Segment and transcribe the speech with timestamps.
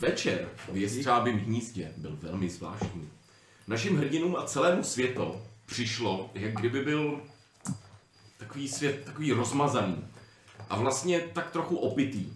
[0.00, 3.08] Večer v Jestřábím hnízdě byl velmi zvláštní.
[3.66, 7.20] Našim hrdinům a celému světu přišlo, jak kdyby byl
[8.38, 10.04] takový svět, takový rozmazaný
[10.70, 12.32] a vlastně tak trochu opitý.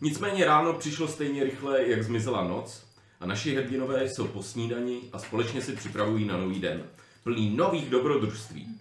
[0.00, 2.86] Nicméně ráno přišlo stejně rychle, jak zmizela noc
[3.20, 6.82] a naši hrdinové jsou po snídani a společně si připravují na nový den,
[7.22, 8.80] plný nových dobrodružství.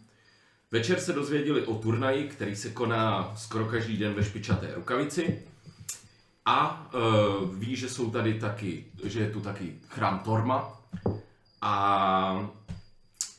[0.71, 5.52] Večer se dozvěděli o turnaji, který se koná skoro každý den ve špičaté rukavici.
[6.45, 10.81] A uh, ví, že jsou tady taky, že je tu taky chrám Torma.
[11.61, 12.33] A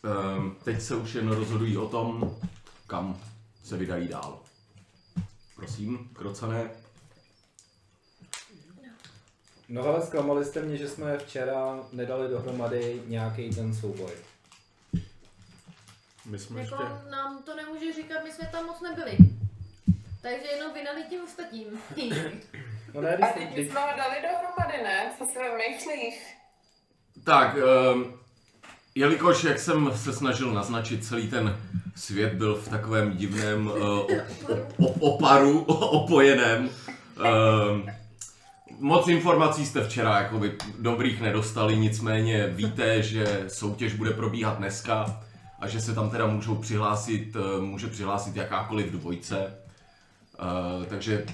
[0.05, 2.37] uh, teď se už jen rozhodují o tom,
[2.87, 3.21] kam
[3.65, 4.41] se vydají dál.
[5.57, 6.71] Prosím, krocané.
[9.69, 14.13] No ale zklamali jste mě, že jsme včera nedali dohromady nějaký ten souboj.
[16.27, 17.11] My jsme Jako ještě...
[17.11, 19.19] nám to nemůže říkat, my jsme tam moc nebyli.
[20.23, 21.67] Takže jenom vynali tím ostatním.
[22.95, 25.13] No ne, A když, teď když, jsme ho dali dohromady, ne?
[25.19, 26.37] Co si vymýšlíš?
[27.25, 27.57] Tak,
[27.95, 28.15] um,
[28.95, 31.59] jelikož, jak jsem se snažil naznačit, celý ten
[31.97, 33.77] svět byl v takovém divném uh,
[34.79, 36.71] op- oparu, opojeném.
[37.71, 37.87] Um,
[38.79, 45.21] moc informací jste včera jakoby dobrých nedostali, nicméně víte, že soutěž bude probíhat dneska
[45.61, 49.59] a že se tam teda můžou přihlásit, uh, může přihlásit jakákoliv dvojce.
[50.79, 51.27] Uh, takže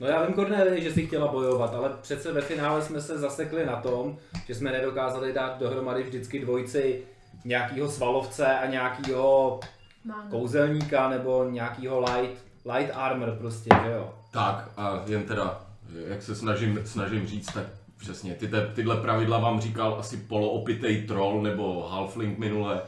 [0.00, 3.66] no já vím, Cornelie, že si chtěla bojovat, ale přece ve finále jsme se zasekli
[3.66, 4.16] na tom,
[4.46, 7.02] že jsme nedokázali dát dohromady vždycky dvojici
[7.44, 9.60] nějakýho svalovce a nějakýho
[10.04, 10.30] Mám.
[10.30, 12.44] kouzelníka nebo nějakýho light,
[12.74, 14.14] light armor prostě, že jo.
[14.30, 15.60] Tak a jen teda,
[16.08, 17.64] jak se snažím, snažím říct, tak
[17.96, 22.82] přesně ty, te, tyhle pravidla vám říkal asi poloopitej troll nebo halfling minule.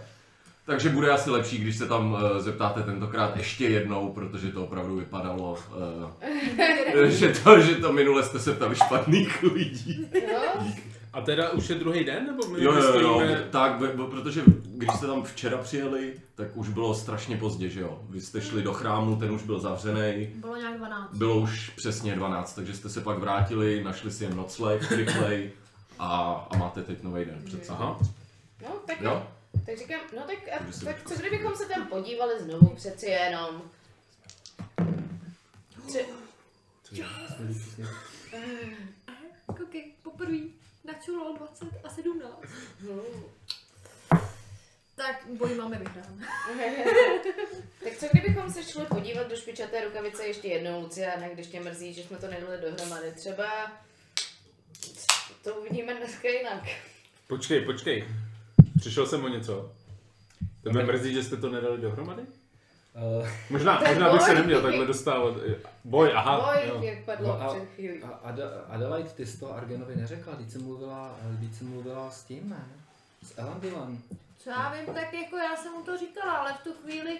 [0.68, 4.96] Takže bude asi lepší, když se tam uh, zeptáte tentokrát ještě jednou, protože to opravdu
[4.96, 5.58] vypadalo,
[6.94, 10.08] uh, že, to, že to minule jste se ptali špatných lidí.
[10.32, 10.66] Jo?
[11.12, 13.46] A teda už je druhý den, nebo my Jo, jo, jo, stojíme...
[13.50, 13.72] tak,
[14.10, 18.00] protože když jste tam včera přijeli, tak už bylo strašně pozdě, že jo.
[18.10, 20.28] Vy jste šli do chrámu, ten už byl zavřený.
[20.34, 21.14] Bylo nějak 12.
[21.14, 25.50] Bylo už přesně 12, takže jste se pak vrátili, našli si jen nocleh, rychlej
[25.98, 27.78] a, a máte teď nový den před sebou.
[27.78, 27.98] Aha.
[28.62, 29.22] No, tak Jo?
[29.66, 33.70] Tak říkám, no tak, a, tak co kdybychom se tam podívali znovu přeci jenom?
[35.86, 36.04] Tře-
[39.56, 40.36] Koukej, poprvé
[40.84, 42.42] načulo 20 a 17.
[44.94, 46.24] Tak boj máme vyhrán.
[47.84, 51.94] tak co kdybychom se šli podívat do špičaté rukavice ještě jednou, Luciana, když tě mrzí,
[51.94, 53.12] že jsme to nedali dohromady.
[53.12, 53.72] Třeba
[55.44, 56.62] to uvidíme dneska jinak.
[57.26, 58.08] Počkej, počkej.
[58.78, 59.72] Přišel jsem o něco.
[60.62, 62.22] Tebe mrzí, že jste to nedali dohromady?
[63.22, 65.34] Uh, Možná, To možná bych se neměl takhle dostávat.
[65.84, 66.40] Boj, aha.
[66.52, 66.82] Boj, jo.
[66.82, 68.02] jak padlo No a- před chvílí.
[68.02, 72.24] a Ad- Adelaide, ty jsi to Argenovi neřekla, když jsi mluvila, když jsi mluvila s
[72.24, 72.64] tím, ne?
[73.22, 73.98] S Elandilem.
[74.38, 77.18] Co já vím, tak jako já jsem mu to říkala, ale v tu chvíli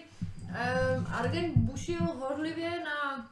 [0.99, 3.29] um, Argen bušil horlivě na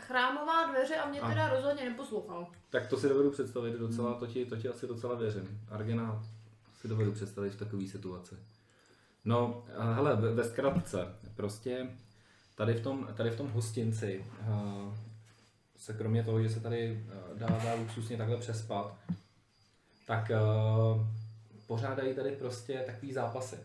[0.00, 1.28] chrámová dveře a mě A.
[1.28, 2.46] teda rozhodně neposlouchal.
[2.70, 5.60] Tak to si dovedu představit docela, to ti, to ti asi docela věřím.
[5.70, 6.22] Argena
[6.84, 8.34] si dovedu představit v takové situaci.
[9.24, 9.64] No,
[9.94, 11.06] hele, ve, ve zkratce,
[11.36, 11.86] prostě
[12.54, 14.94] tady v tom, tady v tom hostinci uh,
[15.76, 18.96] se kromě toho, že se tady uh, dá, dá luxusně takhle přespat,
[20.06, 21.06] tak uh,
[21.66, 23.56] pořádají tady prostě takový zápasy.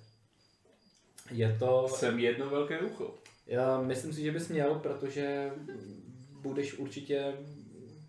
[1.32, 1.88] Je to...
[1.96, 3.14] Jsem jedno velké ucho.
[3.48, 5.52] Já myslím si, že bys měl, protože
[6.42, 7.34] budeš určitě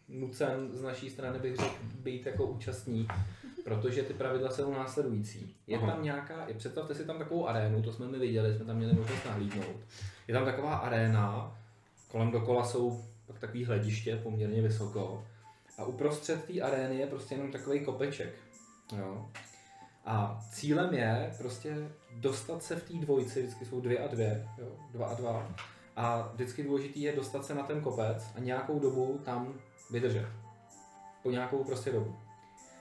[0.08, 3.12] nucen z naší strany, bych řekl, být jako účastník,
[3.64, 5.56] protože ty pravidla jsou následující.
[5.66, 5.90] Je Aha.
[5.90, 8.92] tam nějaká, je- představte si tam takovou arénu, to jsme my viděli, jsme tam měli
[8.92, 9.76] možnost nahlídnout.
[10.28, 11.56] Je tam taková aréna,
[12.08, 15.24] kolem dokola jsou pak takový hlediště poměrně vysoko
[15.78, 18.34] a uprostřed té arény je prostě jenom takový kopeček.
[18.98, 19.28] Jo.
[20.04, 24.66] A cílem je prostě dostat se v té dvojici, vždycky jsou dvě a dvě, jo,
[24.92, 25.54] dva a dva.
[25.96, 29.54] A vždycky důležitý je dostat se na ten kopec a nějakou dobu tam
[29.90, 30.26] vydržet.
[31.22, 32.16] Po nějakou prostě dobu.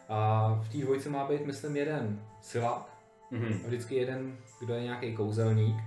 [0.09, 2.89] A v té dvojici má být, myslím, jeden silák,
[3.31, 3.53] Mhm.
[3.63, 5.77] a vždycky jeden, kdo je nějaký kouzelník,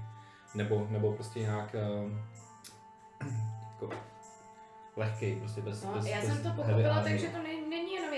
[0.55, 2.11] nebo, nebo prostě nějak uh,
[3.73, 3.89] jako
[4.97, 7.62] lehký, prostě bez, No, bez, já bez jsem to pochopila, takže to ne- není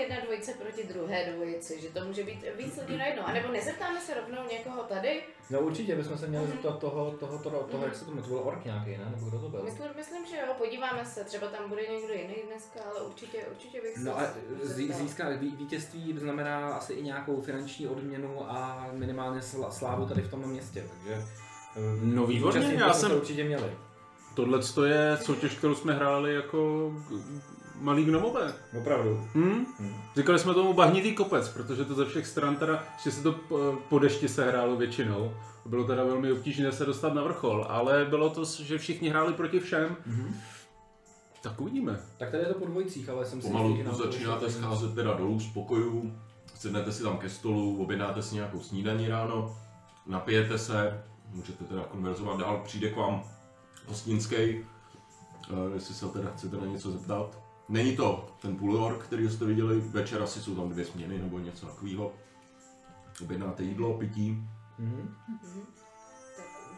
[0.09, 3.23] jedna dvojice proti druhé dvojici, že to může být víc lidí najednou.
[3.25, 5.23] A nebo nezeptáme se rovnou někoho tady?
[5.49, 6.53] No určitě bychom se měli Mhm.
[6.53, 9.11] zeptat toho, toho, toho, toho, jak se to jmenuje, ork nějaký, ne?
[9.15, 9.63] Nebo kdo to byl?
[9.63, 13.81] Myslím, myslím, že jo, podíváme se, třeba tam bude někdo jiný dneska, ale určitě, určitě
[13.81, 14.23] bych se No a
[14.93, 20.39] získat ví- vítězství znamená asi i nějakou finanční odměnu a minimálně slávu tady v tom
[20.49, 21.13] městě, takže...
[21.75, 23.71] eh, No výborně, já jsem- to určitě měli.
[24.35, 26.91] Tohle je soutěž, kterou jsme hráli jako
[27.79, 28.53] malý gnomové.
[28.79, 29.27] Opravdu.
[29.35, 29.65] Hm?
[30.15, 33.77] Říkali jsme tomu bahnitý kopec, protože to ze všech stran teda, že se to po-
[33.89, 35.33] po dešti se hrálo většinou.
[35.65, 39.59] Bylo teda velmi obtížné se dostat na vrchol, ale bylo to, že všichni hráli proti
[39.59, 39.95] všem.
[41.41, 41.99] Tak uvidíme.
[42.17, 45.13] Tak tady je to po dvojicích, ale jsem si Pomalu nám to začínáte scházet teda
[45.13, 46.19] dolů z pokojů,
[46.55, 49.57] sednete si tam ke stolu, objednáte si nějakou snídaní ráno,
[50.07, 53.23] napijete se, můžete teda konverzovat dál, přijde k vám
[53.87, 57.44] hostinský, uh, jestli se teda chcete na něco zeptat.
[57.69, 61.65] Není to ten půlork, který jste viděli, večer asi jsou tam dvě směny nebo něco
[61.65, 62.13] takového.
[63.21, 64.37] Objednáte jídlo, pití.
[64.77, 65.15] Mhm.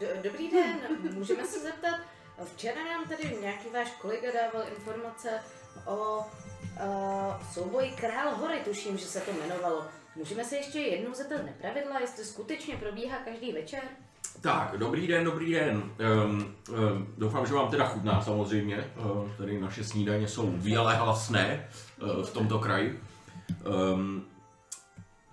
[0.00, 0.78] Do, dobrý den,
[1.14, 2.00] můžeme se zeptat,
[2.44, 5.40] včera nám tady nějaký váš kolega dával informace
[5.86, 9.86] o uh, souboji Král hory, tuším, že se to jmenovalo.
[10.16, 13.82] Můžeme se ještě jednou zeptat nepravidla, jestli skutečně probíhá každý večer?
[14.40, 15.76] Tak, dobrý den, dobrý den.
[15.76, 18.90] Um, um, doufám, že vám teda chutná samozřejmě.
[18.96, 21.68] Uh, tady naše snídaně jsou výale hlasné
[22.02, 23.00] uh, v tomto kraji.
[23.94, 24.24] Um,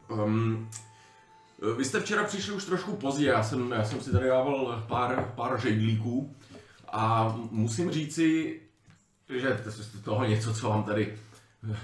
[0.10, 0.70] um,
[1.78, 5.32] vy jste včera přišli už trošku pozdě, já jsem, já jsem si tady dával pár,
[5.36, 6.36] pár žejdlíků
[6.92, 8.60] a musím říci,
[9.30, 9.64] že
[10.04, 11.18] toho něco, co vám tady
[11.72, 11.78] eh,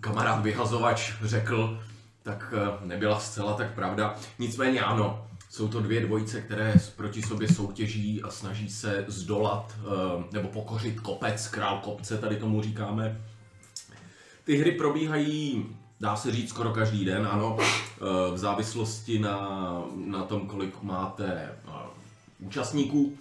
[0.00, 1.80] kamarád vyhazovač řekl,
[2.22, 4.14] tak eh, nebyla zcela tak pravda.
[4.38, 10.24] Nicméně ano, jsou to dvě dvojice, které proti sobě soutěží a snaží se zdolat eh,
[10.32, 13.20] nebo pokořit kopec, král kopce, tady tomu říkáme.
[14.44, 15.66] Ty hry probíhají,
[16.00, 18.00] dá se říct, skoro každý den, ano, eh,
[18.34, 21.72] v závislosti na, na tom, kolik máte eh,
[22.38, 23.16] účastníků.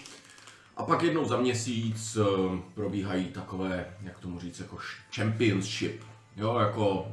[0.77, 2.17] A pak jednou za měsíc
[2.73, 4.77] probíhají takové, jak tomu říct, jako
[5.15, 6.03] championship.
[6.37, 7.07] Jo, jako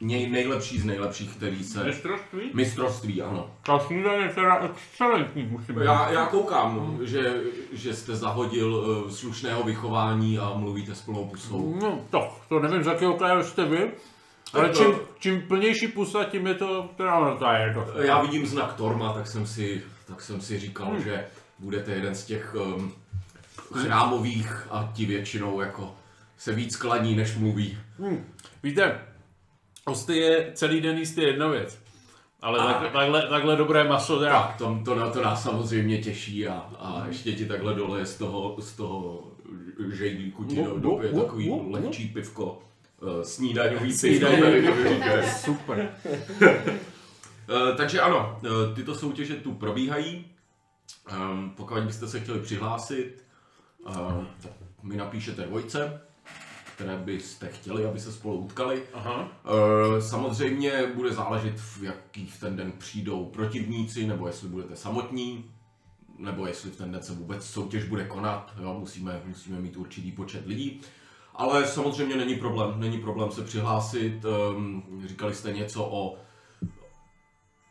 [0.00, 1.84] nej, nejlepší z nejlepších, který se...
[1.84, 2.50] Mistrovství?
[2.54, 3.50] Mistrovství, ano.
[3.62, 7.40] Ta snídaně je teda excelentní, musím Já, já koukám, že,
[7.72, 11.78] že jste zahodil uh, slušného vychování a mluvíte s plnou pusou.
[11.82, 13.90] No, to, to nevím, z jakého kraje jste vy,
[14.52, 18.02] ale to- čím, čím plnější pusa, tím je to, teda no, to je to.
[18.02, 21.26] Já vidím znak Torma, tak jsem si, tak jsem si říkal, že
[21.58, 22.92] budete jeden z těch um,
[23.72, 25.94] chrámových a ti většinou jako
[26.38, 27.78] se víc klaní, než mluví.
[27.98, 28.24] Hm.
[28.62, 29.00] Víte,
[29.90, 31.78] hosty je celý den jíst je jedna věc.
[32.42, 34.42] Ale A- tak, takhle, takhle dobré maso, teda.
[34.42, 38.18] Tak, to, to, na to nás samozřejmě těší a, a ještě ti takhle dole z
[38.18, 39.24] toho, z toho
[39.92, 42.62] žejdlíku ti do, do, je takový lehčí pivko.
[43.00, 44.26] Uh, snídaňový pivko.
[45.36, 45.94] Super.
[47.50, 50.26] Eh, takže ano, eh, tyto soutěže tu probíhají.
[51.12, 53.24] Um, pokud byste se chtěli přihlásit,
[53.86, 54.52] uh, tak
[54.82, 56.00] mi napíšete dvojce,
[56.80, 58.82] které byste chtěli, aby se spolu utkali.
[58.94, 59.28] Aha.
[59.44, 65.44] Eh, samozřejmě bude záležet, v jaký v ten den přijdou protivníci, nebo jestli budete samotní,
[66.18, 68.52] nebo jestli v ten den se vůbec soutěž bude konat.
[68.62, 70.80] Jo, musíme, musíme mít určitý počet lidí.
[71.34, 74.24] Ale samozřejmě není problém, není problém se přihlásit.
[74.24, 76.18] Um, říkali jste něco o,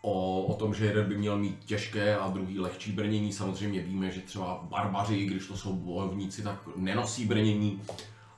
[0.01, 3.33] o, o tom, že jeden by měl mít těžké a druhý lehčí brnění.
[3.33, 7.81] Samozřejmě víme, že třeba barbaři, když to jsou bojovníci, tak nenosí brnění.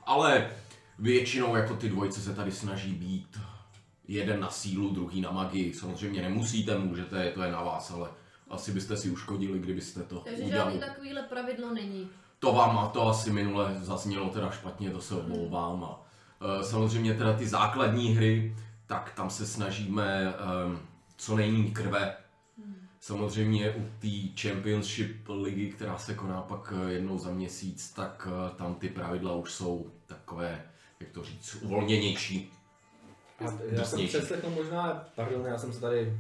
[0.05, 0.49] Ale
[1.01, 3.39] většinou jako ty dvojce se tady snaží být
[4.07, 5.73] jeden na sílu, druhý na magii.
[5.73, 8.09] Samozřejmě nemusíte, můžete, to je na vás, ale
[8.49, 10.73] asi byste si uškodili, kdybyste to Takže udělali.
[10.73, 12.09] žádný takovýhle pravidlo není.
[12.39, 15.83] To vám a to asi minule zaznělo teda špatně, to se omlouvám.
[15.83, 16.01] A,
[16.59, 18.55] e, samozřejmě teda ty základní hry,
[18.85, 20.33] tak tam se snažíme e,
[21.17, 22.15] co nejméně krve.
[22.99, 28.55] Samozřejmě u té Championship ligy, která se koná pak e, jednou za měsíc, tak e,
[28.55, 30.65] tam ty pravidla už jsou takové,
[31.01, 32.53] jak to říct, uvolněnější.
[33.39, 36.13] A já jsem přeslechl možná, pardon, já jsem se tady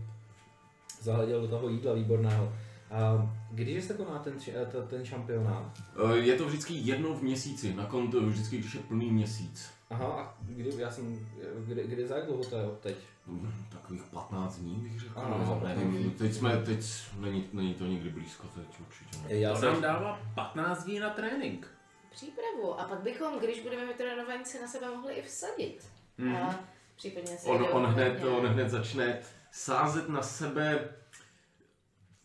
[1.01, 2.53] zahleděl do toho jídla výborného.
[2.91, 5.77] A když se koná ten, eh, ten šampionát?
[6.13, 9.69] E, Je to vždycky jednou v měsíci, na konto vždycky, když je plný měsíc.
[9.89, 11.27] Aha, a kdy, já jsem,
[11.65, 12.95] kdy, kdy za jak dlouho to je od teď?
[13.27, 15.61] Mm, Takových 15 dní bych řekl, Ano, no, ano.
[15.67, 16.85] nevím, teď jsme, teď
[17.19, 19.35] není, není to nikdy blízko, teď určitě ne.
[19.35, 21.67] Já To nám dává 15 dní na trénink.
[22.11, 22.79] Přípravu.
[22.79, 25.89] A pak bychom, když budeme mít trénování, se na sebe mohli i vsadit.
[26.17, 26.35] Mhm.
[26.35, 26.59] A
[26.95, 29.19] případně se On, on, hned, on hned začne
[29.51, 30.89] sázet na sebe,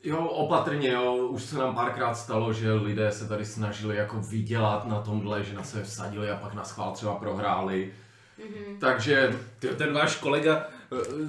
[0.04, 4.86] jo, opatrně, jo, už se nám párkrát stalo, že lidé se tady snažili jako vydělat
[4.86, 7.94] na tomhle, že na sebe vsadili a pak na schvál třeba prohráli.
[8.38, 8.78] Mhm.
[8.80, 9.40] Takže,
[9.78, 10.75] ten váš kolega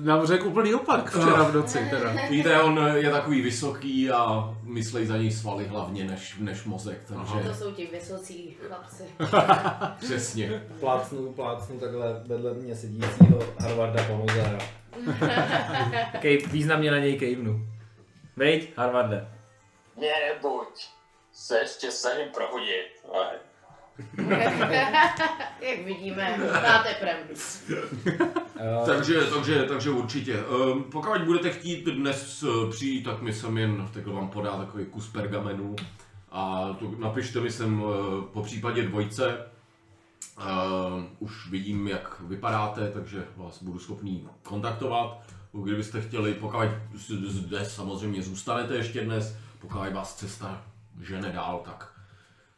[0.04, 2.14] nám řekl úplný opak včera v noci teda.
[2.30, 7.50] víte, on je takový vysoký a myslí za něj svaly hlavně než, než mozek, takže
[7.50, 9.04] To jsou ti vysocí chlapci.
[10.06, 10.64] přesně.
[10.80, 14.58] Plácnu, plácnu takhle vedle mě sedícího Harvarda po noze.
[16.20, 17.68] Kej, významně na něj kejvnu.
[18.36, 19.28] Veď, Harvarde.
[19.98, 20.88] Nebuď.
[21.34, 23.32] Se ještě snažím prohodit, ale
[25.62, 27.34] Jak vidíme, máte pravdu.
[28.10, 30.44] Uh, Takže, takže, takže určitě.
[30.44, 34.86] Um, pokud budete chtít dnes eh, přijít, tak mi sem jen takhle vám podá takový
[34.86, 35.76] kus pergamenu
[36.32, 39.38] a to napište mi sem eh, po případě dvojce.
[40.38, 45.22] Uh, už vidím, jak vypadáte, takže vás budu schopný kontaktovat.
[45.64, 46.66] Kdybyste chtěli, pokud
[47.28, 50.62] zde samozřejmě zůstanete ještě dnes, pokud vás cesta
[51.02, 51.97] žene dál, tak,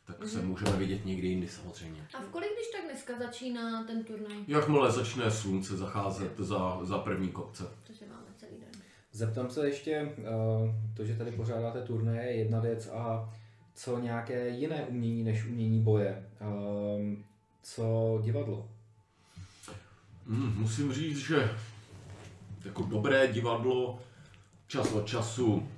[0.10, 2.08] tak se můžeme vidět někdy jindy samozřejmě.
[2.14, 4.38] A v kolik když tak dneska začíná ten turnaj?
[4.48, 7.64] Jakmile začne slunce zacházet za, za první kopce.
[7.88, 8.82] Takže máme celý den.
[9.12, 13.34] Zeptám se ještě, uh, to, že tady pořádáte turné, je jedna věc a
[13.76, 16.30] co nějaké jiné umění než umění boje?
[16.98, 17.26] Um,
[17.64, 18.70] co divadlo?
[20.26, 21.52] Mm, musím říct, že
[22.66, 24.00] jako dobré divadlo
[24.68, 25.70] čas od času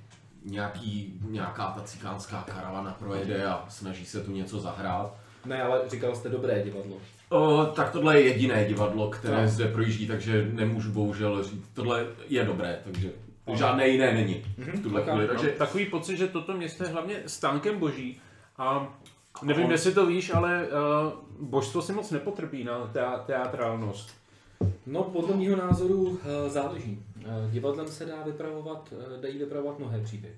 [0.44, 5.14] nějaký, nějaká ta cikánská karavana projede a snaží se tu něco zahrát.
[5.44, 6.96] Ne, ale říkal jste dobré divadlo.
[7.28, 9.48] O, tak tohle je jediné divadlo, které Tak.
[9.48, 11.68] zde projíždí, takže nemůžu bohužel říct.
[11.74, 13.10] Tohle je dobré, takže
[13.46, 13.56] Ano.
[13.56, 15.08] žádné jiné není v tuhle ok.
[15.08, 15.26] chvíli.
[15.26, 18.20] Takže takový pocit, že toto město je hlavně stánkem boží.
[18.58, 18.94] A
[19.42, 24.10] nevím, On- jestli to víš, ale uh, božstvo si moc nepotrpí na tea- teatrálnost.
[24.86, 26.18] No, podle mého názoru uh,
[26.48, 27.02] záleží.
[27.26, 30.36] Uh, divadlem se dá vypravovat, uh, dají vypravovat mnohé příběhy.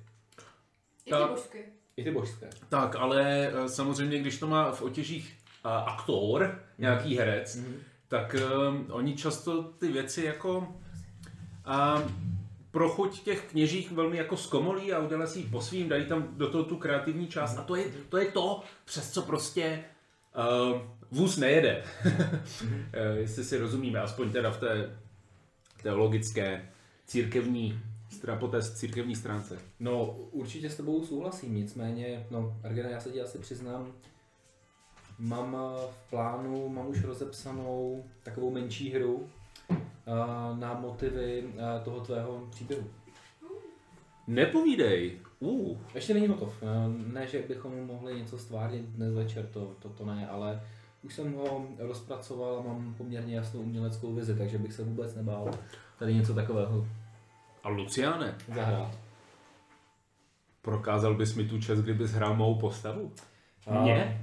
[1.07, 1.65] I ty božky.
[1.97, 2.51] I ty božské.
[2.69, 7.75] Tak, ale uh, samozřejmě, když to má v otěžích aktor, nějaký herec, Mhm.
[8.09, 8.37] tak
[8.69, 12.37] um, oni často ty věci jako um,
[12.71, 16.29] pro chuť těch kněžích velmi jako zkomolí a udělají si ji po svým, dají tam
[16.37, 19.85] do toho tu kreativní část a to je to, je to přes co prostě
[20.73, 21.85] uh, vůz nejede.
[22.93, 24.97] Eh, Jestli si rozumíme, aspoň teda v té
[25.83, 26.69] teologické
[27.07, 27.81] církevní,
[28.39, 29.59] po té církevní stránce.
[29.81, 33.93] No, určitě s tebou souhlasím, nicméně, no, Argena, já se ti asi přiznám,
[35.19, 39.29] mám eh, v plánu, mám už rozepsanou takovou menší hru
[39.71, 39.77] eh,
[40.59, 42.91] na motivy eh, toho tvého příběhu.
[44.27, 45.19] Nepovídej.
[45.41, 45.79] Uh.
[45.95, 46.63] Ještě není hotov.
[47.13, 50.61] Ne, že bychom mohli něco stvárnit dnes večer, to, to, to ne, ale
[51.05, 55.51] už jsem ho rozpracoval a mám poměrně jasnou uměleckou vizi, takže bych se vůbec nebál
[55.99, 56.87] tady něco takového
[57.63, 58.99] A Luciane, zahrát.
[60.63, 63.13] prokázal bys mi tu čest, kdybys hrál mou postavu?
[63.67, 64.21] A- Mě?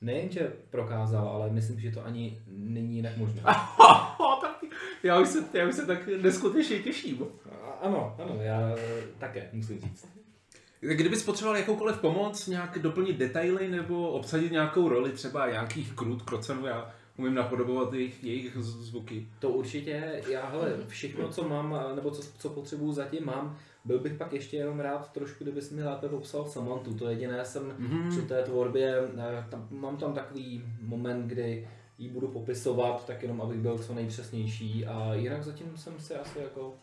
[0.00, 3.42] Nejenže prokázal, ale myslím, že to ani není jinak možné.
[5.02, 7.22] já, už se, já už se tak neskutečně těším.
[7.62, 8.60] A- Ano, ano, já
[9.18, 10.08] také musím říct.
[10.84, 16.66] Kdybys potřeboval jakoukoliv pomoc, nějak doplnit detaily nebo obsadit nějakou roli, třeba nějakých krut, krocenů,
[16.66, 19.28] já umím napodobovat jejich, jejich zvuky.
[19.38, 24.12] To určitě, já hele, všechno, co mám, nebo co, co potřebuju zatím mám, byl bych
[24.14, 26.94] pak ještě jenom rád trošku, kdybys mi lépe popsal Samantu.
[26.94, 28.10] To jediné jsem Mhm.
[28.10, 33.40] při té tvorbě, eh, tam, mám tam takový moment, kdy ji budu popisovat, tak jenom
[33.42, 36.74] abych byl co nejpřesnější a jinak zatím jsem si asi jako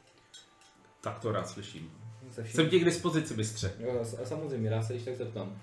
[1.01, 1.91] Tak to rád slyším.
[2.31, 2.55] Se vším...
[2.55, 3.71] Jsem ti k dispozici, mistře.
[3.79, 5.55] Jo, Samozřejmě, rád se když tak zeptám.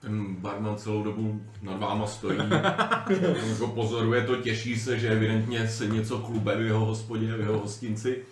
[0.00, 2.38] ten barman celou dobu nad váma stojí,
[3.50, 7.58] jako pozoruje to, těší se, že evidentně se něco klube v jeho hospodě, v jeho
[7.58, 8.22] hostinci.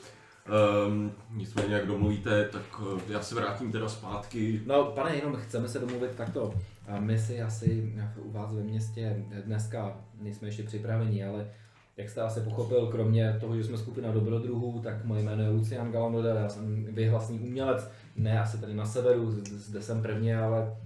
[0.86, 4.60] Um, nicméně, jak domluvíte, tak eh, já se vrátím teda zpátky.
[4.66, 6.54] No, pane, jenom chceme se domluvit takto.
[6.88, 11.50] A My si asi u vás ve městě dneska nejsme ještě připraveni, ale
[11.96, 15.92] jak jste asi pochopil, kromě toho, že jsme skupina dobrodruhů, tak moje jméno je Lucian
[15.92, 20.76] Galanodel, já jsem vyhlasný umělec, ne asi tady na severu, zde jsem prvně, ale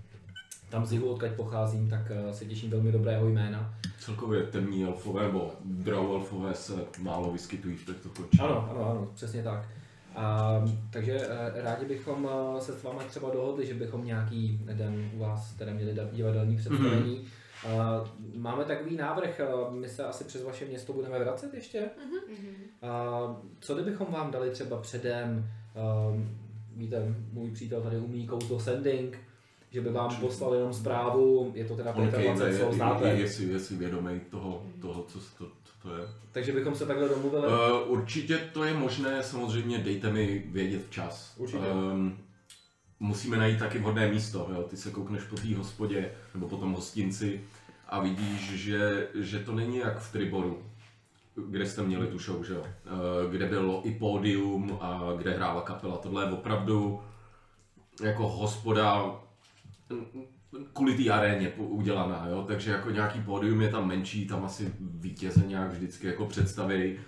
[0.68, 3.74] tam z jihu, odkud pocházím, tak eh, se těším velmi dobrého jména.
[4.00, 8.40] Celkově temní elfové nebo draw elfové se málo vyskytují v těchto kočích.
[8.40, 9.68] Ano, ano, ano, přesně tak.
[10.16, 10.54] A,
[10.90, 15.18] takže eh, rádi bychom eh, se s vámi třeba dohodli, že bychom nějaký den u
[15.18, 17.18] vás teda měli divadelní představení.
[17.18, 17.26] A
[18.34, 21.90] máme takový návrh, my se asi přes vaše město budeme vracet ještě.
[22.82, 23.20] A
[23.60, 25.50] co kdybychom vám dali třeba předem,
[26.76, 29.18] víte, můj přítel tady umí kouzlo sending,
[29.70, 32.68] že by vám poslal jenom zprávu, je to teda On Petr kejve, Lacet, co je,
[32.68, 33.08] je, znáte.
[33.08, 36.08] je, si, je si vědomý toho, toho co, to, co to je.
[36.32, 37.46] Takže bychom se takhle domluvili.
[37.46, 41.34] Uh, určitě to je možné, samozřejmě dejte mi vědět včas.
[41.36, 41.66] Určitě.
[41.66, 42.18] Um,
[43.00, 44.62] musíme najít taky vhodné místo, jo?
[44.62, 47.40] ty se koukneš po té hospodě nebo po tom hostinci
[47.88, 50.62] a vidíš, že, že to není jak v Triboru,
[51.48, 52.58] kde jste měli tu show, že?
[52.58, 52.64] Uh,
[53.30, 55.96] kde bylo i pódium a kde hrála kapela.
[55.96, 57.02] Tohle je opravdu
[58.02, 59.16] jako hospoda
[60.72, 62.44] kvůli té aréně udělaná, jo?
[62.48, 66.98] takže jako nějaký pódium je tam menší, tam asi vítěze nějak vždycky jako představí,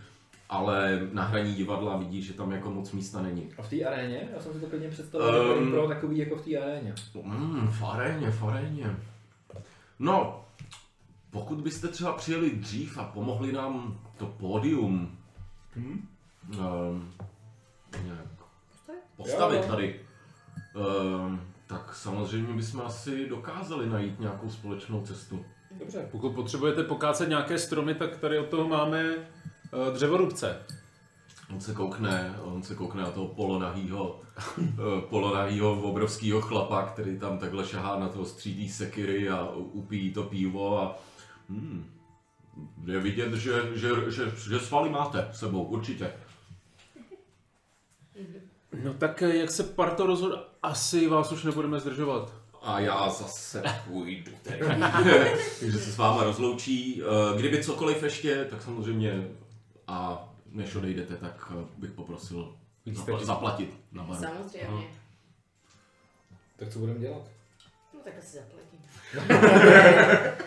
[0.48, 3.50] ale na hraní divadla vidíš, že tam jako moc místa není.
[3.58, 4.28] A v té aréně?
[4.34, 6.94] Já jsem si to klidně představil Um, um, pro takový jako v té aréně.
[7.22, 8.96] Mm, v aréně, v aréně.
[9.98, 10.44] No,
[11.30, 15.18] pokud byste třeba přijeli dřív a pomohli nám to pódium
[15.76, 16.08] hm?
[16.58, 17.12] um,
[18.04, 18.26] nějak
[19.16, 20.00] postavit Jo, tady,
[20.74, 25.44] um, tak samozřejmě bychom asi dokázali najít nějakou společnou cestu.
[25.78, 26.08] Dobře.
[26.10, 29.14] Pokud potřebujete pokácet nějaké stromy, tak tady od toho máme
[29.92, 30.56] dřevorubce.
[31.54, 34.20] On se koukne, on se koukne na toho polonahýho,
[34.58, 34.72] eh,
[35.08, 40.80] polonahýho obrovského chlapa, který tam takhle šahá na toho střídí sekiry a upíjí to pivo
[40.82, 40.98] a
[41.50, 41.90] hmm,
[42.84, 46.12] je vidět, že, že, že, že svaly máte s sebou, určitě.
[48.84, 52.32] No tak eh, jak se parto rozhodl, asi vás už nebudeme zdržovat.
[52.62, 54.60] A já zase půjdu tedy.
[55.60, 57.02] Takže se s váma rozloučí.
[57.02, 59.28] Eh, Kdyby cokoliv ještě, tak samozřejmě
[59.88, 64.21] a než odejdete, tak eh, bych poprosil zapla- zaplatit na baru.
[64.21, 64.88] Samozřejmě.
[66.57, 67.23] Tak co budeme dělat?
[67.95, 68.78] No tak asi zaplatím.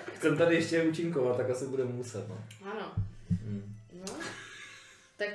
[0.15, 2.37] Chcem tady ještě účinkovat, tak asi budeme muset, no.
[2.71, 2.91] Ano.
[3.29, 3.75] Hmm.
[3.93, 4.13] No,
[5.17, 5.29] tak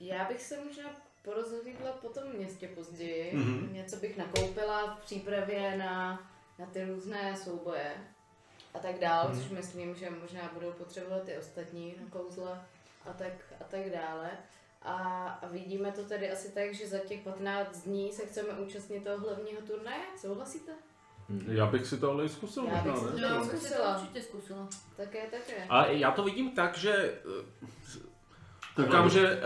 [0.00, 0.84] já bych se možná
[1.24, 3.36] porozhlídla po tom městě později.
[3.36, 3.44] Mhm.
[3.54, 3.72] Mm-hmm.
[3.72, 6.22] Něco bych nakoupila v přípravě na,
[6.58, 7.92] na ty různé souboje
[8.74, 9.36] a tak dál, Mhm.
[9.36, 9.42] mm.
[9.42, 12.62] což myslím, že možná budou potřebovat i ostatní na kouzle
[13.10, 14.30] a tak, a tak dále.
[14.82, 14.92] A,
[15.42, 19.18] a vidíme to tedy asi tak, že za těch 15 dní se chceme účastnit toho
[19.18, 20.02] hlavního turnaje.
[20.20, 20.72] Souhlasíte?
[21.48, 23.20] Já bych si to ale i zkusil Já bych možná, si ne?
[23.20, 23.98] to- Já bych si to zkusila.
[23.98, 24.68] určitě zkusila.
[24.96, 25.64] Také, také.
[25.68, 29.38] A já to vidím tak, že eh, koukám, že uh,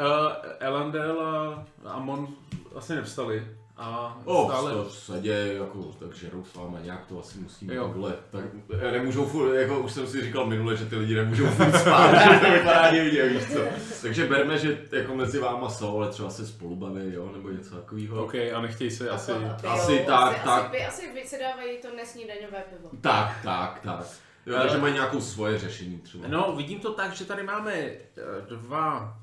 [0.60, 2.36] Elandel a Amon
[2.76, 3.55] asi nevstali.
[3.78, 4.72] A O, stále...
[4.72, 7.84] to se děje, jako, tak žerou s váma, nějak to asi musíme Jo.
[7.86, 8.14] takhle.
[8.30, 8.44] Tak
[8.92, 12.46] nemůžou furt, jako už jsem si říkal minule, že ty lidi nemůžou furt spát, že
[12.46, 13.60] to vypadá divně, víš co.
[14.02, 17.74] Takže berme, že jako mezi váma jsou, ale třeba se spolu baví, jo, nebo něco
[17.74, 18.24] takového.
[18.24, 19.32] OK, a nechtějí se asi...
[19.32, 20.46] A asi jo, tak, asi, tak.
[20.46, 22.90] Asi, asi vysedávají to nesnídaňové pivo.
[23.00, 24.06] Tak, tak, tak.
[24.46, 26.28] Jo, takže mají nějakou svoje řešení třeba.
[26.28, 28.00] No, vidím to tak, že tady máme eh,
[28.48, 29.16] dva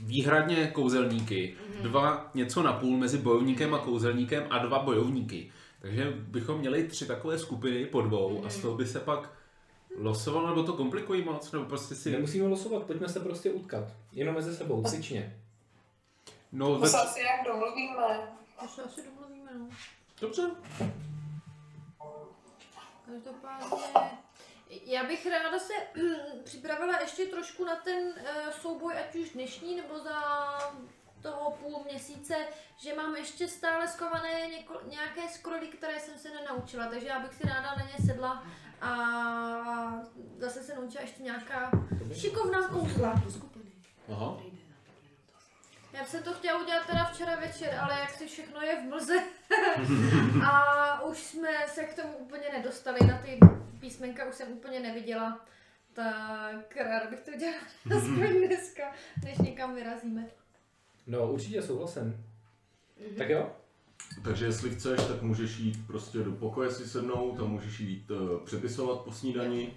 [0.00, 5.50] výhradně kouzelníky, dva něco na půl mezi bojovníkem a kouzelníkem a dva bojovníky.
[5.80, 9.30] Takže bychom měli tři takové skupiny po dvou a z toho by se pak
[9.96, 12.10] losovalo, nebo to komplikují moc, nebo prostě si...
[12.10, 13.84] Nemusíme losovat, pojďme se prostě utkat.
[14.12, 15.40] Jenom mezi sebou, cvičně.
[16.52, 16.88] No, To ve...
[16.88, 18.32] se asi jak domluvíme.
[18.60, 19.68] To se asi domluvíme, no.
[20.20, 20.42] Dobře.
[23.06, 23.66] Každopádně,
[24.70, 25.72] já bych ráda se
[26.44, 30.20] připravila ještě trošku na ten uh, souboj, ať už dnešní nebo za
[31.22, 32.34] toho půl měsíce,
[32.76, 37.34] že mám ještě stále skované něko, nějaké skroly, které jsem se nenaučila, takže já bych
[37.34, 38.46] si ráda na ně sedla
[38.80, 38.92] a
[40.38, 41.70] zase se naučila ještě nějaká
[42.14, 43.22] šikovná kouzla.
[44.08, 44.36] Aha.
[45.98, 49.14] Já jsem to chtěla udělat teda včera večer, ale jak si všechno je v mlze
[50.44, 53.38] a už jsme se k tomu úplně nedostali, na ty
[53.80, 55.46] písmenka už jsem úplně neviděla,
[55.92, 57.58] tak ráda bych to udělala
[57.96, 58.82] aspoň dneska,
[59.24, 60.26] než někam vyrazíme.
[61.06, 62.24] No, určitě souhlasím.
[63.00, 63.16] Mhm.
[63.18, 63.52] Tak jo?
[64.24, 68.44] Takže jestli chceš, tak můžeš jít prostě do pokoje si sednout a můžeš jít uh,
[68.44, 69.76] přepisovat po snídani.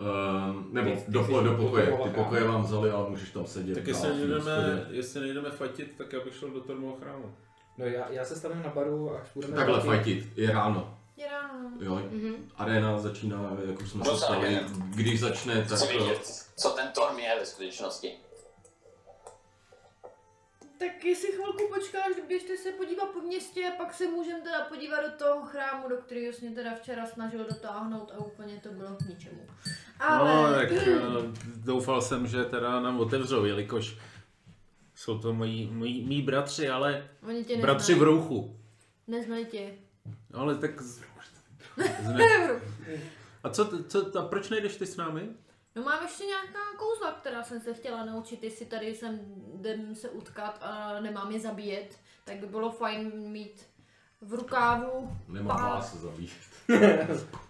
[0.00, 1.86] Uh, nebo Ty- do, do do pokoje.
[1.86, 3.74] Ty pokoje vám vzali, ale můžeš tam sedět.
[3.74, 7.34] Tak jestli nejdeme, jestli nejdeme fajtit, tak já bych šel do termálního chrámu.
[7.78, 9.56] No já, já se stavím na baru, až budeme...
[9.56, 10.98] Takhle fajtit, je ráno.
[11.16, 11.84] Je ráno, no.
[11.86, 12.48] Jo, Mhm.
[12.56, 14.60] arena začíná, jak už jsme se stali.
[14.94, 15.78] Když začne, tak...
[15.78, 18.12] Chci vědět, co ten Torm je ve skutečnosti.
[20.78, 25.00] Tak jestli chvilku počkáš, běžte se podívat po městě a pak se můžeme teda podívat
[25.00, 28.88] do toho chrámu, do kterého jsi mě teda včera snažil dotáhnout a úplně to bylo
[28.96, 29.46] k ničemu.
[30.00, 30.34] Ale...
[30.50, 30.96] No, tak eh,
[31.56, 33.98] doufal jsem, že teda nám otevřou, jelikož
[34.94, 38.56] jsou to moji, moji, mý bratři, ale Oni tě bratři v rouchu.
[39.06, 39.72] Neznají tě.
[40.34, 40.82] Ale tak...
[40.82, 41.00] Z...
[42.02, 42.24] Zne...
[43.44, 45.28] A co, co, a proč nejdeš ty s námi?
[45.76, 49.20] No mám ještě nějaká kouzla, která jsem se chtěla naučit, jestli tady jsem
[49.54, 53.66] jdem se utkat a nemám je zabíjet, tak by bylo fajn mít
[54.20, 56.32] v rukávu Nemá pár- vás zabít.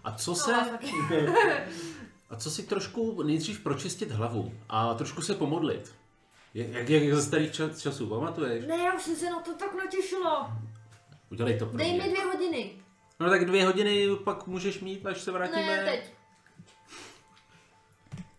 [0.03, 0.51] A co No, se...
[0.51, 0.91] taky.
[2.29, 5.93] A co si trošku nejdřív pročistit hlavu a trošku se pomodlit?
[6.53, 8.65] Jak, jak, jak ze starých čas, časů, pamatuješ?
[8.67, 10.57] Ne, já už jsem se na to tak natěšila.
[11.31, 12.03] Udělej to pro Dej mě.
[12.03, 12.71] mi dvě hodiny.
[13.19, 15.77] No tak dvě hodiny pak můžeš mít, až se vrátíme.
[15.77, 16.13] Ne, teď.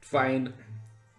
[0.00, 0.54] Fajn.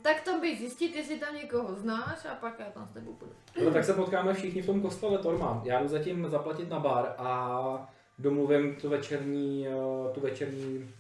[0.02, 3.34] Tak tam bych zjistit, jestli tam někoho znáš a pak já tam s tebou půjdu.
[3.66, 5.62] No tak se potkáme všichni v tom kostele Torma.
[5.66, 9.72] Já jdu zatím zaplatit na bar a domluvím tu večerní, eh,
[10.14, 10.92] tu večerní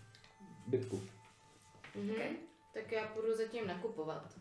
[1.95, 2.21] bitku.
[2.21, 2.35] Mhm.
[2.73, 4.33] Tak já půjdu zatím nakupovat.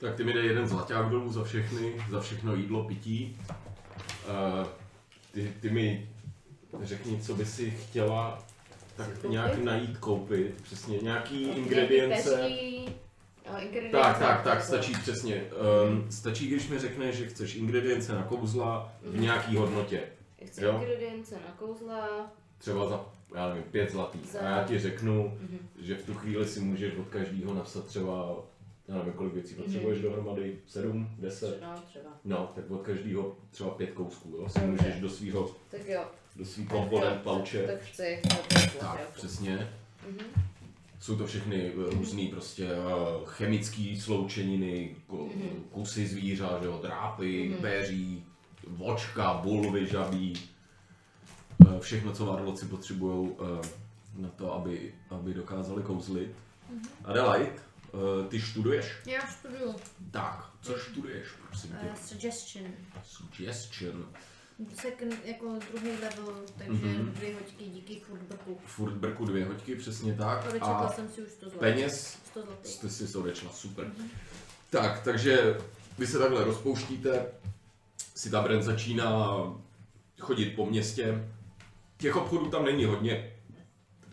[0.00, 3.38] Tak ty mi dej jeden zlaťák dolů za všechny, za všechno jídlo, pití.
[4.28, 4.66] Uh,
[5.32, 6.08] ty, ty mi
[6.82, 8.44] řekni, co by si chtěla
[8.96, 9.30] tak Si koupit?
[9.30, 12.30] nějak najít, koupit, přesně, nějaký Nějaký ingredience.
[12.36, 12.88] peří,
[13.52, 13.98] no, ingredience.
[13.98, 15.44] Tak, tak, tak, stačí přesně.
[15.88, 20.02] Um, stačí, když mi řekneš, že chceš ingredience na kouzla v nějaký hodnotě.
[20.46, 20.72] Chci jo.
[20.72, 22.32] ingredience na kouzla.
[22.62, 24.26] Třeba za, já nevím, pět zlatých.
[24.32, 25.58] Za- A já ti řeknu, Mhm.
[25.80, 28.34] že v tu chvíli si můžeš od každého napsat třeba,
[28.88, 31.58] já nevím, kolik věcí potřebuješ dohromady, sedm, deset.
[31.62, 32.10] No, třeba.
[32.24, 34.84] No, tak od každého třeba pět kousků, jo, si Dobře.
[34.84, 36.04] můžeš do svého, Tak jo.
[36.36, 37.66] do svý Tak komponent pauče.
[37.66, 38.22] Tak chci
[38.80, 39.70] Tak, přesně.
[40.08, 40.18] Mhm.
[41.00, 42.76] Jsou to všechny eh, různý prostě eh,
[43.24, 45.64] chemické sloučeniny, Mhm.
[45.70, 47.62] kusy zvířat, drápy, Mhm.
[47.62, 48.24] beří,
[48.66, 50.32] vočka, bulvy, žabí.
[51.66, 53.30] Eh, Všechno, co varloci potřebují
[54.16, 56.30] na to, aby, aby dokázali kouzlit.
[56.70, 56.82] Mhm.
[57.04, 58.92] Adelaide, eh, ty studuješ?
[59.06, 59.74] Já studuju
[60.10, 61.86] Tak, co studuješ, prosím tě?
[61.86, 62.66] uh, suggestion.
[63.04, 64.06] Suggestion.
[64.74, 67.12] Second, jako druhý level, takže Mhm.
[67.12, 68.58] dvě hoďky díky Furtbrku.
[68.66, 70.44] Furt brku dvě hoďky, přesně tak.
[70.48, 71.60] Odečetla A jsem si už 100 zlatých.
[71.60, 72.72] peněz 100 zlatých.
[72.72, 73.92] jste si odečla, super.
[74.70, 75.58] Tak, takže
[75.98, 77.26] vy se takhle rozpouštíte,
[78.14, 79.28] si ta Brent začíná
[80.20, 81.28] chodit po městě.
[82.02, 83.32] Těch obchodů tam není hodně,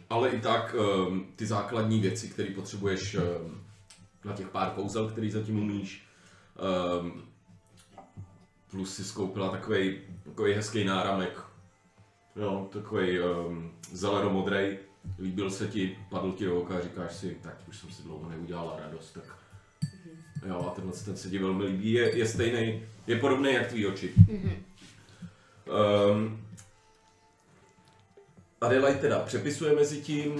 [0.09, 3.63] ale i tak ehm, ty základní věci, které potřebuješ ehm,
[4.25, 6.03] na těch pár kouzel, který zatím umíš,
[6.57, 7.21] ehm,
[8.71, 11.41] plus si skoupila takový, takový hezký náramek,
[12.35, 14.77] jo, takový um, zelenomodrej,
[15.19, 18.29] líbil se ti, padl ti do oka a říkáš si, tak už jsem si dlouho
[18.29, 19.37] neudělala radost, tak
[20.47, 23.87] jo, a tenhle ten se ti velmi líbí, je, je stejný, je podobný jak tvý
[23.87, 24.13] oči.
[24.27, 24.55] Mhm.
[26.11, 26.48] Um,
[28.61, 30.31] Adelaide teda přepisuje mezi tím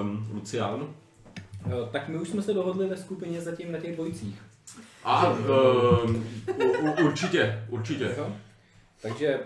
[0.00, 0.94] um, Lucián.
[1.66, 4.42] Eh, Tak my už jsme se dohodli ve skupině zatím na těch dvojicích.
[5.04, 6.26] A um,
[6.82, 8.14] u, určitě, určitě.
[8.18, 8.32] Jo?
[9.02, 9.38] Takže,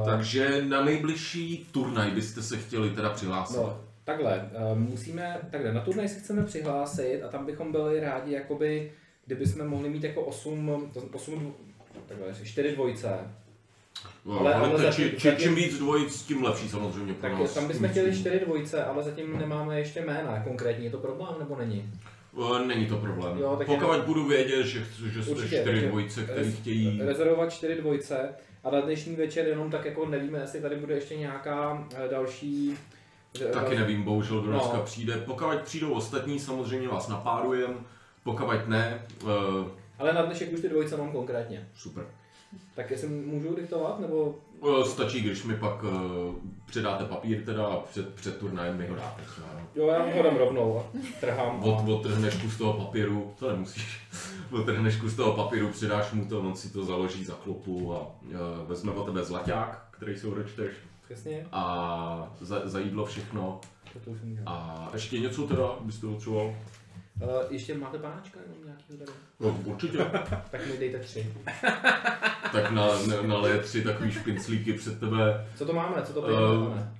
[0.00, 3.56] uh, Takže na nejbližší turnaj byste se chtěli teda přihlásit.
[3.56, 8.32] no, takhle, uh, musíme, takhle, na turnaj se chceme přihlásit a tam bychom byli rádi,
[8.32, 8.92] jakoby,
[9.26, 11.54] kdyby jsme mohli mít jako 8, 8
[12.08, 13.08] takhle, 4 dvojce,
[14.30, 17.38] Ale- ale, ale to, zatím- či, či, čím víc dvojic, tím lepší samozřejmě pro tak
[17.40, 17.54] nás.
[17.54, 21.56] tam bychom chtěli 4 dvojce, ale zatím nemáme ještě jména konkrétní, je to problém nebo
[21.56, 21.90] není?
[22.66, 23.38] Není to problém.
[23.38, 27.00] Jo, tak Pokud jenom- budu vědět, že, že jste Určitě, čtyři dvojice, který rez- chtějí...
[27.02, 28.28] Rezervovat 4 dvojce
[28.64, 32.74] a na dnešní večer jenom tak jako nevíme, jestli tady bude ještě nějaká eh, další...
[33.40, 34.58] eh, Taky nevím, bohužel, kdo No.
[34.58, 35.16] dneska přijde.
[35.26, 37.74] Pokud přijdou ostatní, samozřejmě vás napárujem.
[38.24, 39.30] Pokud ne, uh,
[39.98, 41.68] Ale na dnešek už ty dvojce mám konkrétně.
[41.76, 42.04] super.
[42.74, 44.34] Tak jestli můžu diktovat, nebo...
[44.84, 45.90] Stačí, když mi pak uh,
[46.66, 49.22] předáte papír teda a před, před turnajem mi ho dáte.
[49.74, 51.62] Jo, já ho dám rovnou a trhám.
[51.62, 51.92] Od, A...
[51.92, 54.00] odtrhneš kus toho papíru, to nemusíš,
[54.50, 58.68] odtrhneš kus toho papíru, přidáš mu to, on si to založí za klopu a uh,
[58.68, 60.70] vezme od tebe zlaťák, který si odečteš
[61.04, 63.60] Přesně, a za, za jídlo všechno.
[63.92, 64.10] to, to.
[64.46, 66.54] A ještě něco teda byste potřeboval?
[67.22, 69.12] Uh, ještě máte panáčka jenom nějakýho tady?
[69.40, 69.98] No, určitě.
[70.50, 71.32] Tak mi dejte tři.
[72.52, 75.46] tak na, na, naleje tři takový špinclíky před tebe.
[75.56, 76.02] Co to máme?
[76.02, 76.58] Co to Eh, pijeme?
[76.68, 76.92] máme?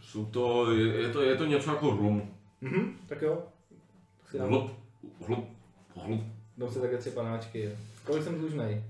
[0.00, 2.34] Jsou to, je, je to, je to něco jako rum.
[2.60, 3.38] Mhm, tak jo.
[4.22, 4.72] Tak si dám, Hlup,
[5.26, 5.48] hlup,
[5.96, 6.22] hlup.
[6.58, 7.70] dám si také tři panáčky.
[8.04, 8.84] Kolik jsem dlužnej?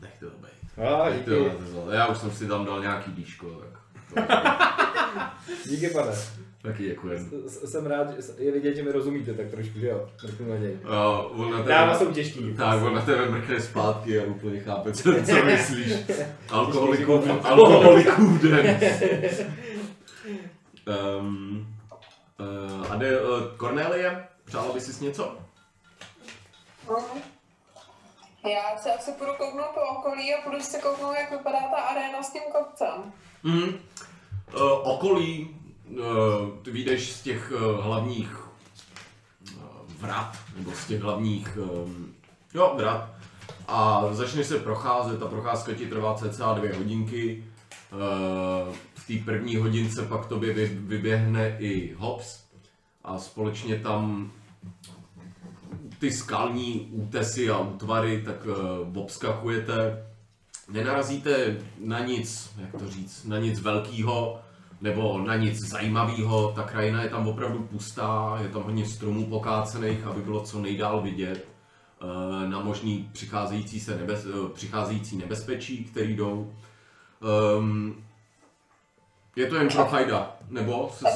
[0.00, 0.84] Nech to být.
[0.86, 1.30] A, Nech díky.
[1.30, 3.78] to, já už jsem si tam dal nějaký dýško, tak.
[5.70, 6.12] Díky, pane.
[6.62, 7.30] Taky děkujem.
[7.48, 10.08] Jsem rád, že je vidět, že mi rozumíte tak trošku, že jo?
[10.24, 10.80] Mrknu naději.
[10.84, 12.54] Uh, on na tebe, Dáma jsou těžký.
[12.56, 15.92] tak, on na tebe mrkne zpátky a úplně chápe, co, co myslíš.
[16.50, 18.80] Alkoholiků, alkoholiků den.
[21.20, 21.66] Um,
[22.40, 25.36] uh, a de, uh, Cornelie, přála by si něco?
[26.90, 27.22] Mhm.
[28.50, 32.22] Já se asi půjdu kouknout po okolí a půjdu se kouknout, jak vypadá ta aréna
[32.22, 33.12] s tím kopcem.
[33.42, 33.62] Mm.
[33.62, 33.74] Uh,
[34.82, 35.56] okolí,
[36.62, 39.60] ty vyjdeš z těch uh, hlavních uh,
[39.98, 41.58] vrat, nebo z těch hlavních,
[42.54, 43.10] jo, vrat,
[43.68, 47.44] a začneš se procházet, ta procházka ti trvá cca dvě hodinky.
[48.94, 52.44] V té první hodince pak tobě vy, vyběhne i Hobbs
[53.04, 54.32] a společně tam
[55.98, 58.46] ty skalní útesy a útvary, tak
[58.94, 60.06] obskakujete.
[60.68, 64.40] Nenarazíte na nic, jak to říct, na nic velkého
[64.80, 66.52] nebo na nic zajímavého.
[66.52, 71.02] Ta krajina je tam opravdu pustá, je tam hodně stromů pokácených, aby bylo co nejdál
[71.02, 76.54] vidět eh, na možný přicházející, se nebez, eh, přicházející nebezpečí, který jdou.
[77.58, 78.04] Um,
[79.36, 80.90] je to jen pro fajda, nebo?
[80.94, 81.08] Se,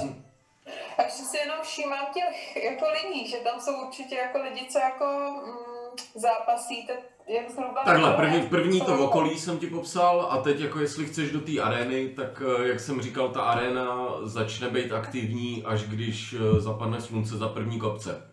[0.98, 4.78] A ještě si jenom všímám těch jako lidí, že tam jsou určitě jako lidi, co
[4.78, 5.04] jako
[5.46, 6.98] mm, zápasí, tak
[7.28, 7.82] jak zhruba...
[7.84, 11.60] Takhle, první, první to okolí jsem ti popsal a teď jako jestli chceš do té
[11.60, 17.00] arény, tak eh, jak jsem říkal, ta aréna začne být aktivní, až když eh, zapadne
[17.00, 18.28] slunce za první kopce.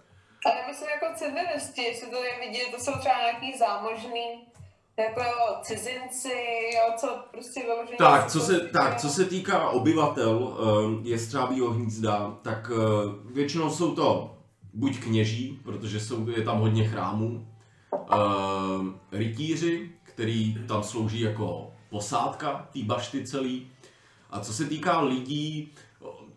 [0.45, 4.43] Ale já myslím jako civilisti, jestli to je vidět, to jsou třeba nějaký zámožný
[4.97, 5.21] jako
[5.62, 6.34] cizinci,
[6.75, 7.97] jo, co prostě vyloženě...
[7.97, 12.71] Tak, co se, tak, co se týká obyvatel eh, Jestřábího hnízda, tak
[13.34, 14.36] většinou jsou to
[14.73, 17.47] buď kněží, protože jsou, je tam hodně chrámů,
[17.93, 18.17] eh,
[19.12, 23.67] rytíři, který tam slouží jako posádka té bašty celý.
[24.30, 25.71] A co se týká lidí,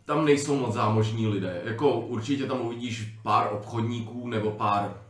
[0.04, 1.62] tam nejsou moc zámožní lidé.
[1.64, 5.00] Jako určitě tam uvidíš pár obchodníků nebo pár,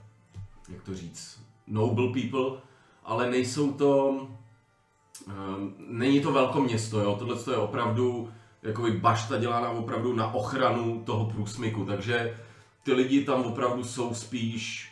[0.69, 2.59] jak to říct, noble people,
[3.05, 4.09] ale nejsou to,
[5.27, 8.31] um, není to velkoměsto, jo, tohle je opravdu
[8.63, 12.39] jakoby bašta dělána opravdu na ochranu toho průsmyku, takže
[12.83, 14.92] ty lidi tam opravdu jsou spíš,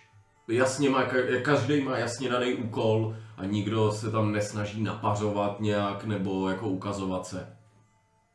[0.51, 6.05] jasně má, ka- každý má jasně daný úkol a nikdo se tam nesnaží napařovat nějak
[6.05, 7.57] nebo jako ukazovat se.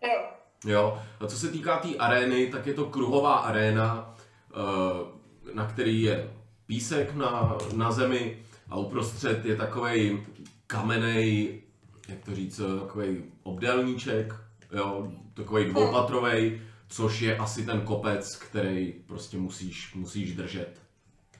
[0.03, 0.21] Jo.
[0.65, 4.15] Jo, a co se týká té arény, tak je to kruhová aréna,
[4.51, 6.29] eh, na který je
[6.65, 8.37] písek na, na zemi
[8.69, 10.25] a uprostřed je takový
[10.67, 11.61] kamenej,
[12.09, 14.35] jak to říct, takový obdélníček,
[14.71, 20.84] jo, takový dvoupatrový, což je asi ten kopec, který prostě musíš, musíš držet.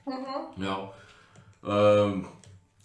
[0.06, 0.64] Mhm.
[0.64, 0.90] Jo.
[2.04, 2.28] Ehm,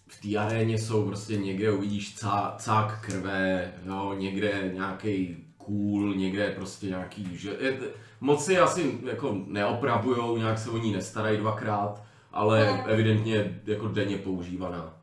[0.08, 6.50] v té aréně jsou prostě někde uvidíš cá, cák krve, jo, někde nějaký kůl, někde
[6.50, 7.78] prostě nějaký, že, je,
[8.20, 12.90] moc si asi jako neopravujou, nějak se o ní nestarají dvakrát, ale Mhm.
[12.90, 14.96] evidentně jako denně používaná.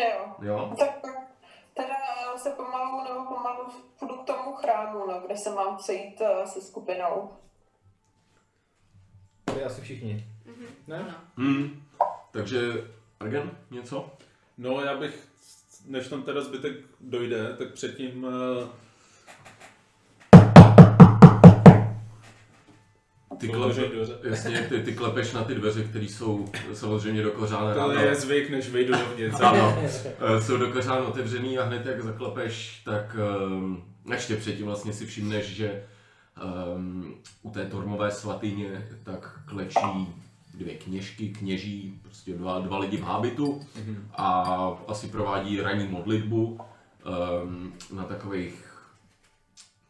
[0.00, 0.34] Jo.
[0.42, 0.74] Jo?
[0.78, 0.90] Tak
[1.74, 1.94] teda
[2.36, 3.64] se pomalu nebo pomalu
[3.98, 7.30] půjdu k tomu chrámu, no, kde se mám sejít eh, se skupinou.
[9.44, 10.26] Tady asi všichni.
[10.86, 10.96] Ne?
[10.98, 11.14] Ano.
[11.36, 11.82] Hmm.
[12.30, 12.84] Takže,
[13.20, 14.10] Argen, něco?
[14.58, 15.28] No, já bych,
[15.86, 18.66] než tam teda zbytek dojde, tak předtím eh,
[23.38, 24.18] Ty, klepe, dveře.
[24.22, 27.74] jasně, ty, ty klepeš na ty dveře, které jsou samozřejmě dokořáné.
[27.74, 29.40] to je zvyk, než vejdu dovnitř.
[29.40, 29.78] Ano,
[30.18, 35.46] eh, jsou dokořán otevřený a hned jak zaklepeš, tak um, ještě předtím vlastně si všimneš,
[35.46, 35.82] že
[36.76, 40.14] um, u té tormové svatyně tak klečí
[40.54, 43.66] dvě kněžky, kněží, prostě dva, dva lidi v hábitu
[44.16, 44.42] a
[44.88, 46.44] asi provádí ranní modlitbu
[47.44, 48.78] um, na takových,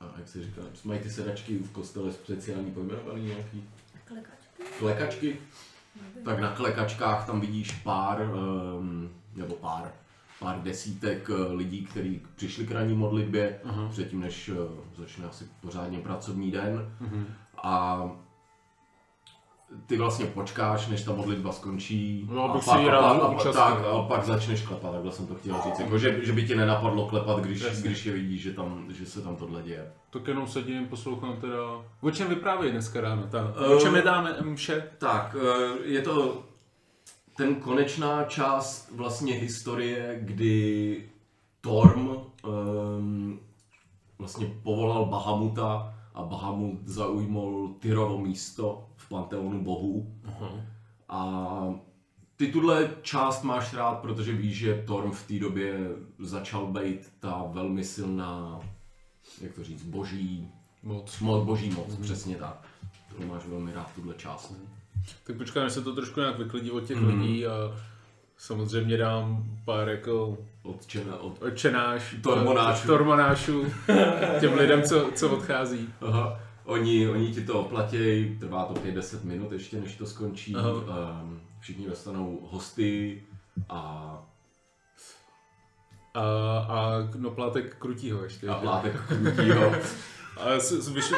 [0.00, 3.64] a jak se říká, mají ty sedačky v kostele speciální pojmenovaný nějaký
[4.78, 5.36] klekačky,
[6.24, 9.92] tak na klekačkách tam vidíš pár, um, nebo pár,
[10.40, 13.88] pár desítek eh, lidí, kteří přišli k ranní modlitbě, Aha.
[13.88, 14.54] předtím než eh,
[14.98, 16.96] začne asi pořádně pracovní den.
[17.00, 17.26] Mhm.
[17.62, 18.02] A
[19.86, 22.28] ty vlastně počkáš, než ta modlitba skončí.
[22.30, 23.52] No, a pak, jí a, a, účastnil.
[23.52, 25.80] tak, a pak začneš klepat, takhle jsem to chtěl říct.
[25.80, 27.88] Jako, že, že by ti nenapadlo klepat, když, Jasně.
[27.88, 29.92] když je vidíš, že, tam, že se tam tohle děje.
[30.10, 31.56] Tak jenom sedím, poslouchám teda.
[32.00, 33.22] O čem vyprávějí dneska ráno?
[33.30, 34.88] Ta, o čem je dáme mše?
[34.98, 36.42] Tak, eh, je to
[37.36, 41.08] ten konečná část vlastně historie, kdy
[41.60, 43.40] Torm um,
[44.18, 50.14] vlastně povolal Bahamuta a Bahamut zaujmul Tyrovo místo v panteonu bohů.
[51.08, 51.48] A
[52.36, 55.78] ty tuhle část máš rád, protože víš, že Torm v té době
[56.18, 58.60] začal být ta velmi silná,
[59.40, 60.48] jak to říct, boží
[60.82, 61.20] Moc.
[61.20, 62.66] moc, boží moc, přesně tak.
[63.18, 64.52] To máš velmi rád tuhle část.
[65.26, 67.20] Tak počkám, než se to trošku nějak vyklidí od těch Mhm.
[67.20, 67.52] lidí a
[68.36, 71.42] samozřejmě dám pár jako Odčena, od...
[71.42, 72.86] odčenáš, Tormonášů.
[72.86, 73.64] tormonášů
[74.40, 75.88] těm lidem, co, co odchází.
[76.00, 76.40] Aha.
[76.64, 80.54] Oni, oni ti to oplatí, trvá to 5-10 minut ještě, než to skončí.
[80.54, 80.70] Aha.
[80.70, 83.22] Um, všichni dostanou hosty
[83.68, 83.78] a,
[86.14, 86.20] A,
[86.68, 88.48] a no plátek krutího ještě.
[88.48, 89.72] a plátek krutýho.
[90.36, 90.48] A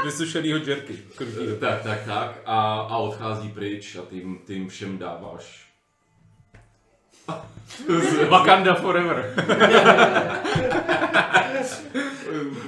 [0.05, 0.99] vysušenýho jerky.
[1.17, 1.57] Krutýho.
[1.57, 2.39] tak, tak, tak.
[2.47, 5.66] A, a odchází pryč a ty jim všem dáváš.
[8.31, 9.35] Wakanda forever.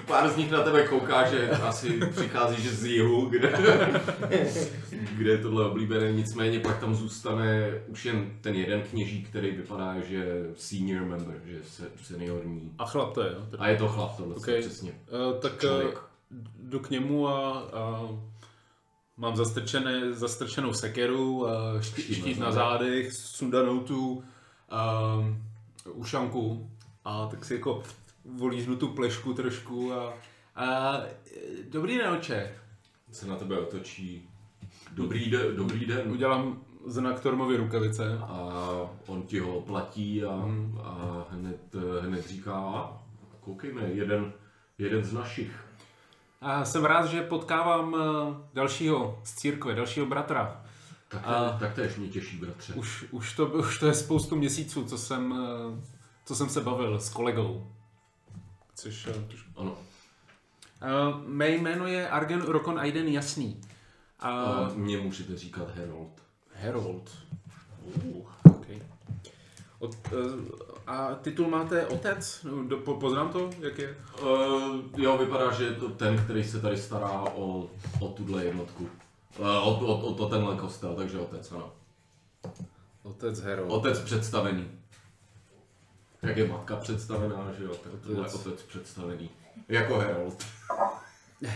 [0.07, 3.53] Pár z nich na tebe kouká, že asi přichází že z jihu, kde,
[5.16, 9.94] kde je tohle oblíbené, nicméně pak tam zůstane už jen ten jeden kněžík, který vypadá,
[10.09, 12.73] že je senior member, že je se- seniorní.
[12.79, 13.38] A chlap to je, jo?
[13.59, 14.38] A je to chlap tohle, Ok.
[14.42, 14.61] okay.
[14.61, 14.92] přesně.
[14.92, 15.92] Uh, tak Člověk.
[15.94, 18.09] uh, jdu k němu a, a
[19.16, 24.23] mám zastrčené, zastrčenou sekeru, a štít, štít na zádech, sundanou tu
[24.68, 25.42] um,
[25.92, 26.70] ušanku
[27.04, 27.83] a tak si jako
[28.24, 30.12] volíznu tu plešku trošku a,
[30.57, 30.96] a
[31.70, 32.54] dobrý den, oče.
[33.12, 34.28] Se na tebe otočí.
[34.92, 36.12] Dobrý den, dobrý den.
[36.12, 38.18] Udělám znak Tormovy rukavice.
[38.18, 38.61] A
[39.07, 40.48] on ti ho platí a,
[40.83, 42.92] a hned, hned říká,
[43.40, 44.33] koukejme, jeden,
[44.78, 45.64] jeden z našich.
[46.40, 50.64] A jsem rád, že potkávám eh, dalšího z církve, dalšího bratra.
[51.09, 52.75] Tak, A- tak též mě těší, bratře.
[52.75, 55.35] Už, už, to, už to je spoustu měsíců, co jsem,
[55.79, 55.83] eh,
[56.25, 57.73] co jsem se bavil s kolegou.
[58.75, 59.79] Což, eh, Ano.
[60.83, 63.61] Uh, mé jméno je Argen Rokon Aiden Jasný.
[64.21, 66.23] A A mě můžete říkat Harold.
[66.62, 67.11] Harold.
[68.05, 68.83] Uh, okay.
[69.79, 70.44] Od, uh,
[70.87, 72.47] a titul máte otec?
[72.68, 73.97] Do, po, poznám to, jak je?
[74.23, 78.88] Uh, jo, vypadá, že je to ten, který se tady stará o, o tuhle jednotku.
[79.38, 81.73] Uh, o, o, o, o tenhle kostel, takže otec, ano.
[83.03, 83.71] Otec Harold.
[83.73, 84.71] Otec představený.
[86.23, 88.62] Jak je matka představená, že jo, tak tohle je Otec.
[88.62, 89.31] představený.
[89.69, 90.47] Jako Harold.
[91.43, 91.49] Uh,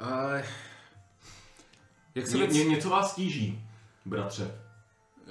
[0.00, 0.40] uh,
[2.14, 2.54] jak se Ně, věc...
[2.54, 3.68] ně, něco vás tíží,
[4.04, 4.58] bratře.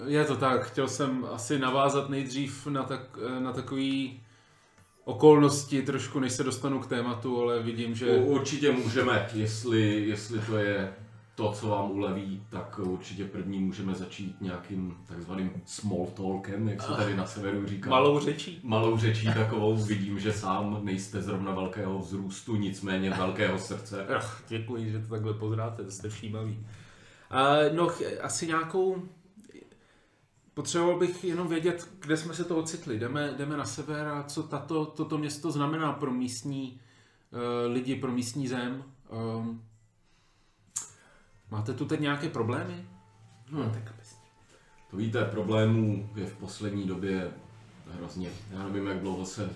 [0.05, 4.20] Je to tak, chtěl jsem asi navázat nejdřív na, tak, na takový
[5.03, 8.11] okolnosti trošku, než se dostanu k tématu, ale vidím, že...
[8.11, 10.93] U- Určitě můžeme, jestli, jestli to je
[11.35, 16.91] to, co vám uleví, tak určitě první můžeme začít nějakým takzvaným small talkem, jak se
[16.91, 17.89] tady na severu říká.
[17.89, 18.59] Malou řečí.
[18.63, 24.05] Malou řečí takovou, vidím, že sám nejste zrovna velkého vzrůstu, nicméně velkého srdce.
[24.15, 26.59] Ach, děkuji, že to takhle pozráte, to jste všímavý.
[27.29, 29.03] A, no, ch- asi nějakou...
[30.53, 32.99] Potřeboval bych jenom vědět, kde jsme se to ocitli.
[32.99, 36.81] Jdeme, jdeme na sever a co tato, toto město znamená pro místní
[37.31, 38.83] uh, lidi, pro místní zem.
[39.09, 39.63] Um,
[41.51, 42.85] máte tu teď nějaké problémy?
[43.51, 44.15] No, tak bez-
[44.91, 47.31] To víte, problémů je v poslední době
[47.91, 48.29] hrozně.
[48.51, 49.49] Já nevím, jak dlouho se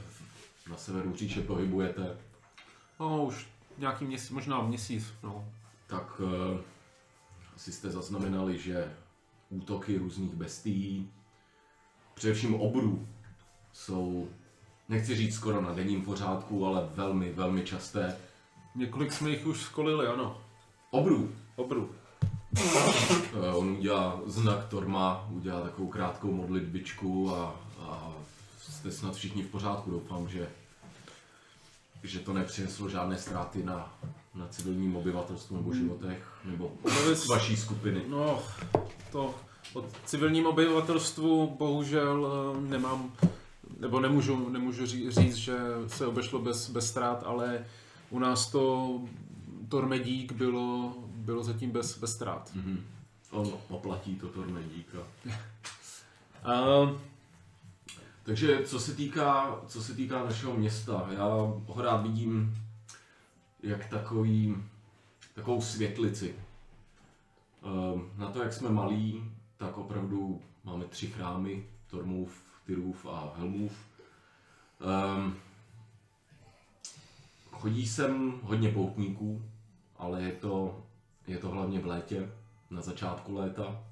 [0.69, 2.17] na severu říče pohybujete,
[2.99, 5.45] No, už nějaký měsíc, možná měsíc, no.
[5.87, 6.29] tak uh,
[7.55, 8.93] asi jste zaznamenali, že
[9.57, 11.09] útoky různých bestií,
[12.13, 13.07] především obrů,
[13.73, 14.27] jsou,
[14.89, 18.17] nechci říct skoro na denním pořádku, ale velmi, velmi časté.
[18.75, 20.41] Několik jsme jich už skolili, ano.
[20.91, 21.31] Obrů.
[21.55, 21.89] Obru.
[22.57, 28.13] Eh, On udělá znak Torma, udělá takovou krátkou modlitbičku a, a
[28.59, 29.91] jste snad všichni v pořádku.
[29.91, 30.49] Doufám, že,
[32.03, 33.93] že to nepřineslo žádné ztráty na,
[34.35, 36.71] na civilním obyvatelstvu nebo životech, nebo
[37.09, 38.01] vys- vaší skupiny.
[38.07, 38.39] No,
[39.11, 39.35] to
[39.73, 43.11] o civilním obyvatelstvu bohužel eh, nemám,
[43.79, 47.65] nebo nemůžu, nemůžu ří- říct, že se obešlo bez, bez ztrát, ale
[48.09, 49.01] u nás to
[49.69, 52.51] Tormedík bylo, bylo zatím bez, bez ztrát.
[52.55, 52.83] Mhm.
[53.31, 54.97] On oplatí to tormedíka.
[56.45, 56.89] Uh,
[58.23, 61.25] Takže co se týká, co se týká našeho města, já
[61.67, 62.55] ho rád vidím
[63.65, 64.55] jak takový,
[65.35, 66.35] takovou světlici.
[67.63, 73.73] Ehm, Na to, jak jsme malí, tak opravdu máme tři chrámy, Tormův, Tyrův a Helmův.
[74.81, 75.35] Ehm,
[77.51, 79.41] Chodí sem hodně poutníků,
[79.97, 80.83] ale je to,
[81.27, 82.31] je to hlavně v létě,
[82.69, 83.83] na začátku léta,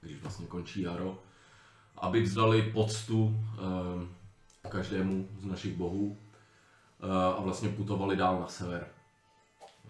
[0.00, 1.18] když vlastně končí jaro
[2.02, 3.36] aby vzdali poctu
[4.64, 6.16] eh, každému z našich bohů
[7.36, 8.86] a vlastně putovali dál na sever.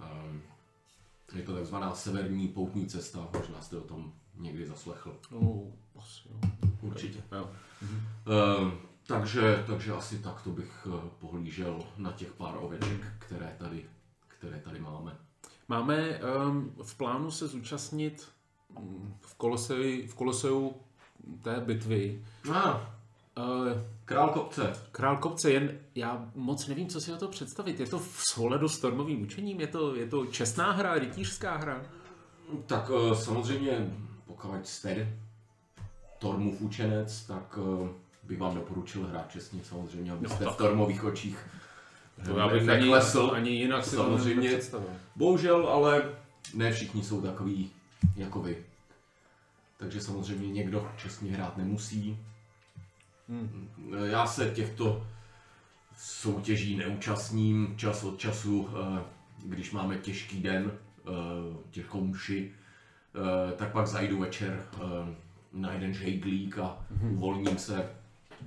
[0.01, 5.17] Eh, je to takzvaná severní poutní cesta, možná jste o tom někdy zaslechl.
[5.31, 5.63] no,
[5.99, 6.51] asi, jo.
[6.81, 7.23] Určitě.
[7.33, 7.51] Jo.
[7.83, 8.71] Eh,
[9.07, 13.87] takže, takže asi takto bych eh, pohlížel na těch pár oveček, které tady,
[14.29, 15.17] které tady máme.
[15.69, 18.29] Máme um, v plánu se zúčastnit
[18.79, 20.75] mm, v, Koloseu, v Koloseu
[21.43, 22.25] té bitvy.
[22.53, 22.77] Ah,
[24.05, 24.77] král kopce.
[24.93, 27.81] Král kopce, jen já moc nevím, co si o to představit.
[27.81, 29.61] Je to v souladu s Stormovým učením?
[29.61, 31.83] Je to, je to čestná hra, rytířská hra?
[32.67, 33.91] Tak eh, samozřejmě,
[34.27, 35.17] pokud jste
[36.19, 37.89] Tormův učenec, tak eh,
[38.23, 41.39] bych vám doporučil hrát čestně samozřejmě, abyste No, v Tormových očích
[42.25, 42.95] To já bych ani,
[43.33, 44.57] ani jinak si samozřejmě.
[44.59, 44.83] to.
[45.17, 46.15] Bohužel, ale
[46.55, 47.71] ne všichni jsou takový
[48.17, 48.65] jako vy.
[49.77, 52.19] Takže samozřejmě někdo čestně hrát nemusí.
[53.29, 53.69] Hmm.
[54.05, 55.07] Já se těchto
[55.97, 58.69] soutěží neúčastním čas od času,
[58.99, 59.03] eh,
[59.45, 61.11] když máme těžký den, eh,
[61.71, 62.53] těžkou mši,
[63.15, 64.79] eh, tak pak zajdu večer eh,
[65.53, 67.83] na jeden žejglík a uvolním se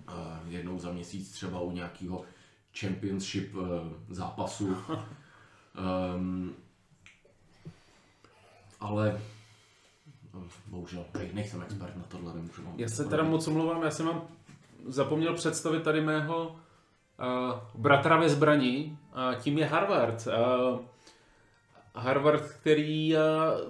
[0.07, 0.11] eh,
[0.47, 2.25] jednou za měsíc třeba u nějakého
[2.79, 3.53] championship
[4.09, 4.77] zápasu.
[6.15, 6.53] Ehm,
[8.79, 9.21] ale
[10.67, 14.05] bohužel nej- nejsem expert na tohle, nemůžu vám Já se teda moc omlouvám, já jsem
[14.05, 14.21] vám
[14.87, 20.27] zapomněl představit tady mého uh, bratra ve zbraní, a tím je Harvard.
[20.27, 20.79] Uh,
[21.97, 23.19] Harvard, který eh,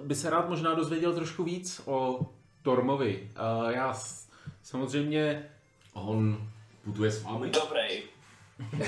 [0.04, 2.20] by se rád možná dozvěděl trošku víc o
[2.62, 3.30] Tormovi.
[3.68, 4.28] Eh, Já s-
[4.62, 5.46] samozřejmě
[5.92, 6.48] On
[6.84, 7.50] putuje s vámi?
[7.50, 8.02] Dobrý.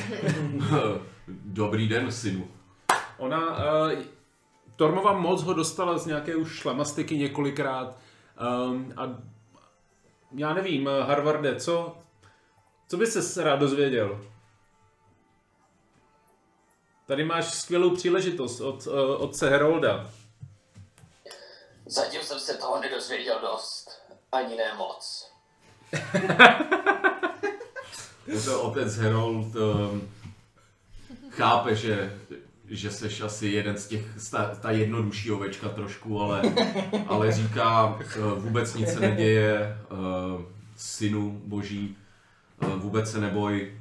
[1.28, 2.48] Dobrý den, synu.
[3.18, 3.92] Ona, uh,
[4.76, 7.98] Tormova moc ho dostala z nějaké už šlamastiky několikrát.
[8.70, 9.08] Um, a
[10.36, 11.96] já nevím, Harvarde, co,
[12.88, 14.24] co by se rád dozvěděl?
[17.06, 20.10] Tady máš skvělou příležitost od uh, otce Herolda.
[21.86, 24.02] Zatím jsem se toho nedozvěděl dost.
[24.32, 25.32] Ani ne moc.
[28.44, 30.08] To otec Herold um,
[31.30, 32.18] chápe, že,
[32.68, 36.42] že seš asi jeden z těch, ta, ta jednodušší ovečka trošku, ale,
[37.06, 40.42] ale říká, uh, vůbec nic se neděje, uh,
[40.76, 41.96] synu boží,
[42.60, 43.80] vůbec se neboj.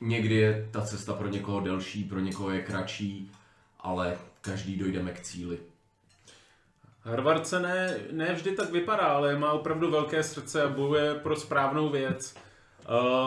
[0.00, 3.32] Někdy je ta cesta pro někoho delší, pro někoho je kratší,
[3.80, 5.58] ale každý dojdeme k cíli.
[7.02, 11.36] Harvard se ne, ne vždy tak vypadá, ale má opravdu velké srdce a bojuje pro
[11.36, 12.34] správnou věc.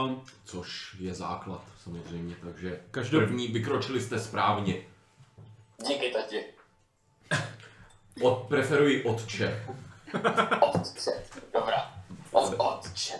[0.06, 0.12] Uh,
[0.46, 4.76] Což je základ samozřejmě, takže Každou- první vykročili jste správně.
[5.88, 6.46] Díky, tati.
[8.22, 9.66] Od, preferuji otče.
[10.62, 11.12] Otče.
[11.54, 11.94] Dobrá.
[12.32, 13.14] Od, otče.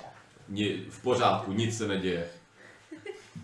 [0.52, 2.30] Ni, v pořádku, nic se neděje.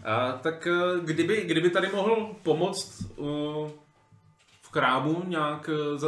[0.04, 3.70] A tak eh, kdyby, kdyby tady mohl pomoct uh,
[4.62, 6.08] v krámu nějak eh, za,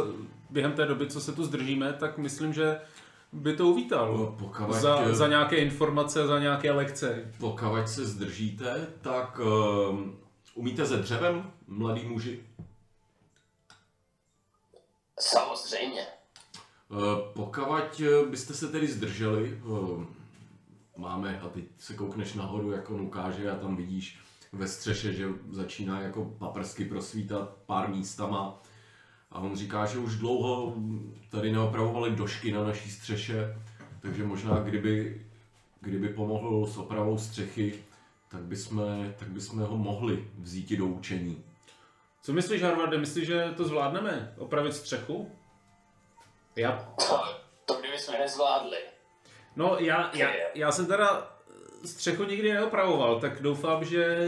[0.50, 2.80] během té doby, co se tu zdržíme, tak myslím, že
[3.32, 4.36] by to uvítal.
[4.38, 7.32] Pokud, Za, za nějaké informace, za nějaké lekce.
[7.38, 10.18] pokud se zdržíte, tak um,
[10.54, 12.40] umíte ze dřevem, mladý muži?
[15.20, 16.06] Samozřejmě.
[16.88, 16.98] Uh,
[17.34, 20.04] pokud byste se tedy zdrželi, uh,
[21.00, 24.18] máme, a teď se koukneš nahoru, jak on ukáže a tam vidíš
[24.52, 28.62] ve střeše, že začíná jako paprsky prosvítat pár místama.
[29.30, 30.74] A on říká, že už dlouho
[31.30, 33.56] tady neopravovali došky na naší střeše,
[34.00, 35.26] takže možná kdyby,
[35.80, 37.84] kdyby pomohl s opravou střechy,
[38.28, 38.82] tak bychom,
[39.18, 41.44] tak bychom ho mohli vzít do učení.
[42.22, 42.98] Co myslíš, Harvarde?
[42.98, 44.34] Myslíš, že to zvládneme?
[44.38, 45.30] Opravit střechu?
[46.56, 46.72] Já,
[47.08, 47.20] To,
[47.64, 48.78] to kdyby jsme nezvládli.
[49.60, 51.36] No, já, já, já jsem teda
[51.84, 54.18] střechu nikdy neopravoval, tak doufám, že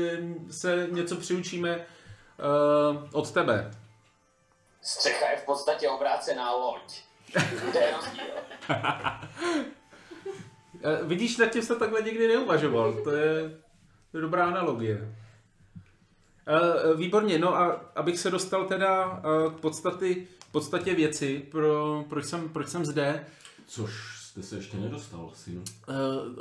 [0.51, 3.71] se něco přiučíme uh, od tebe.
[4.83, 7.03] Střecha je v podstatě obrácená loď.
[7.73, 8.25] To je rozdíl.
[10.85, 12.93] Eh, Vidíš, nad tím jsem takhle nikdy neuvažoval.
[12.93, 13.61] To je,
[14.11, 15.15] to je dobrá analogie.
[16.47, 22.25] Eh, Výborně, no a abych se dostal teda eh, k podstaty, podstatě věci, pro, proč,
[22.25, 23.27] jsem, proč jsem zde,
[23.67, 25.63] Což jste se ještě nedostal, synu.
[25.89, 25.93] eh,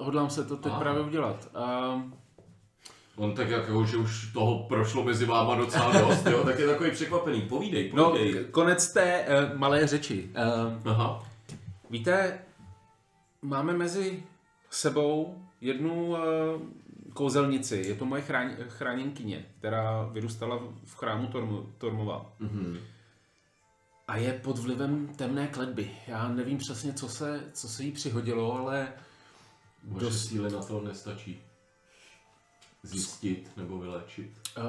[0.04, 0.80] hodlám se to teď Ah.
[0.80, 1.48] právě udělat.
[1.56, 2.12] Eh,
[3.16, 6.92] On tak jako, že už toho prošlo mezi váma docela dost, jo, tak je takový
[6.92, 7.42] překvapený.
[7.42, 8.44] Povídej, No, povídej.
[8.46, 10.30] k- konec té eh, malé řeči.
[10.36, 11.24] Eh, Aha,
[11.90, 12.40] Víte,
[13.42, 14.24] máme mezi
[14.70, 16.22] sebou jednu eh,
[17.14, 17.84] kouzelnici.
[17.88, 22.26] Je to moje chrán, chráněnkyně, která vyrůstala v chrámu Tormo, Tormova.
[22.40, 22.78] mhm.
[24.08, 25.92] A je pod vlivem temné kletby.
[26.08, 28.94] Já nevím přesně, co se, co se jí přihodilo, ale
[29.84, 31.42] Vaše Dost- síly na to nestačí
[32.84, 34.32] zjistit nebo vylečit.
[34.58, 34.62] eh,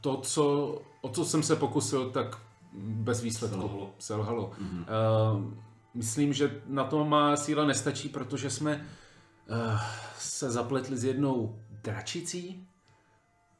[0.00, 0.68] to, co,
[1.00, 2.38] o co jsem se pokusil, tak
[2.72, 3.94] bez výsledku Selhalo.
[3.98, 4.52] selhalo.
[4.58, 4.84] Mhm.
[4.88, 5.54] Eh,
[5.94, 8.86] myslím, že na to má síla nestačí, protože jsme
[9.52, 9.78] eh,
[10.18, 12.66] se zapletli s jednou dračicí.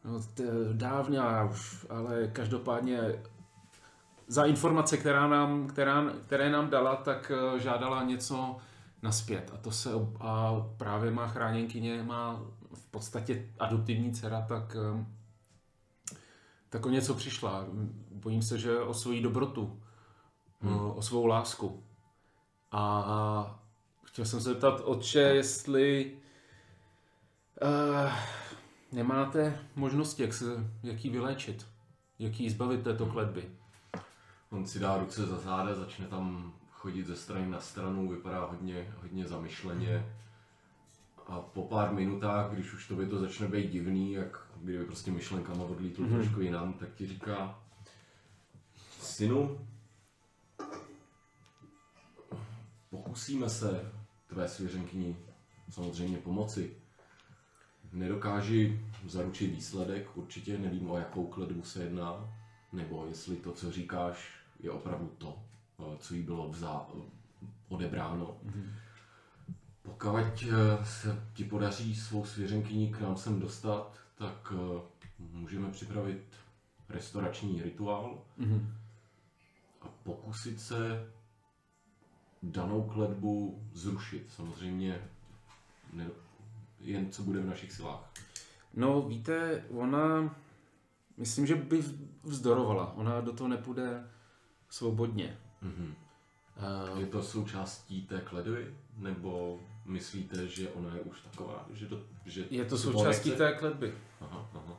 [0.04, 2.98] No, t- dávně ale každopádně
[4.30, 8.56] za informace, která nám, která, které nám dala, tak eh, žádala něco
[9.02, 9.50] naspět.
[9.54, 12.42] A to se a právě má chráněnkyně, má
[12.74, 15.04] v podstatě adoptivní dcera, tak, eh,
[16.68, 17.66] tak o něco přišla.
[18.10, 19.80] Bojím se, že o svoji dobrotu,
[20.64, 21.82] o, o svou lásku.
[22.70, 23.60] A, a
[24.04, 26.16] chtěl jsem se zeptat, otče, jestli
[27.62, 28.12] uh,
[28.92, 30.44] nemáte možnosti, jak, se,
[30.82, 31.66] jak ji vyléčit,
[32.18, 33.59] jak ji zbavit této kletby.
[34.50, 38.94] On si dá ruce za záda, začne tam chodit ze strany na stranu, vypadá hodně,
[39.02, 40.16] hodně zamyšleně.
[41.26, 45.64] A po pár minutách, když už tobě to začne být divný, jak kdyby prostě myšlenkama
[45.64, 46.14] odlítl mm-hmm.
[46.14, 47.58] trošku jinam, tak ti říká
[49.00, 49.66] Synu,
[52.90, 53.92] pokusíme se
[54.26, 55.16] tvé svěřenkyni
[55.70, 56.76] samozřejmě pomoci.
[57.92, 62.34] Nedokáži zaručit výsledek, určitě nevím, o jakou kledbu se jedná,
[62.72, 65.42] nebo jestli to, co říkáš, je opravdu to,
[65.78, 66.86] eh, co jí bylo vzá,
[67.68, 68.36] odebráno.
[69.82, 74.80] Pokud eh, se ti podaří svou svěřenkyni k nám sem dostat, tak eh,
[75.18, 76.22] můžeme připravit
[76.88, 78.22] restaurační rituál.
[79.82, 81.10] a pokusit se
[82.42, 84.32] danou kletbu zrušit.
[84.36, 85.02] Samozřejmě
[85.92, 86.06] ne,
[86.80, 88.12] jen co bude v našich silách.
[88.74, 90.36] No víte, ona,
[91.16, 91.84] myslím, že by
[92.22, 92.92] vzdorovala.
[92.92, 94.04] Ona do toho nepůjde
[94.70, 95.38] svobodně.
[95.62, 95.94] Mhm.
[96.92, 98.74] Uh, Je to součástí té kledby?
[98.96, 103.94] Nebo myslíte, že ona je už taková, že, to, že je to součástí té kletby.
[104.20, 104.78] Aha, aha.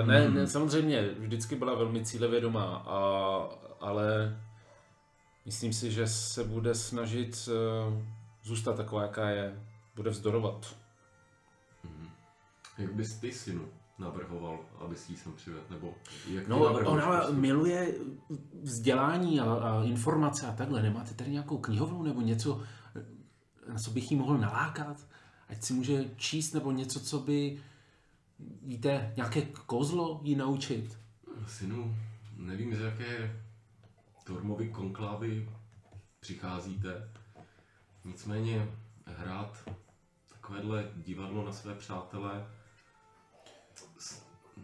[0.00, 0.34] Uh, ne, Hmm.
[0.34, 2.98] ne, samozřejmě, vždycky byla velmi cílevědomá, a,
[3.80, 4.38] ale
[5.44, 7.48] myslím si, že se bude snažit
[7.88, 8.02] uh,
[8.42, 9.60] zůstat taková, jaká je.
[9.94, 10.76] Bude vzdorovat.
[11.84, 12.08] Mhm.
[12.78, 13.68] Jak bys ty synu
[14.02, 15.64] navrhoval, aby si ji sem přivedl?
[15.70, 15.94] Nebo
[16.30, 17.36] jak No, ona postup?
[17.38, 17.94] miluje
[18.62, 20.82] vzdělání a, a informace a takhle.
[20.82, 22.62] Nemáte tady nějakou knihovnu nebo něco,
[23.72, 25.06] na co bych jí mohl nalákat?
[25.48, 27.60] Ať si může číst nebo něco, co by,
[28.62, 30.98] víte, nějaké kozlo jí naučit.
[31.46, 31.96] Synu,
[32.36, 33.40] nevím, z jaké
[34.24, 35.48] Tormovy konklávy
[36.20, 37.08] přicházíte.
[38.04, 38.68] Nicméně
[39.06, 39.70] hrát
[40.28, 42.61] takovéhle divadlo na své přátele s-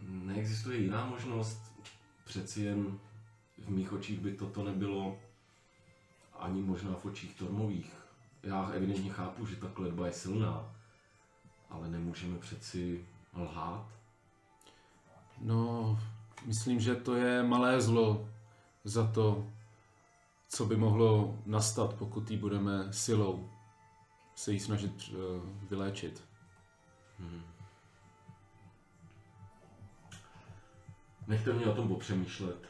[0.07, 1.61] neexistuje jiná možnost.
[2.25, 2.99] Přeci jen
[3.57, 5.17] v mých očích by toto nebylo
[6.39, 7.93] ani možná v očích Tormových.
[8.43, 10.75] Já evidentně chápu, že ta kletba je silná,
[11.69, 13.87] ale nemůžeme přeci lhát.
[15.41, 15.99] No,
[16.45, 18.29] myslím, že to je malé zlo
[18.83, 19.47] za to,
[20.49, 23.49] co by mohlo nastat, pokud jí budeme silou
[24.39, 25.17] se jí snažit uh,
[25.69, 26.23] vyléčit.
[31.29, 32.67] Nechte mě o tom popřemýšlet.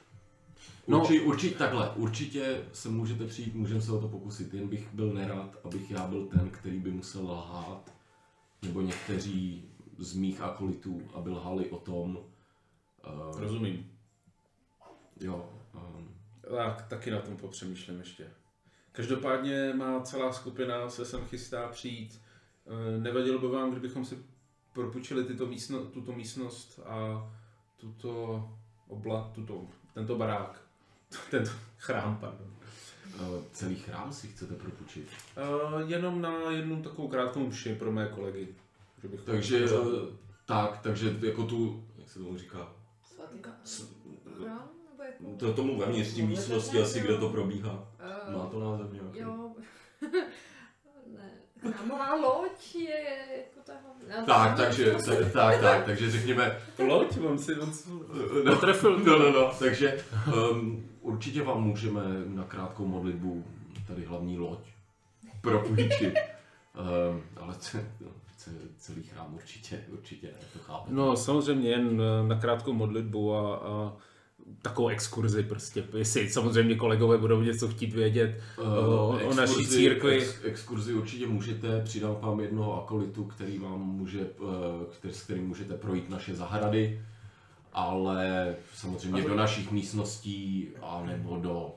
[0.88, 4.94] No- Urči, určitě takhle, určitě se můžete přijít, můžeme se o to pokusit, jen bych
[4.94, 7.94] byl nerad, abych já byl ten, který by musel lhát,
[8.62, 9.64] nebo někteří
[9.98, 13.92] z mých akolitů, aby lhali o tom, uh, Rozumím.
[15.22, 16.16] jo, um,
[16.56, 18.28] Tak, taky na tom popřemýšlím ještě.
[18.92, 22.22] Každopádně má celá skupina se sem chystá přijít.
[22.68, 24.18] Eh, Nevadilo by vám, kdybychom si
[24.74, 27.30] propůjčili tyto místno, tuto místnost a
[27.80, 28.44] tuto
[28.88, 30.62] obla, tuto, tento barák,
[31.32, 32.48] tento chrám, pardon.
[33.16, 35.10] uh, celý chrám si chcete propůjčit.
[35.38, 38.48] Uh, jenom na jednu takovou krátkou mši pro mé kolegy.
[39.02, 40.10] Že bych Takže, uh,
[40.46, 42.74] tak, takže jako tu, jak se tomu říká,
[44.42, 44.70] Chrám?
[44.92, 45.38] Nebo jako...
[45.38, 47.88] to tomu vevnitř té místnosti asi, kde to probíhá.
[48.38, 49.20] Má to název nějaký?
[49.20, 49.56] Jo.
[51.72, 53.06] Chrámová loď je
[53.38, 54.26] jako ta hlavní.
[54.26, 57.72] Tak, takže, tak, tak, tak, takže řekněme, Loď, mám si on
[58.46, 59.00] no, trefil.
[59.00, 60.04] no, no, no, takže
[60.52, 63.46] um, určitě vám můžeme na krátkou modlitbu
[63.88, 64.60] tady hlavní loď
[65.42, 66.14] propůjčit.
[66.80, 70.94] Um, ale no, ce, celý chrám určitě, určitě, to chápu.
[70.94, 73.94] No samozřejmě jen na krátkou modlitbu a, a
[74.62, 80.18] takovou exkurzi prostě, jestli samozřejmě kolegové budou něco chtít vědět o, o naší exkurzi- církvi.
[80.18, 85.48] Ex, exkurzi určitě můžete, přidám vám jednoho akolitu, který vám může, eh, který, s kterým
[85.48, 87.02] můžete projít naše zahrady,
[87.74, 91.76] ale samozřejmě do našich místností a nebo do,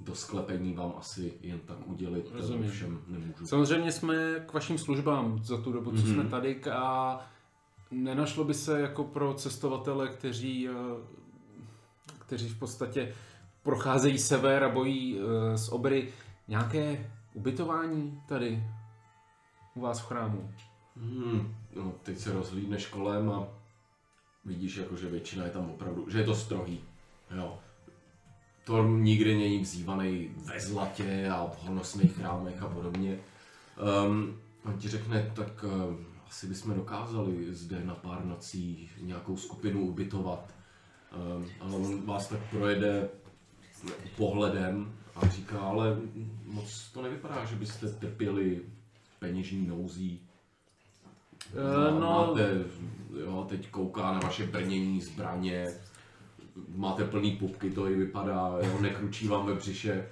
[0.00, 2.70] do sklepení vám asi jen tak udělit eh, Rozumím.
[2.70, 3.46] všem nemůžu.
[3.46, 6.12] Samozřejmě jsme k vašim službám za tu dobu, co Mhm.
[6.14, 7.20] jsme tady a
[7.90, 10.68] nenašlo by se jako pro cestovatele, kteří,
[12.34, 13.14] kteří v podstatě
[13.62, 16.08] procházejí sever a bojí eh, z obry,
[16.48, 18.64] nějaké ubytování tady
[19.74, 20.50] u vás v chrámu?
[20.96, 23.48] Hmm, no, teď se rozhlídneš kolem a
[24.44, 26.80] vidíš, jako, že většina je tam opravdu, že je to strohý.
[27.36, 27.58] Jo.
[28.64, 33.18] To nikdy není vzývaný ve zlatě a v honosných chrámech a podobně.
[34.06, 39.86] Um, on ti řekne, tak uh, asi bychom dokázali zde na pár nocí nějakou skupinu
[39.86, 40.53] ubytovat.
[41.16, 43.08] Um, ale on vás tak projede
[44.16, 45.96] pohledem a říká, ale
[46.46, 48.62] moc to nevypadá, že byste trpěli
[49.18, 50.20] peněžní nouzí.
[51.52, 52.64] Eh, No, no- máte,
[53.20, 55.66] jo, teď kouká na vaše brnění zbraně,
[56.76, 60.08] máte plný pupky, to i vypadá, jo, nekručí vám ve břiše.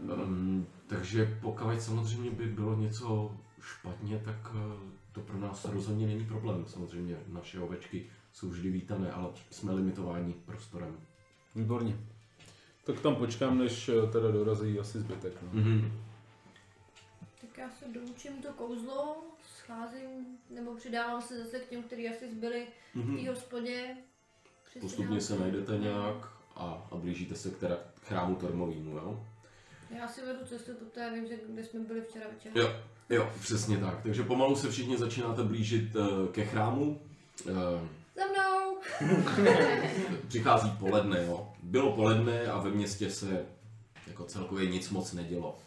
[0.00, 6.24] Um, takže pokud samozřejmě by bylo něco špatně, tak eh, to pro nás rozhodně není
[6.24, 6.64] problém.
[6.66, 10.96] Samozřejmě naše ovečky jsou vždy vítané, ale jsme limitováni prostorem.
[11.54, 11.96] Výborně.
[12.84, 15.32] Tak tam počkám, než eh, teda dorazí asi zbytek.
[15.42, 15.60] No.
[15.60, 15.92] Mm-hmm.
[17.40, 19.16] Tak já se doučím to kouzlo,
[19.56, 20.08] scházím,
[20.50, 23.96] nebo přidávám se zase k těm, kteří asi zbyli v té hospodě.
[24.74, 24.80] Mhm.
[24.80, 29.26] Postupně se najdete nějak a, a blížíte se k teda k chrámu Tormovínu, jo?
[29.98, 32.52] Já si vedu cestu, protože já vím, že kde jsme byli včera večer.
[32.54, 32.76] Jo,
[33.10, 34.02] jo, přesně tak.
[34.02, 37.00] Takže pomalu se všichni začínáte blížit eh, ke chrámu.
[38.16, 38.78] Za mnou!
[40.28, 41.52] Přichází poledne, jo.
[41.62, 43.46] bylo poledne a ve městě se
[44.06, 45.58] jako celkově nic moc nedělo.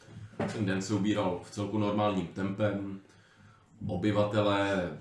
[0.54, 3.02] Ten den se ubíral v celku normálním tempem,
[3.88, 4.98] obyvatelé eh,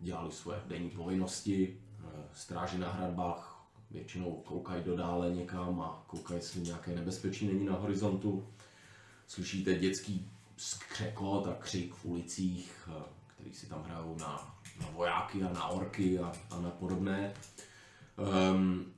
[0.00, 2.04] dělali svoje denní povinnosti, eh,
[2.34, 3.58] stráži na hradbách
[3.90, 8.46] většinou koukají do dále někam a koukají, jestli nějaké nebezpečí není na horizontu.
[9.26, 15.42] Slyšíte dětský skřekot a křik v ulicích, eh, který si tam hrajou na, na vojáky
[15.42, 17.32] a na orky a, a na podobné.
[18.52, 18.92] Um,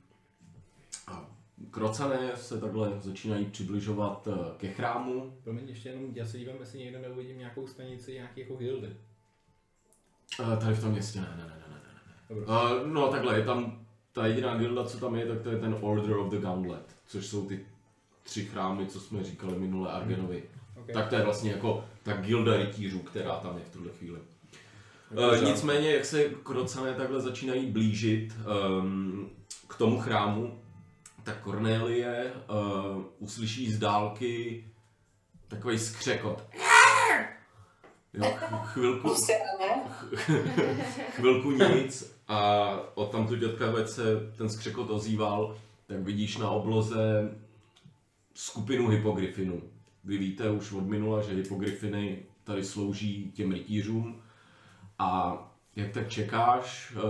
[1.07, 1.25] a
[1.71, 5.37] krocané se takhle začínají přibližovat eh, ke chrámu.
[5.43, 8.95] Promiň, ještě jenom, já se dívám, jestli někde neuvidím nějakou stanici, nějaký jako gildy.
[10.39, 12.35] Eh, Tady v tom městě ne, ne, ne, ne, ne.
[12.35, 12.45] Dobro.
[12.45, 15.77] Uh, no takhle, je tam ta jediná gilda, co tam je, tak to je ten
[15.81, 17.65] Order of the Gauntlet, což jsou ty
[18.23, 20.43] tři chrámy, co jsme říkali minule Argenovi.
[20.81, 20.93] Okay.
[20.93, 24.19] Tak to je vlastně jako ta gilda rytířů, která tam je v tuhle chvíli.
[25.17, 25.49] Uh, žádný.
[25.49, 28.33] nicméně, jak se krocané takhle začínají blížit
[28.81, 29.29] um,
[29.67, 30.59] k tomu chrámu,
[31.23, 34.65] tak Cornélie uh, uslyší z dálky
[35.47, 36.43] takový skřekot.
[38.13, 39.15] Jo, ch- chvilku,
[41.11, 44.03] chvilku nic a od tamtu dětka se
[44.37, 45.57] ten skřekot ozýval,
[45.87, 47.35] tak vidíš na obloze
[48.33, 49.61] skupinu hypogryfinů.
[50.03, 54.21] Vy víte už od minula, že hypogryfiny tady slouží těm rytířům
[55.01, 55.37] a
[55.75, 57.01] jak tak čekáš, eh,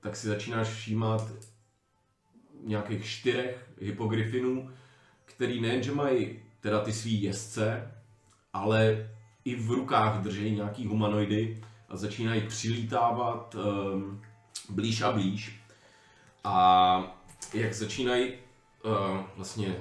[0.00, 1.22] tak si začínáš všímat
[2.62, 4.70] nějakých čtyřech hypogryfinů,
[5.24, 7.92] který nejenže mají teda ty svý jezdce,
[8.52, 9.10] ale
[9.44, 14.22] i v rukách drží nějaký humanoidy a začínají přilítávat um,
[14.68, 15.60] blíž a blíž.
[16.44, 17.18] A
[17.54, 19.76] jak začínají uh, vlastně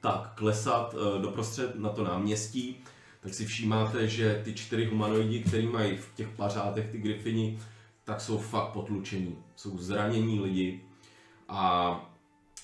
[0.00, 2.84] tak klesat uh, doprostřed na to náměstí,
[3.28, 7.58] tak si všímáte, že ty čtyři humanoidi, který mají v těch pařátech ty grifini,
[8.04, 9.36] tak jsou fakt potlučení.
[9.56, 10.80] Jsou zranění lidi
[11.48, 11.92] a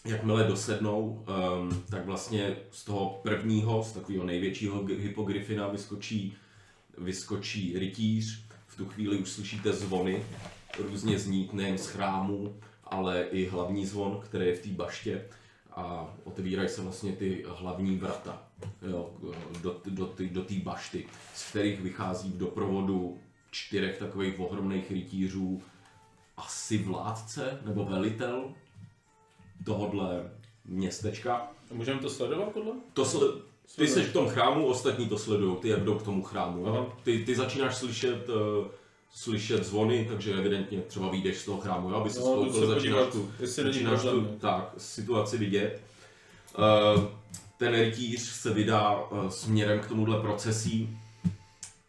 [0.05, 1.25] jakmile dosednou,
[1.61, 6.37] um, tak vlastně z toho prvního, z takového největšího hypogryfina vyskočí,
[6.99, 8.45] vyskočí rytíř.
[8.67, 10.25] V tu chvíli už slyšíte zvony,
[10.79, 15.25] různě znít nejen z chrámu, ale i hlavní zvon, který je v té baště
[15.73, 18.43] a otevírají se vlastně ty hlavní vrata
[18.83, 19.11] jo,
[19.62, 23.19] do, do, do té bašty, z kterých vychází v doprovodu
[23.51, 25.62] čtyřech takových ohromných rytířů
[26.37, 28.45] asi vládce nebo velitel
[29.65, 30.31] tohodle
[30.65, 31.49] městečka.
[31.71, 32.73] A můžeme to sledovat podle?
[32.93, 33.29] To sle...
[33.77, 36.67] Ty jsi v tom chrámu, ostatní to sledují, ty jdou k tomu chrámu.
[36.67, 36.93] Jo?
[37.03, 38.67] Ty, ty začínáš slyšet, uh,
[39.15, 41.97] slyšet zvony, takže evidentně třeba vyjdeš z toho chrámu, jo?
[41.97, 44.29] aby se No, jdu skoukl, se začínáš podívat, tu, začínáš tu no.
[44.41, 45.81] tak, situaci vidět.
[46.59, 47.05] Uh,
[47.57, 50.99] ten rytíř se vydá uh, směrem k tomuhle procesí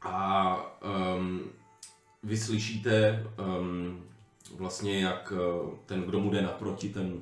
[0.01, 0.55] a
[1.15, 1.41] um,
[2.23, 3.25] vy slyšíte
[3.59, 4.03] um,
[4.57, 7.21] vlastně, jak uh, ten, kdo mu jde naproti, ten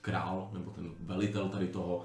[0.00, 2.04] král, nebo ten velitel tady toho,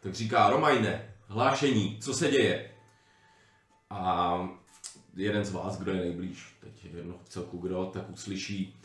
[0.00, 2.70] tak říká, Romajne, hlášení, co se děje?
[3.90, 4.38] A
[5.16, 8.76] jeden z vás, kdo je nejblíž, teď je jedno v celku kdo, tak uslyší,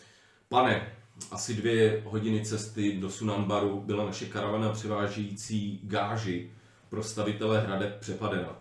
[0.50, 0.97] pane,
[1.32, 6.52] asi dvě hodiny cesty do Sunanbaru byla naše karavana převážející gáži
[6.90, 8.60] pro stavitele hradeb přepadena.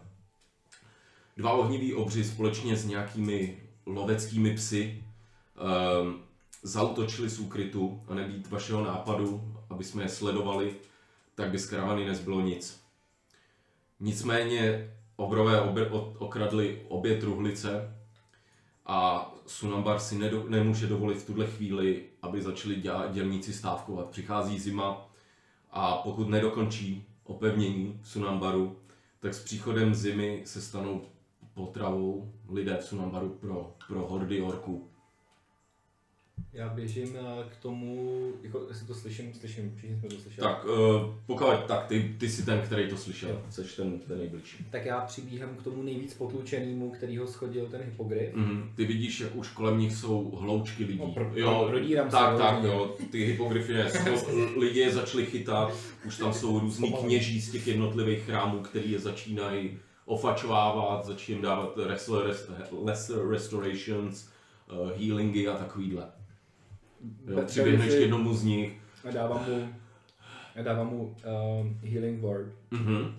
[1.37, 5.05] Dva ohniví obři společně s nějakými loveckými psy
[6.03, 6.23] um,
[6.63, 10.75] zautočili z úkrytu a nebýt vašeho nápadu, aby jsme je sledovali,
[11.35, 12.81] tak by z karavany nezbylo nic.
[14.01, 17.96] Nicméně obrové obr- okradli obě truhlice
[18.87, 24.11] a Sunambar si nedo- nemůže dovolit v tuhle chvíli, aby začali děla- dělníci stávkovat.
[24.11, 25.09] Přichází zima
[25.71, 28.77] a pokud nedokončí opevnění Sunambaru,
[29.21, 31.03] tak s příchodem zimy se stanou
[31.55, 34.91] potravou lidé v Sunambaru pro, pro hordy orků.
[36.53, 40.47] Já běžím eh, k tomu, jako jestli to slyším, slyším, všichni jsme to slyšeli.
[40.49, 43.41] Tak, uh, pokud tak, ty, ty jsi ten, který to slyšel, Jo.
[43.51, 44.67] jsi ten, ten nejbližší.
[44.71, 48.35] Tak já přibíhám k tomu nejvíc potlučenému, který ho schodil ten hypogryf.
[48.35, 50.99] Mm, ty vidíš, jak už kolem nich jsou hloučky lidí.
[50.99, 52.73] No, pro- jo, pro- prodírám se, tak, jo, tak, rozumím.
[52.79, 55.73] jo, ty hypogryfy jsou- lidi je začali chytat,
[56.07, 61.77] už tam jsou různý kněží z těch jednotlivých chrámů, který je začínají ofačovávat, začínají dávat
[61.77, 62.35] lesser,
[62.73, 64.29] lesser restorations,
[64.73, 66.07] uh, healingy a takovýhle.
[67.29, 68.73] Jo, přiběhneš k jednomu z nich.
[69.09, 69.69] A dávám mu,
[70.61, 72.47] a dávám mu um, healing word.
[72.71, 73.15] Mhm.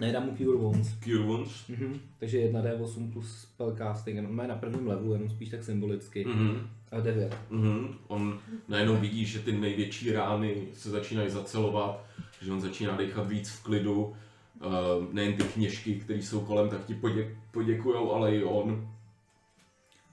[0.00, 0.88] Ne, dám mu cure wounds.
[1.04, 1.68] Cure wounds.
[1.68, 2.00] Mhm.
[2.18, 6.24] Takže 1d8 plus spellcasting, jenom má na prvním levelu, jenom spíš tak symbolicky.
[6.24, 6.68] Mhm.
[6.92, 7.36] A 9.
[7.50, 7.94] Mhm.
[8.08, 8.38] On
[8.68, 12.04] najednou vidí, že ty největší rány se začínají zacelovat,
[12.42, 14.04] že on začíná dechat víc v klidu.
[14.04, 18.88] Uh, nejen ty kněžky, které jsou kolem, tak ti podě- poděkujou, ale i on.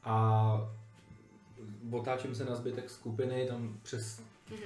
[0.04, 0.70] A
[1.92, 4.22] otáčím se na zbytek skupiny, tam přes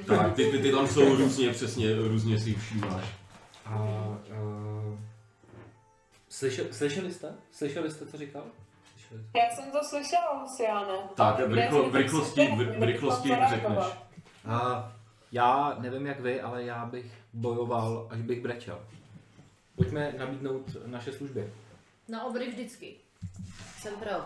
[0.07, 3.15] Tak, ty, ty, ty tam jsou různě, přesně, různě si všímáš.
[3.65, 3.79] A
[4.29, 4.99] uh,
[6.29, 7.35] slyšel, slyšeli jste?
[7.51, 8.43] Slyšeli jste, co říkal?
[8.93, 9.21] Slyšeli?
[9.35, 10.93] Já jsem to slyšela, Luciane.
[11.15, 13.85] Tak, v, rychlo, v tak rychlosti, v, rychlosti řekneš.
[14.45, 14.91] A
[15.31, 18.79] já nevím jak vy, ale já bych bojoval, až bych brečel.
[19.75, 21.53] Pojďme nabídnout naše služby.
[22.07, 22.95] Na obry vždycky.
[23.77, 24.25] Jsem pro.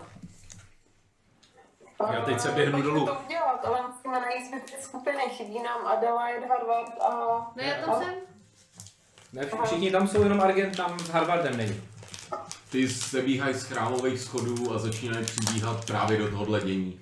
[2.00, 3.06] Já teď se běhnu dolů.
[3.06, 5.22] to udělat, ale musíme najít zbytek skupiny.
[5.28, 7.52] Chybí nám Adelaide, Harvard a...
[7.56, 8.14] Ne, já tam jsem.
[9.32, 11.82] Ne, všichni tam jsou, jenom Argent tam s Harvardem není.
[12.70, 17.00] Ty se bíhají z chrámových schodů a začínají přibíhat právě do tohohle dění.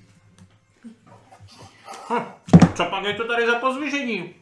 [2.74, 4.34] Co pak je to tady za pozvížení?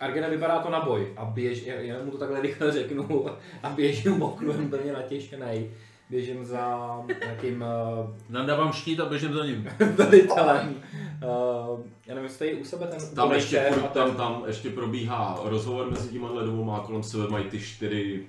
[0.00, 3.26] Argene vypadá to na boj a běž, já, já mu to takhle rychle řeknu
[3.62, 5.70] a běžím okruhem plně natěšený.
[6.12, 7.62] Běžím za nějakým
[8.00, 9.68] uh, Nadávám štít a běžím za ním.
[9.94, 10.82] velitelem.
[11.22, 14.70] Uh, já nevím, jestli je u sebe ten Tam ještě, a tam, ten, tam ještě
[14.70, 18.26] probíhá rozhovor mezi těma dvoma a kolem sebe mají ty čtyři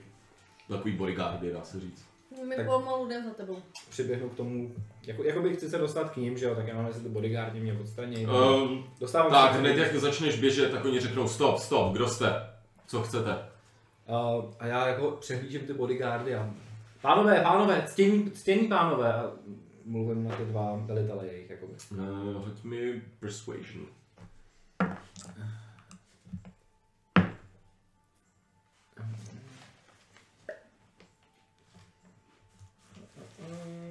[0.70, 2.06] takový bodyguardy, dá se říct.
[2.50, 3.58] My Tak- pomalu jdem za tebou.
[3.90, 4.72] přiběhnu k tomu,
[5.08, 7.10] jako, jako bych chci se dostat k ním, že jo, tak já mám jestli ty
[7.10, 8.26] bodyguardi mě odstraní.
[8.26, 12.34] Um, Dostávám tak, hned jak začneš běžet, tak oni řeknou stop, stop, kdo jste?
[12.88, 13.38] Co chcete?
[14.08, 16.50] Uh, a já jako přehlížím ty bodyguardy a
[17.04, 19.32] pánové, pánové, ctění, ctění pánové a
[19.86, 21.74] mluvím na ty dva velitele jejich, jakoby.
[21.92, 22.00] Uh,
[22.46, 23.86] hoď mi persuasion.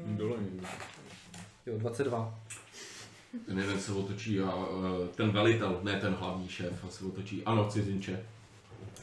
[0.07, 0.69] Dole někde.
[1.67, 2.39] Jo, 22.
[3.47, 7.45] Ten jeden se otočí a uh, ten velitel, ne ten hlavní šéf, se otočí.
[7.45, 8.27] Ano, cizinče.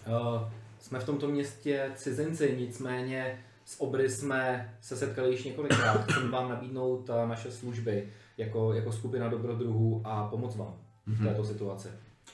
[0.07, 0.49] Uh,
[0.79, 6.03] jsme v tomto městě cizinci, nicméně s obry jsme se setkali již několikrát.
[6.03, 10.73] Chceme vám nabídnout uh, naše služby jako, jako skupina dobrodruhů a pomoct vám
[11.05, 11.87] v této situaci.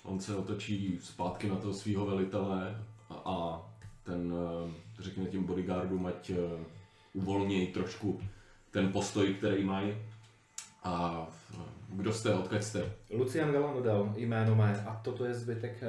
[0.03, 3.61] On se otočí zpátky na toho svého velitele a,
[4.03, 6.38] ten uh, řekne těm bodyguardům, ať uh,
[7.13, 8.19] uvolnějí trošku
[8.71, 9.93] ten postoj, který mají.
[10.83, 11.27] A
[11.95, 12.93] kdo jste, odkud jste?
[13.13, 15.83] Lucian Galanodel, jméno mé, a toto je zbytek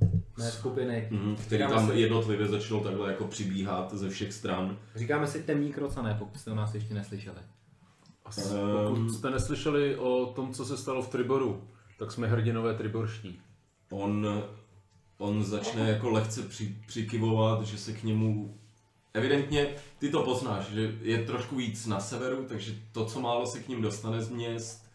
[0.00, 1.08] uh, mé skupiny.
[1.10, 4.78] Mhm, který Říkáme tam si- jednotlivě začnou takhle jako přibíhat ze všech stran.
[4.94, 7.38] Říkáme si temní krocané, pokud jste o nás ještě neslyšeli.
[8.24, 8.54] A s-
[8.88, 11.62] pokud jste neslyšeli o tom, co se stalo v Triboru,
[11.98, 13.40] tak jsme hrdinové triborští.
[13.90, 14.26] On,
[15.18, 18.54] on začne jako lehce při, přikivovat, že se k němu
[19.14, 19.66] Evidentně
[19.98, 23.68] ty to poznáš, že je trošku víc na severu, takže to, co málo se k
[23.68, 24.87] ním dostane z měst,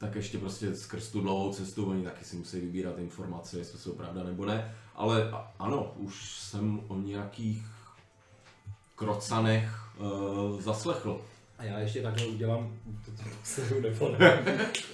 [0.00, 3.92] tak ještě prostě skrz tu dlouhou cestu oni taky si musí vybírat informace, jestli jsou
[3.92, 4.74] pravda nebo ne.
[4.94, 7.66] Ale ano, už jsem o nějakých
[8.94, 11.20] krocanech uh, zaslechl.
[11.58, 13.12] A já ještě takhle udělám, to
[13.44, 14.44] se nebo ne,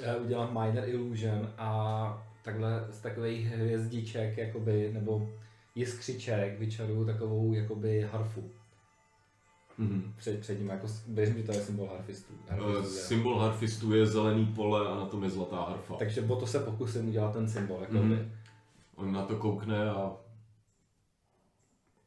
[0.02, 5.30] já udělám minor illusion a takhle z takových hvězdiček, jakoby, nebo
[5.74, 8.50] jiskřiček vyčaruju takovou jakoby harfu.
[9.79, 10.14] Mhm.
[10.16, 12.35] Před, před ním, jako, věř mi, to je symbol harfistů.
[12.35, 15.95] Uh, harfistů symbol harfistů je zelený pole a na tom je zlatá harfa.
[15.95, 17.81] Takže o to se pokusím udělat ten symbol.
[17.81, 17.99] Jakoby.
[17.99, 18.33] Mhm.
[18.95, 20.12] On na to koukne a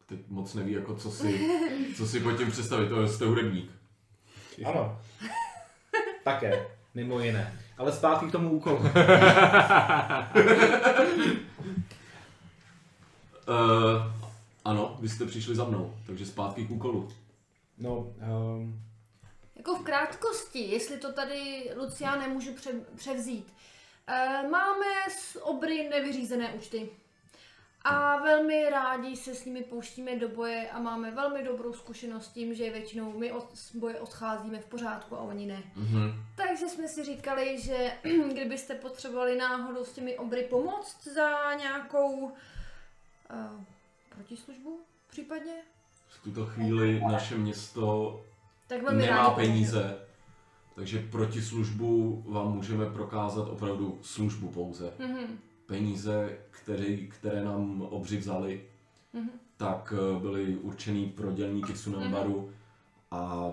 [0.06, 1.50] teď moc neví, jako co si,
[1.98, 2.90] co si pod tím představit.
[2.90, 3.72] To jste hudebník.
[4.66, 5.00] Ano.
[6.24, 7.60] Také, mimo jiné.
[7.78, 8.78] Ale zpátky k tomu úkolu.
[8.78, 8.88] Uh,
[14.66, 17.10] ano, vy jste přišli za mnou, takže zpátky k úkolu.
[17.80, 18.82] No, um,
[19.56, 23.54] Jako v krátkosti, jestli to tady Lucia nemůžu pře- převzít.
[24.08, 26.90] E, máme s obry nevyřízené účty.
[27.84, 32.30] A velmi rádi se s nimi pouštíme do boje a máme velmi dobrou zkušenost s
[32.34, 35.64] tím, že většinou my od z boje odcházíme v pořádku a oni ne.
[35.76, 36.12] Mhm.
[36.36, 37.92] Takže jsme si říkali, že
[38.32, 42.34] kdybyste potřebovali náhodou s těmi obry pomoct za nějakou uh,
[44.10, 45.54] protislužbu případně,
[46.10, 48.22] V tuto chvíli naše město
[48.68, 49.98] tak velmi nemá peníze,
[50.76, 54.94] takže proti službu vám můžeme prokázat opravdu službu pouze.
[55.00, 55.38] Mhm.
[55.66, 58.62] Peníze, které, které nám obři vzali,
[59.14, 59.30] Mhm.
[59.58, 62.52] tak eh, byly určený pro dělníky Sunambaru
[63.12, 63.52] a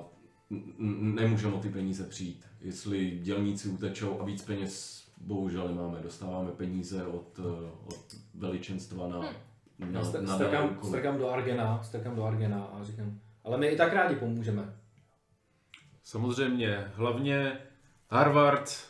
[0.51, 2.45] n- n- nemůžeme o ty peníze přijít.
[2.61, 9.21] Jestli dělníci utečou a víc peněz bohužel nemáme, dostáváme peníze od, eh, od veličenstva na,
[9.79, 13.67] na, já st- na strkám, strkám do Argena, strkám do Argena a říkám, ale my
[13.67, 14.75] i tak rádi pomůžeme.
[16.05, 17.59] Samozřejmě, hlavně
[18.11, 18.87] Harvard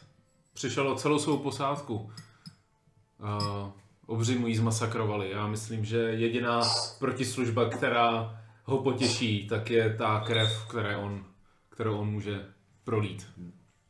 [0.52, 1.94] přišel o celou svou posádku.
[1.94, 3.70] Uh,
[4.06, 5.30] obři mu ji zmasakrovali.
[5.30, 6.60] Já myslím, že jediná
[6.98, 11.24] protislužba, která ho potěší, tak je ta krev, které on,
[11.68, 12.46] kterou on může
[12.84, 13.26] prolít.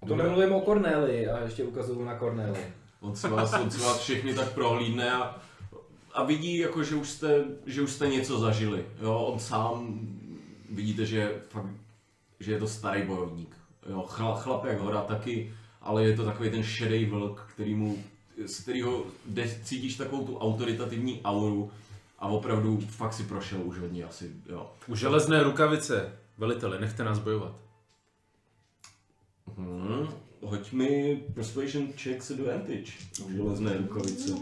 [0.03, 2.61] A to nemluvím o Corneli a ještě ukazuju na Corneli.
[3.01, 5.37] On se vás, on se vás všechny tak prohlídne a,
[6.17, 8.85] a vidí, jako, že, už jste, že už jste něco zažili.
[9.03, 9.99] Jo, on sám,
[10.71, 11.71] vidíte, že, je fakt,
[12.41, 13.57] že je to starý bojovník.
[13.91, 18.05] Jo, chlap, chlap jak hora taky, ale je to takový ten šedý vlk, který mu,
[18.47, 19.05] z kterého
[19.65, 21.71] cítíš takovou tu autoritativní auru
[22.19, 24.73] a opravdu fakt si prošel už hodně asi, jo.
[24.87, 26.13] U železné rukavice.
[26.39, 27.57] Veliteli, nechte nás bojovat.
[29.57, 30.09] Hmm.
[30.41, 32.93] Hoď mi Persuasion checks advantage.
[33.37, 34.33] Železné rukavice.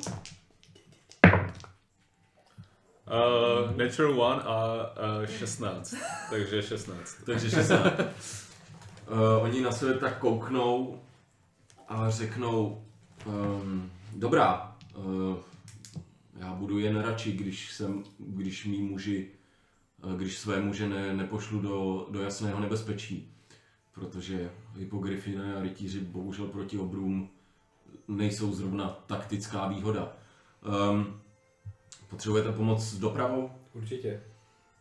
[3.06, 4.86] Uh, natural one a
[5.20, 5.94] uh, 16.
[6.30, 7.16] Takže 16.
[7.26, 7.84] Takže 16.
[7.98, 11.00] uh, oni na sebe tak kouknou
[11.88, 12.84] a řeknou,
[13.26, 15.36] um, dobrá, uh,
[16.36, 19.30] já budu jen radši, když, jsem, když mý muži,
[20.04, 23.30] uh, když své muže ne, nepošlu do, do jasného nebezpečí.
[23.92, 27.30] Protože hypogryfiny a rytíři bohužel proti obrům
[28.08, 30.12] nejsou zrovna taktická výhoda.
[30.90, 31.20] Um,
[32.08, 33.50] potřebujete pomoc s dopravou?
[33.74, 34.22] Určitě.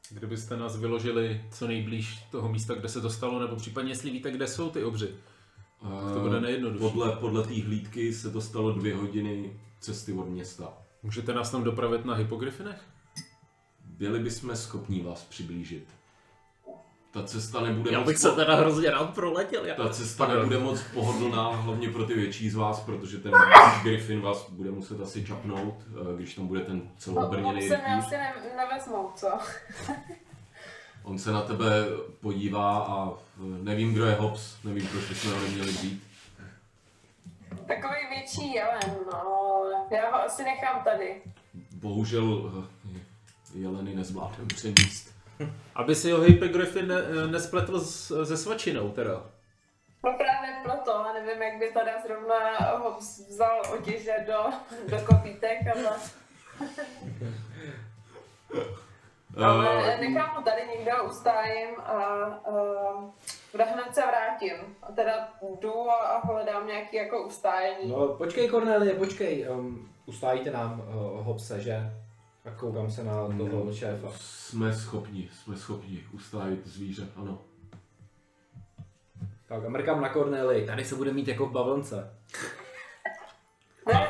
[0.10, 4.32] Kdybyste nás vyložili co nejblíž toho místa, kde se to stalo, nebo případně jestli víte,
[4.32, 5.10] kde jsou ty obři.
[6.14, 6.82] To bude nejjednodušší.
[6.82, 10.74] Podle, podle té hlídky se to stalo dvě hodiny cesty od města.
[11.04, 12.82] Můžete nás tam dopravit na hypogryfinech?
[13.86, 15.88] Byli bychom schopni vás přiblížit.
[17.14, 19.66] Ta cesta nebude Já moc bych se po- teda hrozně rád proletěl.
[19.66, 19.76] Já.
[19.76, 23.32] Ta cesta nebude moc pohodlná, hlavně pro ty větší z vás, protože ten
[23.84, 27.84] Griffin vás bude muset asi čapnout, eh, když tam bude ten No, celobrněný se mi
[27.84, 28.06] rytíř.
[28.06, 29.28] asi ne, nevezmou, co?
[31.04, 31.70] On se na tebe
[32.22, 36.04] podívá a eh, nevím, kdo je Hobbs, nevím, proč bychom ho neměli vzít.
[37.68, 39.64] Takový větší jelen, no.
[39.92, 41.22] Já ho asi nechám tady.
[41.76, 42.52] Bohužel
[42.96, 43.00] eh,
[43.56, 45.13] jeleny nezvládnem přeníst.
[45.76, 49.24] Aby si ho hypogryfin ne, nespletl s, se svačinou teda.
[50.06, 52.36] No právě proto, a nevím, jak by teda zrovna
[52.78, 52.98] ho
[53.30, 54.44] vzal otěže do,
[54.90, 55.98] do kopítek, ale,
[59.46, 63.12] ale Eh, nechám ho tady někde ustájím a uh,
[63.54, 64.76] hned se vrátím.
[64.84, 65.30] A teda
[65.60, 67.92] jdu a, a hledám nějaký jako ustájení.
[67.92, 69.50] No, počkej, Cornelie, počkej.
[69.50, 72.03] Um, ustájíte nám uh, Hobse, že?
[72.46, 73.74] A koukám se na toho No.
[73.74, 74.12] šéfa.
[74.16, 77.42] Jsme schopni, jsme schopni ustávit zvíře, ano.
[79.48, 80.66] Tak a mrkám na Cornelie.
[80.66, 82.18] Tady se bude mít jako v bavlnce.
[83.94, 84.08] Ne,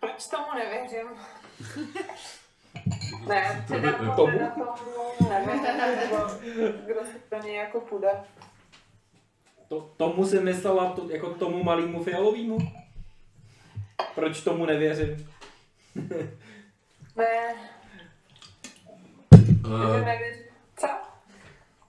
[0.00, 1.06] proč tomu nevěřím?
[3.28, 5.62] Ne, teda To by- tomu, teda tomu nevím,
[6.08, 6.18] kdo,
[6.86, 8.08] kdo se to nějak půjde.
[9.68, 12.58] To, tomu si myslela, to, jako tomu malýmu fialovému?
[14.14, 15.28] Proč tomu nevěřím?
[17.16, 17.54] Ne,
[19.64, 20.42] Eh, nevěřím.
[20.76, 20.86] Co?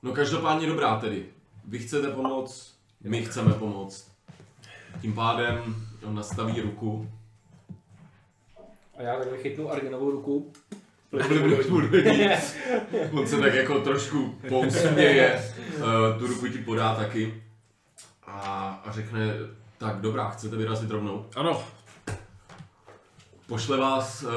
[0.03, 1.25] No každopádně dobrá tedy.
[1.65, 4.11] Vy chcete pomoct, my chceme pomoct.
[5.01, 7.11] Tím pádem on nastaví ruku.
[8.97, 10.51] A já takhle chytnu Argenovou ruku.
[13.11, 17.43] On se tak jako trošku pousměje, eh, tu ruku ti podá taky
[18.23, 19.33] a, a řekne,
[19.77, 21.25] tak dobrá, chcete vyrazit rovnou?
[21.35, 21.63] Ano,
[23.47, 24.27] Pošle vás eh,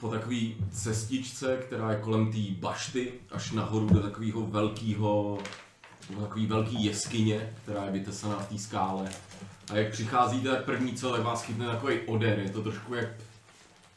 [0.00, 0.36] po takové
[0.72, 5.38] cestičce, která je kolem té bašty, až nahoru do takového velkého,
[6.10, 9.08] do takový velký jeskyně, která je vytesaná v té skále.
[9.70, 13.08] A jak přicházíte, tak první co, tak vás chytne takový odér, je to trošku jak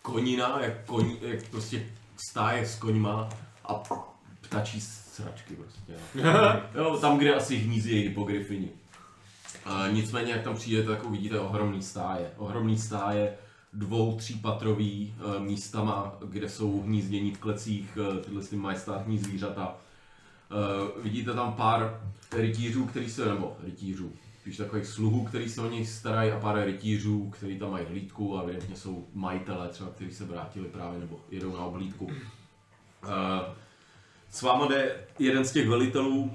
[0.01, 1.85] konina, jak, koň, jak prostě
[2.17, 3.29] stáje s koňma
[3.65, 3.83] a
[4.41, 5.93] ptačí sračky prostě.
[6.15, 6.31] No.
[6.83, 8.69] jo, tam, kde asi hnízdí hypogryfini.
[9.65, 12.31] A nicméně, jak tam přijdete, tak uvidíte ohromný stáje.
[12.37, 13.33] Ohromný stáje,
[13.73, 19.75] dvou, třípatrový e, místama, kde jsou hnízdění v klecích e, tyhle ty majestátní zvířata.
[19.75, 22.01] E, vidíte tam pár
[22.31, 24.11] rytířů, který se, nebo rytířů,
[24.41, 28.37] spíš takových sluhů, který se o něj starají a pár rytířů, který tam mají hlídku
[28.37, 32.09] a evidentně jsou majitelé třeba, kteří se vrátili právě nebo jedou na oblídku.
[34.29, 36.31] S váma jde jeden z těch velitelů,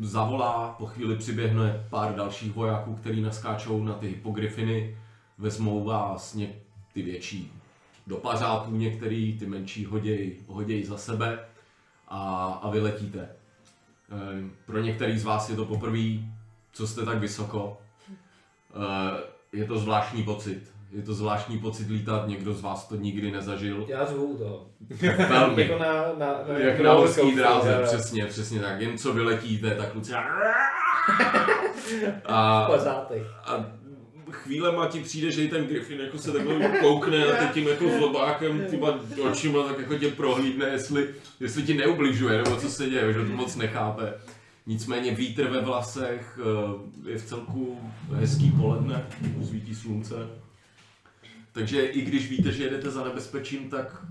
[0.00, 4.96] zavolá, po chvíli přiběhne pár dalších vojáků, který naskáčou na ty hypogryfiny,
[5.38, 6.48] vezmou vás ně,
[6.92, 7.52] ty větší
[8.06, 11.38] do pařátů některý, ty menší hoděj, hoděj za sebe
[12.08, 13.20] a, a vyletíte.
[13.20, 13.30] E,
[14.66, 16.08] pro některý z vás je to poprvé,
[16.72, 17.80] co jste tak vysoko.
[19.52, 20.75] E, je to zvláštní pocit.
[20.96, 23.84] Je to zvláštní pocit lítat, někdo z vás to nikdy nezažil.
[23.88, 24.66] Já řvu to.
[25.28, 25.62] Velmi.
[25.62, 28.80] jako na, na, na, Jak na horský dráze, přesně, přesně tak.
[28.80, 30.12] Jen co vyletíte, tak kluci
[32.24, 32.68] a,
[33.44, 33.66] a
[34.30, 37.88] chvílema ti přijde, že i ten Griffin jako se takhle koukne a teď tím jako
[37.98, 38.98] zlobákem těma
[39.30, 41.08] očima tak jako tě prohlídne, jestli,
[41.40, 44.14] jestli ti neubližuje, nebo co se děje, že to moc nechápe.
[44.66, 46.44] Nicméně vítr ve vlasech, eh,
[47.10, 47.80] je v celku
[48.12, 49.06] hezký poledne,
[49.48, 50.45] svítí slunce.
[51.56, 54.06] Takže i když víte, že jedete za nebezpečím, tak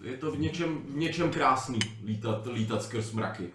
[0.00, 3.50] je to v něčem, v něčem krásný lítat, lítat skrz mraky.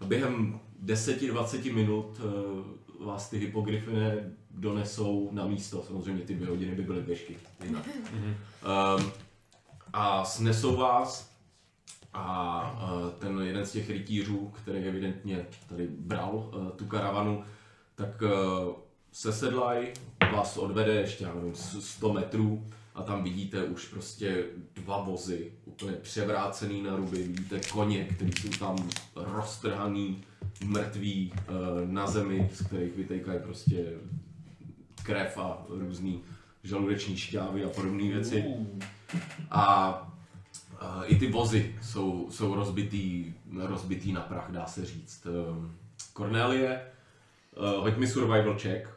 [0.00, 4.12] A během 10-20 minut eh, vás ty hypogryfiny
[4.50, 5.84] donesou na místo.
[5.86, 7.36] Samozřejmě ty dvě hodiny by byly pěšky.
[7.64, 7.88] Jinak.
[8.98, 9.12] Um,
[9.92, 11.32] a snesou vás
[12.12, 17.44] a uh, ten jeden z těch rytířů, který evidentně tady bral uh, tu karavanu,
[17.94, 18.74] tak uh,
[19.12, 19.92] se sedlaj,
[20.32, 25.52] vás odvede ještě, já nevím, s- 100 metrů a tam vidíte už prostě dva vozy,
[25.64, 28.76] úplně převrácený na ruby, vidíte koně, který jsou tam
[29.16, 30.24] roztrhaný,
[30.64, 33.92] mrtví uh, na zemi, z kterých vytejkají prostě
[35.02, 36.22] krev a různý
[36.64, 38.44] žaludeční šťávy a podobné věci.
[39.50, 39.62] A,
[40.80, 45.26] a i ty vozy jsou, jsou rozbitý, rozbitý na prach, dá se říct.
[45.26, 45.74] Ehm,
[46.16, 46.82] Cornelie,
[47.80, 48.88] hoď mi survival check.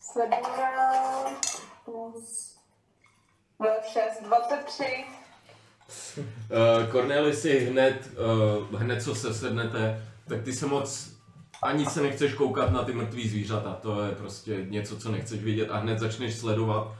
[0.00, 2.58] Sedmnáct plus
[3.92, 5.04] 6, 23.
[6.16, 8.10] Uh, Cornelie si hned,
[8.70, 11.12] uh, hned co se sednete, tak ty se moc
[11.62, 15.70] ani se nechceš koukat na ty mrtvý zvířata, to je prostě něco, co nechceš vidět
[15.70, 16.94] a hned začneš sledovat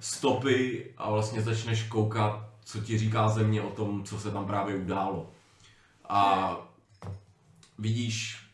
[0.00, 4.76] stopy a vlastně začneš koukat, co ti říká země o tom, co se tam právě
[4.76, 5.30] událo.
[6.08, 6.56] A
[7.78, 8.47] vidíš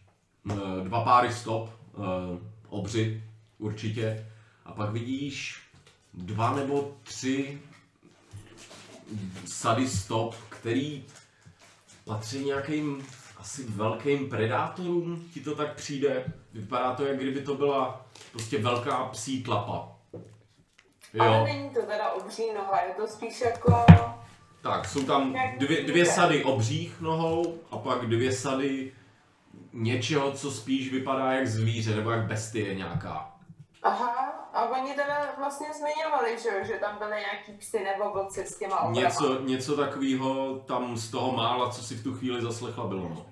[0.84, 2.38] dva páry stop, eh,
[2.68, 3.24] obři
[3.58, 4.26] určitě,
[4.64, 5.62] a pak vidíš
[6.14, 7.60] dva nebo tři
[9.46, 11.04] sady stop, který
[12.04, 13.06] patří nějakým
[13.38, 16.24] asi velkým predátorům, ti to tak přijde.
[16.52, 19.88] Vypadá to, jak kdyby to byla prostě velká psí tlapa.
[21.18, 23.86] Ale Jo, není to teda obří noha, je to spíš jako...
[24.62, 28.92] tak jsou tam dvě, dvě sady obřích nohou a pak dvě sady
[29.74, 33.30] něčeho, co spíš vypadá jak zvíře nebo jak bestie nějaká.
[33.82, 38.58] Aha, a oni teda vlastně zmiňovali, že, že tam byly nějaký psy nebo vlci s
[38.58, 39.08] těma obrama.
[39.08, 43.08] Něco, něco takového tam z toho mála, co si v tu chvíli zaslechla, bylo.
[43.08, 43.26] No.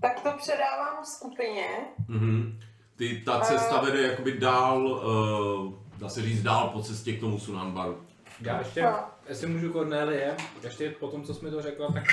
[0.00, 1.68] Tak to předávám skupině.
[2.08, 2.60] Mhm.
[2.96, 7.38] Ty, ta cesta vede jakoby dál, uh, dá se říct dál po cestě k tomu
[7.38, 8.04] Sunanbaru.
[8.44, 8.94] Já ještě, Jo.
[9.28, 12.04] jestli můžu Cornelie, ještě po tom, co jsi mi to řekla, tak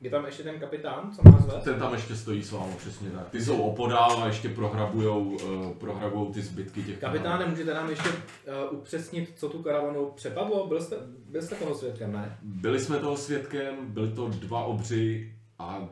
[0.00, 1.64] je tam ještě ten kapitán, co nás vez?
[1.64, 3.28] Ten tam ještě stojí s vámi, přesně tak.
[3.30, 8.08] Ty jsou opodál a ještě prohrabujou, uh, prohrabujou ty zbytky těch Kapitáne, můžete nám ještě
[8.08, 10.66] uh, upřesnit, co tu karavanu přepadlo?
[10.66, 10.96] Byl jste,
[11.30, 12.38] byl jste toho svědkem, ne?
[12.42, 15.88] Byli jsme toho svědkem, byli to dva obři a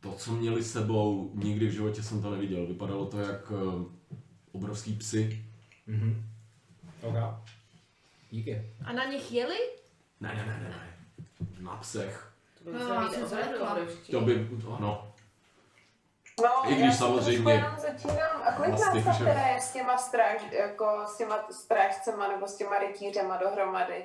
[0.00, 2.66] to, co měli s sebou, nikdy v životě jsem to neviděl.
[2.66, 3.82] Vypadalo to jak uh,
[4.52, 5.44] obrovský psy.
[5.86, 6.22] Mhm.
[7.02, 7.14] OK.
[8.36, 8.62] Díky.
[8.84, 9.56] A na nich jeli?
[10.20, 10.96] Ne, ne, ne, ne, ne.
[11.60, 12.32] Na psech.
[12.58, 14.12] To by No, muselo já být obrovští.
[14.12, 15.12] To by, ano.
[16.42, 18.42] No, I když já samozřejmě začínám.
[18.48, 22.56] A kolik nás tam teda je s těma, stráž, jako s těma strážcema nebo s
[22.56, 24.04] těma rytířema dohromady?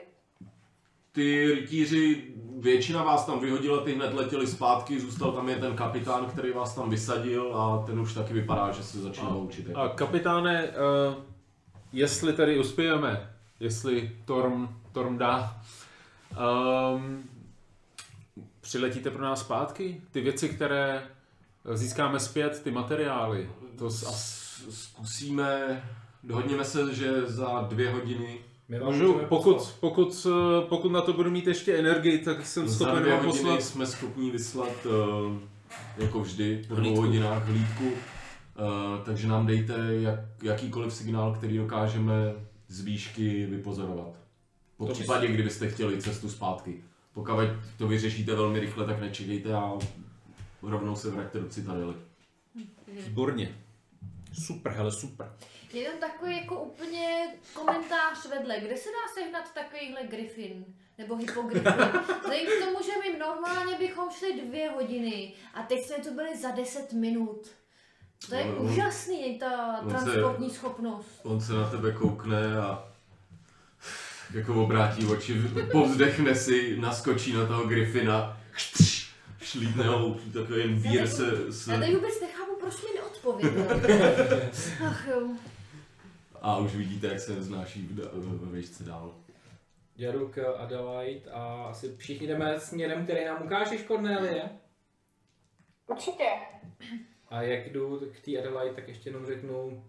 [1.11, 6.25] Ty rytíři, většina vás tam vyhodila, ty hned letěli zpátky, zůstal tam je ten kapitán,
[6.25, 9.67] který vás tam vysadil a ten už taky vypadá, že se začíná učit.
[9.75, 11.23] A kapitáne, uh,
[11.93, 13.30] jestli tady uspějeme,
[13.62, 15.62] jestli Torm, Torm dá,
[16.95, 17.24] um,
[18.62, 20.01] přiletíte pro nás zpátky?
[20.12, 21.03] Ty věci, které
[21.74, 25.84] získáme zpět, ty materiály, to s- A s- zkusíme,
[26.24, 28.38] dohodněme se, že za dvě hodiny,
[28.86, 33.01] Můžu, pokud, pokud, eh, pokud na to budu mít ještě energii, tak jsem za schopen
[33.03, 33.62] dvě vám hodiny poslat.
[33.62, 35.38] jsme schopni vyslat, uh,
[35.97, 37.86] jako vždy, po dvou hodinách hlídku.
[37.86, 37.93] Uh,
[39.05, 42.34] takže nám dejte jak, jakýkoliv signál, který dokážeme
[42.72, 44.13] z výšky vypozorovat.
[44.78, 46.84] Po To případě, kdybyste chtěli cestu zpátky.
[47.13, 47.32] Pokud
[47.78, 49.74] to vyřešíte velmi rychle, tak nečekejte a
[50.61, 51.93] rovnou se vraťte do Citadely.
[52.88, 53.57] Výborně.
[54.34, 55.34] Super, hele, super.
[55.74, 58.59] Jenom takový jako úplně komentář vedle.
[58.59, 60.65] Kde se dá sehnat takovýhle griffin?
[60.97, 61.74] Nebo hypogriffin?
[62.22, 66.38] Vzhledem k tomu, že my normálně bychom šli dvě hodiny a teď jsme tu byli
[66.38, 67.47] za 10 minut.
[68.30, 71.19] To je No, úžasný, ta on se- transportní schopnost.
[71.24, 72.88] On se na tebe koukne a
[74.34, 75.41] jako obrátí oči,
[75.72, 78.38] povzdechne si, naskočí na toho Griffina,
[79.41, 83.67] šlítne ho takový vír se, se Já tady vůbec nechápu, proč mi neodpověděl.
[84.88, 85.30] Ach jo.
[86.41, 89.15] a už vidíte, jak se da- ve výšce dál.
[89.97, 94.49] Jdu k Adelaide a asi všichni jdeme směrem, který nám ukážeš, Cornelie.
[95.88, 96.26] Určitě.
[97.32, 99.84] A jak jdu k té Adelaide, tak ještě jenom řeknu,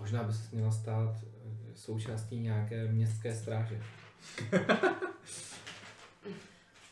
[0.00, 3.82] možná by se měla stát eh, součástí nějaké městské stráže.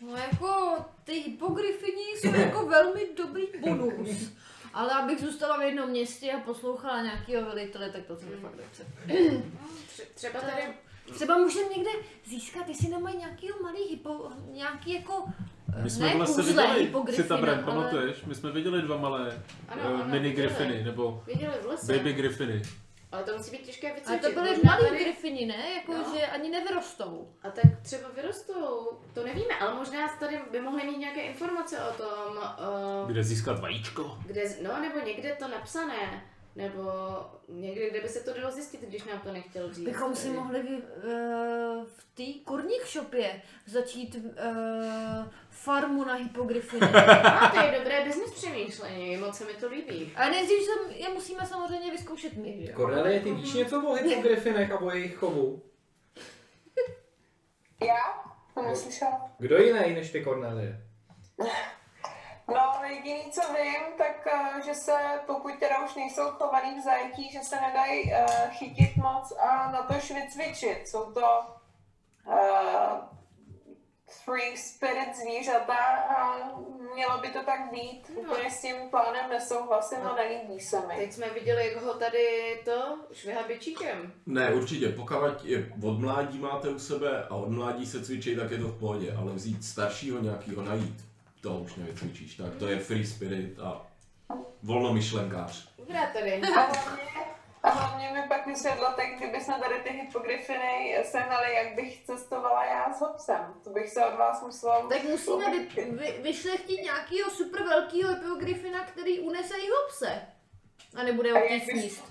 [0.01, 4.33] No jako ty hypogryfini jsou jako velmi dobrý bonus.
[4.75, 8.55] Ale abych zůstala v jednom městě a poslouchala nějakého velitele, tak to se mi fakt
[8.57, 8.87] nechce.
[9.07, 10.63] Tře- Třeba tady
[11.15, 11.91] Třeba můžeme někde
[12.25, 15.25] získat, jestli nemají nějakýho malý hypo, nějaký jako,
[15.83, 17.63] My jsme ne vlastně viděli, hypogryfina, Citabrem, ale...
[17.65, 18.25] pamatuješ?
[18.25, 20.35] My jsme viděli dva malé Ano, eh, ano, mini viděli.
[20.49, 21.97] griffiny, nebo viděli v lese.
[21.97, 22.63] baby griffiny.
[23.13, 24.23] Ale to musí být těžké Ale vycvičit.
[24.35, 25.71] to byly malí tady- gryfini, ne?
[25.75, 26.05] Jako, No.
[26.15, 27.29] že ani nevyrostou.
[27.43, 31.93] A tak třeba vyrostou, to nevíme, ale možná tady by mohli mít nějaké informace o
[31.93, 32.37] tom,
[33.03, 34.19] uh, Kde získat vajíčko?
[34.27, 36.23] kde, no nebo někde to napsané,
[36.57, 36.91] nebo
[37.49, 39.85] někde, kde by se to dalo zjistit, když nám to nechtěl říct.
[39.85, 40.83] Bychom si mohli vy, uh,
[41.87, 46.87] v té kurník shopě začít uh, farmu na hypogryfiny.
[46.87, 50.13] A to je dobré business přemýšlení, moc se mi to líbí.
[50.17, 52.73] Ale nejdřív se, je musíme samozřejmě vyzkoušet my, že?
[52.73, 55.63] Cornelie, ty víš něco o hypogryfinech a o jejich chovu?
[57.81, 58.33] Já?
[58.55, 59.31] To neslyšela.
[59.39, 60.83] Kdo jiný než ty Cornelie?
[62.49, 64.93] No, jediný, co vím, tak eh, že se,
[65.27, 69.83] pokud teda už nejsou chovaný v zajetí, že se nedají uh, chytit moc a na
[69.83, 70.89] to vycvičit.
[70.89, 71.41] Jsou to
[72.27, 73.17] uh,
[74.25, 75.77] free spirit zvířata
[76.17, 76.39] a
[76.95, 78.11] mělo by to tak být.
[78.15, 80.97] Úplně s tím plánem nesouhlasím a nelíbí se mi.
[80.97, 82.27] Teď jsme viděli, jak ho tady
[82.65, 84.13] to šviha bičíkem.
[84.27, 88.51] Ne, určitě, pokud je od mládí máte u sebe a od mládí se cvičí, tak
[88.51, 91.06] je to v pohodě, ale vzít staršího nějakýho najít,
[91.47, 93.87] to už nevycvičíš, tak to je free spirit a
[94.63, 95.69] volnomyšlenkář.
[95.79, 96.43] Dobrá tady.
[96.43, 97.03] A hlavně,
[97.63, 102.65] a hlavně mi pak vysvětlo, tak kdyby jsme tady ty hypogryfiny sehnali, jak bych cestovala
[102.65, 103.55] já s Hobsem.
[103.65, 104.89] To bych se od vás musela...
[104.89, 110.23] Tak musíme vy, vy, vyšlechtit nějakého super velkého hypogryfina, který unese i hopse.
[110.97, 112.05] A nebude ho sníst.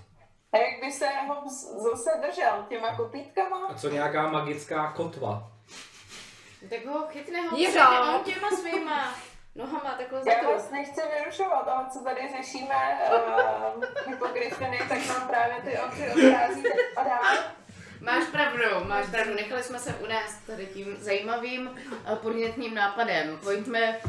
[0.51, 3.67] A jak by se Hobbs zase držel těma kopítkama?
[3.67, 5.51] A co nějaká magická kotva?
[6.69, 7.57] Tak ho chytne ho
[8.17, 9.15] on těma svýma
[9.55, 12.99] nohama takhle za Já vás nechci vyrušovat, ale co tady řešíme
[13.75, 16.63] uh, hypogryfiny, tak nám právě ty oči odchází
[16.97, 17.55] a.
[18.01, 19.33] Máš pravdu, máš pravdu.
[19.33, 23.39] Nechali jsme se unést tady tím zajímavým a podnětným nápadem.
[23.43, 23.99] Pojďme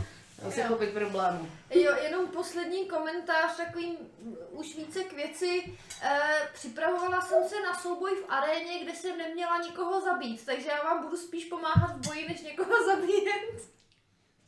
[0.52, 1.48] se chopit problému.
[1.70, 5.78] Jo, jenom poslední komentář, takový mm, už více k věci.
[6.02, 6.20] E,
[6.52, 11.02] připravovala jsem se na souboj v aréně, kde jsem neměla nikoho zabít, takže já vám
[11.04, 13.70] budu spíš pomáhat v boji, než někoho zabíjet.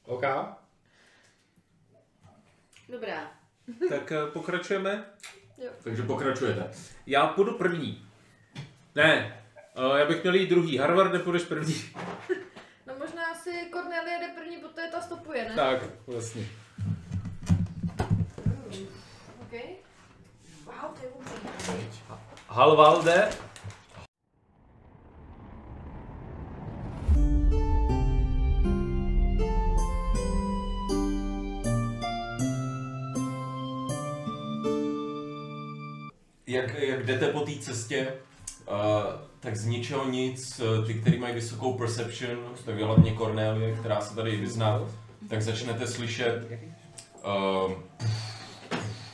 [0.05, 0.25] OK?
[2.89, 3.31] Dobrá.
[3.89, 5.05] Tak eh, pokračujeme.
[5.85, 6.71] Takže pokračujete.
[7.07, 8.07] Já půjdu první.
[8.95, 9.43] Ne,
[9.77, 10.79] eh, já bych měl jít druhý.
[10.79, 11.75] Harvard, nepůjdeš první.
[12.99, 15.55] Možná asi Cornelia jde první, protože ta stopuje, ne?
[15.55, 16.47] Tak, vlastně.
[19.41, 19.53] OK.
[20.65, 21.13] Wow, to je.
[22.49, 23.31] Halvalde.
[36.47, 38.13] Jak, jak jdete po té cestě,
[38.71, 43.77] uh, tak z ničeho nic, eh, ty, který mají vysokou perception, tak je hlavně Cornelie,
[43.77, 44.81] která se tady vyzná,
[45.29, 46.49] tak začnete slyšet
[47.25, 47.73] uh,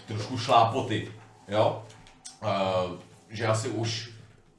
[0.07, 1.09] trošku šlápoty,
[1.49, 1.83] jo?
[2.43, 2.97] Uh,
[3.31, 4.11] že asi už,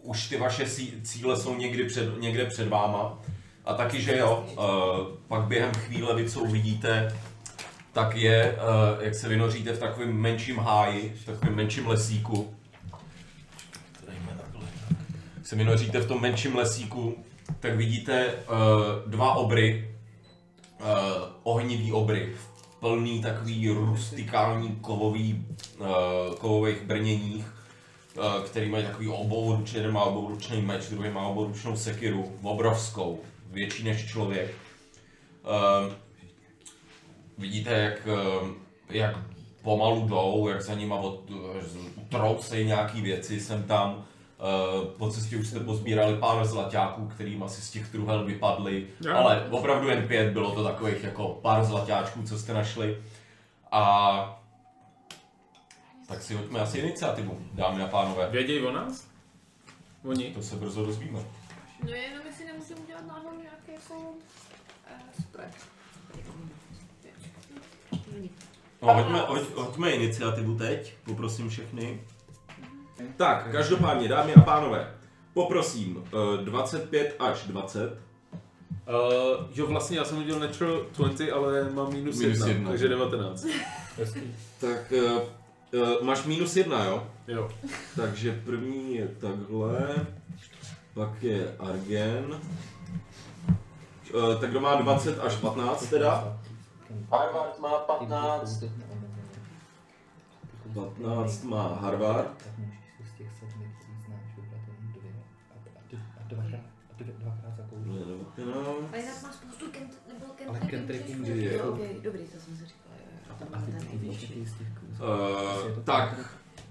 [0.01, 0.65] už ty vaše
[1.03, 3.19] cíle jsou někdy před, někde před váma.
[3.65, 7.17] A taky, že jo, uh, pak během chvíle vy co uvidíte,
[7.93, 12.55] tak je, uh, jak se vynoříte v takovém menším háji, v takovém menším lesíku.
[15.45, 17.23] Se vynoříte v tom menším lesíku,
[17.59, 19.95] tak vidíte uh, dva obry,
[20.79, 20.87] uh,
[21.43, 22.35] ohnivý obry,
[22.79, 25.45] plný takový rustikální kovový,
[25.79, 25.87] uh,
[26.35, 27.45] kovových brněních,
[28.17, 33.19] uh, který mají takový obouručný, jeden má obouručný meč, druhý má obouručnou sekiru, obrovskou,
[33.51, 34.53] větší než člověk.
[35.43, 35.93] Uh,
[37.37, 38.49] vidíte, jak, uh,
[38.89, 39.17] jak
[39.61, 41.31] pomalu jdou, jak za nima od,
[41.95, 44.05] utrousejí nějaký věci sem tam.
[44.97, 49.89] Po cestě už jste pozbírali pár zlaťáků, kterým asi z těch truhel vypadly, ale opravdu
[49.89, 53.03] jen pět, bylo to takových jako pár zlaťáčků, co jste našli.
[53.71, 54.41] A
[56.07, 58.29] tak si hoďme asi iniciativu, dámy a pánové.
[58.29, 59.07] Věděj o nás?
[60.03, 60.33] Oni?
[60.33, 61.19] To se brzo dozvíme.
[61.83, 64.17] No jenom jestli nemůžeme udělat náhodou nějaký jako uh,
[65.21, 65.51] spread.
[68.81, 72.01] No, hoďme, hoď, hoďme iniciativu teď, poprosím všechny.
[73.17, 74.93] Tak, každopádně, dámy a pánové,
[75.33, 77.91] poprosím uh, 25 až 20.
[77.91, 77.97] Uh,
[79.55, 82.69] jo, vlastně já jsem udělal natural 20, ale mám minus, Minus jedna, jedna.
[82.69, 83.45] takže 19.
[84.61, 87.07] Tak uh, uh, máš minus jedna, jo?
[87.27, 87.49] Jo.
[87.95, 89.95] Takže první je takhle,
[90.93, 92.39] pak je Argen,
[94.13, 96.37] uh, tak kdo má 20 až 15 teda?
[97.11, 98.63] Harvard má 15.
[100.73, 102.49] 15 má Harvard.
[108.55, 112.39] No, A jinak má spoustu kent, nebo kent, Ale cantriping je- Jo, ok, dobrý, to
[112.39, 114.45] jsem si říkala, jo, A byl ty, ten ty.
[115.75, 116.19] Uh, tak,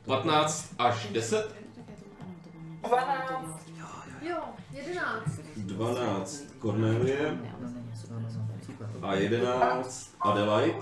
[0.07, 1.55] 15 až 10.
[4.23, 4.43] Jo,
[4.73, 5.41] jedenáct.
[5.57, 7.69] 12 Cornelie No, no,
[8.11, 8.29] no, no,
[9.01, 10.79] no, a 11 Adelaide.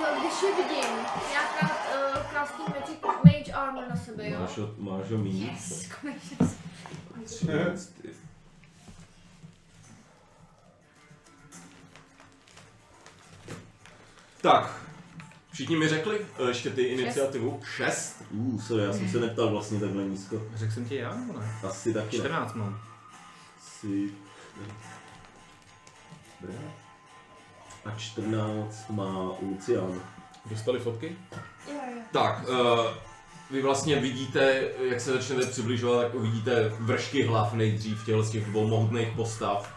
[0.00, 0.96] Jo, když je vidím,
[1.30, 4.40] nějaká uh, krásný magic, mage armor na sebe, jo.
[4.40, 5.40] Máš ho, máš ho mít.
[5.52, 6.36] Yes, konečně.
[7.24, 7.92] 13.
[14.40, 14.82] Tak,
[15.52, 17.60] všichni mi řekli eh, ještě ty iniciativu.
[17.76, 18.22] 6.
[18.30, 20.42] Uh, sorry, já jsem se neptal vlastně takhle nízko.
[20.54, 21.60] Řekl jsem ti já, nebo ne?
[21.68, 22.24] Asi taky ne.
[22.24, 22.80] 14 mám.
[23.58, 24.10] Asi...
[26.40, 26.58] Dobrá.
[27.84, 30.00] A 14 má Lucian.
[30.46, 31.16] Dostali fotky?
[31.68, 32.02] Jo, jo.
[32.12, 33.09] Tak, uh,
[33.50, 38.44] vy vlastně vidíte, jak se začnete přibližovat, tak uvidíte vršky hlav nejdřív těchto z těch
[38.44, 39.74] dvou mohutných postav.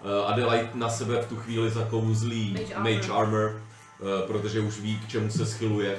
[0.00, 3.18] Uh, Adelaide na sebe v tu chvíli zakouzlí Mage Mage, armor.
[3.20, 3.62] Armor,
[4.00, 5.98] uh, protože už ví, k čemu se schyluje.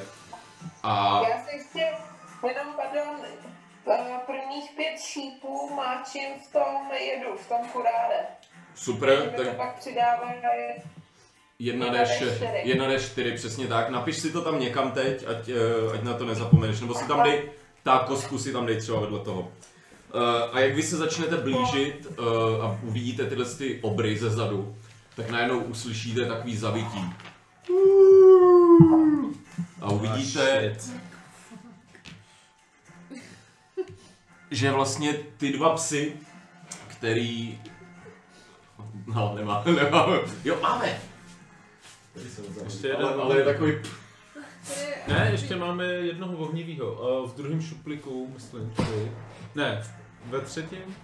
[0.84, 1.98] A Já si ještě,
[2.48, 3.16] jenom pardon,
[3.92, 8.26] eh, prvních pět šípů máčím v tom jedu, v tom kuráre.
[8.76, 10.42] super, Mi to tak pak přidávají
[11.60, 11.74] a je...
[11.74, 13.90] 1D4, 1D4, přesně tak.
[13.90, 17.24] Napiš si to tam někam teď, ať, eh, ať na to nezapomeneš, nebo si tam
[17.24, 17.42] dej,
[17.84, 19.52] ta kostku si tam dej třeba vedle toho.
[20.14, 22.22] Eh, a jak vy se začnete blížit eh,
[22.62, 24.76] a uvidíte tyhle ty obry ze zadu,
[25.16, 27.14] tak najednou uslyšíte takový zavití.
[29.82, 30.76] A uvidíte,
[34.52, 36.14] že vlastně ty dva psy,
[36.88, 37.60] který...
[39.08, 40.18] No, nemá, nemáme.
[40.46, 41.09] Jo, máme.
[42.64, 43.22] Ještě ale, jeden.
[43.22, 43.74] ale je takový...
[45.08, 46.94] Ne, ještě máme jednoho ohnivýho.
[47.22, 49.12] Uh, v druhém šuplíku, myslím, tady.
[49.56, 49.84] Ne,
[50.26, 50.96] ve třetím?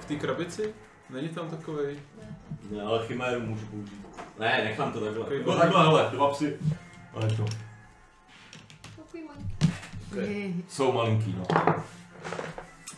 [0.00, 0.74] V té krabici?
[1.10, 1.98] Není tam takovej?
[2.70, 4.06] Ne, ale chiméru můžu použít.
[4.38, 5.18] Ne, nechám to takhle.
[5.24, 6.58] Takový Nebo dva- takhle, hele, dva psy.
[7.14, 7.44] Ale to.
[8.96, 10.64] Takový malinký.
[10.68, 11.44] Jsou malinký, no.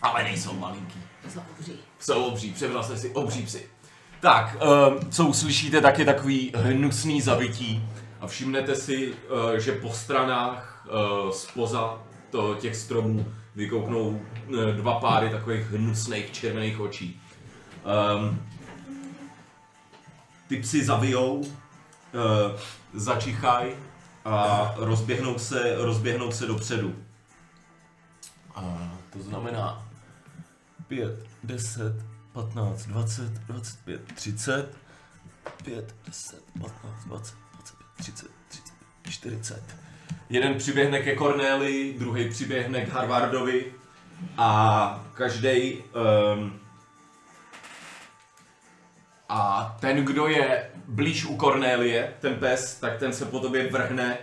[0.02, 1.02] Ale nejsou malinký.
[1.28, 1.78] Za obří.
[1.98, 3.66] Jsou obří, přebral jsem si obří psy.
[4.20, 7.84] Tak, um, co uslyšíte, tak je takový hnusný zabití.
[8.20, 10.86] A všimnete si, uh, že po stranách
[11.24, 11.98] uh, spoza
[12.30, 17.20] to, těch stromů vykouknou uh, dva páry takových hnusných červených očí.
[18.16, 18.42] Um,
[20.48, 21.46] ty psy zavijou, uh,
[22.94, 23.76] začichaj
[24.24, 26.94] a rozběhnou se, rozběhnou se dopředu.
[28.54, 29.88] A to znamená
[30.88, 34.68] 5, 10, 15, 20, 25, 30,
[35.64, 38.74] 5, 10, 15, 20, 25, 30, 30,
[39.10, 39.62] 40.
[40.30, 43.72] Jeden přiběhne ke Corneli, druhý přiběhne k Harvardovi
[44.36, 46.60] a každý um,
[49.28, 54.18] a ten, kdo je blíž u Cornélie, ten pes, tak ten se po tobě vrhne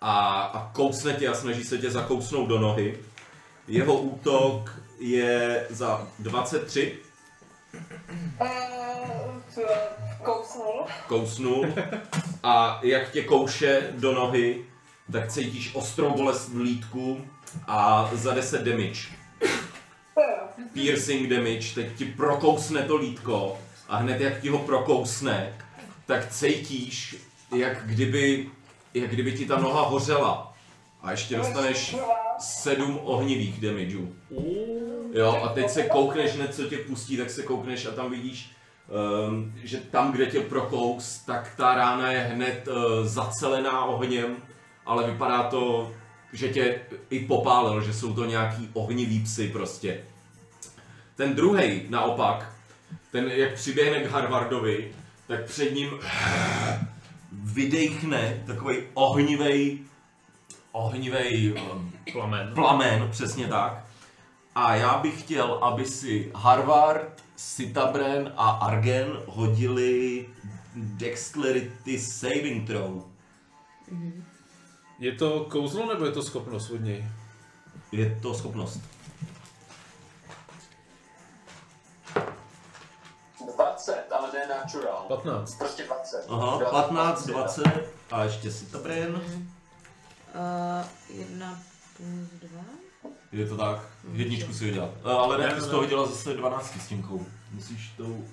[0.00, 2.98] a, a kousne tě a snaží se tě zakousnout do nohy.
[3.68, 7.09] Jeho útok je za 23,
[8.40, 8.48] Uh,
[10.22, 10.84] kousnul.
[11.06, 11.66] kousnul
[12.42, 14.64] a jak tě kouše do nohy,
[15.12, 17.24] tak cítíš ostrou bolest v lítku
[17.66, 19.00] a za 10 damage.
[20.72, 25.56] Piercing damage, teď ti prokousne to lítko a hned jak ti ho prokousne,
[26.06, 27.16] tak cítíš,
[27.56, 28.46] jak kdyby,
[28.94, 30.54] jak kdyby ti ta noha hořela.
[31.02, 31.96] A ještě dostaneš
[32.38, 34.14] 7 ohnivých damageů.
[35.12, 38.50] Jo, a teď se koukneš, hned co tě pustí, tak se koukneš a tam vidíš,
[39.28, 44.36] um, že tam, kde tě prokous, tak ta rána je hned uh, zacelená ohněm,
[44.86, 45.92] ale vypadá to,
[46.32, 46.80] že tě
[47.10, 50.00] i popálil, že jsou to nějaký ohnivý psy prostě.
[51.16, 52.52] Ten druhý naopak,
[53.12, 54.92] ten jak přiběhne k Harvardovi,
[55.26, 55.90] tak před ním
[57.32, 59.78] vydechne takový ohnivej,
[60.72, 62.54] ohnivej um, Plamen.
[62.54, 63.89] plamen, přesně tak.
[64.54, 70.28] A já bych chtěl, aby si Harvard, Sitabren a Argen hodili
[70.74, 73.02] Dexterity Saving Throw.
[74.98, 77.04] Je to kouzlo nebo je to schopnost od něj?
[77.92, 78.80] Je to schopnost.
[83.56, 85.04] 20, ale ne natural.
[85.08, 85.54] 15.
[85.58, 86.26] Prostě 20.
[86.28, 87.62] Aha, 15, 20
[88.10, 89.14] a ještě Sitabren.
[89.14, 91.58] Uh, jedna
[91.96, 92.64] plus dva.
[93.32, 93.89] Je to tak?
[94.12, 94.94] Jedničku si vydělal.
[95.04, 95.82] Eh, Ale ne, Ne, ty ne, jsi to ne.
[95.86, 97.26] vydělal zase 12 stěnkou.
[97.50, 98.24] Musíš tou...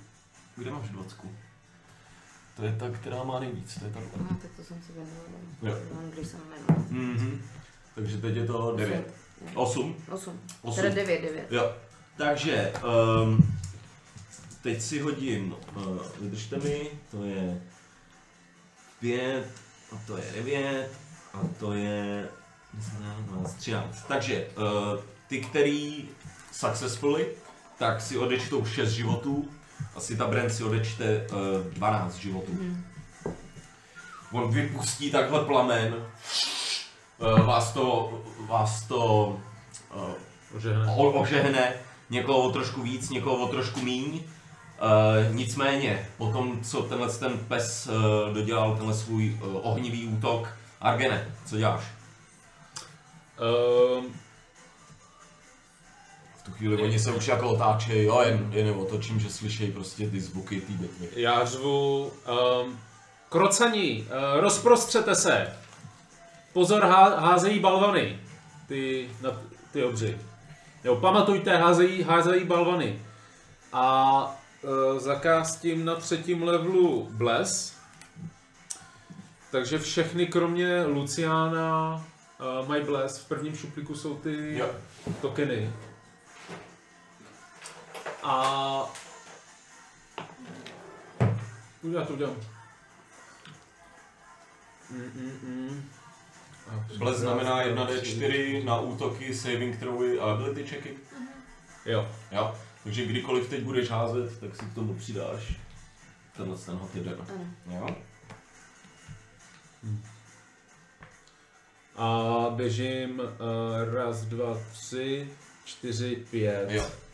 [0.56, 1.18] Kde máš 20?
[2.56, 5.30] To je ta, která má nejvíc, to je ta No, tak to jsem si věnovala.
[5.62, 5.78] Jo.
[6.14, 6.86] Když jsem jmenovala.
[6.90, 7.42] Mhm.
[7.96, 9.14] Takže teď je to 9.
[9.56, 9.96] 8.
[10.12, 10.40] Osm.
[10.62, 10.76] 8.
[10.82, 11.48] Teda devět, devět.
[11.52, 11.72] Jo.
[12.18, 12.74] Takže,
[13.24, 13.58] um,
[14.62, 17.62] teď si hodím, uh, vydržte mi, to je
[19.00, 19.52] 5,
[19.92, 20.90] a to je 9,
[21.34, 22.30] a to je
[22.74, 24.04] 12, 13.
[24.08, 26.10] Takže, uh, ty, který
[26.52, 27.28] successfully,
[27.78, 29.50] tak si odečtou 6 životů,
[29.96, 32.52] a si ta Brand si odečte uh, 12 životů.
[34.32, 35.96] On vypustí takhle plamen,
[37.18, 39.28] uh, vás to, vás to
[39.96, 40.02] uh,
[40.58, 40.86] Ožehne.
[40.98, 41.74] o- ožehne,
[42.10, 44.14] někoho o trošku víc, někoho o trošku míň.
[44.14, 50.54] Uh, nicméně, po tom, co tenhle ten pes uh, dodělal tenhle svůj uh, ohnivý útok,
[50.82, 51.84] Argene, co děláš?
[53.38, 54.14] Tu
[56.58, 60.22] chvíli oni se už jako otáčejí, jo, jen, jen je otočím, že slyšejí prostě ty
[60.22, 61.08] zvuky té bitvy.
[61.16, 62.12] já řvu...
[62.64, 62.80] Um,
[63.30, 65.54] krocaní, uh, rozprostřete se.
[66.54, 68.20] Pozor, há, házejí balvany.
[68.68, 69.32] Ty, na,
[69.72, 70.18] ty obři.
[70.84, 73.02] Jo, pamatujte, házejí, házejí balvany.
[73.74, 74.22] A
[74.62, 77.74] uh, zakástím na třetím levelu Bless.
[79.52, 82.06] Takže všechny kromě Luciana
[82.62, 83.18] uh, mají Bless.
[83.18, 84.70] V prvním šuplíku jsou ty Jo.
[85.22, 85.74] tokeny.
[88.28, 88.94] A...
[91.92, 92.36] Já to udělám.
[94.90, 95.90] Mm, mm, mm.
[96.98, 100.98] Bles znamená 1d4 na útoky, saving throwy a ability checky.
[101.86, 102.12] Jo.
[102.32, 102.56] Jo?
[102.84, 105.54] Takže kdykoliv teď budeš házet, tak si k tomu přidáš
[106.38, 107.16] tenhle ten hot jeden.
[107.20, 107.56] Ano.
[107.66, 107.96] Jo?
[111.96, 115.30] A běžím uh, raz, dva, tři,
[115.66, 116.72] čtyři, pět.
[116.72, 117.07] Jo.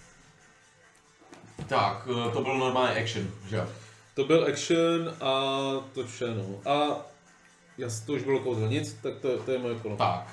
[1.68, 3.66] Tak, eh, to byl normální action, že jo?
[4.16, 5.32] To byl action a
[5.94, 6.72] to vše, no.
[6.72, 7.02] A
[7.78, 9.96] já to už bylo kouzlo, nic, tak to, to je moje kolo.
[9.96, 10.28] Tak.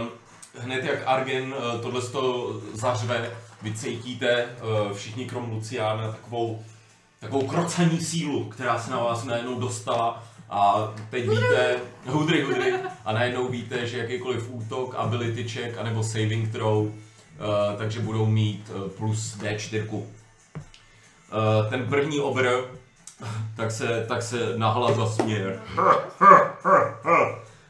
[0.00, 0.10] Um,
[0.58, 3.30] hned jak Argen uh, tohle to zařve,
[3.62, 6.64] vy cítíte uh, všichni krom Luciána takovou,
[7.20, 11.76] takovou krocaní sílu, která se na vás najednou dostala a teď víte,
[12.06, 12.74] hudry, hudry,
[13.04, 16.92] a najednou víte, že jakýkoliv útok, ability check, anebo saving throw, uh,
[17.78, 20.02] takže budou mít uh, plus D4.
[21.32, 22.48] Uh, ten první obr,
[23.56, 25.60] tak se, tak se nahlas zasměje.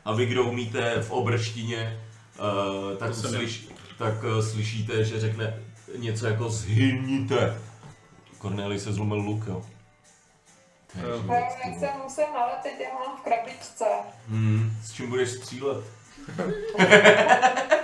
[0.04, 2.00] A vy, kdo umíte v obrštině,
[2.38, 3.68] uh, tak, slyš,
[3.98, 5.62] tak uh, slyšíte, že řekne
[5.96, 7.60] něco jako zhyníte.
[8.40, 9.62] Corneli se zlomil luk, jo.
[11.28, 13.84] Jak jsem musel naletět, já mám v krabičce.
[14.28, 15.84] Hmm, s čím budeš střílet?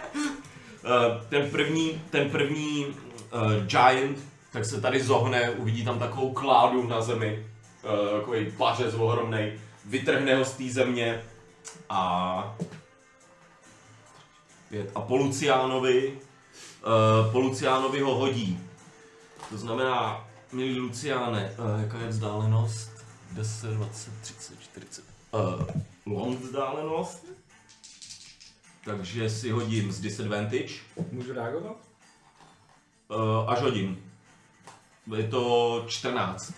[0.85, 4.19] Eh, ten první, ten první uh, giant,
[4.53, 7.47] tak se tady zohne, uvidí tam takovou kládu na zemi,
[7.85, 11.23] uh, takový pařez ohromnej, vytrhne ho z té země
[11.89, 12.57] a
[14.69, 14.91] pět.
[14.95, 18.61] A po Luciánovi, uh, po Luciánovi ho hodí.
[19.51, 22.93] To znamená, milý Luciáne, uh, jaká je vzdálenost?
[23.33, 25.05] 10, 20, 30, 40.
[25.33, 25.67] Uh,
[26.07, 27.27] long vzdálenost.
[28.85, 30.75] Takže si hodím z disadvantage.
[31.13, 31.77] Můžu reagovat?
[33.09, 34.12] Uh, až hodím.
[35.17, 36.55] Je to 14.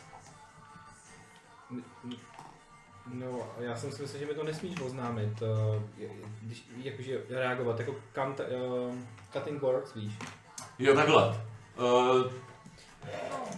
[3.12, 6.07] No, já jsem si myslel, že mi to nesmíš oznámit, eh,
[6.43, 8.95] když, jakože reagovat, jako kant, uh,
[9.33, 10.12] cutting words, víš.
[10.79, 11.41] Jo, takhle.
[11.79, 12.33] Uh,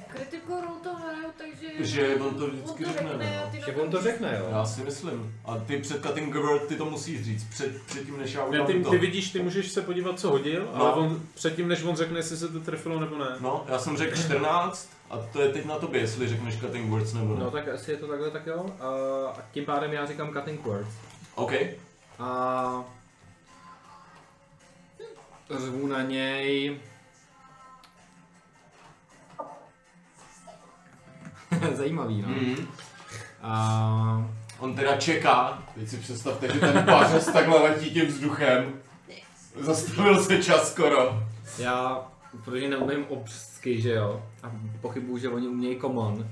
[0.09, 1.66] Critical Role to hraju, takže...
[1.86, 3.66] Že on to vždycky on to řekne, řekne, no.
[3.66, 4.47] Že on to řekne, jo.
[4.51, 5.35] já si myslím.
[5.44, 7.44] A ty před cutting word, ty to musíš říct.
[7.51, 8.90] Před, předtím, než já Ne, udělám ty, to.
[8.90, 10.82] ty vidíš, ty můžeš se podívat, co hodil, No.
[10.85, 13.36] ale on, předtím, než on řekne, jestli se to trefilo nebo ne.
[13.40, 17.12] No, já jsem řekl 14 a to je teď na tobě, jestli řekneš cutting words
[17.12, 17.40] nebo ne.
[17.44, 18.66] No tak jestli je to takhle, tak jo.
[18.81, 18.86] A
[19.31, 20.90] a tím pádem já říkám cutting words.
[21.35, 21.52] OK.
[22.18, 22.85] A
[25.59, 26.81] řvu na něj.
[31.76, 32.28] Zajímavý, no.
[32.28, 32.56] Mm.
[33.43, 34.26] A
[34.59, 38.72] On teda čeká, teď si představte, že ten pařez takhle letí tím vzduchem.
[39.60, 41.22] Zastavil se čas skoro.
[41.59, 42.01] já,
[42.44, 46.26] protože neumím obřsky, že jo, a pochybuju, že oni umějí common,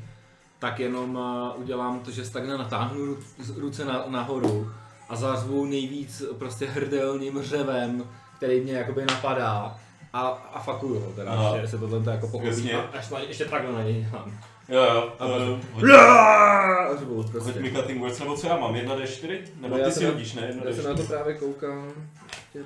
[0.58, 3.16] tak jenom uh, udělám to, že se takhle natáhnu
[3.56, 4.70] ruce na, nahoru
[5.08, 8.04] a zařvu nejvíc prostě hrdelním řevem,
[8.36, 9.78] který mě jakoby napadá
[10.12, 10.20] a,
[10.54, 11.60] a fakuju ho teda, Aha.
[11.60, 12.74] že se to tento jako pochopí Jasně.
[12.74, 14.38] a až ještě takhle na něj dělám.
[14.68, 15.12] Jo, jo.
[15.18, 17.60] A Uh, hoď prostě.
[17.60, 18.74] mi cutting words, nebo co já mám?
[18.74, 19.38] 1d4?
[19.60, 20.42] Nebo No, ty si hodíš, ne?
[20.64, 20.96] Já se na 1d4.
[20.96, 21.92] to právě koukám.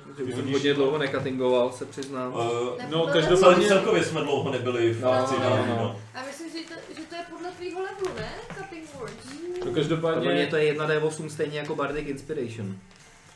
[0.03, 2.33] Protože už jsem hodíš- hodně dlouho nekatingoval, se přiznám.
[2.33, 2.41] Uh,
[2.89, 5.99] No, každopádně- celkově jsme dlouho nebyli v No, akci, no, no, no.
[6.15, 8.29] A myslím, že to, že to je podle tvýho levelu, ne?
[8.57, 9.13] Cutting words.
[9.25, 12.75] No Podle mě každopádně, to je 1d8 stejně jako Bardic Inspiration.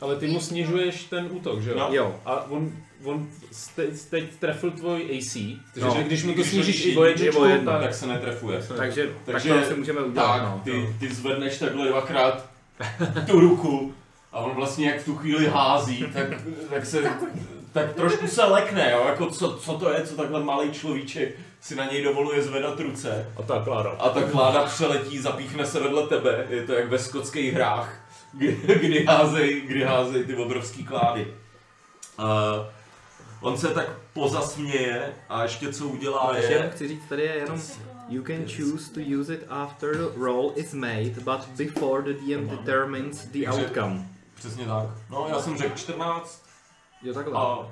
[0.00, 1.76] Ale ty mu snižuješ ten útok, že jo?
[1.78, 1.88] No.
[1.90, 2.16] Jo.
[2.24, 2.72] A on,
[3.04, 3.28] on
[3.76, 5.32] teď, teď trefil tvůj AC,
[5.74, 6.04] takže No.
[6.06, 6.96] když mu to snížíš i
[7.48, 7.82] jedno, tak...
[7.82, 8.62] tak se netrefuje.
[8.76, 10.32] Takže, Takže tak to můžeme udělat.
[10.32, 10.60] Tak, no.
[10.64, 12.46] ty, ty zvedneš takhle dvakrát
[13.26, 13.94] tu ruku
[14.32, 16.28] a on vlastně jak v tu chvíli hází, tak,
[16.70, 17.02] tak se
[17.72, 19.04] tak trošku se lekne, jo?
[19.08, 23.26] Jako co, co to je, co takhle malý človíček si na něj dovoluje zvedat ruce.
[23.36, 24.02] A tak, Kláro.
[24.02, 28.03] A ta kláda přeletí, zapíchne se vedle tebe, je to jak ve skotských hrách,
[28.80, 31.34] kdy, házej, kdy házej ty obrovský klády.
[32.18, 32.66] Uh,
[33.40, 36.70] on se tak pozasměje a ještě co udělá jenom je...
[36.70, 37.60] chci říct, tady je jenom
[38.08, 42.48] You can choose to use it after the roll is made, but before the DM
[42.48, 44.08] determines the outcome.
[44.34, 44.86] Přesně tak.
[45.10, 46.44] No já jsem řekl 14
[47.02, 47.38] Jo, takhle.
[47.38, 47.68] a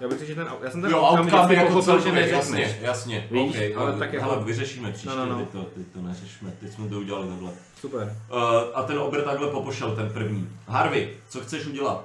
[0.00, 2.32] Já bych řekl, že ten, já jsem ten Jo, outcome outcome jako pochopil, že neřekneš.
[2.58, 5.38] jasně, jasně, Víš, okay, ale tak jako- hele, vyřešíme příště, No, no, no.
[5.38, 7.52] Teď, to, teď to neřešíme, teď jsme to udělali takhle.
[7.80, 8.16] Super.
[8.30, 8.38] Uh,
[8.74, 10.58] a ten obr takhle popošel, ten první.
[10.68, 12.04] Harvey, co chceš udělat?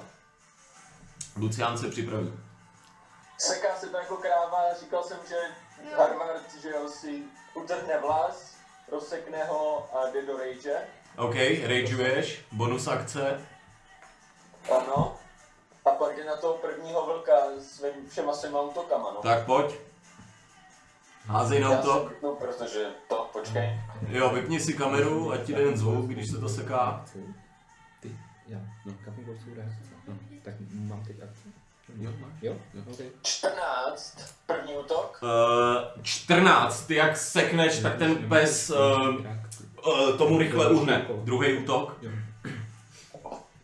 [1.36, 2.32] Lucián se připraví.
[3.38, 5.36] Seká se to jako kráva, říkal jsem, že
[5.96, 7.22] Harvard, že jo, si
[7.54, 8.56] utrhne vlas,
[8.92, 10.76] rozsekne ho a jde do rage.
[11.16, 11.34] OK,
[11.66, 13.40] rageuješ, bonus akce.
[14.76, 15.16] Ano.
[15.86, 19.20] A pak jde na toho prvního vlka svým všema svýma útokama, no.
[19.20, 19.74] Tak pojď.
[21.26, 23.80] Házej na se vypnu, protože to, počkej.
[24.08, 27.04] Jo, vypni si kameru, ať ti jde jen zvuk, když se to seká.
[28.00, 28.92] Ty, já, no,
[29.26, 29.80] words jsou reakce.
[30.08, 31.48] No, tak mám teď akce?
[31.98, 32.32] Jo, máš?
[32.42, 32.56] Jo?
[32.74, 32.98] Jo, ok.
[33.22, 35.20] 14, první útok.
[35.22, 39.14] Uh, 14, ty jak sekneš, tak ten pes uh,
[39.86, 41.06] uh, tomu rychle uhne.
[41.24, 41.98] Druhý útok.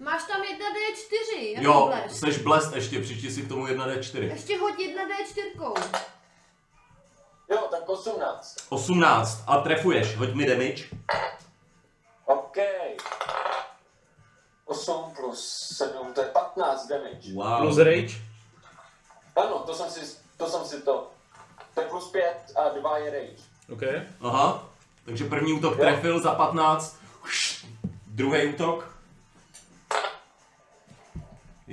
[0.03, 2.17] Máš tam 1D4, jako Jo, blest.
[2.19, 4.23] seš blest ještě, přičti si k tomu 1d4.
[4.23, 6.01] Ještě hoď 1D4.
[7.51, 8.57] Jo, tak 18.
[8.69, 10.85] 18 a trefuješ, hoď mi damage.
[12.25, 12.57] OK.
[14.65, 17.33] 8 plus 7, to je 15 damage.
[17.35, 17.59] Wow.
[17.59, 18.15] Plus rage.
[19.37, 21.11] Ano, to jsem si, to jsem si to.
[21.75, 23.43] To je plus 5 a 2 je rage.
[23.73, 23.83] OK.
[24.21, 24.69] Aha,
[25.05, 26.97] takže první útok trefil za 15.
[28.07, 28.93] Druhý útok.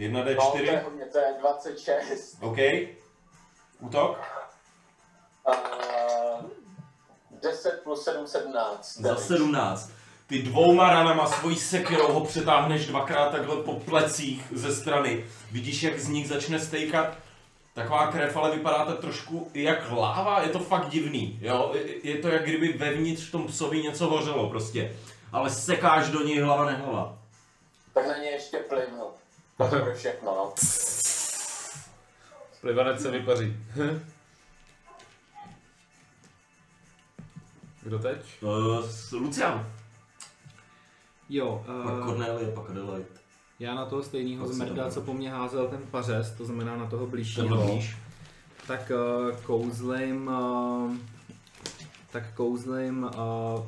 [0.07, 0.83] No, to je 1d4.
[0.83, 2.37] hodně, to je 26.
[2.41, 2.57] OK.
[3.79, 4.19] Útok.
[5.45, 5.51] A
[7.41, 8.95] 10 plus 7, 17.
[8.97, 9.23] Za damage.
[9.27, 9.91] 17.
[10.27, 15.25] Ty dvouma ranama svojí sekirou ho přetáhneš dvakrát takhle po plecích ze strany.
[15.51, 17.17] Vidíš, jak z nich začne stejkat
[17.73, 21.71] taková krev, ale vypadá to trošku jak láva, je to fakt divný, jo?
[22.03, 24.95] Je- to jak kdyby vevnitř v tom psovi něco hořelo prostě.
[25.31, 27.17] Ale sekáš do něj hlava nehlava.
[27.93, 28.57] Tak na ně ještě
[29.67, 29.77] plivnu.
[29.79, 30.53] To bude všechno, no.
[32.61, 33.55] Plivanec se vypaří.
[37.83, 38.43] Kdo teď?
[38.43, 39.65] Uh, Lucian.
[41.29, 43.05] Jo, Pak uh, Cornelie, pak Adelaide.
[43.59, 46.71] já na toho stejného Pak si zmerda, co po mně házel ten pařez, to znamená
[46.77, 47.97] na toho Tenhle blížšího, blíž.
[48.67, 50.93] tak uh, kouzlím, uh,
[52.11, 53.11] tak kouzlím uh,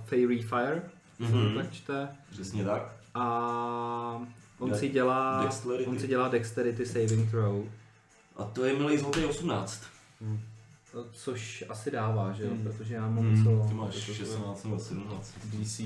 [0.06, 0.82] Fairy Fire,
[1.20, 1.50] mm-hmm.
[1.50, 1.56] Mhm.
[1.56, 2.94] tak čte, Přesně tak.
[3.14, 4.22] a
[4.62, 5.86] on De- si dělá, dexterity.
[5.90, 7.66] on si dělá Dexterity Saving Throw,
[8.38, 9.84] A to je milý zlatý 18.
[11.14, 12.64] což asi dává, že jo, Hmm.
[12.64, 13.68] protože já mám Hmm, co...
[13.68, 15.34] ty máš to- to- 16 nebo 17.
[15.46, 15.80] DC.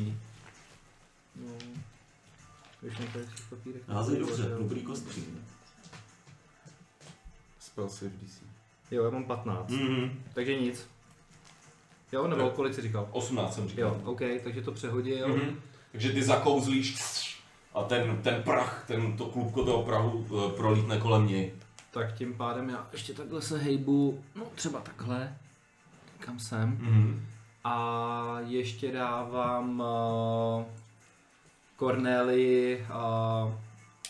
[1.36, 1.52] No,
[2.88, 3.82] už mi tady papírech.
[3.88, 5.22] Házej dobře, dobrý kostky.
[7.60, 8.42] Spell save DC.
[8.92, 10.24] Jo, já mám 15, Mhm.
[10.34, 10.88] takže nic.
[12.12, 13.10] Jo, nebo kolik jsi říkal?
[13.12, 13.84] 18 jsem říkal.
[13.84, 15.28] Jo, OK, takže to přehodil.
[15.28, 15.60] Mhm.
[15.92, 16.96] Takže ty zakouzlíš
[17.76, 21.52] a ten, ten prach, ten, to klubko toho prahu eh, prolítne kolem něj.
[21.92, 25.34] Tak tím pádem já ještě takhle se hejbu, no třeba takhle,
[26.20, 26.70] kam jsem.
[26.82, 27.26] Mhm.
[27.64, 30.64] A ještě dávám uh,
[31.80, 32.86] Corneli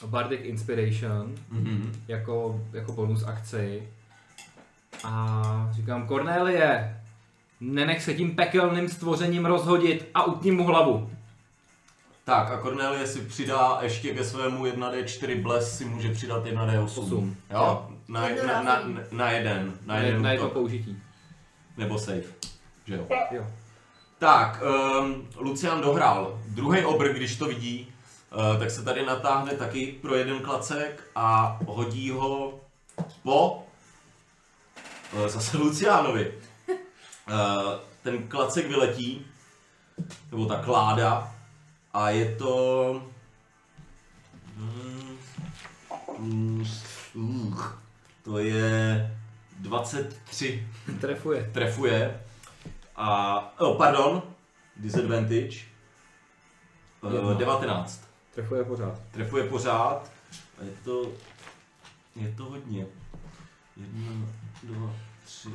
[0.04, 1.92] uh, Bardic Inspiration Mhm.
[2.08, 3.90] jako, jako bonus akci.
[5.04, 7.02] A říkám, Cornelie,
[7.60, 11.10] nenech se tím pekelným stvořením rozhodit a utni mu hlavu.
[12.26, 16.84] Tak a Cornelie si přidá ještě ke svému 1d4 bles si může přidat 1d8.
[16.84, 17.38] Osm.
[17.50, 17.88] Jo?
[18.08, 18.94] Na, na, na, Jednorázový.
[19.12, 20.54] na, jeden, na Na, jeden na jedno útok.
[20.54, 21.02] použití.
[21.78, 22.22] Nebo save.
[22.86, 23.08] Že jo?
[23.32, 23.46] Jo.
[24.20, 24.62] Tak,
[25.02, 26.42] um, Lucian dohrál.
[26.48, 27.94] Druhý obr, když to vidí,
[28.54, 32.60] uh, tak se tady natáhne taky pro jeden klacek a hodí ho
[33.24, 33.68] po
[35.14, 36.34] uh, zase Lucianovi.
[36.70, 36.76] Uh,
[38.04, 39.26] ten klacek vyletí,
[40.32, 41.35] nebo ta kláda,
[41.96, 43.02] a je to...
[46.18, 46.66] Mm,
[47.16, 47.58] mm,
[48.24, 49.12] to je
[49.60, 50.68] 23
[51.02, 51.50] Trefuje.
[51.54, 52.22] trefuje.
[52.96, 54.24] A, oh, pardon,
[54.76, 55.60] disadvantage.
[57.04, 57.22] Jedna.
[57.22, 58.08] Uh, 19.
[58.34, 59.00] Trefuje pořád.
[59.12, 60.12] Trefuje pořád.
[60.60, 61.12] A je to,
[62.16, 62.86] je to hodně.
[63.78, 64.28] Jedna,
[64.64, 64.94] dva,
[65.26, 65.50] tři.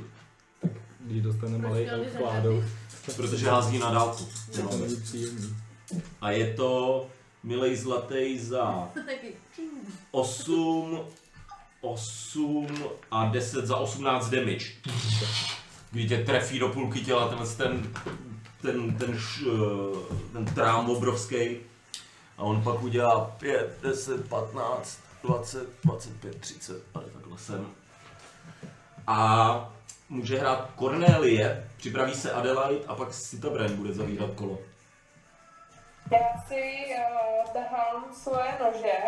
[1.00, 1.86] Když dostane malý
[2.18, 2.64] kládou.
[3.16, 4.28] Protože hází na dálku.
[4.54, 5.69] To není příjemný.
[6.20, 7.06] A je to
[7.42, 9.34] milej zlatý za Taky.
[10.10, 11.00] 8,
[11.80, 12.66] 8
[13.10, 14.66] a 10 za 18 damage.
[15.90, 17.92] Kdy tě trefí do půlky těla ten, ten,
[18.62, 21.56] ten, ten, š, eh, ten trám obrovský.
[22.38, 27.66] A on pak udělá 5, 10, 15, 20, 25, 30 a jde takhle sem.
[29.06, 29.72] A
[30.08, 34.58] může hrát Cornelie, připraví se Adelaide a pak Sitabren bude zavírat kolo.
[36.10, 38.98] Já si uh, tahám svoje nože.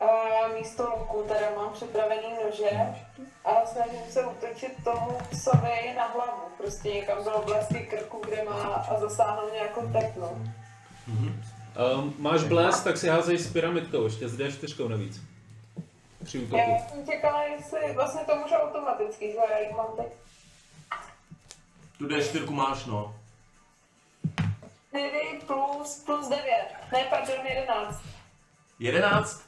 [0.00, 2.70] A místo luku teda mám připravený nože
[3.44, 6.42] a snažím se utočit tomu psovi na hlavu.
[6.56, 10.52] Prostě někam do oblasti krku, kde má a zasáhnout nějakou teknu.
[11.06, 15.20] Um, máš blast, tak si házej s pyramidkou, ještě s D4 navíc.
[16.24, 16.56] Při útoku.
[16.56, 20.06] Já jsem čekala, jestli vlastně to může automaticky, že já jich mám teď
[21.98, 23.14] Tu D4 máš, no.
[24.96, 26.42] 4 plus, plus 9.
[26.92, 28.02] Ne, pardon, 11.
[28.78, 29.42] 11?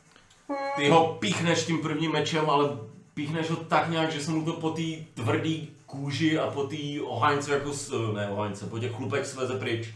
[0.76, 2.68] Ty ho píchneš tím prvním mečem, ale
[3.14, 4.82] píchneš ho tak nějak, že se mu to po té
[5.14, 9.88] tvrdý kůži a po té oháňce jako, s, ne oháňce, po těch chlupech sveze pryč.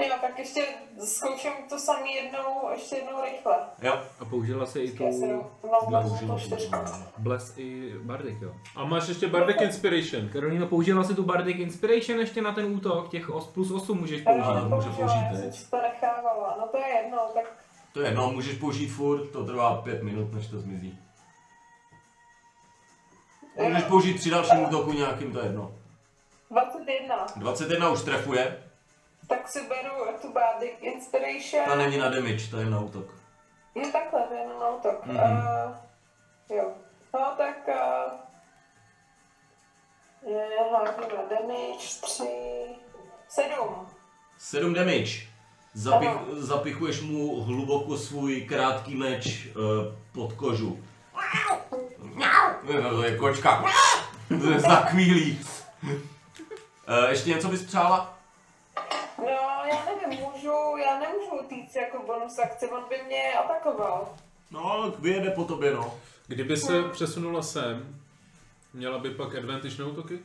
[0.00, 0.64] Jo, tak ještě
[1.04, 3.56] zkouším to samý jednou, ještě jednou rychle.
[3.82, 4.02] Jo.
[4.20, 6.38] A použila se i Já si tu Použila.
[7.18, 8.54] Bless i Bardic, jo.
[8.76, 10.28] A máš ještě Bardic Inspiration.
[10.28, 14.22] Karolina, použila si tu Bardic Inspiration ještě na ten útok, těch os plus 8 můžeš
[14.22, 14.42] použít.
[14.42, 15.54] Ale může použila, použít já jsem teď.
[15.54, 16.56] si to nechávala.
[16.60, 17.44] No to je jedno, tak
[17.92, 20.98] To je jedno, můžeš použít furt, to trvá pět minut, než to zmizí.
[23.68, 25.74] Můžeš použít při dalším útoku nějakým, to je jedno.
[26.50, 27.26] 21.
[27.36, 28.62] 21 už trefuje,
[29.28, 31.64] Tak si beru tu Bardic Inspiration.
[31.66, 33.14] ta není na damage, to je na útok.
[33.74, 35.06] Je takhle, to je jenom na útok.
[35.06, 35.16] Mhm.
[35.16, 35.76] Uh,
[36.56, 36.72] jo.
[37.14, 37.68] No tak...
[37.68, 38.12] Uh,
[40.30, 42.24] je, házím na damage 3...
[43.28, 43.86] 7.
[44.38, 45.28] 7 damage.
[45.74, 49.62] Zapich, zapichuješ mu hluboko svůj krátký meč uh,
[50.12, 50.84] pod kožu.
[52.66, 53.64] To je kočka.
[54.28, 55.40] To je zakvílý.
[55.82, 58.18] Uh, ještě něco bys přála?
[59.18, 64.08] No, já nevím, můžu, já nemůžu týct jako bonus akce, on by mě atakoval.
[64.50, 65.94] No, vyjede po tobě, no.
[66.26, 68.00] Kdyby se přesunula sem,
[68.74, 70.18] měla by pak advantage na útoky?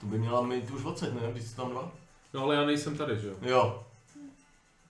[0.00, 1.32] To by měla mít už 20, ne?
[1.32, 1.92] Když jsi tam dva?
[2.34, 3.34] No ale já nejsem tady, že jo.
[3.42, 3.86] Jo.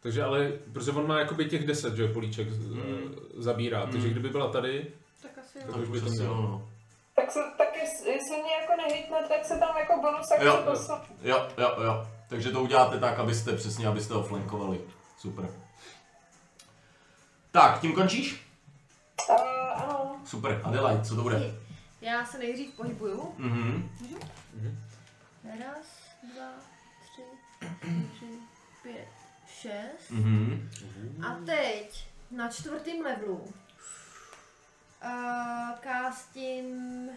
[0.02, 3.14] Takže ale, protože on má jakoby těch 10, že jo, políček Mm.
[3.36, 4.12] zabírá, takže Mm.
[4.12, 4.86] kdyby byla tady,
[5.22, 5.82] Tak asi Tak jo.
[5.82, 6.34] už by to mělo.
[6.34, 6.68] no.
[7.16, 10.46] Tak, se, tak jest, jestli mě jako nehitne, tak se tam jako bonus akce.
[11.22, 12.06] Jo, jo, jo.
[12.30, 14.80] Takže to uděláte tak, abyste přesně, abyste ho flankovali.
[15.18, 15.50] Super.
[17.50, 18.46] Tak, tím končíš?
[19.30, 19.36] Uh,
[19.82, 20.20] ano.
[20.26, 20.60] Super.
[20.64, 21.54] Adelaide, co to bude?
[22.00, 23.34] Já se nejdřív pohybuju.
[23.38, 23.90] Mhm.
[25.44, 25.86] Raz,
[26.34, 26.50] dva,
[27.02, 27.22] tři,
[28.16, 28.32] čtyři,
[28.82, 29.08] pět,
[29.48, 30.10] šest.
[30.10, 30.70] Mhm.
[31.26, 33.54] A teď na čtvrtém levelu
[35.04, 36.66] uh, kástím
[37.08, 37.16] uh,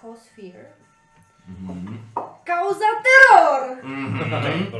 [0.00, 0.66] Cause Fear.
[1.46, 2.10] Mhm.
[2.46, 3.76] Kauza teror!
[3.82, 4.74] Mhm.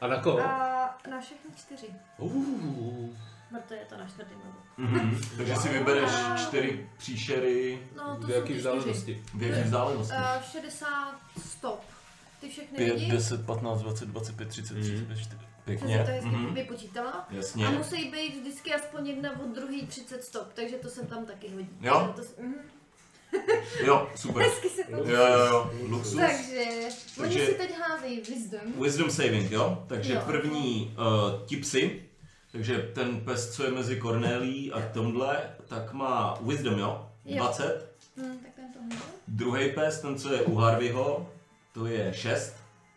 [0.00, 0.40] a na koho?
[0.40, 1.86] A na všechny čtyři.
[2.18, 3.08] Uh.
[3.50, 4.62] Proto je to na čtvrtém levelu.
[4.76, 5.20] Mhm.
[5.36, 6.10] Takže si vybereš
[6.46, 9.22] čtyři příšery No, to V jaký vzdálenosti?
[9.34, 10.14] v jaké vzdálenosti?
[10.14, 11.14] Uh, 60
[11.46, 11.80] stop.
[12.40, 13.10] Ty všechny 5, lidi.
[13.12, 14.84] 10, 15, 20, 25, 30, Mhm.
[14.84, 15.06] 34.
[15.08, 15.98] Jsem si Pěkně.
[16.04, 16.54] to hezky Mhm.
[16.54, 17.26] vypočítala.
[17.30, 17.66] Jasně.
[17.66, 21.48] A musí být vždycky aspoň jedna od druhý 30 stop, takže to se tam taky
[21.48, 21.68] hodí.
[21.80, 22.12] Jo?
[22.16, 22.54] To, mhm.
[23.84, 24.42] Jo, super.
[24.42, 25.70] Hezky se to Jo, jo, jo.
[25.88, 26.14] Luxus.
[26.20, 26.64] Takže,
[27.20, 28.60] oni Takže- si teď házejí wisdom.
[28.82, 29.84] Wisdom saving, jo?
[29.86, 30.20] Takže Jo.
[30.26, 32.02] první uh, ti psi,
[32.52, 37.08] takže ten pes, co je mezi Cornelí a tomhle, tak má wisdom, jo?
[37.24, 37.36] Jo.
[37.44, 37.96] 20.
[38.16, 38.98] Hm, tak ten to hodil.
[39.28, 41.30] Druhý pes, ten, co je u Harveyho,
[41.74, 42.54] to je 6.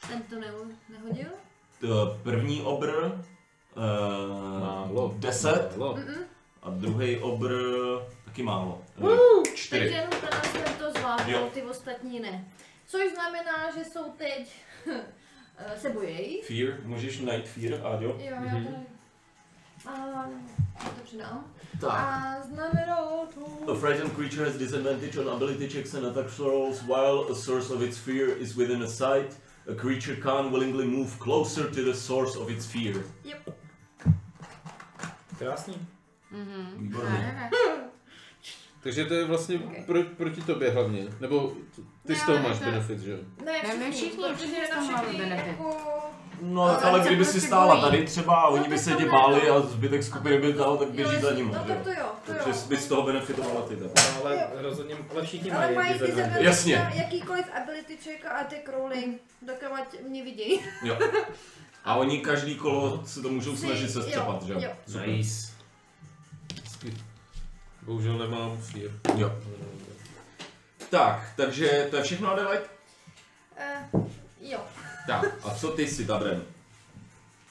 [0.07, 0.53] Ten to ne-
[0.90, 1.28] nehodil.
[2.24, 2.90] První obr
[3.76, 3.84] uh,
[4.60, 5.14] Málo.
[5.18, 5.94] 10 Málo.
[5.95, 6.24] Mm-mm.
[6.64, 7.52] a druhý obr
[8.30, 8.81] taky málo.
[8.95, 9.85] Takže 4.
[9.85, 10.30] jenom ten
[10.64, 11.49] ten to zvládnou, Jo.
[11.53, 12.45] ty ostatní ne.
[12.88, 14.56] Což znamená, že jsou teď
[15.57, 16.41] eh, se bojejí.
[16.41, 18.06] Fear, můžeš najít fear, Áďo?
[18.06, 18.85] Jo, já to nevím.
[19.85, 19.97] A
[20.84, 21.45] já to přidám.
[21.81, 21.89] Tak.
[21.91, 22.97] A znamená
[23.35, 23.72] to...
[23.72, 27.81] A frightened creature has disadvantage on ability checks and attack rolls while a source of
[27.81, 29.38] its fear is within a sight.
[29.72, 32.95] A creature can't willingly move closer to the source of its fear.
[33.23, 33.56] Yep.
[35.38, 35.88] Krásný.
[36.31, 36.73] Mhm.
[36.77, 37.49] Výborně.
[38.90, 39.86] Takže to je vlastně Ok.
[39.86, 41.07] pro, proti tobě hlavně.
[41.20, 41.53] Nebo
[42.07, 42.66] ty z Ne, toho ne, máš ne.
[42.66, 43.18] benefit, že jo?
[43.45, 45.48] Ne, Ne, my všichni, všichni, protože všichni na z toho máme všechny benefit.
[45.48, 45.76] jako...
[46.41, 47.82] No, Ale ale se kdyby si stála bojí.
[47.82, 49.56] tady třeba a oni by to se tě je, báli no.
[49.56, 51.48] a zbytek skupiny by dal, tak Jo, běží za jestli- ním.
[51.48, 52.38] No, tak to jo, to jo.
[52.44, 53.76] Takže by z toho benefitovala ty.
[53.76, 53.91] Tak.
[53.95, 56.45] No, ale rozhodně, ale všichni Ale mají mají disadvantage.
[56.45, 56.91] Jasně.
[56.95, 60.60] jakýkoliv ability check a attack rolling, dokud mě vidějí.
[60.84, 60.98] Jo.
[61.86, 64.60] A oni každý kolo se to můžou snažit se střepat, že jo?
[64.64, 64.70] jo.
[64.88, 65.07] Super.
[65.07, 65.49] Nice.
[67.81, 68.91] Bohužel nemám fear.
[69.18, 69.39] Jo.
[70.89, 72.64] Tak, takže to je všechno Adelaide?
[73.93, 74.07] Uh,
[74.41, 74.60] jo.
[75.07, 76.43] Tak, a co ty si, Dabren?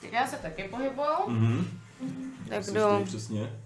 [0.00, 1.28] Tak já se taky pohybuju.
[1.28, 1.80] Mhm.
[2.48, 3.04] Tak jdu.
[3.04, 3.60] přesně.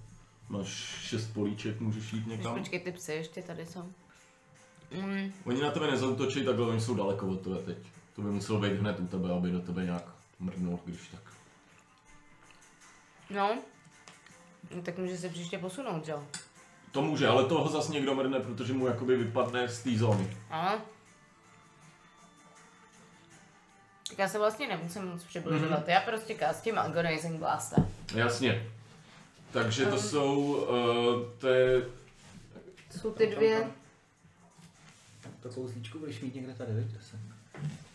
[0.48, 0.68] Máš
[1.08, 2.58] šest políček, můžeš jít někam.
[2.58, 3.92] Počkej, ty psy ještě tady jsou.
[4.90, 7.78] Mm, Oni na tebe nezautočí, takhle oni jsou daleko od tebe teď.
[8.16, 10.04] To by musel být hned u tebe, aby do tebe nějak
[10.40, 11.20] mrdnul, když tak.
[13.30, 13.58] no.
[14.74, 16.24] No, tak může se příště posunout, jo?
[16.92, 20.36] To může, ale toho zas někdo mrdne, protože mu jakoby vypadne z té zóny.
[20.50, 20.78] Aha.
[24.08, 27.76] Tak já se vlastně nemusím moc přibližovat, já prostě kástím Agonizing Blasta.
[28.14, 28.70] Jasně.
[29.52, 31.82] Takže to jsou, uh, to je,
[33.00, 33.70] Jsou ty dvě,
[35.40, 37.31] To kouzlíčko budeš mít někde tady, vidíte se.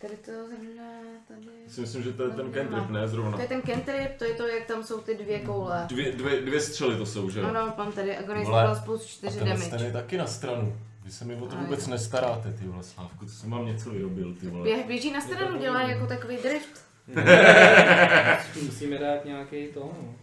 [0.00, 0.82] Tady to zrovna,
[1.28, 1.46] tady.
[1.68, 3.08] si myslím, že to je ten No, cantrip, ne?
[3.08, 3.32] Zrovna.
[3.32, 5.84] To je ten cantrip, to je to, jak tam jsou ty dvě koule.
[5.88, 7.46] Dvě, dvě, dvě střely to jsou, že jo?
[7.46, 8.44] Ano, mám tady Vole.
[8.44, 9.84] Blast plus 4 ten damage.
[9.84, 10.76] je taky na stranu.
[11.04, 11.90] Vy se mi o to A vůbec jo.
[11.90, 14.64] nestaráte, ty vole, Slávku, to jsem vám něco vyrobil, ty vole.
[14.64, 16.84] Běh běží na stranu, dělá jako takový drift.
[18.62, 20.14] Musíme dát nějaký to, no.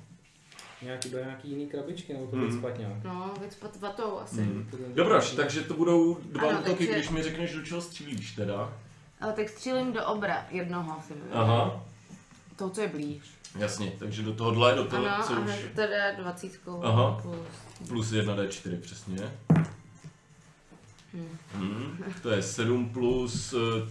[0.82, 2.46] Nějaký, do nějaký jiný krabičky, nebo to Mhm.
[2.48, 3.04] vycpat nějak.
[3.04, 4.36] No, vycpat vatou asi.
[4.36, 8.32] Ten- Dobroš, takže to budou dva Ano, útoky, takže- když mi řekneš, do čeho střílíš
[8.32, 8.74] teda.
[9.22, 11.34] Ale tak střílím do obra jednoho si myslím.
[11.34, 11.84] Aha,
[12.56, 13.22] To, co je blíž.
[13.56, 15.52] jasně, takže do tohohle, do toho, Ano, co a už...
[15.76, 17.20] teda dvacítkou Aha.
[17.22, 17.38] plus.
[17.88, 19.32] Plus 1d4, přesně.
[21.14, 21.38] Hmm.
[21.54, 22.14] Hmm.
[22.22, 23.90] To je 7 plus eh,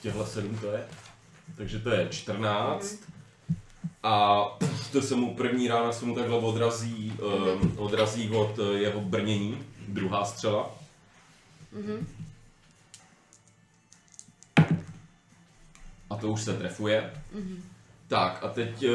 [0.00, 0.86] těhle 7 to je.
[1.56, 2.96] Takže to je 14.
[4.02, 7.12] A pff, to se mu první rána se mu takhle odrazí,
[7.62, 10.70] um, odrazí od eh, jeho brnění, druhá střela.
[11.72, 12.06] Mhm.
[16.10, 17.12] A to už se trefuje.
[17.32, 17.62] Mhm.
[18.08, 18.92] Tak a teď uh,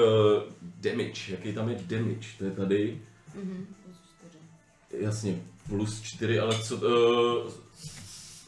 [0.61, 3.02] damage, jaký tam je damage, to je tady.
[3.36, 3.68] Mhm.
[3.84, 5.03] Plus čtyři.
[5.06, 6.76] Jasně, plus 4, ale co...
[6.76, 7.52] Uh,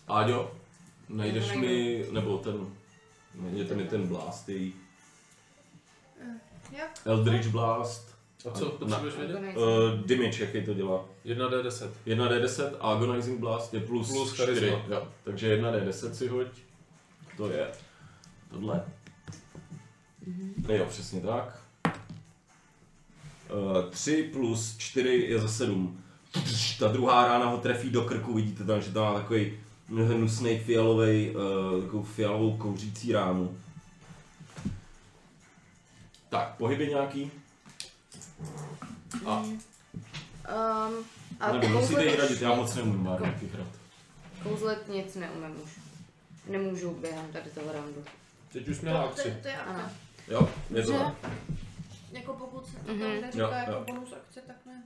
[0.07, 0.51] Áďo,
[1.09, 2.67] najdeš mi, nebo ten,
[3.35, 4.73] najděte mi ten blast, její
[6.77, 7.01] Jak?
[7.05, 8.15] Eldritch Blast,
[8.49, 9.35] A co potřebuješ vědět?
[9.37, 11.05] Uh, damage, jaký to dělá.
[11.25, 11.89] 1d10.
[12.07, 14.95] 1d10 a Agonizing Blast je plus, Plus 4, charisma.
[14.95, 15.07] jo.
[15.23, 16.47] takže 1d10 si hoď,
[17.37, 17.67] to je
[18.51, 18.85] tohle.
[20.27, 20.71] Mm-hmm.
[20.73, 21.61] Jo, přesně tak.
[23.53, 26.03] Uh, 3 plus 4 je za 7.
[26.79, 29.53] Ta druhá rána ho trefí do krku, vidíte tam, že tam má takový
[29.89, 33.57] hnusný fialový, uh, takovou fialovou kouřící ránu.
[36.29, 37.31] Tak, pohyby nějaký?
[39.25, 39.43] A,
[40.87, 40.93] Um,
[41.39, 43.67] a nebo musíte jí kouzlet, radit, já moc neumím má nějaký hrát.
[44.43, 45.79] kouzlet nic neumím už.
[46.49, 48.03] Nemůžu během tady toho roundu.
[48.53, 49.37] Teď už měla To, to, akci.
[49.41, 49.79] to je Ano.
[49.79, 49.95] akce.
[50.27, 51.31] Jo, je to tak.
[52.11, 53.01] Jako pokud se to Mhm.
[53.01, 53.83] tam neříká Jo, jako jo.
[53.87, 54.83] bonus akce, tak ne.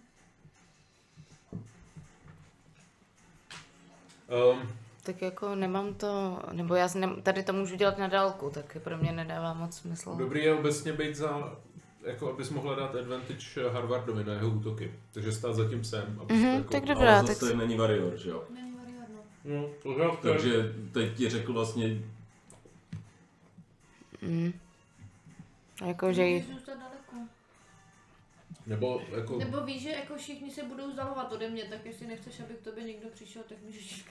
[4.52, 4.70] Um,
[5.04, 8.98] Tak jako nemám to, nebo já ne, tady to můžu dělat na dálku, tak pro
[8.98, 10.16] mě nedává moc smysl.
[10.16, 11.58] dobrý je obecně být za,
[12.06, 14.94] jako abys mohla dát advantage Harvardovi na jeho útoky.
[15.12, 16.18] Takže stát za tím sem.
[16.22, 18.44] abys Mhm, to jako, tak dobrá, Ale tak zase není varior, že jo?
[18.54, 19.18] Není variárno.
[19.46, 21.98] No, pořád Takže teď ti řekl vlastně,
[24.26, 24.54] Mm.
[26.02, 27.30] Můžeš zůstat daleko.
[28.68, 29.38] Nebo jako...
[29.38, 32.62] Nebo víš, že jako všichni se budou vzdalovat ode mě, tak jestli nechceš, aby k
[32.64, 34.06] tobě někdo přišel, tak můžeš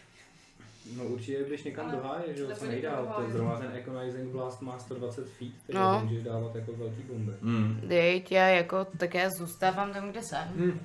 [0.97, 3.07] No určitě jdeš někam do háje, že jo, nebo co nejdál.
[3.17, 6.01] To zrovna ten Econizing Blast má 120 feet, takže No.
[6.05, 7.33] můžeš dávat jako velký bomby.
[7.43, 10.49] hmm, Dejť, já jako, tak já zůstávám tam, kde jsem.
[10.57, 10.81] Hm.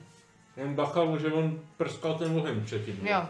[0.64, 3.08] On bacha, že on prskal ten oheň předtím.
[3.08, 3.28] Jo.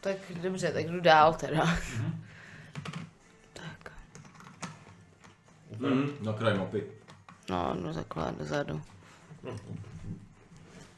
[0.00, 1.64] Tak dobře, tak jdu dál teda.
[1.64, 1.82] Tak,
[5.80, 6.82] hmm, na kraj mapy.
[7.50, 8.82] no, no takhle dozadu.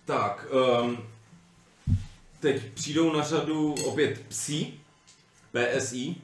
[0.05, 0.47] Tak,
[0.83, 0.99] um,
[2.41, 4.75] teď přijdou na řadu opět psi,
[5.53, 6.17] PSI.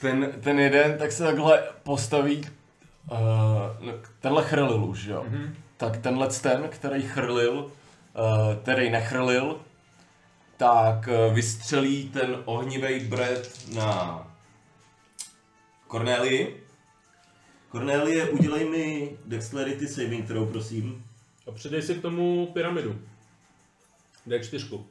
[0.00, 2.48] Ten, ten jeden tak se takhle postaví,
[3.10, 5.24] uh, tenhle chrlil už, jo.
[5.28, 5.56] Mhm.
[5.76, 7.72] Tak tenhle ten, který chrlil,
[8.62, 9.60] který nechrlil,
[10.62, 14.18] tak eh, vystřelí ten ohnivý bret na
[15.88, 16.61] Cornelii.
[17.72, 21.04] Cornelie, udělej mi Dexterity saving throw, prosím.
[21.48, 23.00] A přidej si k tomu pyramidu.
[24.28, 24.84] D4.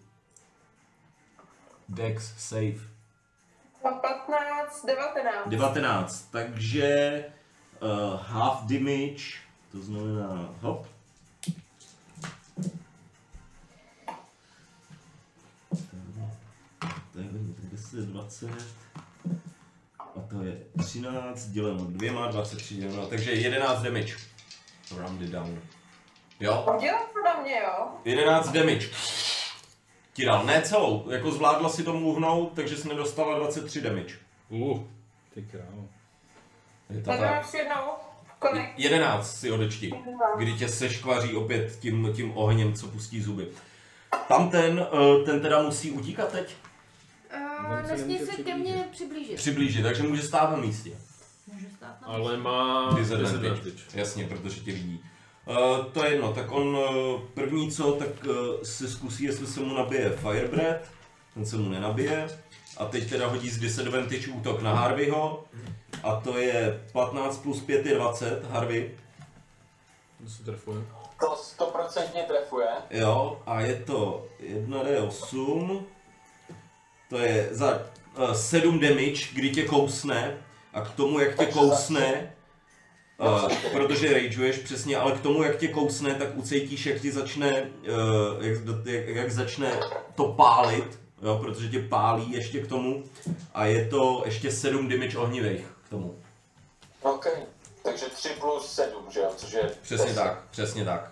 [1.89, 2.91] Dex save.
[3.83, 5.49] Na 15, 19.
[5.49, 7.25] 19, takže
[7.81, 9.23] uh, half damage,
[9.71, 10.87] to znamená hop.
[17.13, 17.25] To je
[17.71, 18.49] 10, 20.
[20.15, 24.13] A to je 13 děleno dvěma, 23 děleno, takže 11 damage.
[24.97, 25.59] Round it down.
[26.39, 26.65] Jo?
[26.77, 27.87] Udělal to na mě, jo?
[28.05, 28.87] 11 damage.
[30.13, 34.15] Ti dal, ne celou, jako zvládla si to uhnout, takže jsi nedostala 23 damage.
[34.49, 34.79] Uh,
[35.33, 35.87] ty krávo.
[36.89, 37.91] Je to Tak ještě jednou.
[38.39, 38.69] Kolik?
[38.77, 39.93] 11 si odečti,
[40.37, 43.47] kdy tě seškvaří opět tím, tím ohněm, co pustí zuby.
[44.27, 46.55] Tam ten, eh, ten teda musí utíkat teď,
[47.65, 49.35] Uh, On se nesmí nemůže se ke mně přiblížit.
[49.37, 50.91] přiblížit, takže může stát na místě.
[51.53, 53.71] Může stát na Ale má Disadvantage.
[53.93, 55.03] Jasně, protože tě vidí.
[55.45, 59.59] Uh, to je jedno, tak on uh, první co, tak uh, si zkusí, jestli se
[59.59, 60.89] mu nabije Firebreath,
[61.33, 62.27] ten se mu nenabije.
[62.77, 65.43] A teď teda hodí z disadvantage útok na Harveyho.
[66.03, 68.91] A to je 15 plus 5 je 20, Harvey.
[70.23, 70.77] To se trefuje.
[71.19, 72.67] To stoprocentně trefuje.
[72.89, 75.81] Jo, a je to 1d8,
[77.11, 77.81] to je za
[78.17, 80.37] uh, 7 damage, kdy tě kousne,
[80.73, 82.33] a k tomu, jak tě kousne,
[83.17, 87.61] uh, protože rageuješ přesně, ale k tomu, jak tě kousne, tak ucítíš, jak ti začne,
[87.61, 89.79] uh, jak, jak, jak začne
[90.15, 93.03] to pálit, jo, protože tě pálí ještě k tomu,
[93.53, 96.15] a je to ještě 7 damage ohnivých k tomu.
[97.01, 97.27] OK.
[97.83, 99.29] Takže 3 plus 7, že jo?
[99.35, 100.15] Což je Přesně 10.
[100.15, 101.11] tak, přesně tak.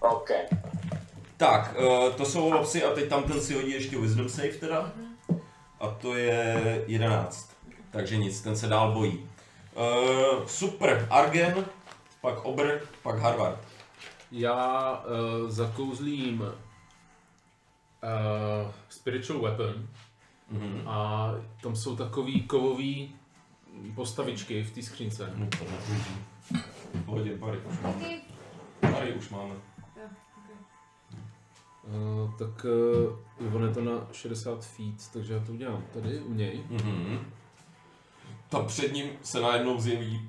[0.00, 0.30] OK.
[1.36, 4.92] Tak, uh, to jsou lopsy a teď tam ten si hodí ještě wisdom save teda.
[5.80, 7.56] A to je 11.
[7.90, 9.18] Takže nic, ten se dál bojí.
[9.74, 11.64] Uh, super, Argen,
[12.20, 13.58] pak Obr, pak Harvard.
[14.32, 14.92] Já
[15.44, 16.48] uh, zakouzlím uh,
[18.88, 19.74] Spiritual Weapon
[20.50, 20.82] Mhm.
[20.88, 21.30] a
[21.62, 23.14] tam jsou takový kovový
[23.94, 25.32] postavičky v té skřínce.
[25.36, 25.64] No to
[27.04, 28.04] pohodě, pary už máme.
[28.80, 29.54] Pary už máme.
[31.88, 32.66] Uh, tak
[33.44, 36.64] uh, on je to na 60 feet, takže já to udělám tady u něj.
[36.70, 37.18] Mhm.
[38.48, 40.28] Tam před ním se najednou zjeví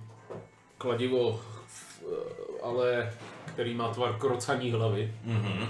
[0.77, 1.39] Kladivo, uh,
[2.63, 3.13] ale
[3.45, 5.13] který má tvar krocaní hlavy.
[5.23, 5.67] Mhm.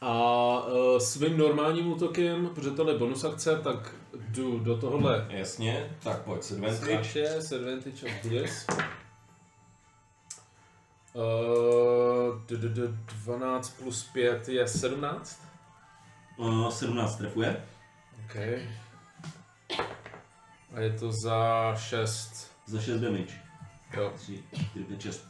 [0.00, 3.94] A uh, svým normálním útokem, protože tohle je bonus akce, tak
[4.28, 7.26] jdu do tohohle Jasně, tak pojď s advantage.
[7.26, 8.66] S advantage of this.
[11.14, 12.03] Uh,
[13.24, 15.42] 12 plus 5 je 17.
[16.36, 17.64] Uh, 17 trefuje.
[18.24, 18.36] OK.
[20.74, 22.50] A je to za 6.
[22.66, 23.34] Za 6 damage.
[23.96, 24.12] Jo.
[24.16, 25.24] 3, 4, 5, 6.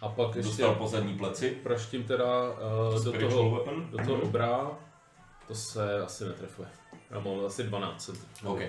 [0.00, 1.50] A pak ještě Dostal po zadní pleci.
[1.50, 3.90] praštím teda uh, do toho, weapon.
[3.90, 4.70] do toho obrá.
[5.46, 6.68] To se asi netrefuje.
[7.10, 8.46] Já mám asi 12 cm.
[8.46, 8.60] OK.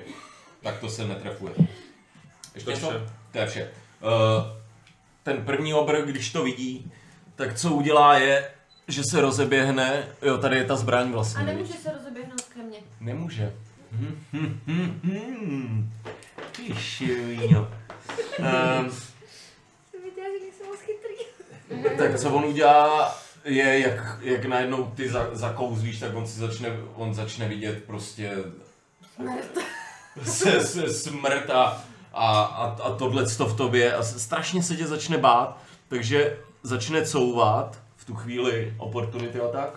[0.64, 1.54] Tak to se netrefuje.
[2.56, 3.10] Ještě To vše.
[3.32, 3.72] To je vše.
[4.02, 4.60] Uh,
[5.24, 6.92] ten první obr, když to vidí,
[7.40, 8.50] tak co udělá je,
[8.88, 10.08] že se rozeběhne.
[10.22, 11.42] Jo, tady je ta zbraň vlastně.
[11.42, 12.78] A nemůže se rozeběhnout ke mně.
[13.00, 13.54] Nemůže.
[13.92, 15.92] Hm, hm, hm, hm.
[16.56, 17.60] Ty šivýňo.
[17.60, 18.92] Um,
[20.04, 21.98] Víte, že nejsem moc chytrý.
[21.98, 26.70] tak co on udělá, je, jak, jak najednou ty za, zakouzlíš, tak on si začne,
[26.96, 28.32] on začne vidět prostě
[30.24, 31.84] se, se smrt a,
[32.14, 35.58] a, a, a tohle v tobě a strašně se tě začne bát,
[35.88, 39.74] takže začne couvat v tu chvíli opportunity attack.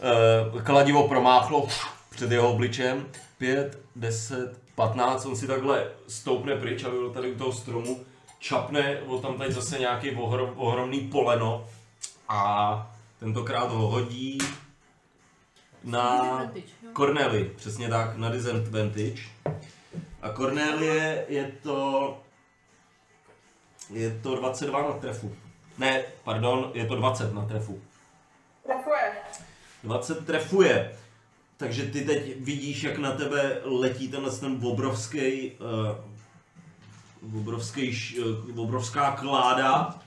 [0.00, 1.68] Eh, Kladivo promáchlo
[2.10, 3.06] před jeho obličem.
[3.38, 8.04] 5, 10, 15, on si takhle stoupne pryč a byl tady u toho stromu,
[8.38, 11.66] čapne od tam tady zase nějaký ohrom, ohromný poleno
[12.28, 14.38] a tentokrát ho hodí
[15.84, 16.90] na Disadvantage, jo.
[16.92, 19.22] Corneli, přesně tak, na disadvantage.
[20.22, 22.18] A Cornelie je to...
[23.90, 25.36] Je to 22 na trefu.
[25.78, 27.82] Ne, pardon, je to 20 na trefu.
[28.62, 29.12] Trefuje.
[29.84, 30.96] 20 trefuje.
[31.56, 39.12] Takže ty teď vidíš, jak na tebe letí tenhle ten obrovský, uh, obrovský, uh, obrovská
[39.16, 40.00] kláda.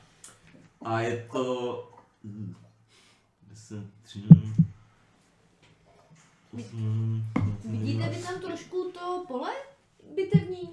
[0.86, 1.84] A je to...
[2.24, 2.56] hm,
[3.50, 4.30] 10, 13,
[6.54, 7.24] 8,
[7.64, 9.52] Vidíte vy tam trošku to pole
[10.16, 10.70] bitevní?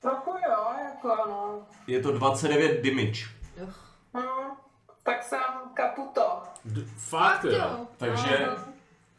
[0.00, 1.66] Trochu jo, jako no.
[1.86, 3.24] Je to 29 damage.
[3.62, 3.88] Uch.
[5.74, 6.42] kaputo.
[6.64, 7.50] D- fakt jo.
[7.52, 7.86] jo.
[7.96, 8.64] Takže, Aha.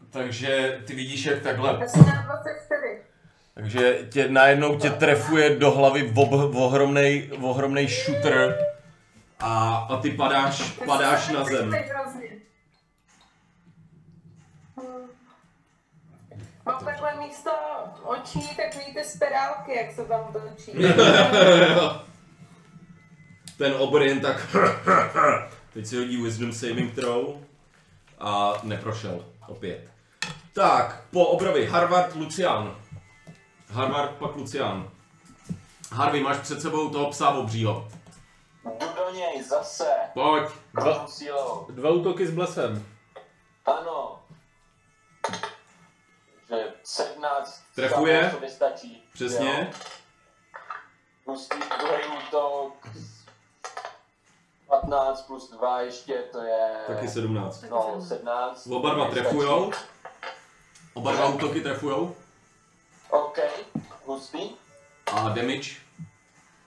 [0.10, 1.77] takže ty vidíš, jak takhle.
[1.80, 3.01] Já jsem měla 24.
[3.53, 8.57] Takže tě najednou tě trefuje do hlavy ob, ohromnej, ohromnej shooter
[9.39, 11.72] a, a ty padáš, padáš na zem.
[11.72, 12.39] Hrozně.
[16.65, 17.52] Mám takhle místo
[18.03, 20.72] očí takový ty spirálky, jak se tam točí.
[23.57, 24.56] Ten obr jen tak...
[25.73, 27.36] Teď si hodí Wisdom Saving Throw
[28.19, 29.90] a neprošel opět.
[30.53, 32.76] Tak, po obrovi Harvard Lucian.
[33.69, 34.90] Harvard pak Lucian.
[35.91, 37.88] Harvey, máš před sebou toho psa obřího.
[38.80, 39.90] Jdu do něj zase.
[40.14, 40.44] Pojď.
[40.73, 41.06] Dva.
[41.69, 42.86] Dva útoky s blesem.
[43.65, 44.19] Ano.
[46.50, 47.62] Že 17.
[47.76, 48.20] Trefuje?
[48.22, 49.04] samo sobě stačí.
[49.14, 49.70] Přesně.
[49.74, 49.80] Jo.
[51.26, 52.88] Hustý druhý útok.
[54.68, 56.84] 15 plus 2 ještě, to je...
[56.88, 57.60] Taky 17.
[57.60, 58.08] Taky No, 17.
[58.08, 58.68] 17.
[58.68, 59.72] Oba dva trefujou.
[60.94, 62.16] Oba dva útoky trefujou.
[63.10, 63.40] OK,
[64.06, 64.56] hustý.
[65.14, 65.72] A damage.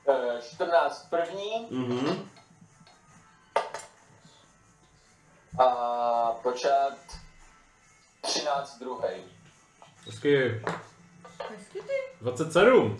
[0.08, 2.30] Eh, 14 první Mhm.
[5.58, 6.94] a počát
[8.20, 9.08] 13 druhý.
[10.06, 10.60] Hezky.
[11.50, 11.92] Hezky ty.
[12.20, 12.96] 27.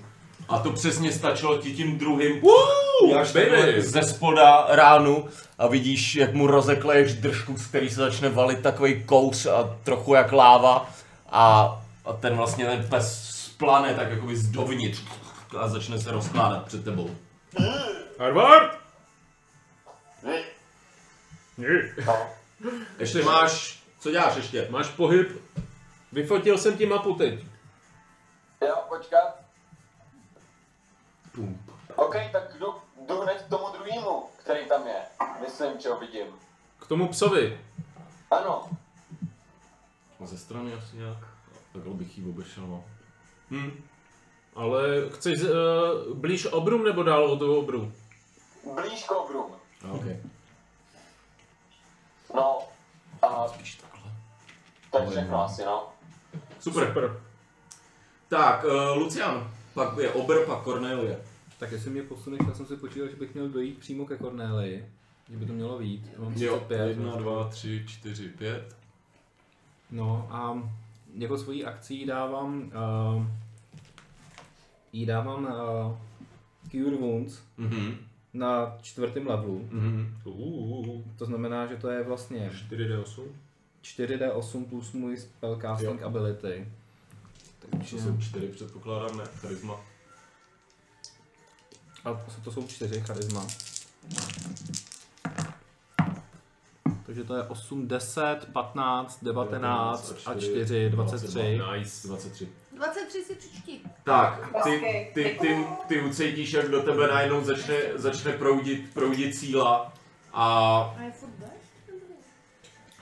[0.49, 2.43] A to přesně stačilo ti tím druhým.
[3.15, 3.83] Máš baby.
[3.83, 9.05] ze spoda ránu a vidíš, jak mu rozekleješ držku, z který se začne valit takový
[9.05, 10.91] kous a trochu jak láva.
[11.31, 15.03] A, a ten vlastně ten pes splane tak jakoby z dovnitř
[15.59, 17.11] a začne se rozkládat před tebou.
[18.19, 18.79] Harvard!
[22.99, 24.67] Ještě máš, co děláš ještě?
[24.71, 25.43] Máš pohyb.
[26.13, 27.45] Vyfotil jsem ti mapu teď.
[28.61, 29.41] Jo, počkat.
[31.35, 31.67] Pum.
[31.97, 32.75] OK, tak jdu,
[33.09, 35.03] jdu hned k tomu druhému, který tam je.
[35.41, 36.27] Myslím, že ho vidím.
[36.79, 37.61] K tomu psovi.
[38.31, 38.69] Ano,
[40.25, 41.19] Ze strany asi nějak.
[41.73, 42.85] Takhle bych ji obešel, no.
[43.51, 43.85] Hm.
[44.55, 45.49] Ale chceš uh,
[46.15, 47.93] blíž obrum nebo dál od toho obru?
[48.75, 49.53] blíž k obrům.
[49.91, 50.05] OK.
[52.35, 52.59] No,
[53.23, 54.11] a Spíš takhle.
[54.91, 55.89] to je všechno asi, no.
[56.63, 56.87] Super.
[56.89, 57.21] Super.
[58.29, 59.51] Tak, uh, Lucian.
[59.75, 61.19] Pak je Ober, pak Cornelie.
[61.59, 64.87] Tak jestli mě posuneš, já jsem si počítal, že bych měl dojít přímo ke Cornélii.
[65.31, 66.19] Že by to mělo být.
[66.19, 66.89] Mám Jo, 35.
[66.89, 68.77] jedna, dva, tři, čtyři, pět.
[69.91, 70.71] No a
[71.19, 72.73] jako svojí akcí dávám,
[73.17, 73.25] uh,
[74.93, 75.97] jí dávám uh,
[76.71, 77.95] Cure Wounds Mhm.
[78.35, 79.69] na čtvrtém levelu.
[79.71, 80.17] Mhm.
[80.25, 83.23] Uh, To znamená, že to je vlastně 4D8.
[83.83, 86.07] 4D8 plus můj spellcasting Jo.
[86.07, 86.69] ability.
[87.71, 89.25] Takže, To jsou čtyři, předpokládám, ne?
[89.41, 89.81] Charisma.
[92.05, 93.47] a to jsou čtyři charisma.
[97.07, 101.61] Takže to je 8, 10, 15, 19 a 4, 23.
[101.79, 102.09] Nice.
[102.09, 102.49] 23.
[102.77, 103.81] 23 si přečti.
[104.05, 109.93] Tak, ty, ty, ty, ty ucítíš, jak do tebe najednou začne, začne proudit, proudit síla
[110.33, 110.47] a
[110.99, 111.49] A je furt bez?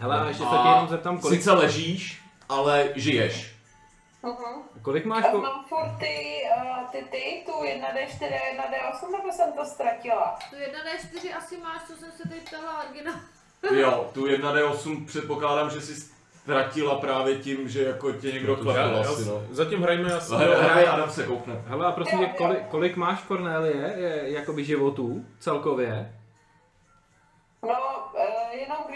[0.01, 3.55] Hele, a ještě se tě jenom zeptám, kolik, sice ležíš, ale žiješ.
[4.23, 4.63] Mhm.
[4.83, 9.53] kolik máš ko- mám furt ty, uh, ty, ty, tu 1D4 a 1D8, nebo jsem
[9.53, 10.39] to ztratila?
[10.51, 13.21] Tu 1D4 asi máš, co jsem se teď ptala Argina.
[13.81, 15.95] Jo, tu 1D8 předpokládám, že jsi
[16.43, 19.43] ztratila právě tím, že jako tě někdo Já, klepl já, asi, no.
[19.51, 20.33] zatím hrajeme asi.
[20.33, 21.63] Hra- Hraj Adam se koukne.
[21.67, 26.15] Hele, a prosím tě, kolik, kolik máš Cornélie, je, jakoby životů celkově?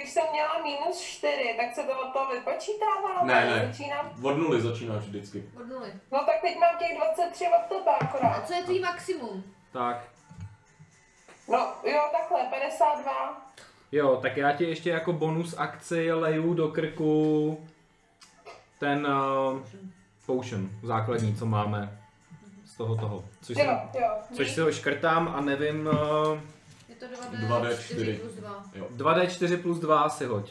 [0.04, 3.24] Když jsem měla minus 4, tak se to od toho vypočítává?
[3.24, 3.66] Ne, ne.
[3.72, 4.10] Začínám.
[4.22, 5.44] Od nuly začínáš vždycky.
[5.60, 5.92] Od nuly.
[6.12, 8.46] No tak teď mám těch 23 od tebe A akorát.
[8.46, 9.44] co je tvý maximum?
[9.72, 10.04] Tak.
[11.48, 13.42] No jo, takhle, 52.
[13.92, 17.66] Jo, tak já ti ještě jako bonus akci leju do krku
[18.78, 19.60] ten uh,
[20.26, 21.98] potion základní, co máme
[22.66, 23.24] z toho toho.
[23.42, 24.08] Což, Jo, si, jo.
[24.36, 26.38] což si ho škrtám a nevím, uh,
[27.00, 28.20] Je to 2D4 2D4.
[28.20, 28.64] plus 2.
[28.96, 30.50] 2D4 plus 2 si hoď.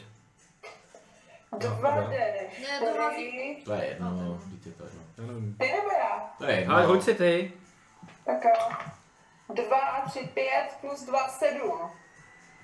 [1.52, 2.10] 2D.
[2.10, 3.56] Ne, to hází.
[3.64, 4.40] To je jedno, no.
[4.46, 5.02] Dítě to je jedno.
[5.18, 5.56] Já nevím.
[5.58, 6.30] Ty nebo já?
[6.38, 6.74] To je jedno.
[6.74, 7.52] Ale hoď si ty.
[8.26, 8.68] Tak jo.
[9.54, 10.46] 2, 3, 5
[10.80, 11.70] plus 2, 7.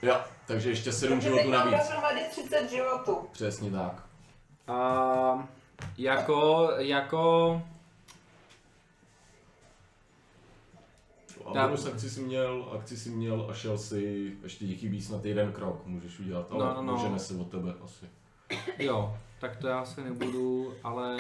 [0.03, 1.79] Jo, takže ještě 7 Takže životů navíc.
[1.79, 3.29] dohromady 30 životů.
[3.33, 4.03] Přesně tak.
[4.69, 5.49] A
[5.99, 7.63] jako, jako,
[11.47, 15.25] A bonus akci si měl, akci si měl a šel si, ještě ti chybí snad
[15.25, 16.93] jeden krok, můžeš udělat, ale No, no, no.
[16.97, 18.07] můžeme se od tebe asi.
[18.79, 21.17] jo, tak to já se nebudu, ale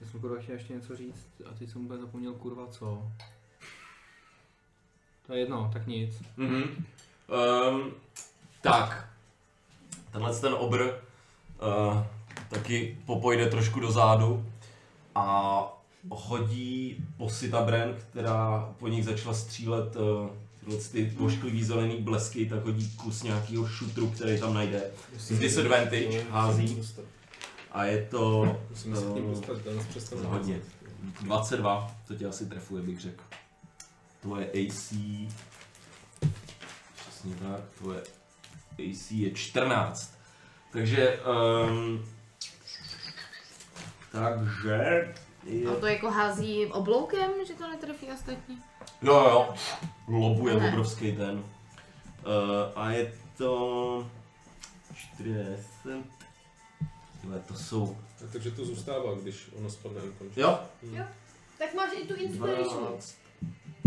[0.00, 3.02] já jsem kurva chtěl ještě něco říct a teď jsem úplně zapomněl kurva co.
[5.26, 6.22] To je jedno, tak nic.
[6.36, 6.62] Mhm.
[7.72, 7.92] Um,
[8.62, 9.08] Tak,
[10.12, 12.02] tenhle ten obr uh,
[12.48, 14.46] taky popojde trošku dozadu
[15.14, 15.77] a
[16.10, 20.28] hodí Posita Bren, která po nich začala střílet uh,
[20.68, 24.82] tyhle ty ošklivý zelený blesky, tak hodí kus nějakého šutru, který tam najde.
[25.18, 26.82] Z disadvantage hází
[27.70, 30.60] a je to Musíme se k ním eh, dostat, hodně.
[31.22, 33.24] 22, to tě asi trefuje, bych řekl.
[34.20, 34.94] Tvoje AC...
[36.94, 38.00] Přesně tak, tvoje
[38.78, 40.14] AC je 14.
[40.72, 41.20] Takže...
[41.20, 42.04] Um,
[44.12, 45.14] takže...
[45.48, 48.62] Je, A to jako hází obloukem, že to netrefí ostatní?
[49.02, 49.54] jo, jo,
[50.08, 50.68] lobuje Ne.
[50.68, 51.38] obrovský ten.
[51.38, 51.44] Uh,
[52.74, 54.10] a je to...
[54.94, 55.64] 40...
[57.20, 57.96] Tyhle, to jsou...
[58.32, 60.40] Takže to zůstává, když ono spadne ukončí.
[60.40, 60.58] Jo,
[61.58, 62.78] Tak máš i tu inspiration.
[62.84, 63.16] 12,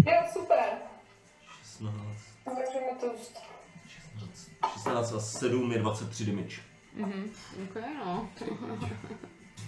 [0.05, 0.69] Jo, super.
[1.63, 1.93] 16,
[2.45, 3.07] Můžeme to
[3.87, 6.61] 16, 16 a 7 je 23 damage.
[6.93, 7.31] Mhm,
[7.63, 7.75] ok,
[8.05, 8.29] no.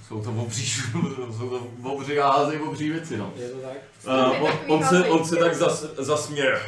[0.08, 0.66] Jsou to obří,
[1.38, 3.34] jsou to obří a házejí obří věci, no.
[3.36, 3.78] Je to tak?
[4.08, 6.60] Uh, on, on, se, on se tak zas, zasměje.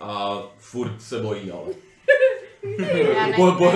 [0.00, 1.72] A furt se bojí, ale.
[3.36, 3.72] Bo, bo,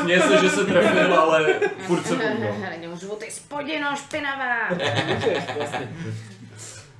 [0.00, 2.56] směje se, že se trefil, ale furt se bojí, no.
[2.80, 4.68] Nemůžu ty spodino špinavá.
[5.14, 5.96] Můžeš, vlastně.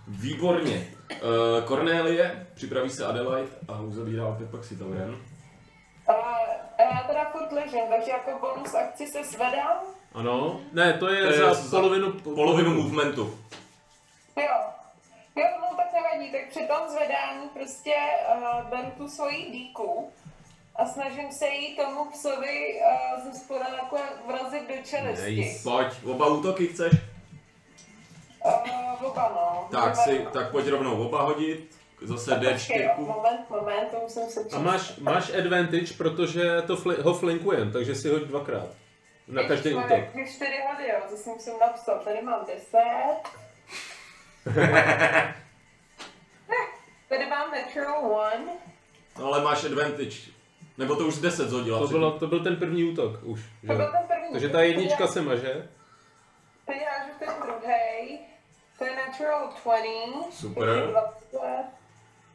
[0.08, 0.86] Výborně.
[1.10, 5.16] Uh, Cornélie, připraví se Adelaide a uzavírá opět pak si Tauren.
[6.08, 6.38] A
[6.82, 9.78] já teda furt ležím, takže jako bonus akci se zvedám.
[10.14, 10.60] Ano?
[10.72, 12.12] Ne, to je, To je za, za polovinu...
[12.12, 13.38] Polovinu movementu.
[14.36, 14.56] Jo.
[15.36, 17.94] Jo, no tak nevadí, tak při tom zvedání prostě
[18.36, 20.12] uh, beru tu svoji díku
[20.76, 25.36] a snažím se jí tomu psovi uh, ze spoda jako vrazit do čelisti.
[25.36, 25.62] Nice.
[25.70, 26.92] Pojď, oba útoky chceš?
[28.44, 29.68] Uh, oba no.
[29.80, 31.76] Tak si, Oba- tak pojď rovnou oba hodit.
[32.04, 32.98] Zase Počkej, jo, D4.
[32.98, 37.94] moment, moment, to musím se A máš, máš advantage, protože to fli, ho flinkujeme, takže
[37.94, 38.68] si hoď dvakrát.
[39.28, 39.98] Na každý útok.
[40.14, 42.04] Když čtyři hody, jo, to si musím napsat.
[42.04, 42.78] Tady mám 10.
[47.08, 48.44] Tady mám natural one.
[49.18, 50.16] No, ale máš advantage.
[50.78, 51.78] Nebo to už z 10 zhodila.
[51.78, 53.40] To, bylo, to byl ten první útok už.
[53.62, 53.68] Že?
[53.68, 54.32] To byl ten první.
[54.32, 55.68] Takže ta jednička se maže.
[56.66, 58.18] Teď hážu ten druhý.
[58.78, 60.36] To je natural 20.
[60.40, 60.94] Super.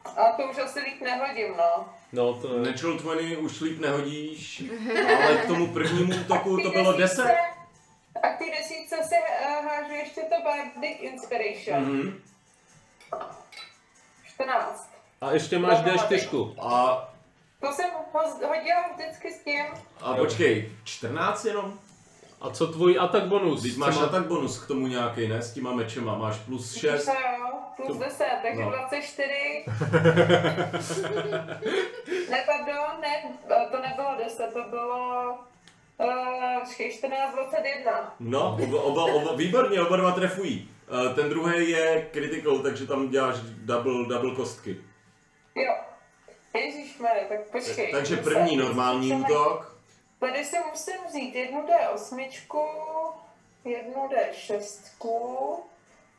[0.06, 0.18] Je to 20.
[0.20, 1.88] A to už asi líp nehodím, no.
[2.12, 2.70] No to ne.
[2.70, 4.62] Natural 20 už líp nehodíš,
[5.24, 7.36] ale k tomu prvnímu útoku to bylo desítce- 10.
[8.22, 11.82] A k té desítce se uh, hážu ještě to Bardic Inspiration.
[11.84, 12.20] Mhm.
[14.34, 14.90] 14.
[15.20, 16.54] A ještě máš D4.
[16.60, 17.08] A,
[17.60, 19.64] To jsem ho- hodila vždycky s tím.
[20.00, 21.78] a počkej, 14 jenom?
[22.40, 23.62] A co tvůj atak bonus?
[23.62, 25.42] Teď máš má- atak bonus k tomu nějaký, ne?
[25.42, 27.04] S těma mečema, máš plus 6.
[27.04, 27.49] To jo,
[27.86, 28.70] plus To- 10, takže no.
[28.70, 29.64] 24.
[32.30, 33.22] ne, pardon, ne,
[33.70, 35.30] to nebylo 10, to bylo
[35.98, 38.14] uh, 14, 21.
[38.20, 40.70] No, oba, oba, oba, výborně, oba dva trefují.
[41.10, 44.76] Eh, Ten druhý je critical, takže tam děláš double, double kostky.
[45.54, 45.74] Jo.
[46.54, 47.92] Ježišmarja, tak počkej.
[47.92, 49.76] Takže musím první se- normální musím- útok.
[50.20, 52.28] Tady si musím vzít jednu D8,
[53.64, 54.90] jednu D6,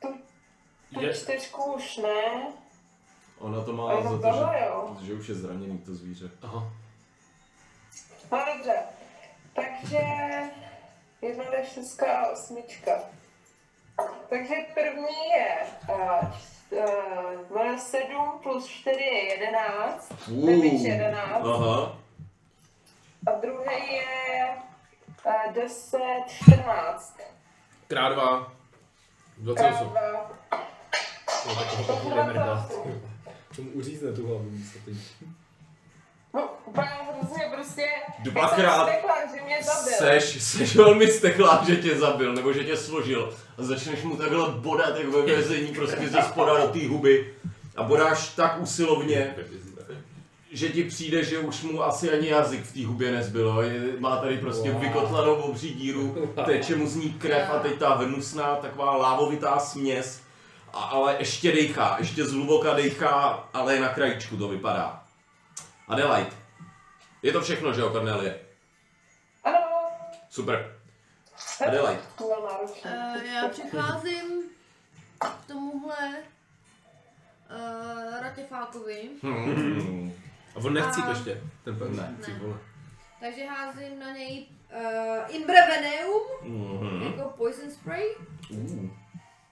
[0.01, 0.09] tu,
[0.99, 2.47] Je- čtyřku už ne.
[3.39, 4.97] Ona to má za to, že, jo.
[5.01, 6.29] že už je zraněný to zvíře.
[6.41, 6.69] Aha.
[8.31, 8.75] No dobře,
[9.53, 10.01] takže
[11.21, 12.91] jedna D6 a osmička.
[14.29, 15.57] Takže první je
[15.89, 21.45] uh, uh, 7 plus 4 je 11, damage 11.
[21.45, 21.97] Aha.
[23.27, 24.57] A druhý je
[25.47, 27.17] uh, 10, 14.
[27.87, 28.39] Krát dva.
[29.55, 29.93] Krát 28.
[31.45, 31.53] dva.
[31.53, 32.71] No, tak ho pak budeme dát.
[33.55, 34.95] Tomu uřízne tu hlavu místo teď.
[36.33, 37.85] No, úplně hrozně prostě...
[38.23, 39.93] Dvakrát Já jsem stekla, že mě zabil.
[39.97, 43.33] Seš, seš velmi steklá, že tě zabil, nebo že tě složil.
[43.57, 47.33] A začneš mu takhle bodat, jak ve vězení, prostě ze spoda do té huby.
[47.75, 49.35] A bodáš tak usilovně,
[50.51, 53.61] že ti přijde, že už mu asi ani jazyk v té hubě nezbylo.
[53.61, 54.81] Je, má tady prostě Wow.
[54.81, 60.21] vykotlanou obří díru, teče mu z ní krev a teď ta hnusná taková lávovitá směs.
[60.73, 65.03] A, ale ještě dejchá, ještě zhluboka dejchá, ale je na krajičku to vypadá.
[65.87, 66.31] Adelaide.
[67.23, 68.39] Je to všechno, že jo, Cornelie?
[69.43, 69.57] Ano.
[70.29, 70.75] Super.
[71.67, 72.01] Adelaide.
[72.17, 72.25] To.
[72.25, 74.43] Uh, já přicházím
[75.19, 76.09] k tomuhle
[77.51, 80.13] uh, Ratifákovi, Hmm.
[80.55, 81.97] A on nechcí A- ještě, ten pevný.
[81.97, 82.15] Ne.
[82.25, 82.57] Ty vole.
[83.19, 84.45] takže házím na něj
[84.75, 87.03] uh, Imbreveneum, Mhm.
[87.03, 88.03] jako poison spray
[88.49, 88.89] Uh.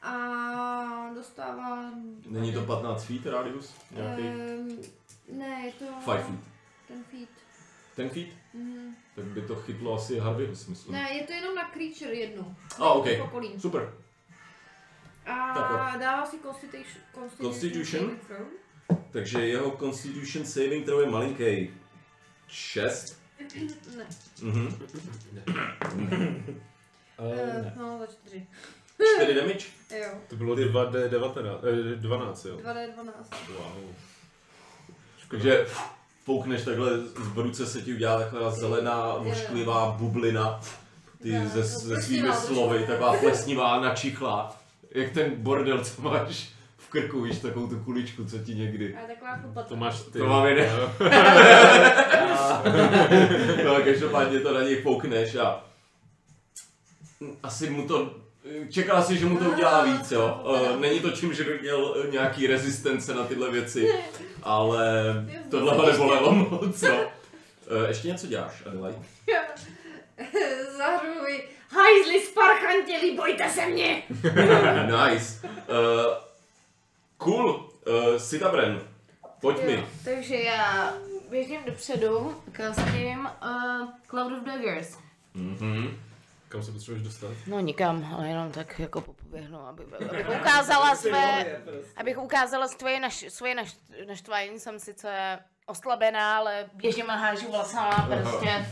[0.01, 1.91] A dostává...
[2.25, 3.73] Není to 15 feet radius?
[3.91, 4.21] Nějaký?
[4.21, 4.77] Um,
[5.37, 5.85] ne, je to...
[6.11, 6.39] Five feet.
[6.87, 7.29] Ten feet.
[7.95, 8.27] Ten feet?
[9.15, 10.93] Tak by to chytlo asi Harveyho, si myslím.
[10.93, 12.55] Ne, je to jenom na creature jednu.
[12.77, 13.05] A, OK.
[13.05, 13.59] V okolí.
[13.59, 13.93] Super.
[15.25, 17.03] A Tak dává si constitution,
[17.41, 18.17] constitution.
[19.11, 21.73] Takže jeho Constitution saving throw je malinký.
[22.47, 23.21] 6.
[23.97, 24.07] Ne.
[24.41, 24.75] Mhm.
[25.93, 26.53] Eh,
[27.19, 27.73] Uh, ne.
[27.77, 28.47] no, za čtyři.
[29.17, 29.65] 4 damage.
[29.99, 30.07] Jo.
[30.27, 31.59] To bylo 2D19,
[31.93, 32.57] eh, 12, jo.
[32.57, 33.13] 2D12.
[33.57, 33.93] Wow.
[35.29, 35.65] Takže
[36.23, 40.61] foukneš takhle, v ruce se ti udělá taková zelená, vošklivá bublina.
[41.21, 44.55] Ty Jo, ze, ze svými slovy, taková plesnivá, načichlá.
[44.91, 48.95] Jak ten bordel, co máš v krku, víš, takovou tu kuličku, co ti někdy.
[48.95, 49.67] A taková chlupata.
[49.69, 50.19] To máš ty.
[50.19, 50.47] To mám.
[50.47, 50.91] Jo.
[53.65, 55.63] No každopádně to na něj foukneš a
[57.43, 58.15] asi mu to,
[58.69, 60.43] čekala si, že mu to udělá víc, jo.
[60.73, 63.93] Eh, Není to tím, že by měl eh, nějaký rezistence na tyhle věci,
[64.43, 64.85] ale
[65.51, 67.07] tohle ho nebolelo moc, jo.
[67.85, 68.99] Eh, Ještě něco děláš, Adelaide?
[70.77, 71.49] Zahrnuji.
[71.71, 74.03] Hajzli sparchantělí, bojte se mě!
[74.85, 75.47] Nice.
[75.47, 76.13] Uh,
[77.17, 77.69] cool.
[77.87, 78.81] Uh, Sitabren,
[79.41, 79.73] pojď mi.
[79.73, 80.93] Jo, takže já
[81.29, 84.97] běžím dopředu, kastím uh, Cloud of Daggers.
[85.33, 85.99] Mhm.
[86.49, 87.31] Kam se potřebuješ dostat?
[87.47, 91.59] No nikam, ale jenom tak jako popoběhnu, aby, abych ukázala své,
[91.97, 93.77] abych ukázala svoje, naš, svoje naš,
[94.07, 94.59] naštvání.
[94.59, 98.49] Jsem sice oslabená, ale běžím a hážu vlasama, prostě.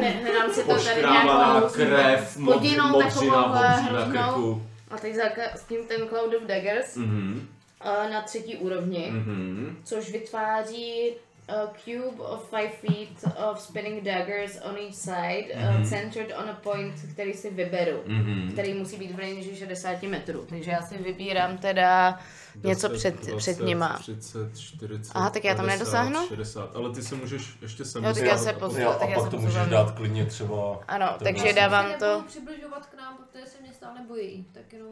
[0.00, 4.12] ne, nedám si to tady nějakou krev, hodinou modří na hroznou.
[4.12, 4.66] krku.
[4.90, 7.48] A teď zakastím ten Cloud of Daggers Mhm.
[7.84, 9.80] uh, na třetí úrovni, Mhm.
[9.84, 11.10] což vytváří
[11.50, 16.54] a cube of 5 feet of spinning daggers on each side, uh, centered on a
[16.62, 18.50] point, který si vyberu, Mhm.
[18.52, 20.46] který musí být v range 60 metrů.
[20.48, 22.18] Takže já si vybírám teda
[22.62, 23.98] něco 10, před, 20, před nima.
[23.98, 26.28] 30, 40, Aha, tak já tam 50, nedosáhnu?
[26.28, 29.08] 60, ale ty se můžeš ještě sem Jo, tak já se a potom- Jo, tak
[29.08, 30.78] a já pak se to můžeš dát klidně třeba...
[30.88, 32.24] Ano, takže já dávám to.
[32.26, 34.46] přibližovat k nám, protože se mě stále bojí.
[34.52, 34.88] Tak jenom...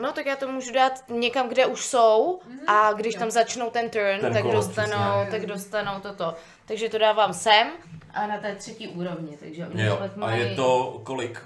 [0.00, 3.90] No tak já to můžu dát někam, kde už jsou a když tam začnou ten
[3.90, 5.30] turn, Ten tak kolo, dostanou, přesně.
[5.40, 6.34] tak dostanou toto.
[6.66, 7.68] Takže to dávám sem
[8.14, 11.42] a na té třetí úrovni, takže oni Jo, pak a mají, je to kolik?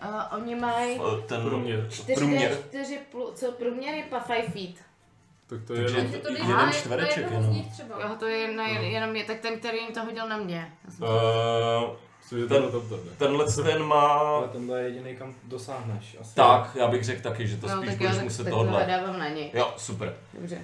[0.00, 1.86] a oni mají Ten Průměr.
[1.90, 2.58] 4 průměr.
[2.68, 4.74] 4 plus, co průměr je pa 5 feet.
[5.48, 6.12] Tak to je Takže- jenom...
[6.12, 7.64] To jeden čtvereček jenom.
[7.72, 8.00] třeba.
[8.02, 10.72] Jo, to je na, jenom je, tak ten, který jim to hodil na mě.
[11.00, 13.02] Já Uh, ten- tady?
[13.18, 14.02] tenhle ten má...
[14.18, 16.16] Ale tenhle je jediný, kam dosáhneš.
[16.20, 16.34] Asi.
[16.34, 18.52] Tak, já bych řekl taky, že to no, spíš tak já budeš tak, muset tak
[18.52, 18.84] tohle.
[18.86, 19.50] dávám na něj.
[19.54, 20.14] Jo, super.
[20.34, 20.58] Dobře.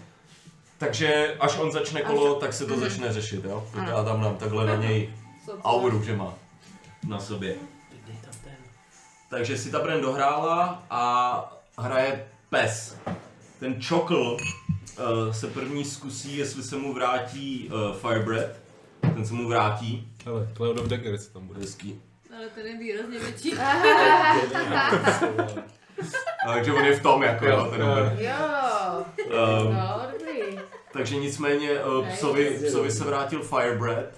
[0.78, 3.66] Takže až on začne kolo, tak se to začne řešit, jo?
[3.74, 5.10] Tak já tam dám takhle na něj
[5.64, 6.34] auru, že má
[7.08, 7.54] na sobě.
[9.30, 12.96] Takže si ta Bren dohrála a hraje pes.
[13.60, 18.56] Ten čokl uh, se první zkusí, jestli se mu vrátí uh, Firebreath.
[19.00, 20.08] Ten se mu vrátí.
[20.24, 21.60] Hele, Cloud of Daggers tam bude.
[21.60, 22.00] Hezký.
[22.36, 23.50] Ale ten je výrazně větší.
[26.46, 27.80] Takže on je v tom, jako jo, ten.
[27.80, 28.34] Jo,
[29.24, 30.58] Um, no, dobrý.
[30.92, 34.16] takže nicméně uh, psovi, psovi se vrátil Firebreath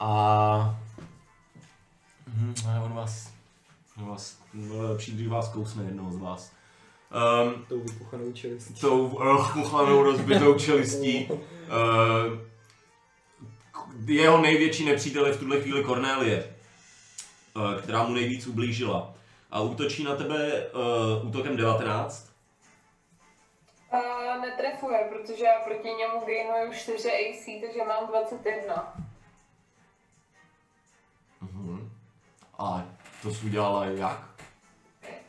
[0.00, 0.78] a...
[2.26, 2.54] Mhm,
[2.84, 3.30] on vás...
[3.98, 4.36] On vás...
[4.54, 6.52] No, když vás kousne jednoho z vás.
[7.10, 8.74] Um, Tou vypuchanou čelistí.
[8.74, 11.28] tou rozpuchanou rozbitou čelistí.
[11.30, 11.38] Uh,
[14.06, 16.54] jeho největší nepřítel je v tuhle chvíli Cornélie,
[17.56, 19.14] uh, která mu nejvíc ublížila.
[19.50, 20.66] A útočí na tebe
[21.22, 22.30] uh, útokem 19.
[23.92, 24.00] Uh,
[24.42, 28.94] netrefuje, protože já proti němu gainuju 4 AC, takže mám 21.
[31.40, 31.90] Mhm.
[32.58, 32.84] A
[33.22, 34.29] to jsi udělala jak?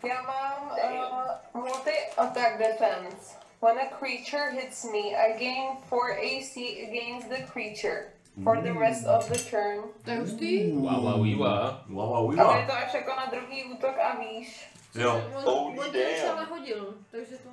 [0.03, 3.35] Já mám uh, multi-attack defense.
[3.61, 6.57] When a creature hits me, I gain 4 AC
[6.89, 8.13] against the creature
[8.43, 9.83] for the rest of the turn.
[10.05, 10.71] To je hustý.
[10.71, 11.77] Wow, wow, wow.
[11.89, 12.67] Wow, wow, Ale je wow.
[12.67, 14.71] to až jako na druhý útok a výš.
[14.95, 15.21] Jo.
[15.35, 16.37] On, Holy on už damn.
[16.37, 17.49] ale hodil, takže to...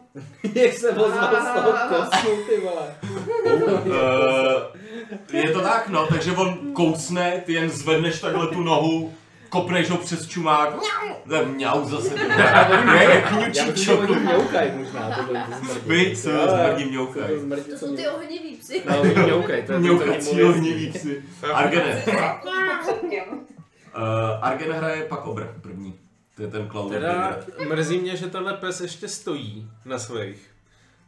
[0.61, 2.95] Jak se ozval z toho kosmu, ty vole.
[3.87, 9.15] Uh, je to tak, no, takže on kousne, ty jen zvedneš takhle tu nohu,
[9.49, 10.75] kopneš ho přes čumák,
[11.35, 12.15] je mňau zase,
[12.87, 13.91] ne, jak kňučí
[14.77, 15.81] možná, to byly ty zmrdí.
[15.87, 16.49] Vy, co Jo, jo.
[16.49, 17.35] zmrdí mňoukají.
[17.71, 18.83] To jsou ty ohnivý psy.
[18.91, 20.59] No, oni mňoukají, to je to, co Mňoukací oni mluví.
[20.59, 21.23] ohniví psy.
[21.55, 22.03] Argene.
[22.83, 23.23] Předtím.
[23.33, 24.05] Uh,
[24.45, 25.95] Argen hraje pak obr první.
[26.37, 26.91] To je ten clown.
[26.91, 27.39] Teda
[27.69, 30.51] mrzí mě, že tenhle pes ještě stojí na svých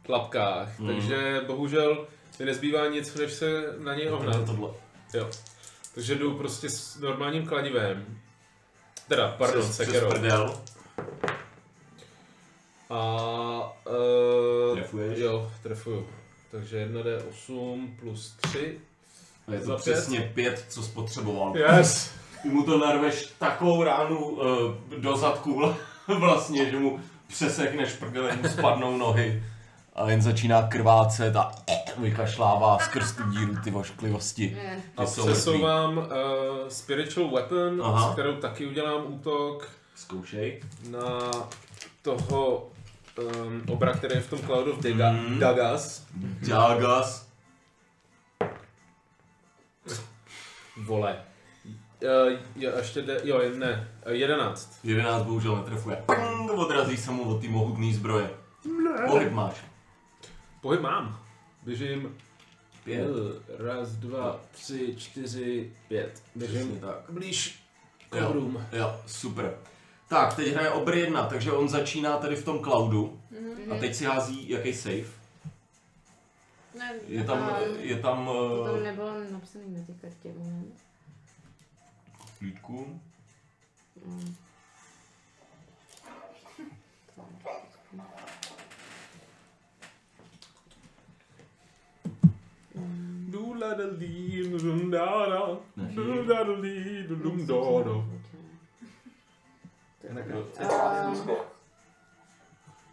[0.05, 0.87] klapkách, Hmm.
[0.87, 2.07] takže bohužel
[2.39, 4.45] mi nezbývá nic, než se na něj ohnat.
[4.45, 4.69] tohle.
[5.13, 5.29] Jo.
[5.95, 8.05] Takže jdu prostě s normálním kladivem.
[9.11, 10.09] Teda, pardon, Přes, přes sekerou.
[10.09, 10.55] prdel.
[12.89, 13.77] A...
[14.69, 15.19] Uh, Trefuješ?
[15.19, 16.07] Jo, trefuju.
[16.51, 18.79] Takže 1d8 plus 3.
[19.47, 21.57] A je to přesně pět, co spotřeboval.
[21.57, 22.11] Yes!
[22.43, 25.73] Ty mu to narveš takovou ránu uh, do zadku
[26.19, 29.43] vlastně, že mu přesekneš prdele, mu spadnou nohy
[29.95, 31.51] a jen začíná krvácet a
[31.97, 34.57] vykašlává skrz tu díru ty vošklivosti.
[34.63, 34.81] Ne.
[34.97, 36.03] A přesouvám uh,
[36.67, 38.09] Spiritual Weapon, Aha.
[38.09, 40.61] s kterou taky udělám útok Zkoušej.
[40.89, 41.31] na
[42.01, 42.67] toho
[43.17, 45.39] um, obra, který je v tom Cloud of Daga, Mhm.
[45.39, 46.03] Dagas.
[46.47, 47.27] Jagas.
[50.85, 51.17] Vole.
[52.03, 54.79] Uh, jo, ještě de, jo, ne, uh, 11.
[54.83, 56.03] 11 bohužel netrefuje.
[56.05, 58.29] Pang, odrazí se mu od té mohutné zbroje.
[59.07, 59.53] Pohyb máš.
[60.61, 61.19] Pohyb mám.
[61.63, 62.17] Běžím
[62.83, 63.07] Pět.
[63.07, 66.11] Eh, Raz, dva, tři, čtyři, pět.
[66.13, 66.95] Přesně Běžím tak.
[67.09, 67.63] blíž
[68.09, 68.51] k Jo.
[68.71, 69.57] Jo, super.
[70.09, 73.21] Tak, teď hraje obr 1, takže on začíná tady v tom cloudu.
[73.71, 75.03] A teď si hází jaký save.
[76.77, 80.29] Ne, Je tam, A- je tam To tam uh, nebylo napsané na té kartě.
[80.37, 80.73] moment.
[82.37, 83.01] klíčku.
[84.05, 84.35] Mm.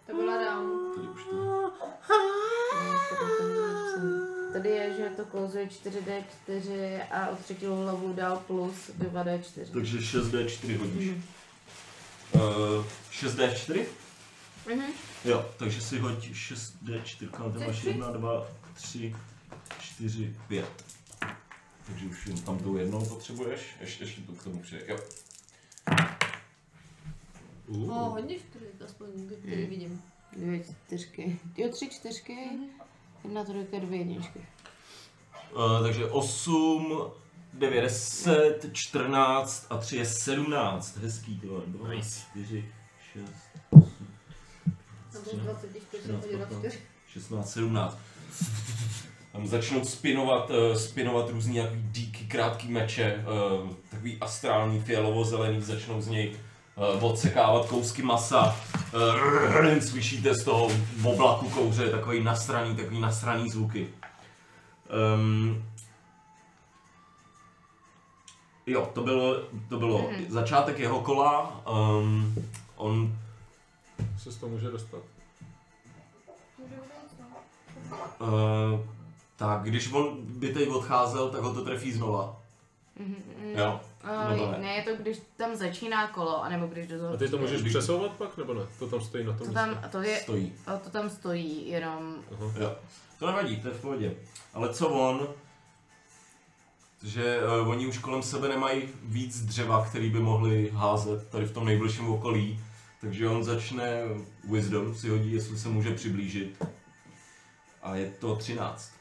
[0.07, 0.93] To byla dám.
[0.95, 1.73] Tady už to.
[4.53, 9.73] To je, že to kouzuje 4D4 a o třetí hlavu dál plus 2D4.
[9.73, 11.11] Takže 6D4 hodíš.
[12.33, 13.85] Uh, 6D4?
[14.67, 14.93] Mhm.
[15.25, 19.17] Jo, takže si hoď 6D4, tam máš 1, 2, 3,
[19.99, 20.65] 4, 5.
[21.87, 24.99] Takže už jen tam tou jednou potřebuješ, ještě, ještě tu k tomu přijde, jo.
[27.69, 29.09] O, hodně čtyři, aspoň
[29.43, 30.03] který vidím.
[30.37, 31.41] Dvě čtyřky.
[31.57, 32.37] Jo, tři čtyřky.
[33.25, 34.39] Jedna trojka, dvě jedničky.
[35.55, 37.11] Uh, takže 8,
[37.53, 40.97] 9, 10, 14 a 3 je 17.
[40.97, 41.63] Hezký to.
[41.67, 42.21] 2, Nice.
[42.31, 42.73] 4,
[43.13, 43.25] 6,
[45.13, 46.79] Tam bylo 24, jsem hodila 4.
[47.09, 47.99] 16, 17.
[49.33, 53.25] Tam začnou spinovat, uh, spinovat různý jaký díky krátký meče,
[53.63, 56.37] uh, takový astrální fialovo-zelený, začnou z něj
[56.95, 58.57] uh, odsekávat kousky masa.
[58.95, 63.89] Uh, slyšíte z toho v oblaku kouře takový nasraný, takový nasraný zvuky.
[65.15, 65.65] Um,
[68.67, 69.35] jo, to bylo,
[69.69, 70.25] to bylo Mhm.
[70.29, 71.61] začátek jeho kola.
[72.01, 72.35] Um,
[72.77, 73.19] on
[74.19, 75.01] Se z toho může dostat.
[78.21, 78.81] Uh,
[79.39, 82.43] tak, když on by teď odcházel, tak ho to trefí znova.
[82.99, 83.59] Mhm, mhm.
[83.59, 83.81] Jo.
[84.05, 84.59] Uh, Nebo ne?
[84.59, 87.15] ne, je to když tam začíná kolo, anebo když do toho...
[87.15, 88.63] A ty to můžeš Když- přesouvat pak, nebo ne?
[88.79, 89.55] To tam stojí na tom To místě.
[89.55, 90.53] tam, to je, Stojí.
[90.67, 92.17] a to tam stojí, jenom...
[92.61, 92.77] Jo.
[93.19, 94.15] To nevadí, to je v pohodě.
[94.55, 95.29] Ale co on?
[97.03, 101.53] Že uh, oni už kolem sebe nemají víc dřeva, který by mohli házet tady v
[101.53, 102.61] tom nejbližším okolí.
[103.01, 104.03] Takže on začne
[104.51, 106.65] Wisdom, si hodí, jestli se může přiblížit.
[107.83, 108.93] A je to 13.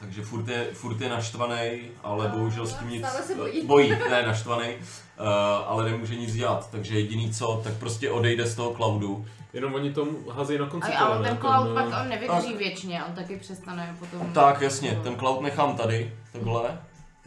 [0.00, 3.06] Takže furt je, furt je naštvaný, ale bohužel s tím nic...
[3.26, 3.66] Se bojí.
[3.66, 5.26] Bojí, ne naštvaný, uh,
[5.66, 6.70] ale nemůže nic dělat.
[6.70, 9.26] Takže jediný co, tak prostě odejde z toho cloudu.
[9.52, 11.28] Jenom oni to házejí na konci A, kola, a on ne?
[11.28, 14.32] ten cloud eh, pak on nevydrží věčně, on taky přestane potom...
[14.32, 16.80] Tak, jasně, ten cloud nechám tady, takhle.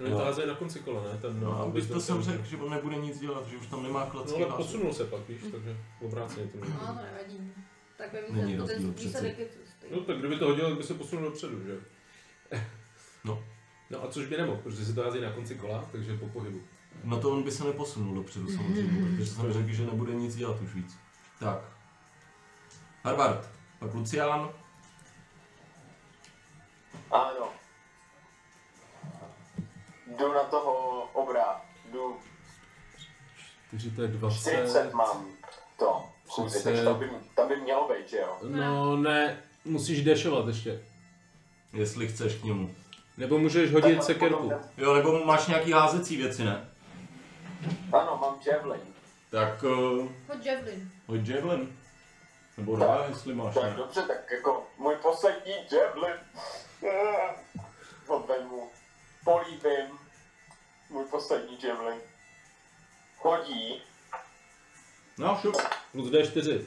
[0.09, 1.17] To házejí na konci kola, ne?
[1.21, 3.83] Ten, No, abych to jsem ten- řekl, že on nebude nic dělat, že už tam
[3.83, 6.73] nemá No klacky ale posunul se pak, víš, takže obráceně to není.
[6.81, 7.51] No, to nevadí.
[7.97, 9.47] Tak vím, rozdíl ten výsledek je
[9.91, 11.77] No tak kdyby to hodil, tak by se posunul dopředu, že?
[13.25, 13.43] No.
[13.89, 16.61] No a což by nemohl, protože se to hází na konci kola, takže po pohybu.
[17.03, 20.61] No to on by se neposunul dopředu samozřejmě, protože jsem řekl, že nebude nic dělat
[20.61, 20.97] už víc.
[21.39, 21.59] Tak.
[23.03, 23.49] Harvard,
[23.79, 24.49] pak Lucián,
[27.11, 27.49] Ano.
[30.17, 31.61] Jdu na toho obra.
[31.91, 32.17] Jdu
[33.67, 34.49] 4 to je 20.
[34.49, 35.25] 40 mám
[35.79, 36.03] to.
[36.43, 36.63] 30.
[36.63, 38.37] takže tam by, tam by mělo být, že jo?
[38.43, 40.81] No ne, musíš dešovat ještě.
[41.73, 42.75] Jestli chceš k němu.
[43.17, 44.51] Nebo můžeš hodit sekerku.
[44.77, 46.69] Jo, nebo máš nějaký házecí věci, ne?
[47.93, 48.81] Ano, mám javelin.
[49.29, 50.91] Tak uh, Hoď javelin.
[51.07, 51.77] hoď javelin.
[52.57, 53.73] Nebo dva, jestli máš, Tak ne?
[53.77, 56.15] dobře, tak jako můj poslední javelin.
[56.87, 57.35] Eh,
[58.07, 58.69] Odvemu.
[59.25, 59.97] Políbím.
[60.89, 61.99] Můj poslední javelin.
[63.17, 63.81] Hodí.
[65.17, 65.55] No, šup.
[65.91, 66.65] Plus D4.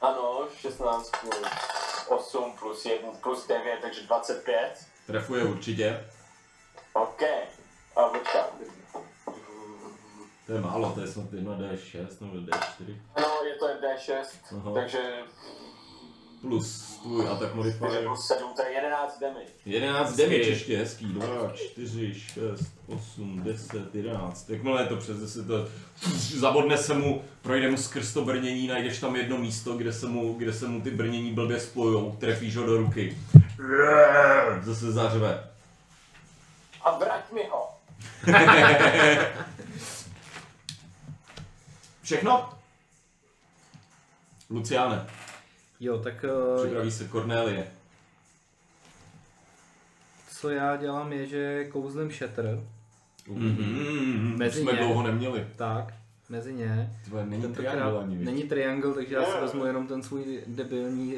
[0.00, 1.46] Ano, 16 plus
[2.08, 4.86] 8 plus 1 plus 9, takže 25.
[5.06, 6.04] Trefuje určitě.
[6.92, 7.22] OK.
[7.96, 8.52] A počkat.
[10.46, 13.00] To je málo, to je snad 1 D6 nebo D4.
[13.20, 14.70] No, je to D6, Aha.
[14.74, 15.22] takže
[16.40, 18.04] plus tvůj attack Takže modifier.
[18.04, 19.46] plus 7, to je 11 damage.
[19.66, 21.04] 11 damage ještě, hezký.
[21.04, 22.38] 2, 4, 6,
[22.86, 24.50] 8, 10, 11.
[24.50, 25.68] Jakmile je to přes 10, to
[26.36, 30.34] zabodne se mu, projde mu skrz to brnění, najdeš tam jedno místo, kde se mu,
[30.34, 33.18] kde se mu ty brnění blbě spojou, trefíš ho do ruky.
[34.62, 35.50] Zase zařve.
[36.84, 37.68] A vrať mi ho.
[42.02, 42.50] Všechno?
[44.50, 45.06] Luciane,
[45.80, 47.66] Jo, tak eh, připraví se Cornélie.
[50.32, 52.60] co já dělám je, že kouzlím šetr,
[53.28, 54.78] Mhm, Mezi jsme ně.
[54.78, 55.46] dlouho neměli.
[55.56, 55.94] tak,
[56.28, 56.90] mezi ně.
[57.04, 61.14] Tvoje není Tentokrát triangle ani, není triangle, takže já si vezmu jenom ten svůj debilní,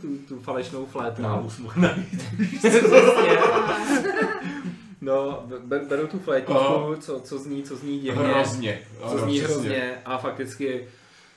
[0.00, 1.24] tu, tu falešnou flétnu.
[1.24, 2.24] Králu jsme najít.
[5.00, 8.22] No, be- beru tu flétničku, co, co zní, co zní divně.
[8.22, 8.80] Hrozně.
[9.10, 10.88] co zní hrozně a fakticky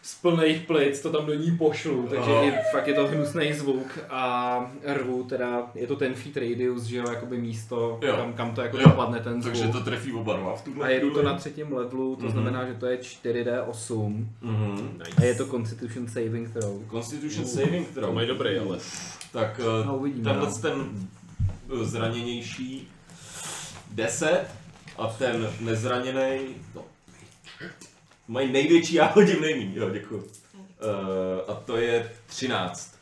[0.08, 2.44] z plných plic to tam do ní pošlu, takže Aha.
[2.44, 6.98] i, fakt je to hnusný zvuk a rvu teda, je to ten feet radius, že
[6.98, 8.16] jo, jakoby místo, Jo.
[8.16, 8.84] kam, kam to jako Jo.
[8.84, 9.54] dopadne ten zvuk.
[9.56, 12.32] Takže to trefí oba dva v tuhle A jedu to na třetím levelu, to Mhm.
[12.32, 15.02] znamená, že to je 4D8 Mhm.
[15.18, 16.82] a je to Constitution Saving Throw.
[16.92, 18.06] Constitution saving throw.
[18.06, 18.78] To mají dobrý, ale.
[19.34, 20.58] Tak No, no, uvidíme, tenhle no.
[20.58, 21.08] ten
[21.82, 22.88] eh, zraněnější
[23.92, 24.46] 10
[24.98, 26.40] a ten nezraněný
[26.76, 26.82] no,
[28.28, 30.18] mají největší, já hodím nejmíň, jo, děkuji.
[30.18, 30.26] Uh,
[31.48, 32.98] a to je 13.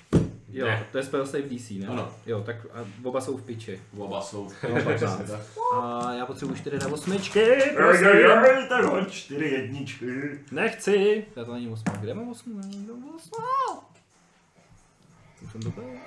[0.50, 0.86] Jo, Ne.
[0.92, 1.88] to je spell save DC, ne?
[1.88, 2.12] Ano.
[2.26, 3.82] Jo, tak a oba jsou v piči.
[3.98, 4.50] Oba jsou.
[4.70, 5.22] Jo, 15.
[5.76, 8.68] A já potřebuji 4D8.
[8.70, 10.06] tak hoď 4 jedničky.
[10.52, 11.26] Nechci!
[11.36, 11.84] Já to není 8.
[12.00, 12.62] Kde mám 8?
[12.62, 13.32] Kde mám 8?
[15.46, 15.84] Už jsem to byl?
[15.84, 16.00] Ne.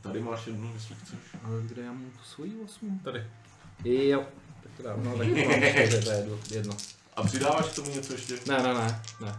[0.00, 1.18] Tady máš jednu, jestli chceš.
[1.44, 3.00] Ale kde já mám tu svoji 8?
[3.04, 3.24] Tady.
[3.84, 4.24] Jo.
[4.62, 6.76] Tak to dám, no tak to mám 4, to je jedno.
[7.16, 8.34] A přidáváš k tomu něco ještě?
[8.48, 9.34] Ne, ne, ne, ne.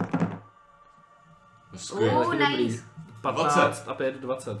[1.76, 2.26] Skvěle.
[2.26, 2.84] Uh, nice.
[3.22, 4.58] 15 a 5, 20.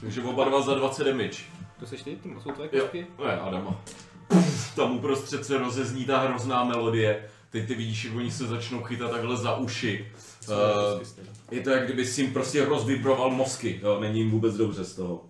[0.00, 1.42] Takže oba dva za 20 damage.
[1.80, 2.16] To seš ty?
[2.16, 3.06] To jsou tvoje Jo, kostky?
[3.26, 3.80] ne, Adama.
[4.28, 7.28] Puf, tam uprostřed se rozezní ta hrozná melodie.
[7.50, 10.12] Teď ty vidíš, jak oni se začnou chytat takhle za uši.
[10.48, 11.02] Uh,
[11.50, 14.94] je to jak kdyby si jim prostě rozvibroval mozky, jo, není jim vůbec dobře z
[14.94, 15.24] toho.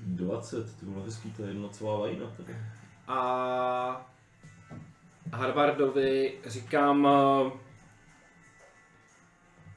[0.00, 2.56] 20, ty vole hezký, to je jednocová lajna tady.
[3.08, 4.06] A
[5.32, 7.08] Harvardovi říkám...
[7.08, 7.50] eh,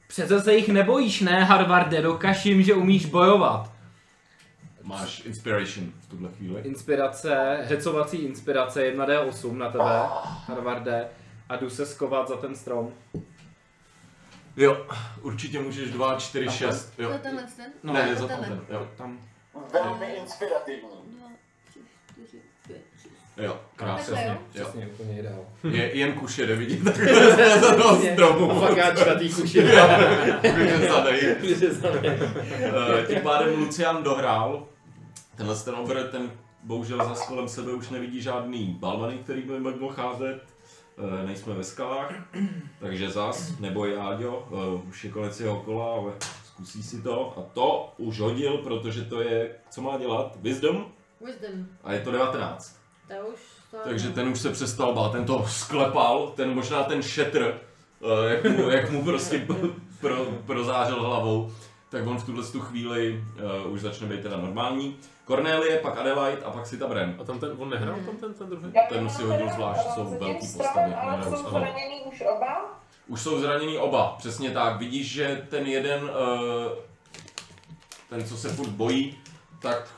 [0.06, 2.02] Přece se jich nebojíš, ne, Harvarde?
[2.02, 3.72] Dokažím, že umíš bojovat.
[4.82, 6.60] Máš inspiration v tuhle chvíli.
[6.60, 9.84] Inspirace, hecovací inspirace 1D8 na tebe,
[10.46, 11.08] Harvarde.
[11.48, 12.92] A jdu se skovat za ten strom.
[14.56, 14.86] Jo,
[15.22, 16.96] určitě můžeš 2, 4, 6.
[16.96, 17.10] To Jo.
[17.10, 17.72] je tenhle ten?
[17.82, 18.46] No, ne, to za tenhle.
[18.46, 18.88] ten, jo.
[18.96, 19.18] Tam.
[19.72, 21.07] Velmi inspirativní.
[23.38, 24.14] Jo, krásně.
[24.14, 24.38] Takhle, jo?
[24.54, 24.64] Jo.
[24.64, 25.44] Přesně, úplně ideál.
[25.70, 28.60] Je, jen kuše jde vidět takhle za toho stromu.
[28.60, 29.28] Fakt já čtvrtý.
[31.40, 32.18] Vyřezanej.
[32.60, 34.66] Eh, Tím pádem Lucian dohrál.
[35.36, 36.30] Tenhle ten obr, ten
[36.62, 40.42] bohužel za kolem sebe už nevidí žádný balvany, který by mohl cházet.
[41.22, 42.14] Eh, Nejsme ve skalách,
[42.80, 46.12] takže zas, neboj Áďo, eh, už je konec jeho kola, ale
[46.44, 47.34] zkusí si to.
[47.36, 50.36] A to už hodil, protože to je, co má dělat?
[50.42, 50.86] Wisdom?
[51.26, 51.66] Wisdom.
[51.84, 52.77] A je to 19.
[53.08, 53.40] To už
[53.70, 53.76] to...
[53.84, 57.60] Takže ten už se přestal bát, ten to sklepal, ten možná ten šetr,
[58.02, 59.46] eh, jak mu, jak mu prostě
[60.00, 61.52] pro, prozářil hlavou,
[61.90, 63.24] tak on v tuhle tu chvíli
[63.64, 64.96] uh, už začne být teda normální.
[65.26, 67.16] Cornelie, pak Adelaide a pak si ta Bren.
[67.20, 68.72] A tam ten, on nehrál tam ten, ten druhý?
[68.88, 72.80] Ten si hodil zvlášť, jsou velký postavy, Ale jsou zraněný už oba.
[73.06, 74.78] Už jsou zranění oba, přesně tak.
[74.78, 76.10] Vidíš, že ten jeden, uh,
[78.08, 79.18] ten co se furt bojí,
[79.60, 79.88] tak,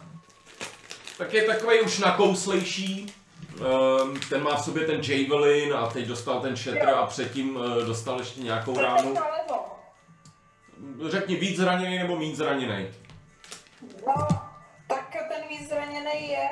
[1.21, 3.15] tak je takový už nakouslejší.
[3.61, 7.85] Um, ten má v sobě ten Javelin a teď dostal ten Shatter a předtím uh,
[7.87, 9.15] dostal ještě nějakou Ten ránu.
[9.15, 9.67] nalevo.
[11.09, 12.89] Řekni víc zraněný nebo méně zraněný.
[14.07, 14.29] No,
[14.89, 16.49] tak ten víc zraněný je.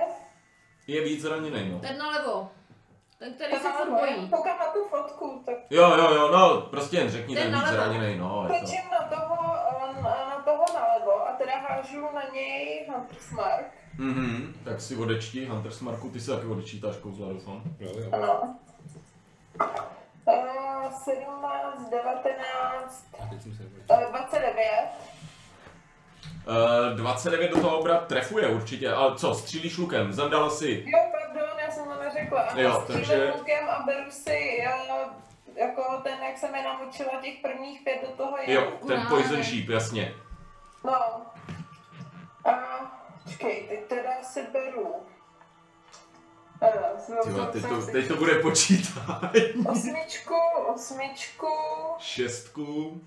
[0.86, 1.78] Je víc zraněný, no.
[1.78, 2.51] Ten nalevo.
[3.19, 4.28] Ten, který Ten se furt bojí.
[4.31, 7.69] Koukám na tu fotku, tak Jo, jo, jo, no, prostě jen řekni Ten ten víc
[7.70, 8.49] zraněný, no.
[8.53, 8.66] Je to.
[8.93, 9.38] na toho,
[10.99, 13.66] nalevo a teda hážu na něj Hunter's Mark.
[13.99, 17.62] Mhm, tak si odečti, Hunter's Marku, ty si taky odečítáš kouzla, doufám.
[17.81, 18.11] Jo, jo.
[18.12, 18.57] Ano.
[20.27, 24.62] Uh, 17, 19, A teď jsem se uh, 29.
[26.91, 30.85] Uh, 29 do toho obrat trefuje určitě, ale co, střílíš lukem, zandala si.
[30.87, 32.41] Jo, pardon, já jsem to neřekla.
[32.43, 35.12] Ano, Jo, takže- lukem a beru si uh,
[35.57, 38.53] jako ten, jak jsem je naučila, těch prvních pět do toho je.
[38.53, 40.15] Jo, ten poison sheep, jasně.
[40.85, 41.27] No.
[42.45, 42.53] A
[43.25, 44.95] počkej, teď teda si beru.
[46.63, 49.21] Eh, Tyhle, teď, to, teď to bude počítat.
[49.71, 50.35] Osmičku,
[50.75, 51.47] osmičku,
[51.99, 53.01] Šestku,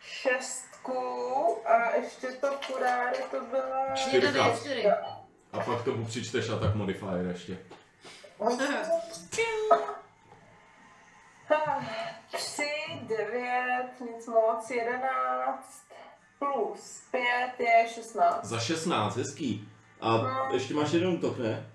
[0.00, 0.98] šestku
[1.66, 3.94] a ještě to kuráry to byla...
[3.94, 4.56] Čtyřka.
[4.56, 4.90] čtyři.
[5.52, 7.58] A pak tomu přičteš a tak modifier ještě.
[12.32, 15.91] Tři, devět, nic moc, jedenáct,
[16.42, 18.44] plus pět je šestnáct.
[18.44, 19.68] Za 16, hezký.
[20.00, 20.20] A
[20.52, 21.66] ještě máš jeden útok, ne?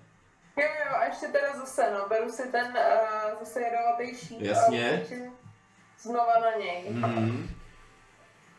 [0.56, 4.40] Jo, jo, a ještě teda zase, no, beru si ten uh, zase jedovatý šíp.
[4.40, 4.90] Jasně.
[4.90, 5.32] A útočím
[6.00, 6.84] znova na něj.
[6.90, 7.50] Mhm.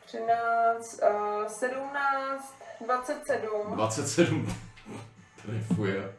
[0.06, 1.00] 13,
[1.42, 2.56] uh, 17,
[2.86, 3.76] 27.
[3.76, 4.56] 27.
[5.46, 6.16] Trefuje.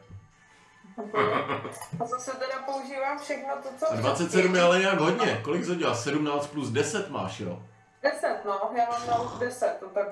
[1.99, 3.91] A zase teda používám všechno to, co...
[3.91, 5.41] A 27 je ale nějak hodně.
[5.43, 5.95] Kolik to dělá?
[5.95, 7.63] 17 plus 10 máš, jo?
[8.03, 10.07] 10, no, já mám na 10, to tak.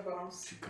[0.48, 0.70] Čika.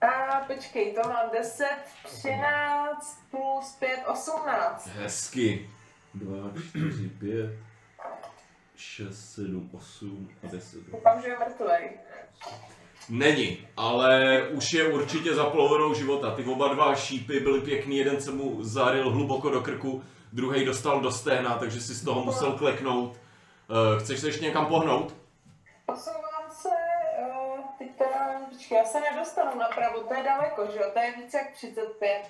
[0.00, 1.66] A počkej, to mám 10,
[2.04, 4.86] 13 plus 5, 18.
[4.86, 5.70] Hezky.
[6.14, 6.36] 2,
[6.70, 7.50] 4, 5,
[8.76, 10.78] 6, 7, 8 a 10.
[10.92, 11.90] Doufám, že je mrtvej.
[13.08, 16.34] Není, ale už je určitě za polovinou života.
[16.34, 21.00] Ty oba dva šípy byly pěkný, jeden se mu zaryl hluboko do krku, druhý dostal
[21.00, 23.16] do stehna, takže si z toho musel kleknout.
[23.16, 25.16] Eh, Chceš se ještě někam pohnout?
[25.90, 30.84] Posouvám se, uh, teď teda, počkej, já se nedostanu napravo, to je daleko, že jo,
[30.92, 32.22] to je víc jak 35.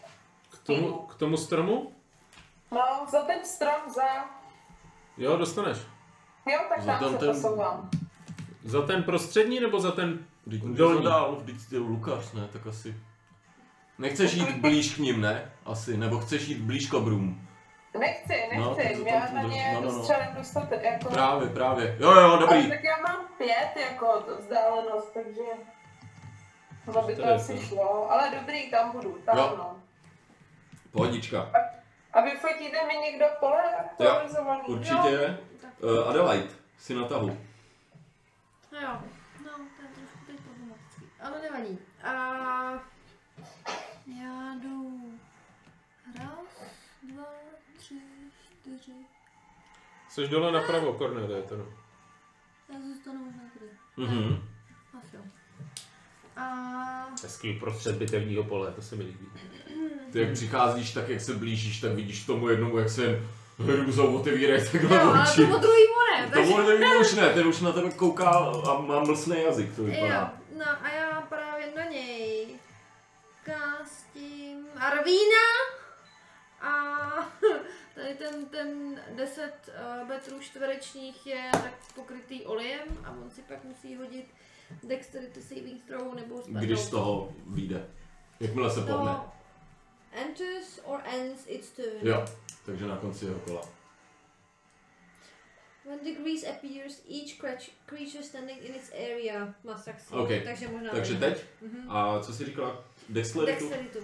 [0.51, 1.93] K tomu, k tomu stromu?
[2.71, 4.03] No, za ten strom, za...
[5.17, 5.79] Jo, dostaneš.
[6.53, 7.91] Jo, tak Za tam ten- se ten- posouvám.
[8.65, 11.05] Za ten prostřední nebo za ten dolní?
[11.05, 12.95] dál, vždyť ty Lukáš, ne, tak asi.
[13.99, 15.53] Nechceš jít blíž k ním, ne?
[15.65, 17.49] Asi, nebo chceš jít blíž k obrům.
[17.99, 19.87] Nechci, No, nechci, to já tam- na no, ně no, no.
[19.87, 21.09] dostřelím dostatek, jako...
[21.11, 21.97] Právě, právě.
[22.01, 22.69] Jo, jo, Ale dobrý.
[22.69, 25.43] tak já mám pět jako to vzdálenost, takže...
[26.95, 27.61] No by to asi to.
[27.61, 29.55] šlo, ale dobrý, tam budu, tam Jo.
[29.59, 29.77] no.
[30.93, 31.51] Pohodička.
[32.13, 34.63] A vyfotíte mi někdo pole aktualizovaný?
[34.67, 35.39] Určitě.
[35.83, 36.49] Uh, Adelaide,
[36.79, 37.27] si na tahu.
[38.73, 38.89] No jo,
[39.45, 41.79] no, to je trošku teď problematický, ale nevadí.
[42.05, 42.13] A
[44.21, 45.01] já jdu
[46.19, 46.63] raz,
[47.03, 47.25] dva,
[47.91, 48.01] tři,
[48.61, 48.93] čtyři,
[50.09, 51.65] Jsi dole napravo, Cornelie, to no.
[52.73, 53.71] já zůstanu možná tady.
[53.97, 54.43] Mhm.
[54.99, 55.23] Asi jo.
[56.37, 56.45] A
[57.23, 59.27] Hezký uprostřed bitevního pole, to se mi líbí.
[60.13, 63.23] Ty jak přicházíš, tak jak se blížíš, tak vidíš tomu jednomu, jak se
[63.59, 65.37] hrůzou otevírají takhle jo, ale oči.
[65.41, 66.31] tomu druhýmu ne.
[66.31, 68.31] Tomu ten už ne, ten už na tebe kouká
[68.71, 70.35] a má mlsný jazyk, to Jo, vypadá.
[70.59, 72.47] no a já právě na něj
[73.45, 75.47] kástím Arvína
[76.61, 76.73] a
[78.01, 83.65] tady ten, ten 10 uh, metrů čtverečních je tak pokrytý olejem a on si pak
[83.65, 84.27] musí hodit
[84.83, 86.65] Dexterity Saving Throw nebo spadnout.
[86.65, 87.87] Když z toho vyjde.
[88.41, 89.17] Jakmile se pohne.
[90.13, 91.89] Enters or ends its turn.
[92.03, 92.25] Jo,
[92.67, 93.63] takže na konci jeho kola.
[95.85, 97.39] When the grease appears, each
[97.87, 100.21] creature standing in its area má succeed.
[100.21, 100.29] OK.
[100.45, 101.45] Takže možná Takže teď?
[101.63, 101.91] Mhm.
[101.91, 102.85] A co jsi říkala?
[103.09, 103.69] Dexteritu?
[103.69, 103.99] Dexteritu.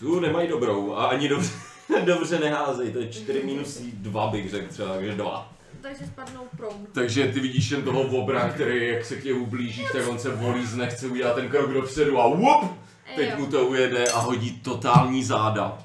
[0.00, 1.52] Tu nemají dobrou a ani dobře,
[2.04, 5.52] dobře neházej, to je 4 minus 2 bych řekl třeba, takže 2.
[5.82, 6.86] Takže spadnou prom.
[6.92, 10.30] Takže ty vidíš jen toho obra, který jak se k němu blížíš, tak on se
[10.30, 12.72] volí, nechce udělat ten krok dopředu a whoop,
[13.16, 15.78] teď mu to ujede a hodí totální záda.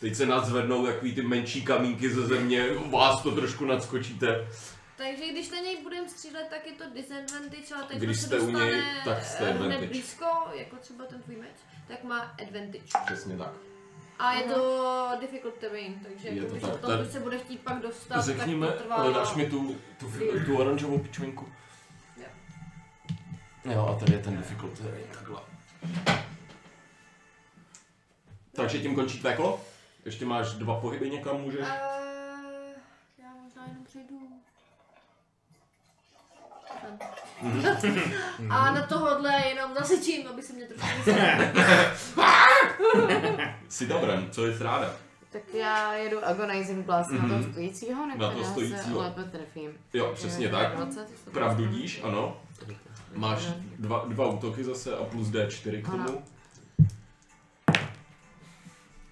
[0.00, 4.48] Teď se nadzvednou takový ty menší kamínky ze země, vás to trošku nadskočíte.
[4.96, 8.38] Takže když na něj budeme střílet, tak je to disadvantage, ale teď Když se jste
[8.38, 10.24] u dostane něj, tak jste eh, blízko,
[10.54, 11.56] jako třeba ten tvůj meč,
[11.88, 12.84] tak má advantage.
[13.04, 13.52] Přesně tak.
[14.18, 17.60] A je to difficult terrain, takže Je jako, to když tak, když se bude chtít
[17.60, 18.96] pak dostat, Řekněme, tak to trvá...
[18.96, 20.12] ale dáš mi tu, tu,
[20.46, 21.48] tu oranžovou pičvenku.
[22.16, 22.26] Jo.
[23.64, 25.40] Jo, a tady je ten difficult terrain, takhle.
[28.52, 29.60] Takže tím končí tvé kolo?
[30.04, 31.60] Ještě máš dva pohyby někam můžeš?
[31.60, 31.66] Uh,
[33.18, 34.18] já možná jenom přejdu...
[36.82, 36.98] Tam.
[37.42, 37.66] Mhm.
[38.50, 41.10] A na tohohle jenom zasečím, aby se mě trošku.
[43.68, 44.96] Jsi dobrem, co je ráda?
[45.32, 47.28] Tak já jedu Agonizing Blast na Mhm.
[47.30, 48.98] toho stojícího, nebo Na toho já se stojícího.
[48.98, 49.70] lépe trefím.
[49.92, 50.76] Jo, přesně Je tak.
[50.76, 52.40] 20, to Pravdu díš, ano.
[53.14, 53.46] Máš
[53.78, 56.02] dva, dva útoky zase a plus D4 k tomu.
[56.08, 56.18] Ano.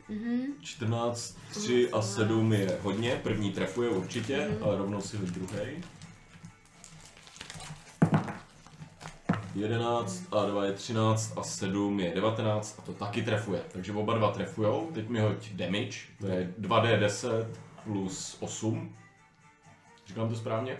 [0.09, 0.43] Mhm.
[0.63, 5.85] 14, 3 a 7 je hodně, první trefuje určitě, ale rovnou si hoď druhý.
[9.55, 13.63] 11 a 2 je 13 a 7 je 19 a to taky trefuje.
[13.73, 14.91] Takže oba dva trefujou.
[14.95, 17.47] Teď mi hoď damage, to je 2D10
[17.85, 18.97] plus 8.
[20.07, 20.79] Říkám to správně?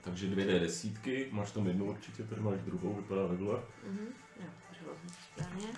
[0.00, 3.54] Takže 2D10, máš tam jednu určitě, tady máš druhou, vypadá takhle.
[3.86, 4.06] Mhm.
[4.40, 4.46] Jo,
[5.32, 5.68] správně.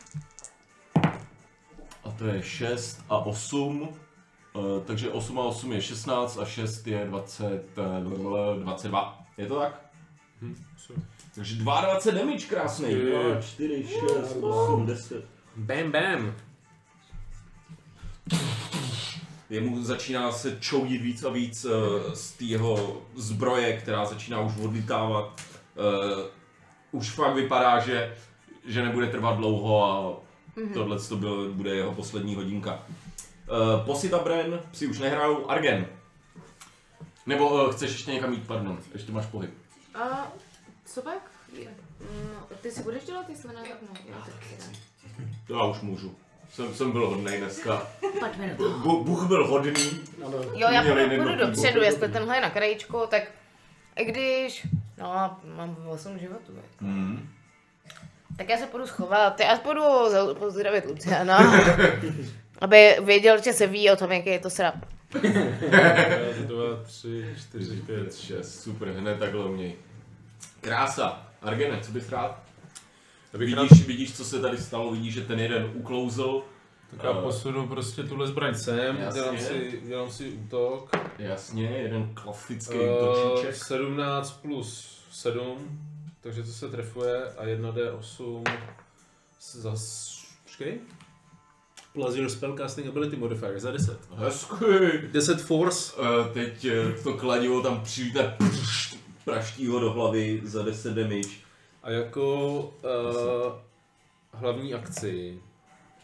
[2.05, 3.89] A to je 6 a 8.
[4.55, 9.27] Uh, takže 8 a 8 je 16 a 6 je 20, eh, 22.
[9.37, 9.91] Je to tak?
[11.35, 12.93] Takže 22 damage krásný.
[12.93, 13.35] Je.
[13.35, 15.25] 2, 4, 6, 8, 10.
[15.57, 16.35] Bam, bam.
[19.51, 24.53] Jemu začíná se čoudit víc a víc eh, z té jeho zbroje, která začíná už
[24.65, 25.41] odlitávat.
[25.77, 26.31] Eh,
[26.93, 28.17] už fakt vypadá, že,
[28.67, 30.17] že nebude trvat dlouho a
[30.75, 32.83] tohle to byl, bude jeho poslední hodinka.
[33.51, 35.87] Uh, Posita Bren si už nehrajou Argen.
[37.27, 39.51] Nebo chceš ještě někam jít, pardon, ještě máš pohyb.
[39.95, 40.33] A
[40.95, 41.31] co pak?
[42.35, 44.01] No, ty si budeš dělat, jestli ne, tak ne.
[44.09, 44.73] Jo, tak ne.
[45.47, 46.15] To já už můžu.
[46.53, 47.87] Jsem, jsem byl hodnej dneska.
[48.21, 48.79] Pojďme do toho.
[48.79, 49.73] Bu- Bůh byl hodný.
[50.55, 53.23] Jo, já půjdu, jeden půjdu dobrý dopředu, jestli tenhle je na krajíčku, tak
[53.97, 54.67] i když,
[54.99, 56.65] no, mám 8 životů, veď.
[56.81, 57.29] Hmm.
[58.37, 59.81] tak já se půjdu schovat, já půjdu
[60.11, 61.39] za- pozdravit Luciana,
[62.61, 64.75] aby věděl, že se ví o tom, jaký je to srap.
[65.71, 68.01] Raz, dva, tři, čtyři, pět.
[68.05, 69.75] 5, 6, super, hned takhle u něj.
[70.65, 71.27] Krása.
[71.43, 72.43] Argene, co bys rád?
[73.39, 76.43] Bych rád, Vidíš, vidíš, co se tady stalo, vidíš, že ten jeden uklouzl.
[76.91, 79.21] tak já posunu prostě tuhle zbraň sem, Jasně.
[79.21, 80.97] dělám si, dělám si útok.
[81.19, 83.55] Jasně, jeden klasický Uh, útočíček.
[83.57, 85.81] 17 plus 7,
[86.21, 88.43] takže to se trefuje a 1d8
[89.41, 89.75] s- za...
[90.43, 90.79] Počkej.
[91.93, 93.99] Plus your spellcasting ability modifier za 10.
[94.15, 94.55] Hezky.
[95.13, 95.93] 10 force.
[95.97, 96.67] Uh, teď
[97.03, 98.37] to kladivo tam přijde,
[99.25, 101.29] praští ho do hlavy za 10 damage.
[101.83, 103.53] A jako uh,
[104.33, 105.39] hlavní akci,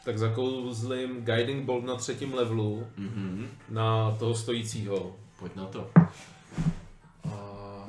[0.05, 3.49] tak zakouzlím Guiding Bolt na třetím levelu Mhm.
[3.69, 5.17] na toho stojícího.
[5.39, 5.91] Pojď na to.
[7.25, 7.85] A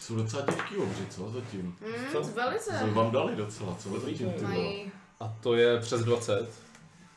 [0.00, 1.76] Jsou docela těžký obři, co zatím?
[2.14, 2.70] Hmm, velice.
[2.80, 4.54] Co vám dali docela, co zatím ty vole?
[4.54, 6.48] Mají a to je přes 20.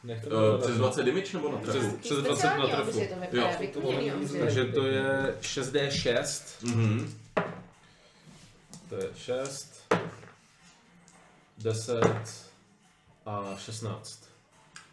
[0.04, 1.98] Nech to Uh, přes 20 damage nebo na Přes, trefu?
[1.98, 3.00] přes 20 na trefu.
[3.32, 3.48] Jo.
[4.40, 6.44] Takže to je 6d6.
[6.76, 7.14] Mhm.
[8.90, 9.90] To je 6,
[11.58, 12.04] 10
[13.26, 14.30] a 16.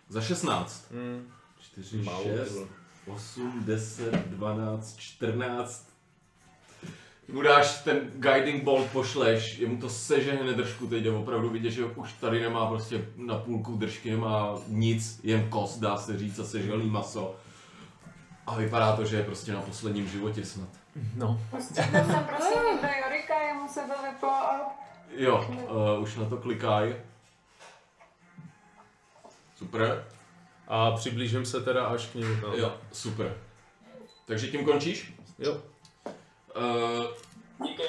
[0.09, 0.91] Za 16.
[0.91, 1.33] Hmm.
[1.61, 2.67] 4, Málo, 6, ty vole.
[3.07, 5.91] 8, 10, 12, 14.
[7.33, 11.71] Mu dáš ten guiding bolt, pošleš, jemu to seže hned držku, teď je opravdu vidět,
[11.71, 16.39] že už tady nemá prostě na půlku držky, nemá nic, jen kost, dá se říct,
[16.39, 17.37] a seželý maso.
[18.47, 20.80] A vypadá to, že je prostě na posledním životě snad.
[21.17, 21.41] No.
[21.51, 24.77] Pustíme se prosím do Jorika, jemu se to vyplo a...
[25.17, 25.49] Jo,
[25.97, 26.97] uh, už na to klikaj.
[29.57, 30.07] Super.
[30.69, 32.53] A přiblížím se teda až k němu tam.
[32.55, 33.37] Jo, super.
[34.27, 35.15] Takže tím končíš?
[35.39, 35.63] jo.
[36.57, 37.05] Uh,
[37.67, 37.83] Díky.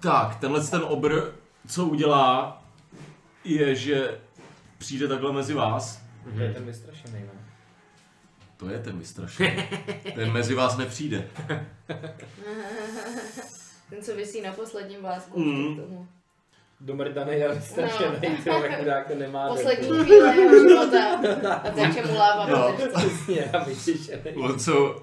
[0.00, 1.32] Tak, tenhle ten obr,
[1.68, 2.62] co udělá,
[3.44, 4.20] je, že
[4.78, 6.02] přijde takhle mezi vás.
[6.34, 7.35] To je ten vystrašený, ne?
[8.56, 9.62] To je ten vystrašený.
[10.14, 11.28] Ten mezi vás nepřijde.
[13.90, 15.40] Ten, co visí na posledním vlásku.
[15.40, 15.76] Mm.
[15.76, 16.08] tomu.
[16.80, 18.60] Domrdaný a vystrašený, no.
[18.60, 19.48] to chudák to nemá.
[19.48, 21.20] Poslední chvíle jeho života.
[21.50, 22.88] A teče mu láva dešti.
[22.96, 24.36] Přesně, a vytěšený.
[24.36, 25.02] On co...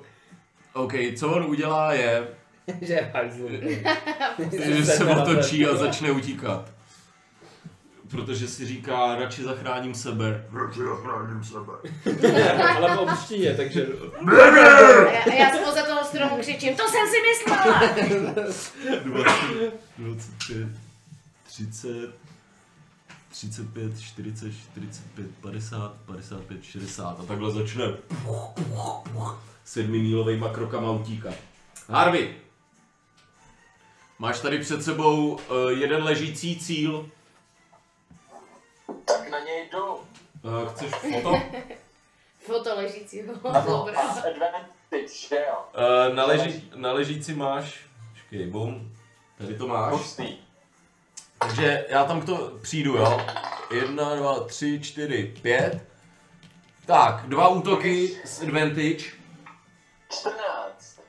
[0.74, 2.28] OK, co on udělá je,
[2.82, 3.50] Že je hajzlu.
[4.76, 6.72] že se otočí a začne utíkat.
[8.14, 10.45] Protože si říká, radši zachráním sebe.
[10.53, 11.73] Radši zachráním sebe.
[12.77, 13.88] Ale v obštině, takže...
[14.31, 17.81] A já, a já spoza toho stromu křičím, to jsem si myslela!
[19.03, 20.68] 20, 25,
[21.48, 22.10] 30,
[23.30, 27.84] 35, 40, 45, 50, 55, 60 a takhle začne
[29.65, 31.34] sedmimílovejma krokama utíkat.
[31.90, 32.35] Harvey,
[34.19, 37.10] máš tady před sebou uh, jeden ležící cíl.
[39.06, 39.86] Tak na něj jdu.
[39.94, 41.41] Uh, chceš foto?
[42.45, 43.34] Foto ležícího.
[43.44, 44.14] Ano, Dobrá.
[44.14, 45.57] s advantage, že jo?
[46.10, 48.95] Uh, na, leží, na ležící máš, počkej, bum,
[49.38, 49.94] tady to máš.
[49.94, 50.38] Hustý.
[51.40, 53.22] Takže já tam k to přijdu, jo.
[53.72, 55.82] Jedna, dva, tři, čtyři, pět.
[56.86, 59.06] Tak, dva útoky s advantage.
[60.10, 60.99] 14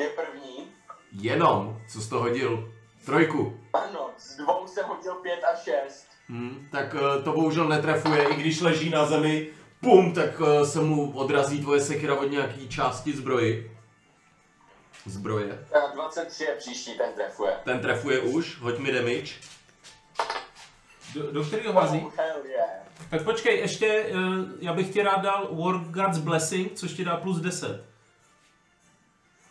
[0.00, 0.72] je první.
[1.12, 2.74] Jenom, co jsi to hodil?
[3.04, 3.60] Trojku.
[3.72, 6.06] Ano, z dvou jsem hodil 5 a 6.
[6.28, 9.46] Hm, tak eh, to bohužel netrefuje, i když leží na zemi.
[9.80, 13.76] Pum, tak eh, se mu odrazí tvoje sekira od nějaký části zbroji.
[15.06, 15.66] Zbroje.
[15.74, 17.52] A 23 je příští, ten trefuje.
[17.64, 19.34] Ten trefuje už, hoď mi damage.
[21.14, 21.98] Do, do kterého hází?
[21.98, 22.68] Oh, hell yeah.
[23.10, 27.16] Tak počkej, ještě uh, já bych ti rád dal War God's Blessing, což ti dá
[27.16, 27.84] plus 10.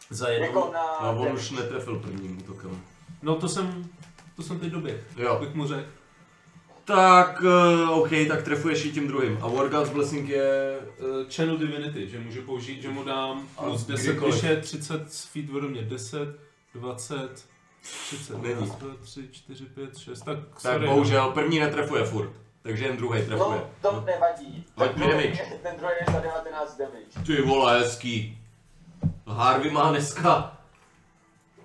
[0.09, 0.71] Za Jako jednu.
[0.73, 0.79] na...
[0.81, 2.81] A on už netrefil prvním útokem.
[3.21, 3.89] No to jsem,
[4.35, 5.37] to jsem teď doběh, Jo.
[5.39, 5.89] bych mu řekl.
[6.87, 9.39] Tak, uh, OK, tak trefuješ i tím druhým.
[9.41, 10.79] A War God's Blessing je...
[10.99, 14.35] Uh, Channel Divinity, že může použít, že mu dám plus 10, kdykoliv.
[14.35, 16.19] když je 30 feet ode mě, 10,
[16.75, 17.45] 20,
[18.09, 18.55] 30, Není.
[18.55, 20.87] 2, 3, 4, 5, 6, tak Tak sorry.
[20.87, 22.31] bohužel první netrefuje furt.
[22.61, 23.57] Takže jen druhý trefuje.
[23.57, 24.65] No, to nevadí.
[24.75, 25.43] Hoď Ten mi druhý, damage.
[25.63, 27.25] ten druhý je za 19 damage.
[27.25, 28.37] Ty vole, hezký.
[29.27, 30.57] Harvey má dneska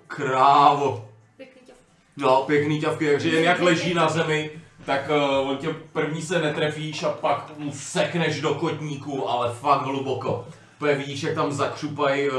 [0.07, 1.09] krávo.
[1.37, 1.75] Pěkný ťaf.
[2.17, 4.51] No, pěkný ťavky, takže jen jak leží na zemi,
[4.85, 9.81] tak uh, on tě první se netrefíš a pak mu sekneš do kotníku, ale fakt
[9.81, 10.47] hluboko.
[10.75, 12.35] Úplně vidíš, jak tam zakřupají uh,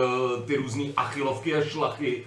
[0.46, 2.26] ty různé achilovky a šlachy.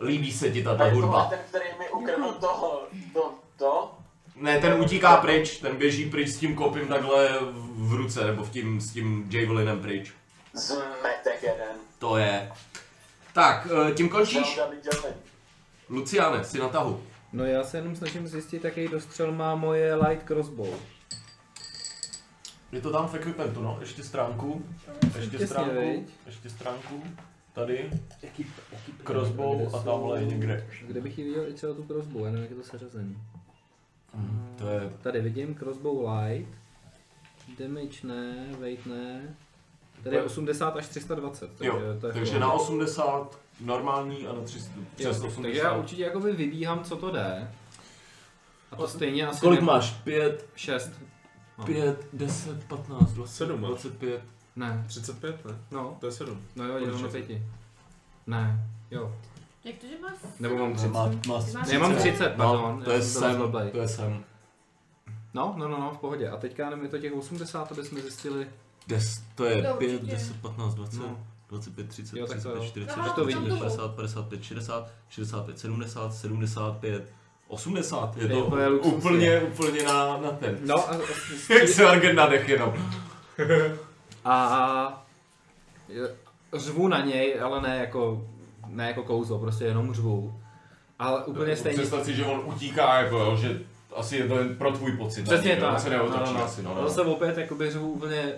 [0.00, 1.24] Líbí se ti ta, hudba.
[1.24, 2.82] ten, který mi ukrvil to,
[3.12, 3.90] to, to,
[4.36, 7.38] Ne, ten utíká pryč, ten běží pryč s tím kopím takhle
[7.74, 10.12] v ruce, nebo v tím, s tím javelinem pryč.
[10.52, 11.76] zmetek jeden.
[11.98, 12.52] To je.
[13.32, 14.60] Tak, eh, tím končíš.
[15.88, 17.02] Luciane, jsi na tahu.
[17.32, 20.68] No já se jenom snažím zjistit, jaký dostřel má moje light crossbow.
[22.72, 24.64] Je to tam v equipentu, no, ještě stránku.
[25.16, 26.10] Ještě Těsně, stránku, viď?
[26.26, 27.02] ještě stránku.
[27.52, 27.90] Tady,
[28.22, 30.66] Jaký, jaký crossbow a jsou- tamhle je někde.
[30.86, 33.18] Kde bych ji viděl i třeba tu crossbow, já nevím, jak je to seřazený.
[34.58, 36.54] To je, Tady vidím crossbow light,
[37.58, 39.36] damage ne, weight ne.
[40.02, 42.38] Tady je 80 až 320, takže jo, to je v takže pohodě.
[42.38, 45.42] na 80 normální a na 300, přes Jo, 80.
[45.42, 47.50] Takže já určitě jakoby vybíhám, co to jde.
[48.72, 49.90] A to stejně asi Kolik nem- máš?
[49.92, 50.90] 5, 6.
[51.58, 51.64] No.
[51.64, 53.68] 5, 10, 15, 20, Sedm máš.
[53.70, 54.22] 25.
[54.56, 55.58] Ne, 35, ne?
[55.70, 56.42] no, To je 7.
[56.56, 57.26] no jo, jenom na Určitě.
[57.26, 57.42] pěti.
[58.26, 59.16] Ne, jo.
[59.64, 60.12] Jak to, že máš?
[60.40, 60.88] Nebo mám 30.
[60.92, 61.12] Má, má
[61.54, 62.10] máš Ne, mám 30.
[62.10, 62.82] 30, No, pardon.
[62.84, 64.24] to já je sem, to je sem.
[65.34, 66.28] No, no, no, no, v pohodě.
[66.28, 68.48] A teďka nevím, je to těch 80, aby jsme zjistili.
[68.88, 70.12] Des, to je To 5, určitě.
[70.12, 71.26] 10, 15, 20, No.
[71.48, 72.68] 25, 30, Jo, tak to 35, jo.
[72.68, 73.58] 40, No, to 40, vidíš.
[73.60, 77.08] 50, 55, 60, 65, 70, 75,
[77.48, 78.16] 80.
[78.16, 80.58] Je Je to úplně úplně, úplně na, na ten.
[80.64, 80.96] No a,
[81.50, 82.74] Jak se Argen nadech jenom.
[84.24, 85.06] a
[86.54, 88.26] řvu na něj, ale ne jako,
[88.68, 90.40] ne jako kouzlo, prostě jenom řvu.
[90.98, 91.78] Ale úplně stejně.
[91.78, 93.60] Představ si, že on utíká, jako jo, že
[93.96, 95.22] asi je to jen pro tvůj pocit.
[95.22, 95.80] Přesně jo, on tak.
[95.80, 96.44] se No, neotočí no, no.
[96.44, 96.88] asi, no, A no.
[96.88, 98.32] zase opět jakoby řvu úplně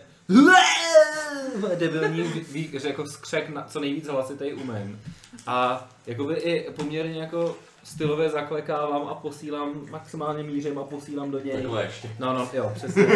[1.79, 5.01] debilní, ví, že jako skřek na, co nejvíc hlasitej umím.
[5.47, 11.53] A jakoby i poměrně jako stylově zaklekávám a posílám, maximálně mířím a posílám do něj.
[11.53, 12.11] Takhle ještě.
[12.19, 13.07] No, no, jo, přesně.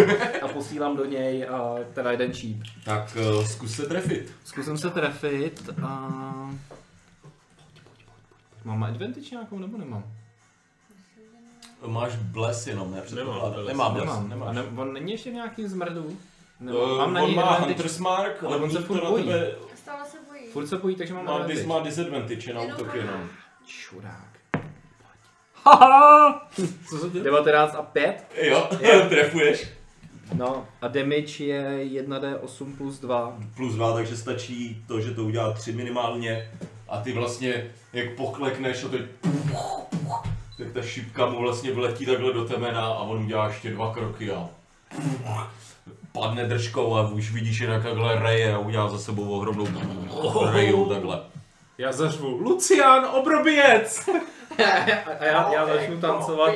[0.42, 2.62] A posílám do něj a teda jeden číp.
[2.84, 4.32] Tak uh, zkus se trefit.
[4.44, 5.88] Zkusím se trefit a...
[8.64, 10.04] Mám advantage nějakou nebo nemám?
[11.86, 12.96] Máš bles jenom, ne?
[12.96, 13.52] Nemám Předpokládám.
[13.52, 13.66] bles.
[13.68, 14.48] Nemá bles, Nemám.
[14.48, 16.16] A ne, on není ještě v nějakým zmrdu?
[16.62, 17.68] Ne, Uh, mám na on něj má advantage.
[17.72, 19.24] Hunter's Mark, ale ale on se furt to na bojí.
[19.24, 20.46] tebe Stále se bojí.
[20.46, 23.28] Furt se bojí, takže mám má, dis, má disadvantage na útok jenom.
[23.66, 24.38] Čurák.
[25.64, 26.48] Haha!
[26.90, 27.24] Co se děje?
[27.24, 28.26] 19 a 5.
[28.42, 28.68] Jo,
[29.08, 29.68] trefuješ.
[30.34, 33.38] No a damage je 1d8 plus 2.
[33.56, 36.50] Plus 2, takže stačí to, že to udělá 3 minimálně.
[36.88, 39.00] A ty vlastně, jak poklekneš a teď
[40.58, 44.30] tak ta šipka mu vlastně vletí takhle do temena a on udělá ještě dva kroky
[44.30, 44.48] a
[46.12, 49.66] padne držkou a už vidíš, že takhle reje a udělá za sebou ohromnou
[50.52, 51.20] reju takhle.
[51.78, 54.08] Já zařvu, Lucian, obroběc!
[55.20, 56.54] a já, já začnu tancovat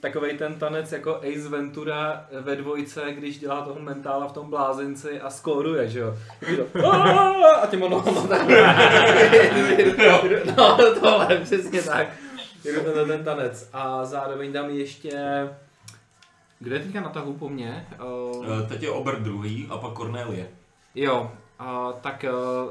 [0.00, 5.20] takovej ten tanec jako Ace Ventura ve dvojce, když dělá toho mentála v tom blázinci
[5.20, 6.16] a skóruje, že jo.
[7.62, 8.76] A těma nohama takhle.
[10.56, 12.08] No tohle, přesně tak.
[12.64, 13.68] Jdu ten, ten tanec.
[13.72, 15.12] A zároveň dám ještě...
[16.60, 17.86] Kdo je teďka na tahu po mně?
[18.36, 20.48] Uh, Eh, Teď je Ober druhý a pak Cornelie.
[20.94, 22.24] jo, a tak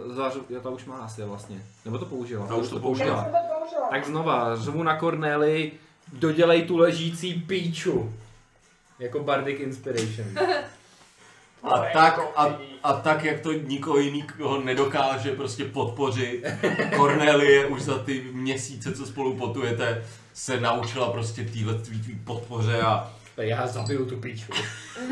[0.07, 1.61] uh, zařu, jo, ta už má asi vlastně.
[1.85, 2.48] Nebo to použila.
[2.48, 3.24] Ta už to Já použila.
[3.24, 3.88] jsem to použila.
[3.90, 5.72] Tak znova, řvu na Corneli,
[6.14, 8.14] dodělej tu ležící píču.
[8.99, 10.27] Jako Bardic Inspiration.
[11.64, 16.43] A tak, a, a tak, jak to nikoho jiného nedokáže prostě podpořit,
[16.95, 22.82] Cornelie už za ty měsíce, co spolu potujete, se naučila prostě týhle tvý, tvý podpoře
[22.82, 24.51] a Já zabiju tu píču.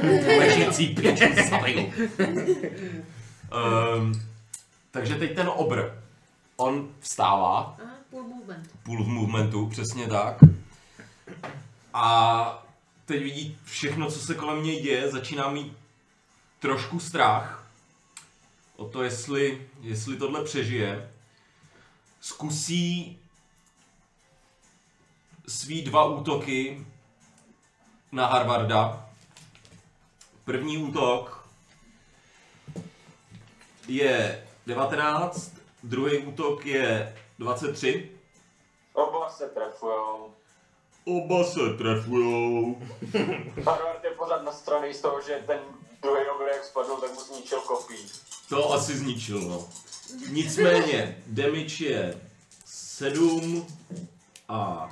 [0.40, 1.94] ležící píču zabiju.
[3.98, 4.22] um,
[4.92, 5.82] takže teď ten obr.
[6.58, 8.70] On vstává, Aha, full movement.
[8.84, 10.38] půl v movementu, přesně tak.
[11.94, 12.68] A
[13.06, 15.74] teď vidí všechno, co se kolem něj děje, začíná mít
[16.60, 17.68] trošku strach
[18.76, 21.10] o to, jestli, jestli tohle přežije.
[22.22, 23.20] Zkusí
[25.48, 26.86] svý dva útoky
[28.16, 29.10] na Harvarda.
[30.46, 31.48] První útok
[33.88, 35.52] je 19,
[35.84, 38.12] druhý útok je 23.
[38.94, 40.34] Oba se trefujou.
[41.06, 42.82] Oba se trefujou.
[43.66, 45.60] Harvard je pořád nastraný z toho, že ten
[46.02, 47.98] druhý obr, jak spadl, tak mu zničil kopí.
[48.50, 49.68] To asi zničil, no.
[50.30, 52.22] Nicméně, damage je
[52.66, 53.68] 7
[54.50, 54.90] a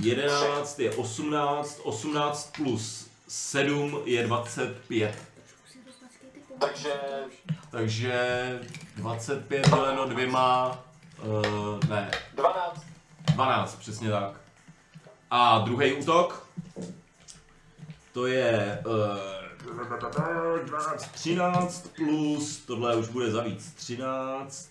[0.00, 5.18] 11 je 18, 18 plus 7 je 25.
[6.60, 6.92] Takže
[7.70, 8.60] Takže
[8.96, 10.78] 25 děleno dvěma,
[11.22, 12.86] uh, ne, 12.
[13.34, 14.40] 12, přesně tak.
[15.30, 16.46] A druhý útok,
[18.12, 24.70] to je uh, 12, 13 plus, tohle už bude za víc, 13,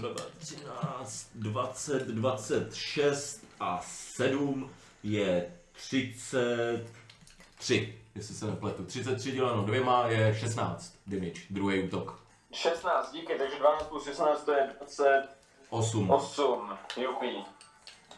[0.00, 4.70] uh, 13, 20, 26 a 7
[5.02, 8.84] je 33, jestli se nepletu.
[8.84, 12.20] 33 děleno dvěma je 16 damage, druhý útok.
[12.52, 16.70] 16, díky, takže 12 plus 16 to je 28, 8.
[17.02, 17.44] jupí.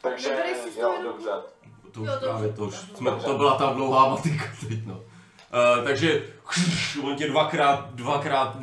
[0.03, 1.31] Takže Vybereš si z toho jo, jenom dobře.
[1.93, 4.45] To už Jo, to právě už- to, už to jsme, to byla ta dlouhá matika
[4.69, 4.95] teď, no.
[4.95, 5.01] Uh,
[5.85, 6.27] takže
[7.03, 8.57] on tě dvakrát, dvakrát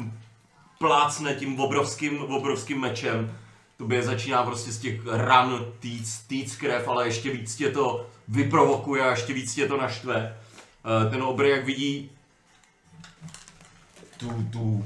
[0.79, 3.39] plácne tím obrovským, obrovským mečem.
[3.77, 9.03] Tobě začíná prostě z těch ran týc, týc krev, ale ještě víc tě to vyprovokuje
[9.03, 10.37] a ještě víc tě to naštve.
[11.05, 12.11] Uh, ten obr, jak vidí
[14.17, 14.85] tu, tu,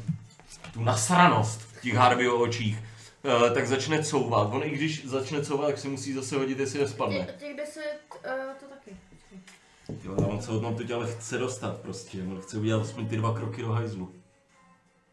[0.74, 2.78] tu nasranost v těch Harveyho očích,
[3.24, 4.50] uh, tak začne couvat.
[4.52, 7.26] On i když začne couvat, tak si musí zase hodit, jestli nespadne.
[7.26, 8.98] Tě, těch deset, uh, to taky.
[10.04, 13.34] Jo, on se od teď ale chce dostat prostě, on chce udělat aspoň ty dva
[13.34, 14.19] kroky do hajzlu.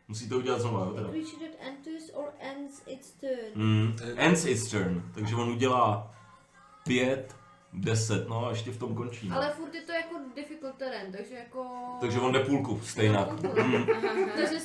[0.08, 1.08] Musí to udělat znovu, jo teda.
[1.08, 3.50] Creature that enters or ends its turn.
[3.54, 3.96] Mm.
[4.16, 6.10] Ends its turn, takže on udělá
[6.84, 7.34] pět,
[7.72, 9.28] deset, no a ještě v tom končí.
[9.28, 9.36] No.
[9.36, 11.66] Ale furt je to jako difficult terén, takže jako...
[12.00, 13.18] Takže on jde půlku, stejně.
[13.64, 13.86] Mm.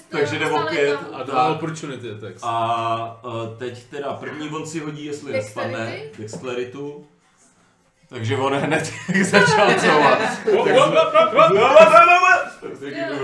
[0.10, 1.16] Takže, jde o stále pět tam.
[1.16, 1.56] A dva Tak.
[1.56, 2.42] opportunity attacks.
[2.44, 7.08] A uh, teď teda první on si hodí, jestli nespadne, dexteritu.
[8.10, 8.92] Takže on hned
[9.24, 10.20] začal couvat.
[12.62, 12.72] Tak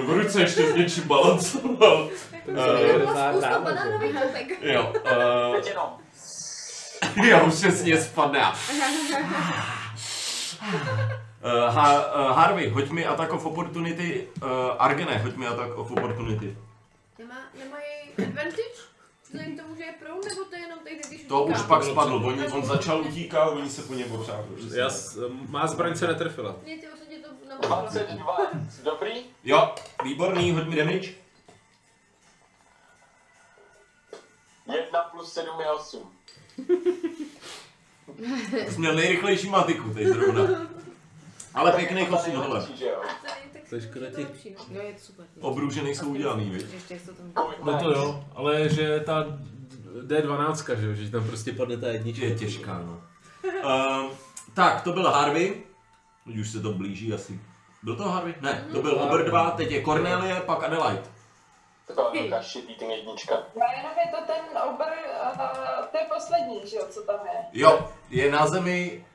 [0.05, 2.09] v ruce ještě s něčím balancoval.
[2.45, 4.15] To Eh, byla spousta banánových.
[4.61, 5.89] Jo, uh, jenom.
[7.29, 8.41] jo, přesně spadne.
[8.41, 8.55] a-
[11.43, 14.27] Uh, ha, uh, Harvey, hoď mi attack of opportunity.
[14.43, 14.49] Uh,
[14.79, 16.57] Argene, hoď mi attack of opportunity.
[17.19, 18.61] Nemá, nemají advantage?
[19.23, 21.59] Vzhledem tomu, že je pro, nebo to je jenom tehdy, když To utíká?
[21.59, 24.45] už pak spadl, on, on začal utíkat, oni se po něm popřáhli.
[24.75, 26.55] Já, s- má zbraň se netrefila.
[26.67, 26.87] Ne, ty.
[27.61, 28.37] 22.
[28.83, 29.11] Dobrý?
[29.43, 31.09] Jo, výborný, hoď mi damage.
[34.75, 36.11] 1 plus 7 je 8.
[38.69, 40.67] Jsi měl nejrychlejší matiku teď zrovna.
[41.53, 42.59] Ale pěkných 8 tohle.
[42.59, 43.01] Nejlepší, že jo?
[43.53, 44.75] Tak To je škoda to těch- no.
[44.75, 45.25] Jo, je to super.
[45.41, 46.73] Obrůže nejsou udělaný, viď?
[46.73, 49.25] Ještě jak to tam No to jo, ale že ta
[50.01, 52.25] D12, že jo, že tam prostě padne ta jednička.
[52.25, 53.01] Je těžká, no.
[53.63, 54.11] Uh,
[54.53, 55.63] tak, to byl Harvey.
[56.27, 57.39] Teď už se to blíží asi.
[57.83, 58.33] Byl to Harvey?
[58.41, 61.03] Ne, to byl Ober 2, teď je Cornelie, pak Adelaide.
[61.87, 63.33] Taková velká shitting jednička.
[63.35, 64.83] Já jenom je to ten obr,
[65.33, 67.45] uh, to je poslední, že jo, co tam je.
[67.53, 69.05] Jo, je na zemi,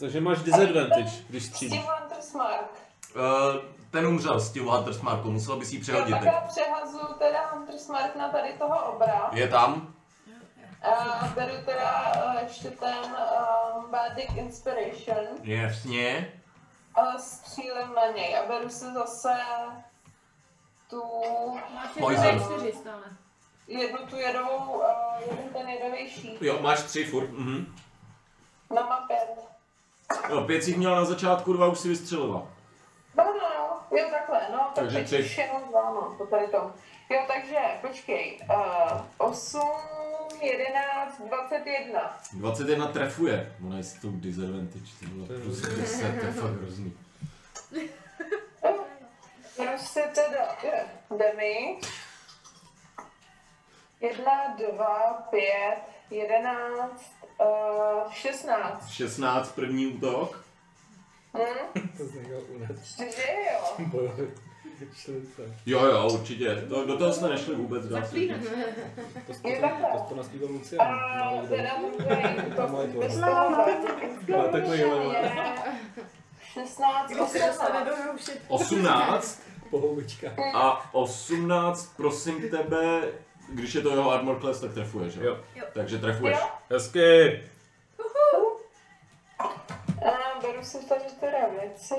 [0.00, 1.78] Takže máš disadvantage, když střílíš.
[1.80, 2.70] tím Hunter's Mark.
[3.14, 3.22] uh,
[3.90, 7.50] ten umřel s tím Hunter's Markou, musel bys jí Jo, přehodit tak já přehazu teda
[7.50, 9.30] Hunter's Mark na tady toho obra.
[9.32, 9.94] Je tam?
[10.82, 16.32] A beru teda uh, ještě ten uh, Bardic Inspiration Jasně.
[16.94, 19.34] A střílím na něj a beru si zase
[20.90, 21.02] tu
[21.74, 22.40] Máš Poison.
[22.44, 23.02] čtyři stále.
[23.66, 24.82] jednu tu jedovou, uh,
[25.20, 26.42] jeden ten jedový šíp.
[26.42, 27.30] Jo, máš tři furt.
[27.30, 27.74] Mhm.
[28.70, 29.28] No má pět.
[30.28, 32.48] Jo, pět jich měl na začátku, dva už si vystřelila.
[33.16, 35.22] No, no, no, jo takhle, no, tak Takže teď tři.
[35.24, 36.72] už jenom dva, no, po tady tom.
[37.10, 39.60] Jo, takže, počkej, uh, 8,
[40.42, 42.18] 11, 21.
[42.32, 43.56] 21 trefuje.
[43.66, 46.92] Ona je s tou disadvantage, ty vole, plus 10, to je fakt hrozný.
[49.76, 50.56] Si teda,
[51.10, 51.88] damage.
[54.00, 55.78] 1, 2, 5,
[56.10, 57.04] 11,
[57.40, 58.88] uh, 16.
[58.88, 60.44] 16 první útok.
[61.34, 61.80] Hm?
[61.96, 62.94] To z něho unes.
[62.94, 64.26] Čtyři, jo.
[65.66, 66.56] Jo, jo, určitě.
[66.68, 67.86] To, do toho jsme nešli vůbec.
[67.86, 68.10] dá se.
[69.26, 69.88] To, to, Je takhle.
[69.92, 70.86] to, to naspíval Lucian.
[70.88, 71.70] A teda
[72.56, 75.12] to toho Ale takový level.
[75.12, 75.32] je
[76.52, 77.86] 16, Když se dostane 18.
[77.86, 78.40] do roušet.
[78.48, 80.28] 18 Pohoubička.
[80.54, 83.02] a 18, prosím tebe,
[83.48, 85.38] když je to jeho armor class, tak trefuješ, jo?
[85.56, 85.64] Jo.
[85.74, 86.36] Takže trefuješ.
[86.40, 86.46] Jo.
[86.70, 87.42] Hezky.
[90.02, 91.94] A beru si tady teda věci.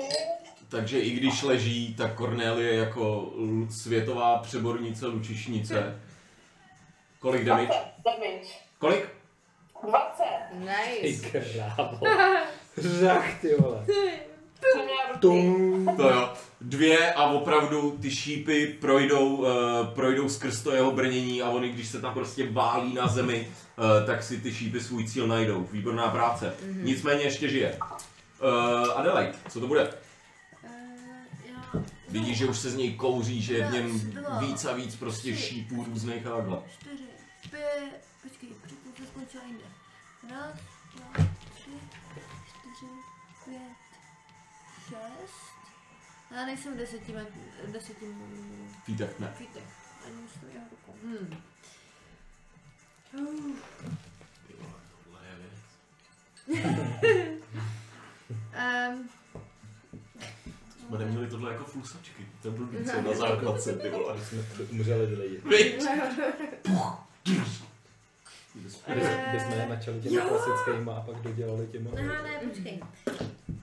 [0.72, 6.00] Takže i když leží, tak Cornelie jako l- světová přebornice, lučišnice.
[7.18, 7.66] Kolik damage?
[7.66, 8.48] 20 damage.
[8.78, 9.08] Kolik?
[9.88, 10.22] 20.
[11.00, 11.40] Ty Nice.
[11.40, 11.98] krávo.
[12.76, 13.86] Řach, ty vole.
[15.20, 15.90] Tum.
[15.96, 16.32] To jo.
[16.60, 19.46] dvě a opravdu ty šípy projdou, uh,
[19.94, 24.06] projdou skrz to jeho brnění a oni, když se tam prostě válí na zemi, uh,
[24.06, 25.68] tak si ty šípy svůj cíl najdou.
[25.72, 26.54] Výborná práce.
[26.66, 26.82] Mm-hmm.
[26.82, 27.78] Nicméně ještě žije.
[28.42, 29.90] Uh, Adelaide, co to bude?
[32.12, 34.00] Vidíš, že už se z něj kouří, že je v něm
[34.40, 36.62] víc a víc prostě šípů různých a takhle.
[36.80, 37.04] Čtyři,
[37.50, 39.64] pět, počkej, předtím skončila jinde.
[40.30, 40.58] Raz,
[40.96, 41.70] dva, tři,
[42.48, 42.92] čtyři,
[43.44, 43.76] pět,
[44.88, 45.52] šest.
[46.36, 48.06] Já nejsem met- deseti
[48.84, 49.34] Fítech ne.
[49.36, 49.64] fitech.
[50.06, 50.94] Ani musím jeho rukou.
[51.02, 51.36] Hmm.
[58.52, 59.08] Uh, um,
[60.88, 62.26] Jsme neměli tohle jako flusačky.
[62.42, 64.24] To byl víc na základce, ty vole.
[64.24, 64.38] Jsme
[64.70, 65.40] umřeli ty lidi.
[65.48, 65.84] Viď?
[68.86, 71.90] Eh, Bychom je načali těma klasickýma a pak dodělali těma.
[71.90, 72.80] Aha, ne, počkej.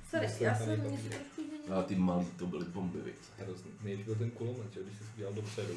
[0.10, 1.80] Sorry, Myslím, já jsem změnila.
[1.80, 3.16] A ty malí to byly bomby, viď?
[3.38, 3.72] Hrozný.
[3.84, 5.74] Nejdřív byl ten kulomet, že, když jsi udělal dopředu.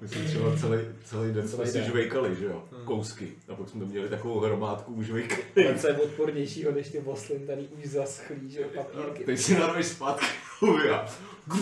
[0.00, 1.84] My jsme třeba celý, celý den Celý jsme si den.
[1.86, 2.64] žvejkali, že jo?
[2.72, 2.84] Hmm.
[2.86, 3.32] Kousky.
[3.48, 5.42] A pak jsme tam měli takovou hromádku už žvejkali.
[5.54, 9.24] Ten se je odpornější než ty oslintaný už zaschlý, že jo, papírky.
[9.24, 10.26] Teď si narveš zpátky
[10.92, 11.06] a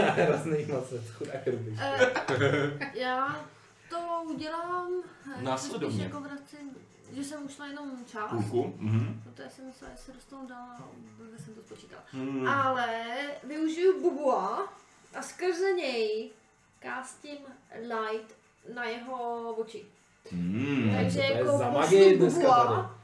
[0.00, 1.76] Hrozný macet, chudák ruby.
[1.80, 3.46] Eh, já
[3.90, 3.96] to
[4.34, 4.90] udělám
[5.38, 6.04] eh, Následovně.
[6.04, 6.70] Jako vracím,
[7.12, 8.30] že jsem ušla jenom část.
[8.30, 8.74] půlku.
[8.78, 9.22] Mhm.
[9.24, 12.02] Protože jsem myslela, že se dostanu dál a blbě jsem to spočítala.
[12.12, 12.46] Hmm.
[12.48, 13.04] Ale
[13.44, 14.72] využiju Bubua
[15.14, 16.30] a skrze něj
[16.78, 17.38] kástím
[17.80, 18.34] light
[18.74, 19.84] na jeho oči.
[20.30, 20.92] Hmm.
[20.96, 22.94] Takže jako za magii dneska Bubua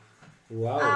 [0.50, 0.82] Wow.
[0.82, 0.86] a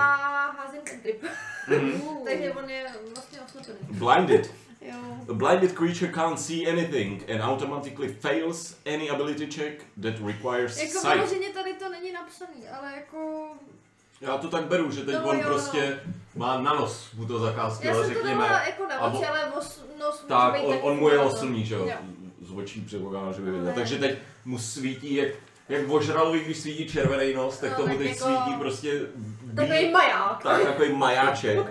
[0.51, 1.23] házím ten trip.
[1.69, 2.03] Mhm.
[2.25, 3.78] Takže on je vlastně oslepený.
[3.91, 4.55] Blinded.
[4.81, 4.95] Jo.
[5.31, 11.01] A blinded creature can't see anything and automatically fails any ability check that requires Jako
[11.01, 11.15] sight.
[11.15, 13.49] vyloženě tady to není napsaný, ale jako...
[14.20, 15.48] Já to tak beru, že teď No, on jo, no.
[15.48, 16.00] prostě
[16.36, 18.34] má na nos, mu to Já zakázky, jsem to řekněme.
[18.48, 21.18] dala jako na A oči, ale os, nos může Tak, být on, on mu je
[21.18, 21.24] to.
[21.26, 21.86] oslný, že jo?
[21.86, 21.94] Jo.
[22.42, 23.64] Z očí předpokládám, že by viděl.
[23.66, 25.28] Ale- Takže teď mu svítí, jak,
[25.68, 29.00] jak ožralovi, když svítí červený nos, tak No, tomu tak teď jako- svítí prostě
[29.56, 30.42] Takový maják.
[30.42, 31.58] tak, takový majáček.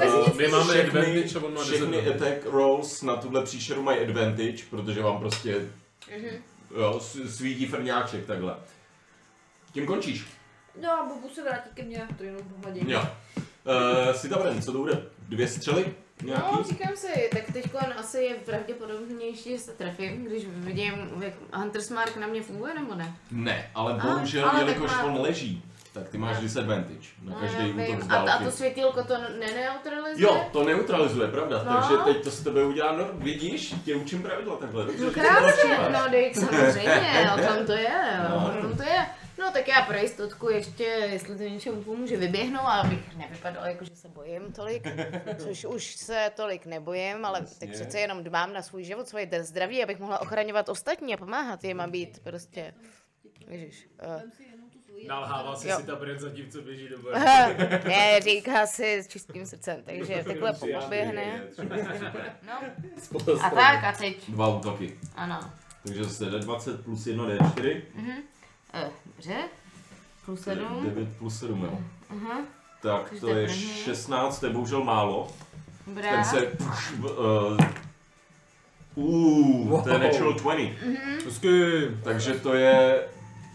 [0.00, 3.82] Eh, nic My máme všechny, advantage a on má všechny attack rolls na tuhle příšeru
[3.82, 5.68] mají advantage, protože vám prostě
[6.76, 8.54] jo, s- svítí frňáček takhle.
[9.72, 10.26] Tím končíš.
[10.82, 12.90] No a Bubu se vrátí ke mně, to jenom pohladím.
[12.90, 13.02] Jo.
[13.64, 15.02] Uh, Sitavren, co to bude?
[15.28, 15.94] Dvě střely?
[16.22, 16.44] Nějaký?
[16.52, 17.64] No, říkám si, tak teď
[17.98, 22.94] asi je pravděpodobnější, že se trefím, když vidím, jak Hunter's Mark na mě funguje, nebo
[22.94, 23.14] ne?
[23.30, 26.42] Ne, ale bohužel, ale jelikož má- on leží, tak ty máš No.
[26.42, 28.44] disadvantage na No, každý útok z a, a dálky.
[28.44, 30.26] to světílko to neneutralizuje?
[30.28, 31.74] Jo, to neutralizuje, pravda, No.
[31.80, 34.84] takže teď to s tebe udělá, no vidíš, tě učím pravidla takhle.
[34.84, 37.90] Dobře, No krásně, no dej, samozřejmě, o tom to je,
[38.30, 38.52] No.
[38.58, 39.06] o tom to je.
[39.38, 43.96] No tak já pro jistotku ještě, jestli to něčemu pomůže, vyběhnu, abych nevypadala jako, že
[43.96, 44.82] se bojím tolik,
[45.38, 49.82] což už se tolik nebojím, ale tak přece jenom dbám na svůj život, svoje zdraví,
[49.82, 52.74] abych mohla ochraňovat ostatní a pomáhat jim a být prostě,
[53.48, 53.88] ježiš.
[54.06, 54.22] Uh.
[55.08, 55.76] Nalhává si Jo.
[55.76, 57.14] si ta brand za tím, co běží do boje.
[57.88, 61.42] ne, říká si s čistým srdcem, takže takhle poběhne.
[62.46, 62.52] No,
[63.42, 65.52] a tak a teď, Dva útoky, ano.
[65.86, 67.82] takže zase D20 plus 1 D4,
[68.74, 69.36] Eh, Dobře,
[70.24, 70.84] plus sedm.
[70.84, 71.78] 9 plus 7, jo.
[72.10, 72.40] Aha,
[72.82, 73.62] Tak Takže to je první.
[73.62, 75.28] 16, to je bohužel málo.
[75.86, 76.10] dobrá.
[76.10, 76.46] Ten se...
[76.98, 77.58] Uh,
[78.94, 80.02] uh, to je Wow.
[80.02, 80.74] natural 20.
[81.24, 81.48] Hezky.
[82.04, 83.04] Takže to je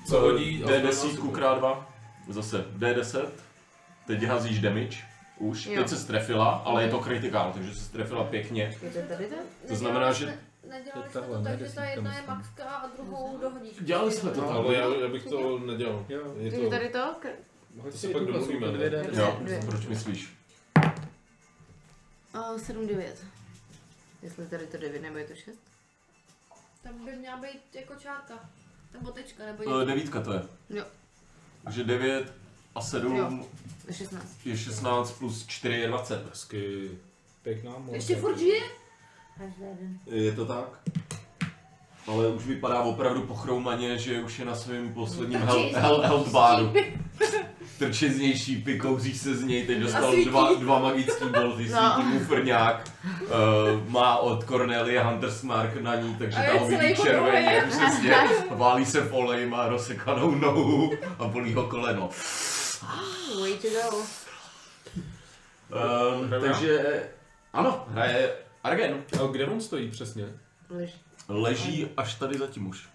[0.08, 0.64] Co hodí?
[0.64, 1.90] D10 krát 2.
[2.30, 3.26] Zase D10.
[4.08, 4.98] Teď hazíš damage.
[5.38, 5.66] Už.
[5.66, 5.76] Jo.
[5.80, 8.76] Teď se strefila, ale je to kritikál, takže se strefila pěkně.
[8.84, 9.36] Je to tady to?
[9.68, 10.38] To znamená, že-
[10.70, 13.78] Nedělali jsme tahle, to tak, že ta jedna je maxka a druhou dohodíš.
[13.82, 14.56] Dělali jsme to No, tak.
[14.56, 16.06] ale já, já bych to nedělal.
[16.10, 16.34] Jo.
[16.38, 16.70] Je to...
[16.70, 17.16] tady to?
[17.84, 19.04] To si se pak domluvíme, jsou to dvě ne?
[19.04, 19.20] D10.
[19.20, 19.62] Jo, Dvě.
[19.66, 20.34] proč myslíš?
[22.54, 23.24] O, 7, 9.
[24.22, 25.60] Jestli tady to 9 nebo je to 6?
[26.84, 28.50] Tam by měla být jako čárka.
[28.94, 29.86] Nebo tečka, nebo Eh, něco.
[29.86, 30.42] Devítka to je.
[30.70, 30.86] Jo.
[31.64, 32.34] Takže 9
[32.76, 33.46] a 7 Jo.
[33.92, 34.26] 16.
[34.46, 36.30] je 16 plus 4 je 20.
[36.30, 36.92] Hezky.
[37.42, 37.94] Pěkná moc.
[37.96, 38.62] Ještě furt žije?
[40.06, 40.66] Je to tak?
[42.08, 46.28] Ale už vypadá opravdu pochroumaně, že už je na svém posledním hel, hel, něj health
[46.32, 46.66] baru.
[46.68, 47.00] šípy.
[47.80, 51.94] Trčí z něj šípy, kouří se z něj, teď dostal dva, dva magický bolty, No.
[51.96, 52.92] svítí mu frňák.
[53.22, 57.66] Uh, má od Cornelie Hunter's Mark na ní, takže A ta je ho vidí podruhé.
[57.70, 58.16] přesně.
[58.52, 62.10] Válí se v oleji, má rozsekanou nohu a bolí ho koleno.
[63.42, 63.98] Way to go.
[65.74, 67.04] Um, takže
[67.54, 68.30] ano, hraje
[68.64, 69.04] Argen.
[69.24, 70.26] A kde on stojí přesně?
[70.70, 70.94] Lež.
[71.30, 72.90] Leží až tady zatím už.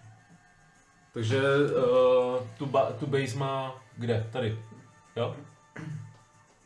[1.13, 4.27] Takže uh, tu, ba- tu base má kde?
[4.31, 4.59] Tady.
[5.15, 5.35] Jo?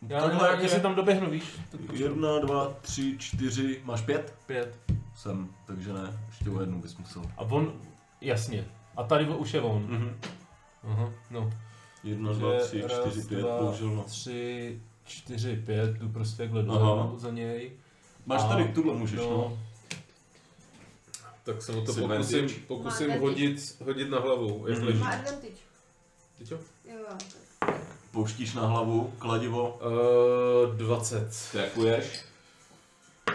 [0.10, 0.82] Já Tohle nevím, jak jestli je?
[0.82, 1.44] tam doběhnu, víš?
[1.72, 2.02] Tak počkej.
[2.02, 4.36] Jedna, dva, tři, čtyři, máš pět?
[4.46, 4.78] Pět.
[5.16, 7.22] Jsem, takže ne, ještě o jednu bys musel.
[7.38, 7.74] A on,
[8.22, 8.66] jasně.
[8.98, 9.86] A tady už je on.
[9.90, 10.20] Mhm.
[10.84, 11.54] Aha, no.
[12.04, 14.04] Jedna, dva, Takže tři, raz, čtyři, pět, dva, bohužel no.
[14.04, 16.80] Tři, čtyři, pět, jdu prostě takhle Aha.
[16.80, 17.72] dole za něj.
[18.26, 19.30] Máš tady tuhle můžeš, no.
[19.30, 19.60] no.
[21.44, 22.40] Tak se mu to Disadvantage.
[22.44, 24.88] pokusím, pokusím Má hodit, hodit na hlavu, jak Mhm.
[24.88, 25.00] leží.
[25.00, 25.54] Má advantage.
[26.38, 26.56] Ty čo?
[26.86, 27.18] Jo, jo.
[28.12, 29.80] Pouštíš na hlavu, kladivo,
[30.70, 31.50] Uh, 20.
[31.52, 32.06] trefuješ.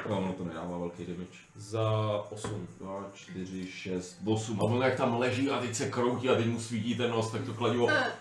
[0.08, 1.38] No, ono to nedává velký damage.
[1.56, 1.90] Za
[2.30, 2.68] 8.
[2.80, 4.60] 2, 4, 6, 8.
[4.60, 7.30] A on jak tam leží a teď se kroutí a teď mu svítí ten nos,
[7.30, 8.12] tak to kladivo Eh,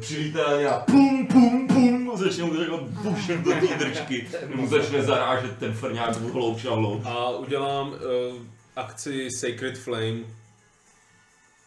[0.00, 4.28] přilítá na něj a pum, pum, pum, a začne mu takhle bušit do té držky.
[4.54, 7.02] Mu začne zarážet ten frňák v hlouč a hlouč.
[7.04, 7.96] A udělám uh,
[8.76, 10.20] akci Sacred Flame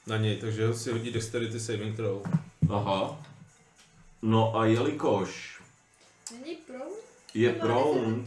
[0.07, 2.21] na něj, takže si hodí Dexterity Saving Throw.
[2.69, 3.21] Aha.
[4.21, 5.59] No a jelikož
[6.31, 6.79] Není pro?
[7.33, 8.25] je prone,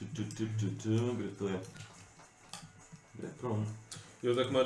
[0.00, 1.60] tu, tu, tu, tu, tu, kde to je?
[3.14, 3.66] Kde je prone?
[4.22, 4.60] Jo, tak má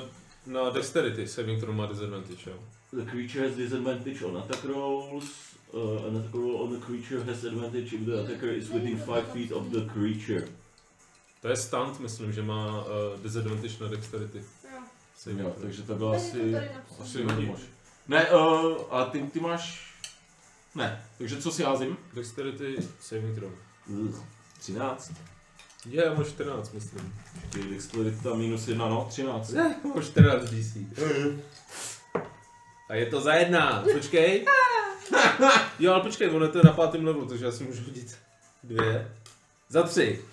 [0.46, 2.56] na Dexterity Saving Throw má disadvantage, jo.
[2.92, 5.24] The creature has disadvantage on attack rolls.
[5.72, 9.32] Uh, an attack roll on the creature has advantage if the attacker is within 5
[9.32, 10.48] feet of the creature.
[11.42, 14.38] To je stunt, myslím, že má uh, disadvantage na Dexterity.
[14.38, 14.78] Jo.
[15.16, 15.62] Saving Jo, throw.
[15.62, 16.54] takže to bylo asi...
[17.00, 17.48] Asi hodíš.
[18.08, 19.94] Ne, uh, ale ty, ty máš...
[20.74, 21.96] Ne, takže co si házím?
[22.14, 23.52] Dexterity Saving Throw.
[23.88, 24.22] Ugh,
[24.65, 25.12] 13.
[25.86, 27.15] Je, yeah, má 14, myslím.
[27.52, 29.51] Ty dexterita minus 1, no, 13.
[29.52, 30.76] Ne, má 14 DC.
[32.89, 34.44] A je to za jedna, počkej.
[35.78, 38.18] Jo, ale počkej, ono to je na pátém levelu, takže já si můžu hodit
[38.62, 39.12] dvě.
[39.68, 40.25] Za tři.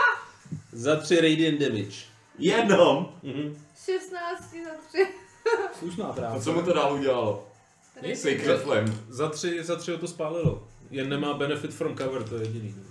[0.72, 1.96] Za tři radiant damage.
[2.38, 3.12] Jenom!
[3.22, 3.64] Mhm.
[3.84, 5.06] 16 za 3.
[5.78, 6.44] Slušná A práce.
[6.44, 7.48] co mu to dál udělalo?
[8.02, 8.20] Nic.
[8.20, 8.92] Sacred Flame.
[9.08, 10.68] Za tři, za tři ho to spálilo.
[10.90, 12.85] Jen nemá benefit from cover, to je jediný.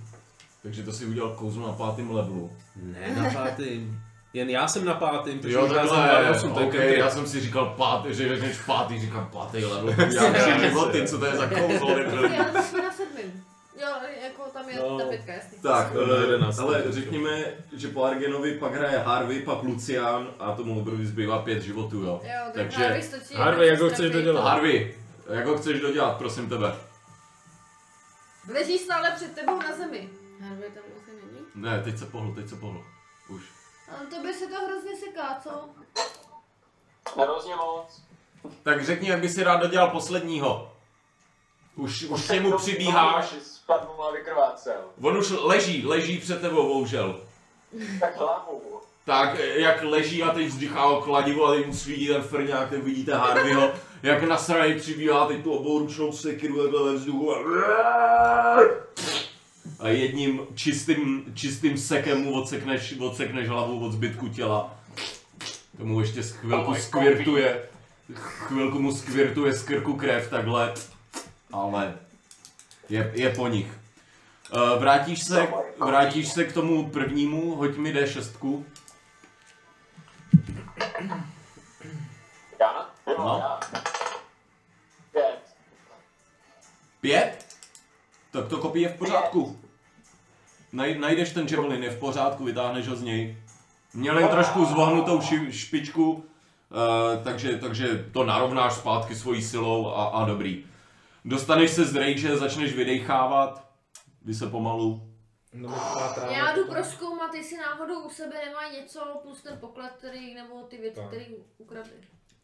[0.66, 2.52] Takže to si udělal kouzlo na pátém levelu.
[2.76, 4.00] Ne, na pátým.
[4.34, 7.00] Jen já jsem na pátým, protože Jo, já jsem takhle, 28, to je okay, cantrip.
[7.00, 11.18] já jsem si říkal pátý, že řekneš pátý, říkám pátý level, já tři životy, co
[11.20, 12.24] to je za kouzlo, nebyl.
[12.34, 13.44] Já jsme na sedmým.
[13.82, 13.88] Jo,
[14.24, 15.00] jako tam je No.
[15.00, 15.58] ta pětka, jasný.
[15.64, 16.60] Tak, eh, jedenáct.
[16.60, 17.44] ale řekněme,
[17.76, 22.22] že po Argenovi pak hraje Harvey, pak Lucian a tomu Obrovi zbývá pět životů, jo.
[22.24, 23.34] Jo, tak Takže- Harvey stočí.
[23.36, 24.44] Harvey, jak ho chceš dodělat?
[24.44, 24.96] Harvey,
[25.30, 26.76] jak ho chceš dodělat, prosím tebe?
[28.54, 30.10] Leží stále před tebou na zemi.
[30.40, 31.46] Harvey tam asi není?
[31.56, 32.84] Ne, teď se pohl, teď se pohl.
[33.30, 33.42] Už.
[33.92, 35.70] Ale to by se to hrozně seká, co?
[37.22, 38.02] Hrozně moc.
[38.64, 40.72] Tak řekni, jak by si rád dodělal posledního.
[41.76, 43.34] Už, už k němu přibíháš.
[43.42, 44.82] Spadnu a vykrvácel.
[45.02, 47.22] On už leží, leží před tebou, bohužel.
[48.00, 48.82] Tak hlavu.
[49.06, 52.84] Tak, jak leží a teď vzdychá o kladivo a teď mu svítí ten frňák, tak
[52.84, 53.74] vidíte Harveyho,
[54.04, 58.58] jak na straně přibíhá teď tu obouručnou sekiru takhle ve vzduchu a...
[59.80, 64.80] a jedním čistým, čistým sekem mu odsekneš, odsekneš hlavu od zbytku těla.
[65.78, 67.70] Tomu ještě chvilku skvirtuje,
[68.14, 70.74] chvilku mu skvirtuje z krku krev takhle,
[71.52, 71.98] ale
[72.90, 73.68] je, je po nich.
[74.54, 75.48] Uh, vrátíš se,
[75.86, 78.64] vrátíš se k tomu prvnímu, hoď mi D6.
[82.60, 82.90] Já?
[83.18, 83.40] No.
[83.44, 83.60] já.
[85.12, 85.40] Pět.
[87.02, 87.46] Pět?
[88.32, 89.65] Tak to kopí je v pořádku.
[90.76, 93.38] Naj, najdeš ten javelin, je v pořádku, vytáhneš ho z něj.
[93.94, 96.24] Měl jen trošku zvohnutou ši, špičku, uh,
[97.24, 100.66] takže, takže to narovnáš zpátky svojí silou a, a dobrý.
[101.26, 103.68] Dostaneš se z rage, začneš vydechávat,
[104.22, 105.02] vy se pomalu.
[105.54, 105.76] No,
[106.30, 110.78] Já jdu proskoumat, jestli náhodou u sebe nemají něco plus ten poklad, který, nebo ty
[110.78, 111.26] věci, které
[111.58, 111.94] ukradli.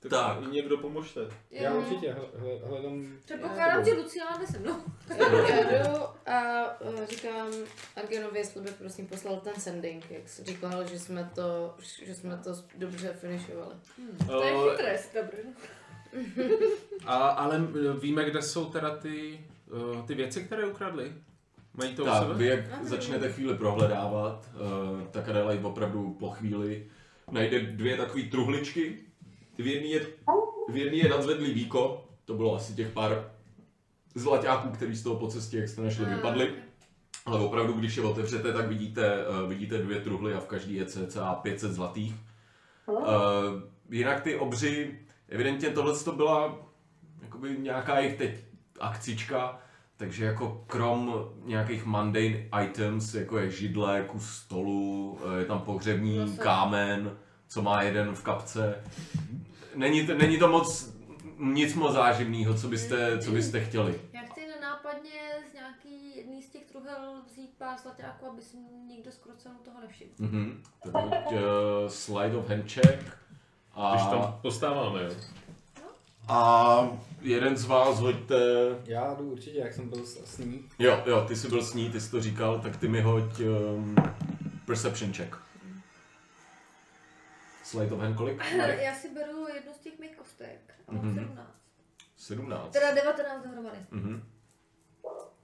[0.10, 0.52] Tak.
[0.52, 1.22] Někdo pomožte.
[1.52, 1.78] Já Jo.
[1.78, 3.08] určitě hle- hle- hledám...
[3.26, 4.76] Předpokládám, že Luciana jde se mnou.
[5.18, 7.48] Já, já jdu a uh, říkám
[7.96, 12.38] Argenovi, jestli by prosím poslal ten sending, jak jsi říkal, že jsme to, že jsme
[12.38, 13.76] to dobře finišovali.
[14.28, 15.38] To je Eh, chytré, dobrý.
[17.06, 19.46] A, ale eh, víme, kde jsou teda ty,
[19.94, 21.14] uh, ty věci, které ukradli?
[21.74, 26.88] Mají to u Tak, vy jak začnete chvíli prohledávat, uh, tak Adelaide opravdu po chvíli
[27.32, 28.98] najde dvě takové truhličky.
[29.62, 30.08] V jedné je,
[30.70, 33.32] v jedné je nadzvedlý víko, to bylo asi těch pár
[34.16, 36.54] zlaťáků, který z toho po cestě, jak jste našli, vypadly.
[37.26, 40.86] Ale opravdu, když je otevřete, tak vidíte, uh, vidíte dvě truhly a v každý je
[40.86, 42.16] cca 500 zlatých.
[42.88, 43.06] Uh,
[43.90, 45.00] jinak ty obři,
[45.30, 46.60] evidentně tohle to byla
[47.22, 48.32] jakoby nějaká jejich teď
[48.80, 49.60] akcička,
[49.98, 56.38] takže jako krom nějakých mundane items, jako je židle, kus stolu, eh, je tam pohřební
[56.38, 57.18] kámen,
[57.48, 58.84] co má jeden v kapce.
[59.76, 60.94] Není to, není to moc,
[61.40, 64.02] nic moc záživného, co byste, co byste chtěli.
[64.14, 65.12] Já chci nenápadně
[65.52, 65.92] z nějaký
[66.92, 70.12] dokázal vzít pár zlaťáků, aby si nikdo z krocenu toho nevšiml.
[70.20, 70.64] Mhm.
[70.92, 71.40] Tak uh,
[71.88, 73.18] slide of hand check.
[73.74, 75.10] A, Když tam postáváme, jo.
[76.28, 76.90] a
[77.22, 78.36] jeden z vás hoďte...
[78.86, 80.66] Já jdu určitě, jak jsem byl s, s ní.
[80.80, 83.40] Jo, jo, ty jsi byl s ní, ty jsi to říkal, tak ty mi hoď
[83.40, 83.96] um,
[84.66, 85.36] perception check.
[87.72, 88.42] Slide of hand kolik?
[88.82, 91.14] Já si beru jednu z těch mých kostek a mám Mhm.
[91.16, 91.52] 17.
[92.18, 92.72] 17.
[92.74, 93.78] Teda 19 dohromady.
[93.92, 94.24] Mhm.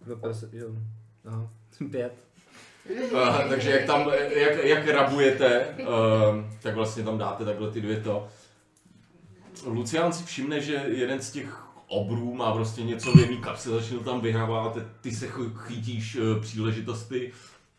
[0.06, 0.16] No,
[0.52, 0.68] jo.
[1.26, 1.50] Aha,
[1.92, 2.14] pět.
[3.12, 8.02] Uh, takže jak tam, jak, jak rabujete, uh, tak vlastně tam dáte takhle ty dvě
[8.02, 8.28] to.
[9.66, 13.98] Lucián si všimne, že jeden z těch obrů má prostě něco v jedné kapse, začne
[13.98, 17.34] to tam vyhrávat, ty se ch- chytíš uh, příležitosti.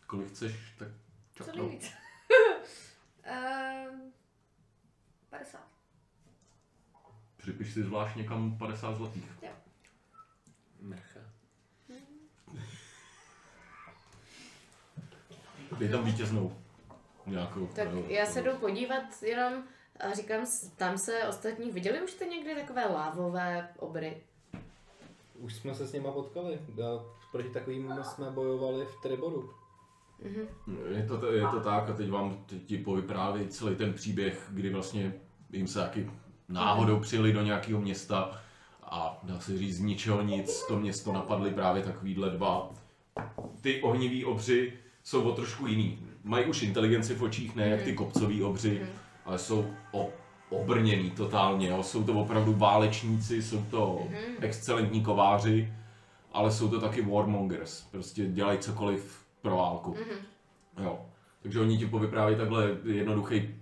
[0.07, 0.87] Kolik chceš, tak
[1.37, 1.65] Co čapnout.
[1.67, 1.91] nejvíc.
[3.91, 4.11] um,
[5.29, 5.61] 50.
[7.49, 9.31] Připiš si zvlášť někam 50 zlatých.
[10.81, 11.19] Mrcha.
[15.79, 16.57] Dej tam vítěznou.
[17.25, 17.67] Nějakou.
[17.67, 19.63] Tak eh, já se jdu podívat jenom
[19.99, 20.45] a říkám,
[20.77, 24.23] tam se ostatní, viděli už jste někdy takové lávové obry?
[25.35, 26.59] Už jsme se s nima potkali.
[26.75, 26.87] Já,
[27.31, 29.53] proti takovým jsme bojovali v Triboru.
[30.89, 35.13] Je to, je to tak a teď vám ti povypráví celý ten příběh, kdy vlastně
[35.51, 36.11] jim se taky
[36.49, 38.31] náhodou přijeli do nějakého města
[38.83, 42.69] a dá se říct z ničeho nic, to město napadly právě takovýhle dva.
[43.61, 45.99] Ty ohnivý obři jsou o trošku jiný.
[46.23, 48.87] Mají už inteligenci v očích, ne jak ty kopcoví obři,
[49.25, 50.09] ale jsou o,
[50.49, 51.69] obrněný totálně.
[51.69, 51.83] Jo.
[51.83, 53.99] Jsou to opravdu válečníci, jsou to
[54.39, 55.73] excelentní kováři,
[56.33, 57.81] ale jsou to taky warmongers.
[57.81, 59.95] Prostě dělají cokoliv pro válku.
[60.83, 61.08] Jo.
[61.43, 63.55] Takže oni ti povyprávějí takhle jednoduchý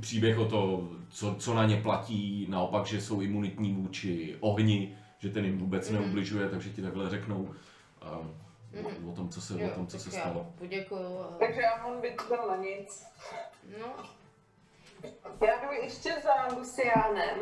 [0.00, 5.28] příběh o to, co, co na ně platí, naopak, že jsou imunitní vůči ohni, že
[5.30, 7.54] ten jim vůbec neubližuje, takže ti takhle řeknou
[9.00, 10.52] um, o tom, co se, o tom, co se stalo.
[10.58, 11.18] Poděkuju.
[11.20, 12.14] a- Takže já mám být
[12.48, 13.06] na nic.
[13.80, 13.86] No,
[15.46, 17.38] Já jdu ještě za Luciánem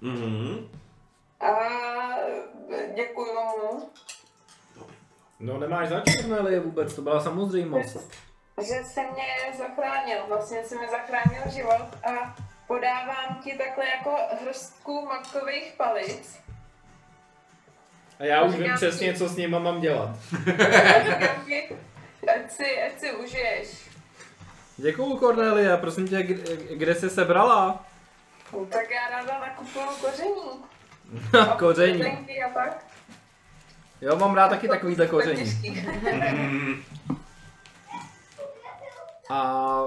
[0.00, 0.68] Mhm.
[1.40, 1.52] a
[2.96, 3.90] děkuju mu,
[5.40, 8.10] No nemáš zač, Cornelie, vůbec, to byla samozřejmost.
[8.60, 12.34] Že jsi mě zachránil, vlastně jsi mi zachránil život a
[12.66, 16.38] podávám ti takhle jako hrstku makových palic.
[18.18, 20.10] A já už vím přesně, ti- co s nima mám dělat.
[20.48, 21.68] A říkám ti,
[22.34, 23.88] ať si, ať si užiješ.
[24.76, 27.84] Děkuju, Cornelie, prosím tě, kde, kde jsi sebrala?
[28.52, 30.64] No, tak já ráda nakupuju koření.
[31.58, 32.42] koření.
[32.42, 32.84] A tak.
[34.00, 35.62] Jo, mám rád taky takovýhle koření.
[39.32, 39.84] A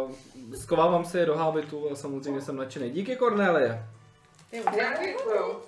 [0.61, 2.89] skovávám si je do hábitu a samozřejmě jsem nadšený.
[2.91, 3.85] Díky, Cornelie.
[4.51, 5.61] Já děkuju.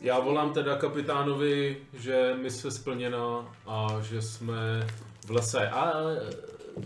[0.00, 4.86] Já volám teda kapitánovi, že mise splněna a že jsme
[5.26, 5.68] v lese.
[5.70, 5.92] A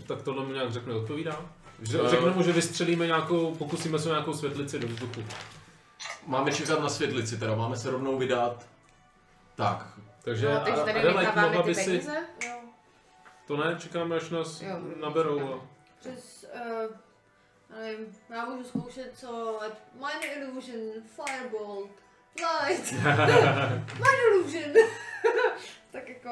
[0.07, 1.45] tak tohle mu nějak řekne, odpovídá?
[1.81, 2.09] Že, Eh.
[2.09, 5.23] řekne mu, že vystřelíme nějakou, pokusíme se o nějakou světlici do vzduchu.
[6.27, 8.65] Máme čekat na světlici, teda máme se rovnou vydat.
[9.55, 9.87] Tak,
[10.23, 11.85] Takže, no, takže tady Adelaide, necháváme mohla by si...
[11.85, 12.23] peníze?
[13.47, 15.53] To ne, čekáme, až nás Jo, naberou.
[15.53, 15.67] A...
[15.99, 16.95] Přes, uh,
[17.77, 19.59] nevím, já můžu zkoušet co,
[19.93, 20.79] Minor Illusion,
[21.15, 21.91] Firebolt,
[22.67, 22.91] Light,
[23.93, 24.73] Minor Illusion.
[25.91, 26.29] tak jako,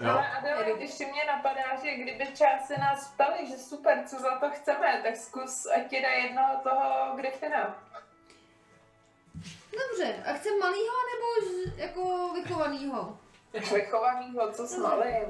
[0.00, 0.10] jo.
[0.10, 4.38] Ale Adele, ještě mě napadá, že kdyby čas se nás ptali, že super, co za
[4.38, 7.88] to chceme, tak zkus, ať ti dá jednoho toho Griffina.
[9.72, 13.18] dobře, a chcem malýho nebo z, jako vychovanýho?
[13.52, 15.26] Vychovanýho, co s malým.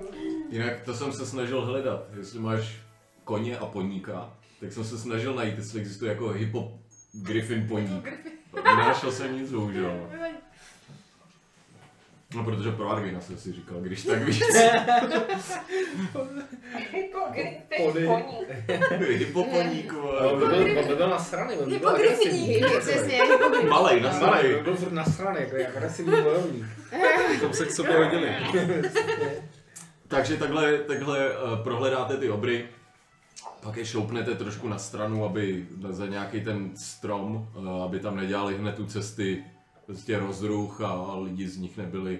[0.49, 2.81] Jinak to jsem se snažil hledat, jestli máš
[3.25, 6.79] koně a poníka, tak jsem se snažil najít, jestli existuje jako hypo
[7.13, 8.09] griffin poník.
[8.65, 10.11] Nenašel jsem nic, bohužel.
[12.37, 14.43] No protože pro Argina jsem si říkal, když tak víc.
[16.93, 18.07] Jako Griffin Pony.
[18.07, 18.49] poník.
[19.09, 20.65] Hypoponík, On vole.
[20.89, 22.61] by byl, nasraný, on by byl agresivní.
[22.81, 23.19] Přesně,
[23.53, 24.55] Malej, Malý, nasranej.
[24.57, 26.65] on byl furt nasraný, jako je agresivní bojovník.
[27.41, 28.29] Tam se k sobě hodili.
[30.09, 32.65] Takže takhle, takhle uh, prohledáte ty obry,
[33.63, 38.59] pak je šoupnete trošku na stranu, aby za nějaký ten strom, uh, aby tam nedělali
[38.59, 39.45] hned tu cesty
[39.93, 42.19] prostě rozruch a, lidi z nich nebyli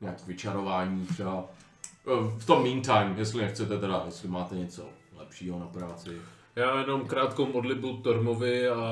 [0.00, 1.44] nějak vyčarování třeba.
[2.38, 6.10] V tom meantime, jestli nechcete teda, jestli máte něco lepšího na práci.
[6.56, 8.84] Já jenom krátkou modlitbu Tormovi a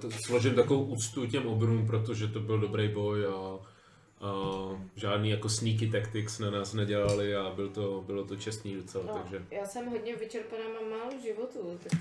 [0.00, 3.58] t- složím takovou úctu těm obrům, protože to byl dobrý boj a
[4.20, 9.04] Uh, žádný jako sneaky tactics na nás nedělali a byl to, bylo to čestný docela,
[9.06, 9.42] No, takže...
[9.50, 11.78] já jsem hodně vyčerpaná, mám málo životů.
[11.82, 12.00] Tak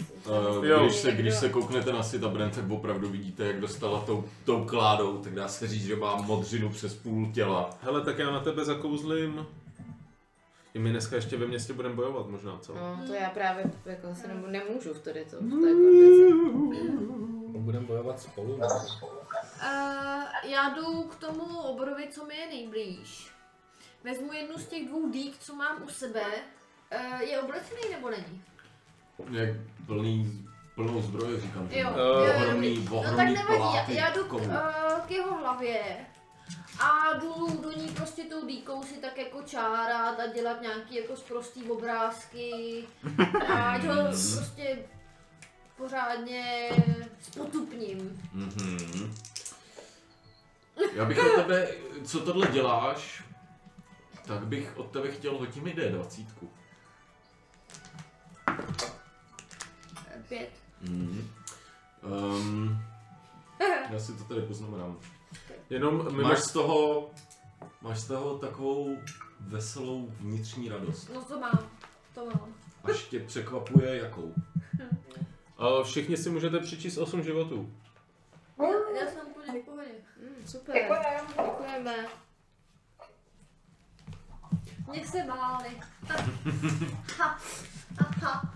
[0.57, 0.83] Uh, Jo.
[0.83, 5.17] když, se, když se kouknete na Sitabren, tak opravdu vidíte, jak dostala tou, tou kládou,
[5.17, 7.69] tak dá se říct, že má modřinu přes půl těla.
[7.81, 9.45] Hele, tak já na tebe zakouzlím.
[10.73, 12.75] I my dneska ještě ve městě budeme bojovat možná, co?
[12.75, 16.33] No, to já právě jako se nemůžu v tady to, v té kondici.
[17.59, 18.57] Budeme bojovat spolu.
[18.57, 18.67] No.
[19.61, 23.31] Uh, já jdu k tomu obrovi, co mi je nejblíž.
[24.03, 26.25] Vezmu jednu z těch dvou dýk, co mám u sebe.
[26.95, 28.43] Uh, je oblečený nebo není?
[29.31, 29.49] Jak
[29.85, 31.67] plný, plnou zbroje, říkám.
[31.71, 31.97] Jo, má.
[31.97, 32.87] jo, jo, ohromný.
[32.91, 34.41] No tak nevadí, já, pláty já jdu k, uh,
[35.07, 36.05] k jeho hlavě
[36.79, 41.15] a jdu do ní prostě tou dýkou si tak jako čárat a dělat nějaký jako
[41.15, 42.83] sprostý obrázky
[43.47, 44.79] a ho prostě
[45.77, 46.69] pořádně
[47.21, 48.21] spotupním.
[48.33, 49.13] Mhm.
[50.93, 51.67] Já bych od tebe,
[52.03, 53.23] co tohle děláš,
[54.25, 56.25] tak bych od tebe chtěl hodit mi D20.
[60.07, 60.49] Eh, Pět.
[60.81, 61.29] Mhm.
[62.03, 62.79] Um,
[63.89, 64.99] já si to tady poznamenám.
[65.69, 67.09] Jenom my Máš z toho,
[67.81, 68.97] máš z toho takovou
[69.39, 71.09] veselou vnitřní radost.
[71.13, 71.69] No to mám,
[72.15, 72.53] to mám.
[72.83, 74.33] Až tě překvapuje jakou.
[75.57, 77.73] A všichni si můžete přičíst 8 životů.
[78.59, 78.65] Já,
[79.05, 79.91] já jsem úplně v pohodě.
[80.47, 81.27] Super, Děkujem.
[81.27, 81.95] děkujeme.
[84.91, 85.69] Mě se báli.
[87.17, 87.39] Ha,
[87.99, 88.53] ha, ha.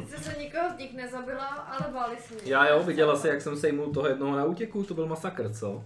[0.00, 2.42] Sice se nikoho z nich nezabila, ale báli se mě.
[2.44, 5.84] Já jo, viděla jsi, jak jsem sejmul toho jednoho na útěku, to byl masakr, co?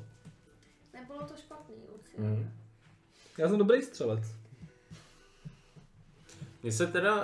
[0.92, 2.10] Nebylo to špatný, Luci.
[2.18, 2.52] Mm.
[3.38, 4.24] Já jsem dobrý střelec.
[6.66, 7.22] Mně se teda uh,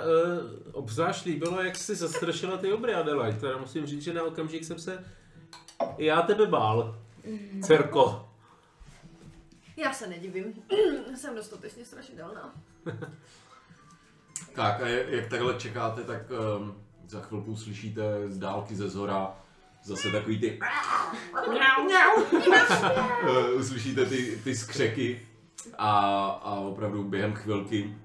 [0.71, 3.39] obzvlášť líbilo, jak jsi zastrašila ty obry, Adelaide.
[3.39, 5.05] Teda musím říct, že na okamžik jsem se
[5.97, 6.99] i já tebe bál.
[7.63, 8.29] Cerko.
[9.77, 10.53] Já se nedivím.
[11.15, 12.53] jsem dostatečně strašidelná.
[14.55, 19.35] Tak a jak takhle čekáte, tak um, za chvilku slyšíte z dálky ze zhora
[19.83, 20.59] zase takový ty
[23.27, 25.27] Eh, uslyšíte ty, ty skřeky
[25.77, 25.99] a,
[26.43, 27.95] a opravdu během chvilky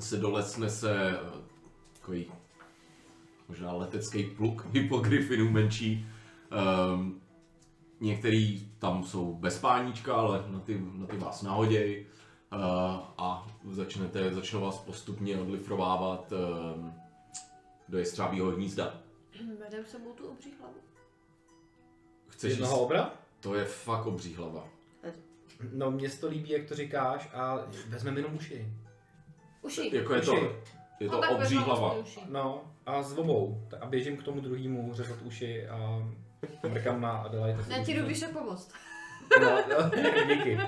[0.00, 1.18] se dole snese eh,
[1.92, 2.26] takový
[3.48, 6.06] možná letecký pluk hypogryfinů menší.
[6.92, 7.20] Um,
[8.00, 12.06] některý tam jsou bez páníčka, ale na ty, na ty vás nahoděj
[12.52, 12.58] uh,
[13.18, 16.94] a začnete, začnou vás postupně odlifrovávat um,
[17.88, 19.00] do jestřábího hnízda.
[19.60, 20.74] Vedem sebou tu obří hlavu.
[22.28, 23.14] Chceš Jednoho obra?
[23.40, 24.68] To je fakt obří hlava.
[25.72, 28.72] No, mně se to líbí, jak to říkáš a vezmeme jenom uši.
[29.64, 29.90] Uši.
[29.96, 30.44] Jako je to, Uši.
[31.00, 31.94] je to No obří hlava.
[32.28, 33.60] No, a s obou.
[33.80, 36.08] A běžím k tomu druhému řezat uši a
[36.68, 37.64] mrkám na Adelaide.
[37.68, 38.72] Já ti jdu vyše pomoct.
[39.40, 39.90] No, no,
[40.34, 40.58] díky.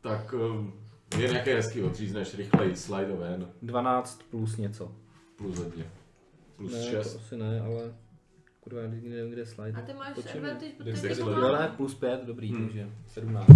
[0.00, 0.72] Tak um,
[1.18, 4.92] je nějaké hezký odřízneš rychleji, slide ven, 12 plus něco.
[5.36, 5.84] plus hodně.
[6.56, 7.12] Plus ne, 6.
[7.12, 7.92] to asi ne, ale...
[8.60, 9.78] Kurva, já nevím, kde je slide.
[9.82, 11.60] A ty máš advantage, protože jsi to to Jo, má.
[11.60, 12.64] ne, plus 5, dobrý, Hmm.
[12.66, 13.46] takže 17.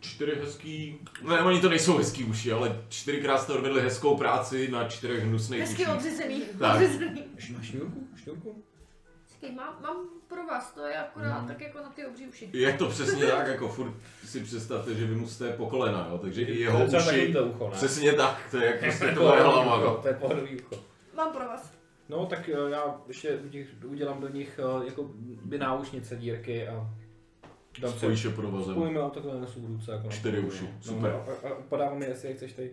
[0.00, 0.98] Čtyři hezký,
[1.28, 5.60] ne, oni to nejsou hezký uši, ale čtyřikrát jste odvedli hezkou práci na čtyřech hnusných
[5.60, 5.94] Hezky uších.
[5.94, 6.42] odřezený.
[6.58, 6.74] Tak.
[6.74, 7.24] odřezený.
[7.56, 8.08] Na šňůrku?
[8.22, 8.62] Šňůrku?
[9.28, 9.96] Počkej, mám, mám
[10.28, 12.50] pro vás, to je akorát tak jako na ty obří uši.
[12.52, 13.92] Je to přesně tak, jako furt
[14.24, 17.44] si představte, že vy musíte po kolena, jo, takže i jeho Třeba uši, takový to
[17.44, 17.76] ucho, ne?
[17.76, 19.98] přesně tak, to je jak prostě tvoje hlava, jo.
[20.02, 20.82] To je pohodový ucho.
[21.16, 21.72] Mám pro vás.
[22.08, 25.10] No, tak eh, já ještě u těch- udělám do nich eh, jako
[25.44, 26.86] by náušnice dírky a
[27.78, 28.74] dám Spojíš je provozem.
[28.74, 29.92] Spojíme a takhle nesu v ruce.
[29.92, 30.70] Jako na Čtyři uši, no.
[30.80, 31.12] super.
[31.12, 32.70] No, a, a podávám je, jestli je chceš tady.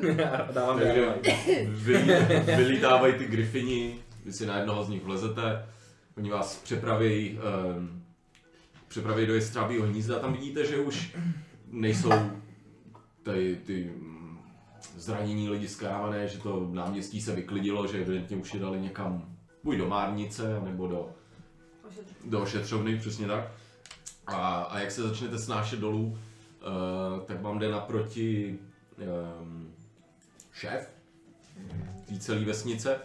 [0.52, 1.06] dávám Takže
[2.56, 5.66] vylítávají ty grifini, vy si na jednoho z nich vlezete,
[6.16, 7.38] oni vás přepraví,
[7.76, 8.02] um,
[8.88, 11.16] přepraví do jestřábího hnízda, tam vidíte, že už
[11.66, 12.10] nejsou
[13.22, 14.38] tady ty mm,
[14.96, 19.76] zranění lidi skávané, že to náměstí se vyklidilo, že evidentně už je dali někam buď
[19.76, 21.10] do Márnice, nebo do,
[22.24, 23.50] do ošetřovny, přesně tak.
[24.26, 28.58] A, a jak se začnete snášet dolů, uh, tak vám jde naproti
[29.40, 29.74] um,
[30.52, 30.90] šéf
[32.08, 33.00] té celé vesnice.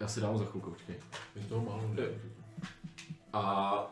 [0.00, 0.94] Já si dám za chvilku, počkej.
[1.36, 1.90] Je toho málo.
[3.32, 3.82] A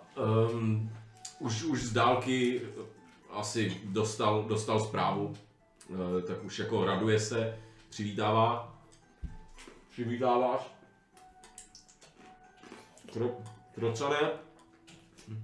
[0.51, 0.91] um,
[1.39, 2.63] už, už z dálky
[3.31, 5.35] asi dostal, dostal zprávu,
[5.89, 7.59] uh, tak už jako raduje se,
[7.89, 8.79] přivítává.
[9.91, 10.61] Přivítáváš.
[13.13, 13.31] Kro,
[13.75, 14.46] krocane,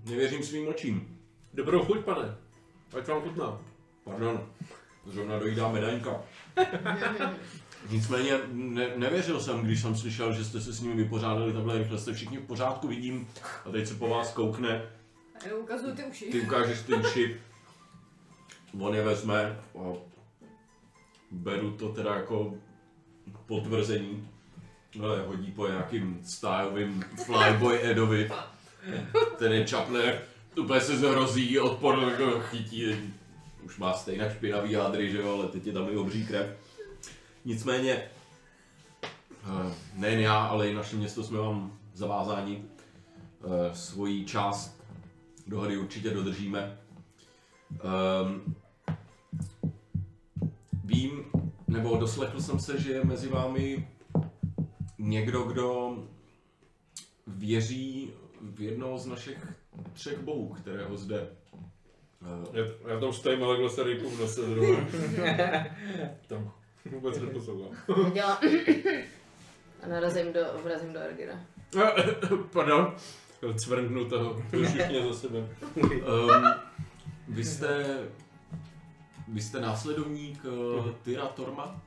[0.05, 1.19] nevěřím svým očím.
[1.55, 2.35] Dobrou chuť, pane.
[2.99, 3.59] Ať vám chutná.
[4.05, 4.49] Pardon.
[5.07, 6.21] zrovna dojídá medaňka.
[7.91, 11.99] Nicméně ne, nevěřil jsem, když jsem slyšel, že jste se s nimi vypořádali takhle rychle.
[11.99, 13.29] Jste všichni v pořádku, vidím.
[13.67, 14.83] A teď se po vás koukne,
[15.45, 16.25] A já ukazuju ty uši.
[16.25, 17.41] ty ukážeš ty uši.
[18.81, 19.93] On je vezme a
[21.31, 22.55] beru to teda jako
[23.47, 24.29] potvrzení.
[24.97, 28.31] No, je hodí po nějakým stylovým Flyboy Edovi.
[29.39, 30.19] Ten je čapne,
[30.59, 32.97] úplně se zhrozí, odpor jako chytí.
[33.65, 36.47] Už má stejně špinavý hádry, že jo, ale teď je tam i obří krev.
[37.45, 38.03] Nicméně,
[39.05, 42.65] eh, nejen já, ale i naše město jsme vám zavázáni.
[43.45, 44.83] Eh, Svoji část
[45.47, 46.79] dohody určitě dodržíme.
[48.23, 48.57] Um,
[50.85, 51.25] vím,
[51.69, 53.89] nebo doslechl jsem se, že je mezi vámi
[54.99, 55.97] někdo, kdo
[57.27, 58.11] věří
[58.43, 59.47] v jednoho z našich
[59.93, 61.29] třech bohů, kterého zde
[62.23, 64.89] uh, Já, já tam stojím, ale kdo se rýpu v nose zrovna.
[66.27, 66.53] tam
[66.91, 68.13] vůbec neposlouchám.
[68.13, 68.39] Dělám.
[69.83, 71.41] A narazím do, vrazím do Ergira.
[72.53, 72.95] Pardon.
[73.57, 75.39] Cvrknu toho, všichni za sebe.
[75.77, 76.45] Um,
[77.29, 77.99] vy jste,
[79.29, 81.81] vy jste následovník uh, Tyra Torma?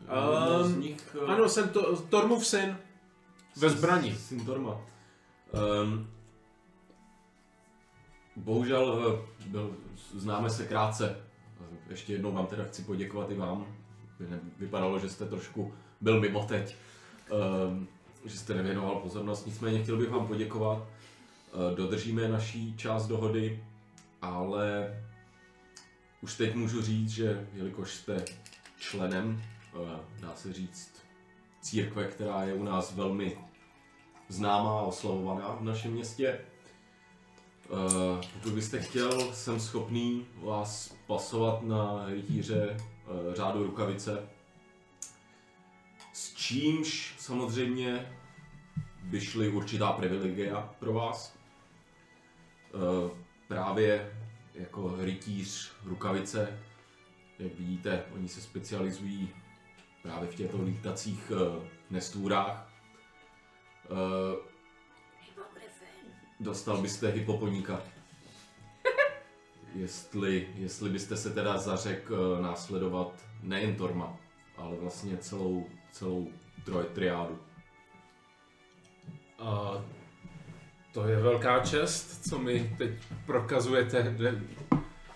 [0.00, 2.76] Jednoho z Um, nich, uh, Ano, jsem to, Tormův syn.
[3.56, 4.16] Ve zbrani.
[4.16, 4.80] Syn Torma.
[5.54, 6.10] Um,
[8.36, 9.76] bohužel uh, byl,
[10.14, 11.16] známe se krátce.
[11.60, 13.66] Uh, Ještě jednou vám teda chci poděkovat i vám.
[14.58, 16.76] Vypadalo, že jste trošku byl mimo teď.
[17.68, 17.88] Um,
[18.24, 19.46] že jste nevěnoval pozornost.
[19.46, 20.78] Nicméně chtěl bych vám poděkovat.
[20.78, 23.64] Uh, Dodržíme naší část dohody,
[24.22, 24.96] ale
[26.20, 28.24] už teď můžu říct, že jelikož jste
[28.78, 29.42] členem,
[30.20, 30.92] dá se říct,
[31.60, 33.38] církve, která je u nás velmi
[34.28, 36.40] známá a oslavovaná v našem městě.
[38.44, 44.28] Uh, byste chtěl, jsem schopný vás pasovat na rytíře uh, řádu rukavice.
[46.12, 48.12] S čímž samozřejmě
[49.02, 51.36] vyšly určitá privilegia pro vás.
[52.74, 53.10] Uh,
[53.48, 54.12] právě
[54.54, 56.60] jako rytíř rukavice,
[57.38, 59.28] jak vidíte, oni se specializují
[60.02, 61.32] právě v těchto lítacích
[61.90, 62.63] nestvůrách.
[63.90, 63.98] Uh,
[66.40, 67.82] dostal byste hypoponíka.
[69.74, 74.16] jestli, jestli byste se teda zařek uh, následovat nejen Torma,
[74.56, 76.28] ale vlastně celou, celou
[76.64, 77.38] troj, triádu.
[79.38, 79.82] A
[80.92, 82.90] to je velká čest, co mi teď
[83.26, 84.16] prokazujete.
[84.18, 84.42] Ne,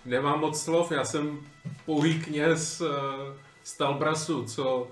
[0.04, 1.40] nemám moc slov, já jsem
[1.84, 2.88] pouhý kněz uh,
[3.62, 4.88] z Talbrasu, co,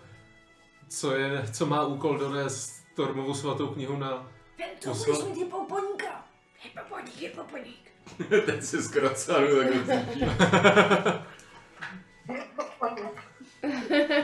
[0.88, 4.28] co, je, co má úkol donést Tormovu svatou knihu na...
[4.57, 6.25] Ten to budeš mít hypoponíka.
[6.62, 7.92] Hypoponík, hypoponík.
[8.47, 10.25] Teď se takhle cítí.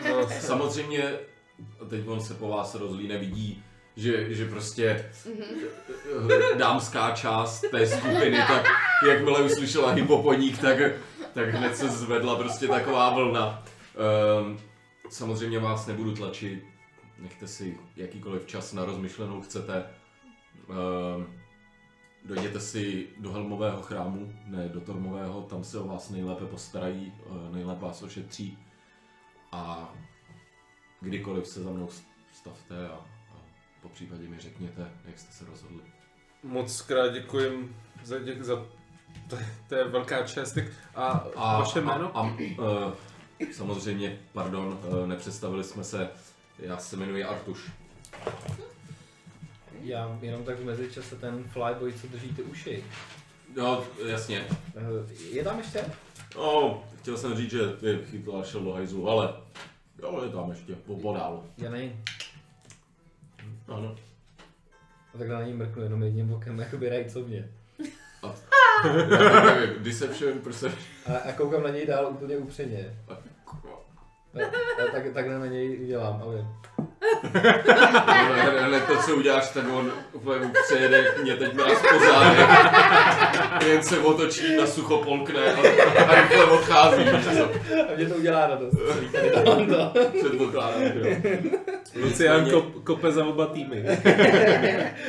[0.08, 1.18] No, Samozřejmě,
[1.80, 3.64] a teď on se po vás rozlíne, vidí,
[3.96, 8.64] že, že prostě eh, dámská část té skupiny, tak
[9.08, 10.78] jakmile uslyšela hypoponík, tak,
[11.34, 13.64] tak hned se zvedla prostě taková vlna.
[14.40, 14.60] Um,
[15.10, 16.64] samozřejmě vás nebudu tlačit,
[17.22, 19.84] nechte si jakýkoliv čas na rozmyšlenou chcete.
[20.68, 21.26] Um,
[22.24, 27.52] dojděte si do Helmového chrámu, ne do Tormového, tam se o vás nejlépe postarají, eh,
[27.52, 28.58] nejlépe vás ošetří.
[29.52, 29.94] A
[31.00, 31.88] kdykoliv se za mnou
[32.32, 32.94] stavte a,
[33.30, 33.36] a
[33.82, 35.82] po případě mi řekněte, jak jste se rozhodli.
[36.42, 38.56] moc krát děkuji za, dě, za
[39.28, 40.58] to, to je velká čest.
[40.94, 42.16] A, a vaše jméno?
[42.16, 42.92] A, a, uh,
[43.52, 46.10] samozřejmě, pardon, uh, nepředstavili jsme se,
[46.58, 47.70] já se jmenuji Artuš.
[49.82, 52.84] Já jenom tak v mezičase ten flyboy, co drží ty uši.
[53.56, 54.44] No, jasně.
[54.76, 55.84] Eh, Je tam ještě?
[56.36, 59.34] No, chtěl jsem říct, že ty chytl a šel do hajzlu, ale
[60.02, 61.44] jo, je tam ještě, po podál.
[61.58, 61.96] Já nej.
[63.68, 63.96] Ano.
[65.14, 67.48] A tak na něj mrknu jenom jedním bokem, jakoby rajcovně.
[68.84, 70.84] Já nevím, Deception, perception.
[71.06, 72.98] A, a koukám na něj dál úplně upřeně.
[74.36, 76.46] A tak, takhle na něj dělám, ale
[77.22, 82.48] Hned- Hned to, co uděláš, tak on úplně přejede mě teď nás po zádech.
[83.66, 85.60] Jen se otočí, na sucho polkne a,
[86.02, 87.02] a rychle odchází.
[87.08, 88.76] a mě to udělá radost.
[90.20, 91.16] Předpokládám, že jo.
[92.04, 93.84] Lucián kop, kope za oba týmy.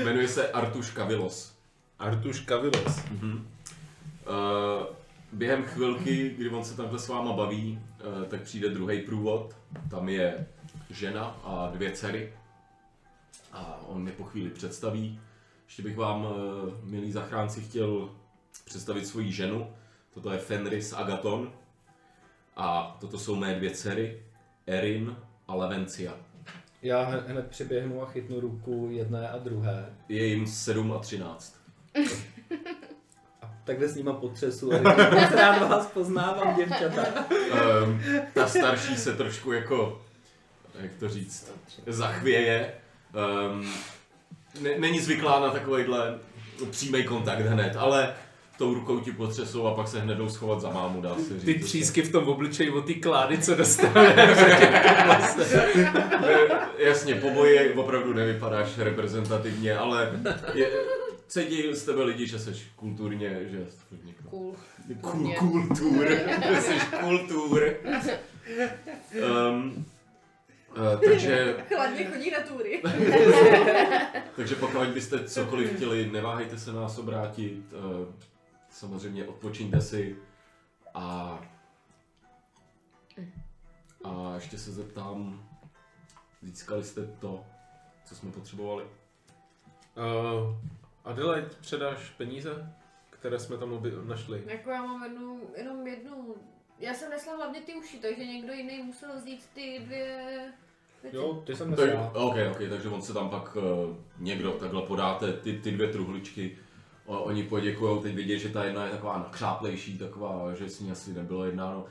[0.04, 1.54] Jmenuje se Artuš Kavilos.
[2.00, 3.00] Artuš Kavilos.
[3.24, 4.86] Uh,
[5.32, 7.80] během chvilky, kdy on se takhle s váma baví,
[8.30, 9.56] tak přijde druhý průvod.
[9.90, 10.48] Tam je
[10.90, 12.34] žena a dvě dcery.
[13.52, 15.20] A on mi po chvíli představí.
[15.66, 16.32] Ještě bych vám, uh,
[16.84, 18.10] milí zachránci, chtěl
[18.66, 19.70] představit svoji ženu.
[20.14, 21.52] Toto je Fenris Agaton.
[22.56, 24.24] A toto jsou mé dvě dcery,
[24.68, 25.16] Erin
[25.48, 26.14] a Levencia.
[26.82, 29.96] Já hned- hned přiběhnu a chytnu ruku jedné a druhé.
[30.10, 31.60] Je jim 7 a 13.
[33.66, 37.06] Takhle s nima potřesu a říkám, rád vás poznávám, děvčata.
[37.84, 38.02] Um,
[38.34, 40.02] ta starší se trošku jako,
[40.82, 41.52] jak to říct,
[41.88, 42.74] zachvěje.
[43.50, 43.74] Um,
[44.62, 46.20] ne, není zvyklá na takovýhle
[46.72, 48.14] přímý kontakt hned, ale
[48.58, 51.44] tou rukou ti potřesou a pak se hned jdou schovat za mámu, dá se říct.
[51.44, 54.16] Ty třísky v tom obličeji od té klády, co dostane.
[56.22, 56.38] Ne,
[56.78, 60.12] Jasně, po boji opravdu nevypadáš reprezentativně, ale
[60.54, 60.70] je,
[61.28, 64.30] cítí z tebe lidi, že jsi kulturně, že jsi někdo.
[64.30, 64.56] Cool.
[65.02, 66.08] Kul, kultur,
[66.56, 67.76] že jsi kultur.
[69.50, 69.86] Um,
[70.78, 72.82] uh, takže, Chladně chodí na tury.
[74.36, 77.74] takže pokud byste cokoliv chtěli, neváhejte se nás obrátit.
[77.74, 78.08] Uh,
[78.70, 80.16] samozřejmě odpočiňte si
[80.94, 81.40] a
[84.04, 85.50] a ještě se zeptám,
[86.42, 87.46] získali jste to,
[88.06, 88.84] co jsme potřebovali?
[88.84, 90.56] Uh,
[91.06, 92.74] Adelaide, předáš peníze,
[93.10, 94.44] které jsme tam obě- našli?
[94.46, 96.36] Jako já mám jednu, jenom jednu.
[96.80, 100.28] Já jsem nesla hlavně ty uši, takže někdo jiný musel vzít ty dvě
[101.02, 101.18] věci.
[101.18, 102.12] Jo, ty jsem Tak, nesl.
[102.14, 103.64] ok, ok, takže on se tam pak uh,
[104.20, 106.58] někdo takhle podáte ty, ty dvě truhličky.
[107.06, 110.92] O, oni poděkujou, teď vidí, že ta jedna je taková nakřáplejší, taková, že s ní
[110.92, 111.86] asi nebylo jednáno.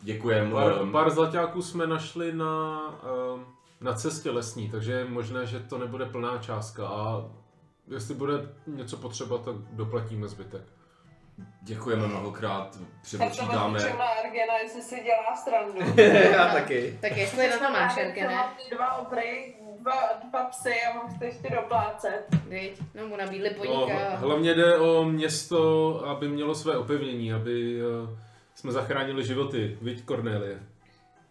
[0.00, 0.50] Děkujem.
[0.52, 2.80] Pár, ehm, pár zlaťáků jsme našli na,
[3.34, 3.46] um,
[3.80, 7.24] na cestě lesní, takže je možné, že to nebude plná částka a
[7.94, 8.34] jestli bude
[8.66, 10.62] něco potřeba, tak doplatíme zbytek.
[11.62, 13.78] Děkujeme mnohokrát, Tak to přepočítáme.
[13.78, 16.00] na Argena, jestli si dělá strandu.
[16.32, 16.98] Já taky.
[17.00, 17.96] Tak jestli na to máš,
[18.30, 19.92] Mám dva obry, dva,
[20.30, 22.26] dva psy a mám chce ještě doplácet.
[22.48, 22.82] viď?
[22.94, 24.16] No mu nabídli No, poníka.
[24.16, 28.18] hlavně jde o město, aby mělo své opevnění, aby uh,
[28.54, 30.60] jsme zachránili životy, viď Cornelie.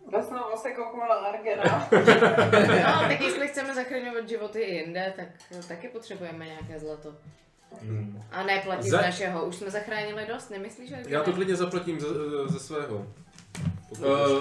[0.07, 1.87] Znovu se kouknu na Argena.
[3.01, 5.27] No, tak jestli chceme zachraňovat životy i jinde, tak
[5.67, 7.13] taky potřebujeme nějaké zlato.
[8.31, 9.45] A ne platit Za- z našeho.
[9.45, 10.91] Už jsme zachránili dost, nemyslíš?
[10.91, 11.09] Erkene?
[11.15, 12.07] Já to klidně zaplatím ze,
[12.47, 13.07] ze svého.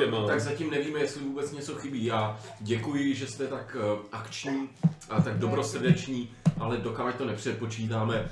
[0.02, 0.26] Eh, mám.
[0.26, 2.05] tak zatím nevíme, jestli vůbec něco chybí.
[2.05, 4.68] Já děkuji, že jste tak eh, akční
[5.10, 8.28] a tak dobrosrdeční, ale dokud to nepřepočítáme,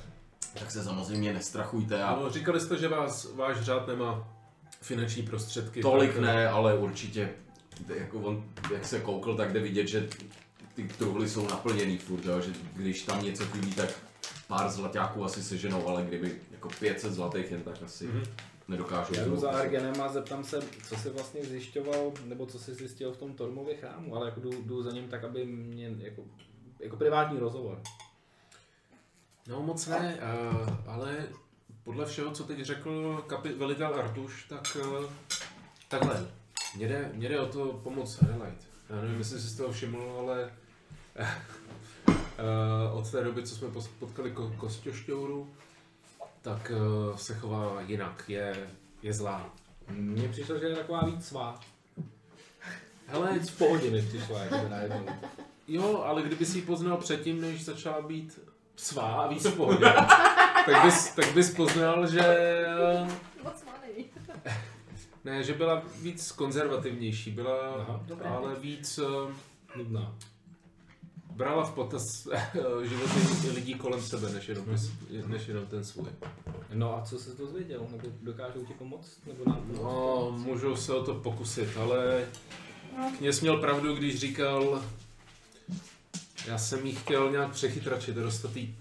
[0.59, 4.29] tak se samozřejmě nestrachujte a No, říkali jste, že vás, váš řád nemá
[4.83, 5.81] finanční prostředky.
[5.83, 7.31] Tolik tak, ne, ale určitě,
[7.99, 10.09] jako on, jak se koukl, tak jde vidět, že
[10.75, 12.41] ty truhly jsou naplněný furt, jo?
[12.41, 13.91] že když tam něco chybí, tak
[14.49, 18.23] pár zlaťáků asi seženou, ale kdyby jako 500 zlatých jen tak asi Mhm.
[18.69, 19.15] nedokážou.
[19.15, 19.51] Já jdu za.
[19.51, 23.77] Argenem a zeptám se, co si vlastně zjišťoval, nebo co si zjistil v tom Tormově
[23.77, 26.23] chrámu, ale jako jdu, jdu za ním tak, aby mě, jako,
[26.81, 27.83] jako privátní rozhovor.
[29.49, 30.19] No moc ne,
[30.63, 31.17] uh, ale
[31.85, 35.05] podle všeho, co teď řekl kapi- velitel Artuš, tak uh,
[35.89, 36.27] takhle.
[36.77, 38.57] Mně jde, mně jde o to pomoct Adelaide.
[38.91, 40.53] Já nevím, jestli jsi z toho všiml, ale
[41.19, 45.51] uh, od té doby, co jsme potkali ko- Kostěšťouru,
[46.43, 46.73] tak
[47.11, 48.71] uh, se chová jinak, je,
[49.03, 49.55] je zlá.
[49.89, 51.61] Mně přišlo, že je taková víc svá.
[53.07, 55.07] Hele, Víc v pohodě mi přišla, jako najednou.
[55.69, 58.41] jo, ale kdyby si ji poznal předtím, než začala být
[58.77, 59.85] svá a víc v pohodě,
[60.67, 63.07] tak bys, tak bys poznal, že eh,
[63.45, 64.05] Moc malý.
[65.25, 68.29] Ne, že byla víc konzervativnější, byla Aha, dobré.
[68.31, 69.31] ale víc uh,
[69.77, 70.15] Nudná.
[71.31, 72.51] brala v potaz eh,
[72.83, 74.65] životy lidí kolem sebe, než jenom,
[75.27, 76.09] než jenom ten svůj.
[76.73, 77.87] No a co jsi to dozvěděl?
[77.93, 79.19] Nebo dokážou ti pomoct?
[79.27, 79.83] Nebo nám pomoct?
[79.83, 82.27] No, můžu se o to pokusit, ale
[83.19, 84.83] kněz měl pravdu, když říkal,
[86.47, 88.79] já jsem jí chtěl nějak přechytračit, dostat jí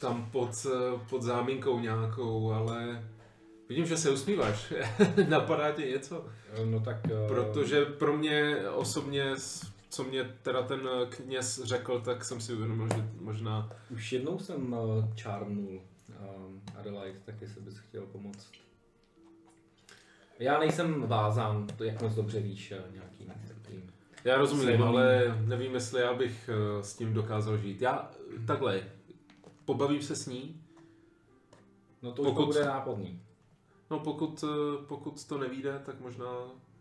[0.00, 3.04] tam pod, eh, pod záminkou nějakou, ale
[3.68, 4.72] vidím, že se usmíváš.
[5.28, 6.26] Napadá tě něco?
[6.64, 6.96] No tak...
[7.06, 9.34] eh, Protože pro mě osobně,
[9.88, 13.70] co mě teda ten eh, kněz řekl, tak jsem si uvědomil, že možná...
[13.90, 15.80] Už jednou jsem uh, čárnul
[16.36, 18.50] um, Adelaide, tak jestli bys chtěl pomoct.
[20.38, 23.32] Já nejsem vázán, to jak moc dobře víš, eh, nějakým.
[24.24, 27.82] Já rozumím, ale nevím, jestli já bych eh, s tím dokázal žít.
[27.82, 28.10] Já
[28.46, 28.82] takhle,
[29.64, 30.60] pobavím se s ní,
[32.02, 32.46] No to Pokud- Pokud...
[32.46, 33.22] bude nápadný.
[33.90, 36.26] no pokud, eh, pokud to nevíde, tak možná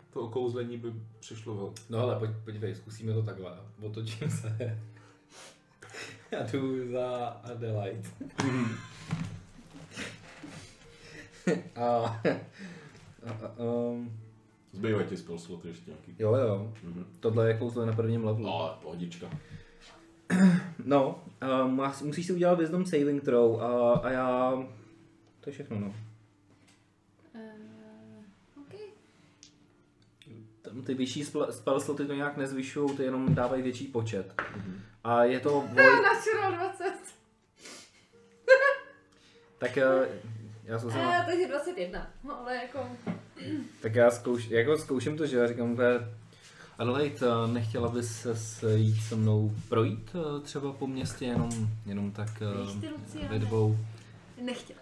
[0.09, 1.74] to okouzlení by přišlo vel.
[1.90, 3.58] No ale pojď, podívej, zkusíme to takhle.
[3.84, 4.80] Otočím se.
[6.32, 8.09] Já jdu za Adelaide.
[11.76, 12.22] a, a,
[13.32, 14.19] a um,
[14.72, 16.16] Zbývají ti spell slot ještě nějaký.
[16.20, 16.74] jo, jo.
[16.84, 17.06] Mhm.
[17.20, 18.46] Tohle je kouzlo na prvním levelu.
[18.46, 19.30] No, pohodička.
[20.86, 21.24] No,
[21.66, 24.52] um, musíš si udělat wisdom saving throw a, a já...
[25.40, 25.94] To je všechno, no.
[27.36, 27.52] Uh,
[28.62, 28.74] OK.
[30.62, 34.42] Tam ty vyšší spell spell sloty to nějak nezvyšují, ty jenom dávají větší počet.
[35.04, 35.86] A je to voj...
[36.04, 36.94] Natural 20.
[39.58, 40.08] Tak eh,
[40.70, 41.00] já jsem se...
[41.00, 42.08] A, takže 21.
[42.24, 42.80] No, ale jako...
[43.82, 46.00] Tak já zkouš, jako zkouším to, že já říkám, že
[46.78, 51.50] Adelaide, eh, nechtěla bys se jít se mnou projít eh, třeba po městě jenom,
[51.86, 53.28] jenom tak Víš ty, eh, Luciane?
[53.28, 53.78] ve dvou?
[54.42, 54.80] Nechtěla.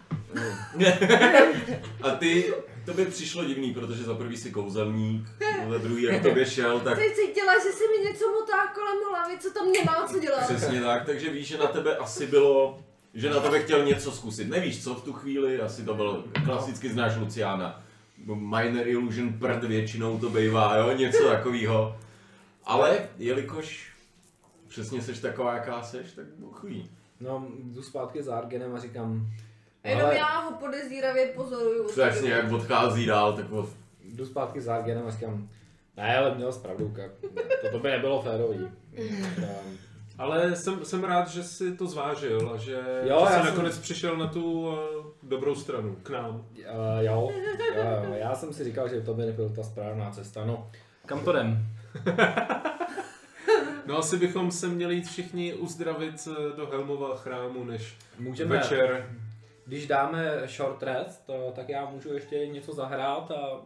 [2.02, 5.28] A ty, to by přišlo divný, protože za prvý si kouzelník,
[5.70, 9.38] za druhý jak tobě šel, tak Ty cítila, že se mi něco motá kolem hlavy,
[9.38, 10.44] co tam nemá co dělat.
[10.44, 12.78] přesně tak, takže víš, že na tebe asi bylo,
[13.18, 14.48] že na tebe chtěl něco zkusit.
[14.48, 17.82] Nevíš co v tu chvíli, asi to bylo, klasicky znáš Luciana.
[18.34, 21.96] Minor Illusion prd většinou to bývá, jo, něco takového.
[22.64, 23.92] Ale jelikož
[24.68, 26.90] přesně seš taková, jaká seš, tak Bůh ví.
[27.20, 29.26] No, jdu zpátky za Argenem a říkám,
[29.84, 31.88] A Jenom ale já ho podezíravě pozoruju.
[31.88, 33.68] Přesně, jak odchází dál, tak od...
[34.04, 35.48] jdu zpátky za Argenem a říkám,
[35.96, 37.10] ne, ale měl jsi pravdu, Kak.
[37.62, 38.68] to, to by nebylo férový.
[40.18, 43.44] Ale jsem, jsem rád, že si to zvážil a že, Jo, že já jsi jsem-
[43.44, 44.74] nakonec přišel na tu uh,
[45.22, 46.34] dobrou stranu, k nám.
[46.34, 46.44] Uh,
[47.00, 47.30] jo,
[47.76, 50.44] jo, jo, já jsem si říkal, že to by nebyla ta správná cesta.
[50.44, 50.70] No,
[51.06, 51.66] kam to jdem?
[53.86, 59.10] No asi bychom se měli jít všichni uzdravit eh, do Helmova chrámu, než Můžeme, večer.
[59.66, 63.60] když dáme short rest, to, tak já můžu ještě něco zahrát a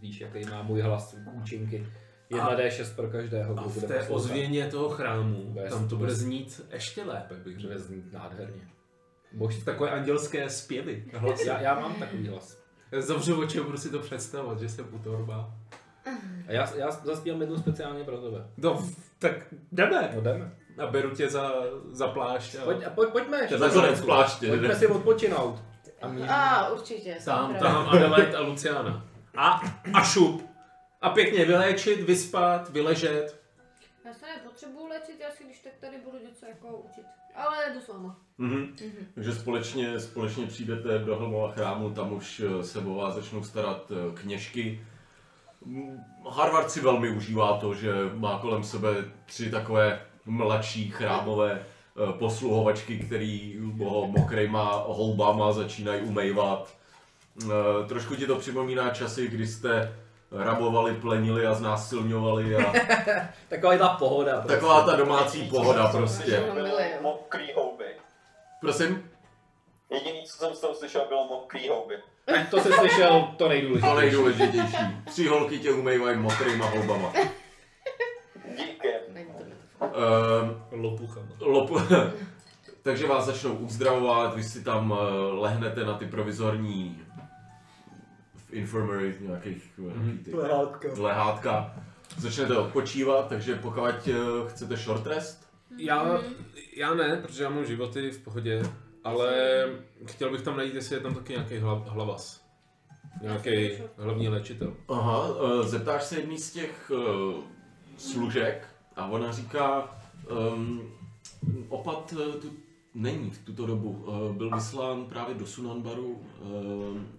[0.00, 1.86] víš, jaký má můj hlas účinky.
[2.32, 6.18] 1d6 pro každého, A v bude té ozvěně toho chrámu, Bez- tam to bude bez-
[6.18, 7.80] znít ještě lépe, bych Bude řekl.
[7.80, 8.62] znít nádherně.
[9.32, 11.04] Bož, Takové andělské zpěvy.
[11.14, 11.48] Hlasy.
[11.48, 12.58] já, já mám takový hlas.
[12.98, 15.54] Zavřu oči a budu si to představovat, že jsem u torba.
[16.48, 18.46] A já, já zaspívám jednu speciálně pro tebe.
[18.56, 18.88] No,
[19.18, 19.32] tak
[19.72, 20.10] jdeme.
[20.14, 20.52] No jdeme.
[20.78, 21.52] A beru tě za,
[21.90, 22.56] za plášť.
[22.56, 22.64] A...
[22.64, 23.46] Pojď, a pojď, pojďme.
[23.46, 24.76] To je nakonec pláště, Pojďme ne?
[24.76, 25.62] si odpočinout.
[26.02, 26.28] A my...
[26.28, 27.16] A určitě.
[27.24, 29.06] Tam, tam Adelaide a Luciana.
[29.36, 29.60] A,
[29.94, 30.51] a šup.
[31.02, 33.42] A pěkně vyléčit, vyspat, vyležet.
[34.04, 37.04] Já se nepotřebuju léčit, já si když tak tady budu něco jako učit.
[37.34, 38.16] Ale jdu s váma.
[38.38, 38.76] Mhm.
[39.14, 43.90] Takže společně, společně přijdete do Helmova chrámu, tam už eh, se o vás začnou starat
[43.90, 44.86] eh, kněžky.
[45.64, 46.00] Mm,
[46.30, 48.88] Harvard si velmi užívá to, že má kolem sebe
[49.26, 56.82] tři takové mladší chrámové eh, posluhovačky, který ho mokrejma houbama začínají umejvat.
[57.88, 59.92] Trošku ti to připomíná časy, kdy jste
[60.34, 62.72] rabovali, plenili a znásilňovali a
[63.48, 64.32] Taková ta pohoda.
[64.32, 64.48] prostě.
[64.54, 66.42] taková ta domácí pohoda prostě.
[67.02, 67.84] Mokrý houby.
[68.60, 69.10] Prosím?
[69.90, 71.94] Jediný, co jsem z toho slyšel, bylo mokrý houby.
[72.50, 73.96] To jsi slyšel to To nejdůležitější.
[73.96, 74.76] nejdůležitější.
[75.04, 77.12] Tři holky tě umývají mokrýma houbama.
[78.56, 78.88] Díky.
[79.08, 79.42] Není to
[79.84, 81.26] Ehm, Lopuchama.
[81.40, 81.78] lopu...
[82.82, 87.00] Takže vás začnou uzdravovat, vy si tam eh, lehnete na ty provizorní
[88.52, 90.32] v infirmary nějakých mm ty
[91.00, 91.74] lehátka.
[92.18, 94.14] Začnete odpočívat, takže pokud eh,
[94.48, 95.48] chcete short rest,
[95.78, 96.20] Já,
[96.76, 98.62] já ne, protože já mám životy v pohodě,
[99.04, 99.34] ale
[100.06, 102.44] chtěl bych tam najít, jestli je tam taky nějaký hlav, hlavas.
[103.22, 104.74] Nějaký hlavní léčitel.
[104.88, 107.42] Aha, eh, zeptáš se jedný z těch eh,
[107.96, 109.96] služek a ona říká,
[110.54, 110.82] um,
[111.68, 112.50] opat eh, tu
[112.94, 114.04] není v tuto dobu.
[114.08, 116.22] Eh, Byl vyslán právě do Sunanbaru,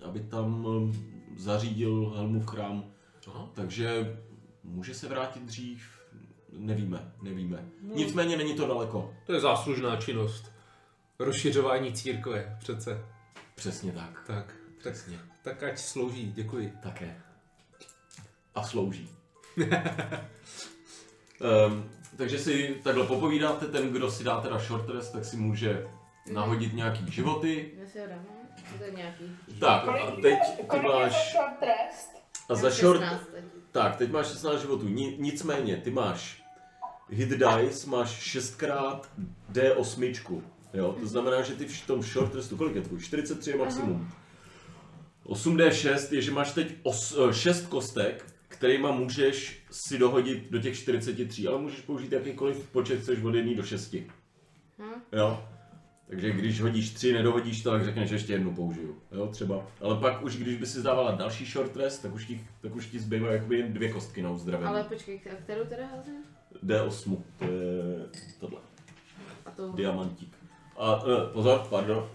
[0.01, 2.83] eh, aby tam eh, zařídil Helmův chrám,
[3.27, 3.49] Aha.
[3.53, 4.17] takže
[4.63, 5.83] může se vrátit dřív,
[6.51, 7.65] nevíme, nevíme.
[7.81, 9.13] Nicméně není to daleko.
[9.25, 10.51] To je záslužná činnost.
[11.19, 13.05] Rozšiřování církve, přece.
[13.55, 14.23] Přesně tak.
[14.27, 15.19] Tak, tak, Přesně.
[15.43, 16.73] tak ať slouží, děkuji.
[16.83, 17.21] Také.
[18.55, 19.09] A slouží.
[19.57, 19.67] um,
[22.17, 25.87] takže si takhle popovídáte, ten, kdo si dá teda short rest, tak si může
[26.31, 27.71] nahodit nějaký životy.
[27.77, 28.32] Já si ho dám, no.
[28.77, 29.37] To je nějaký.
[29.59, 31.31] Tak, a teď máš- ty máš...
[31.31, 32.09] short rest?
[32.49, 32.99] A za short...
[32.99, 33.43] 16 teď.
[33.71, 34.87] Tak, teď máš 16 životů.
[34.87, 36.43] Ni, nicméně, ty máš
[37.09, 39.01] hit dice, máš 6x
[39.51, 40.41] D8.
[40.73, 40.95] Jo?
[40.99, 42.99] To znamená, že ty v tom short restu, kolik je tvůj?
[42.99, 44.11] 43 je maximum.
[45.25, 46.75] 8D6 je, že máš teď
[47.31, 53.23] 6 kostek, kterýma můžeš si dohodit do těch 43, ale můžeš použít jakýkoliv počet, chceš
[53.23, 53.93] od 1 do 6.
[53.93, 55.01] Hm.
[55.11, 55.47] Jo?
[56.07, 58.97] Takže když hodíš 3, nedohodíš to, tak řekneš, že ještě jednu použiju.
[59.11, 59.67] Jo, třeba.
[59.81, 62.87] Ale pak už, když by si zdávala další short rest, tak už ti, tak už
[62.87, 64.69] ti zbývají jakoby jen dvě kostky na uzdravení.
[64.69, 66.13] Ale počkej, a kterou teda házím?
[66.65, 68.05] D8, to je
[68.39, 68.59] tohle,
[69.45, 69.71] A to...
[69.71, 70.37] diamantík.
[70.77, 72.09] A ne, pozor, pardon,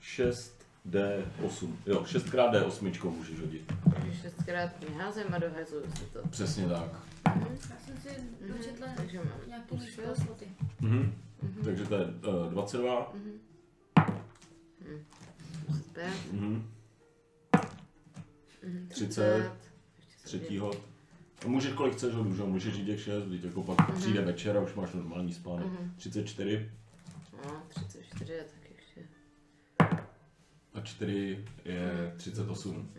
[0.00, 0.58] 6
[0.90, 1.68] D8.
[1.86, 3.72] Jo, 6x D8 můžeš hodit.
[3.98, 6.28] Když šestkrát házím a dohazuju si to.
[6.28, 6.90] Přesně tak.
[7.26, 8.08] Já jsem si
[8.52, 9.78] dočetla Takže mám nějaký
[10.24, 10.46] sloty.
[10.80, 11.14] Mhm.
[11.64, 13.12] Takže to je uh, 22.
[15.68, 16.64] 25, Mhm.
[18.62, 19.52] mhm, 30,
[19.96, 20.78] ještě se Třetí hod.
[21.44, 22.46] A můžeš kolik chceš hodů, že jo?
[22.46, 25.66] Můžeš jít těch 6, teď jako pak přijde večer a už máš normální spánek.
[25.96, 26.70] 34
[27.44, 29.08] No, 34 je tak ještě.
[30.74, 32.90] a 4 je 38.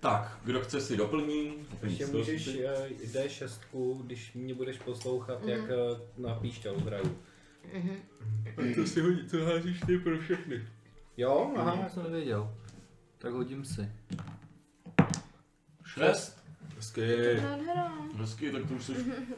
[0.00, 1.54] Tak, kdo chce si doplní?
[1.82, 7.18] Ještě můžeš eh, D6, když mě budeš poslouchat, jak eh, na píšťalu hraju.
[8.74, 10.68] To si hodí, to házíš ty pro všechny.
[11.16, 11.52] Jo?
[11.56, 12.54] Aha, já jsem nevěděl.
[13.18, 13.92] Tak hodím si.
[15.84, 16.38] 6.
[16.76, 17.16] Hezky.
[18.16, 18.92] Hezky, tak to už jsi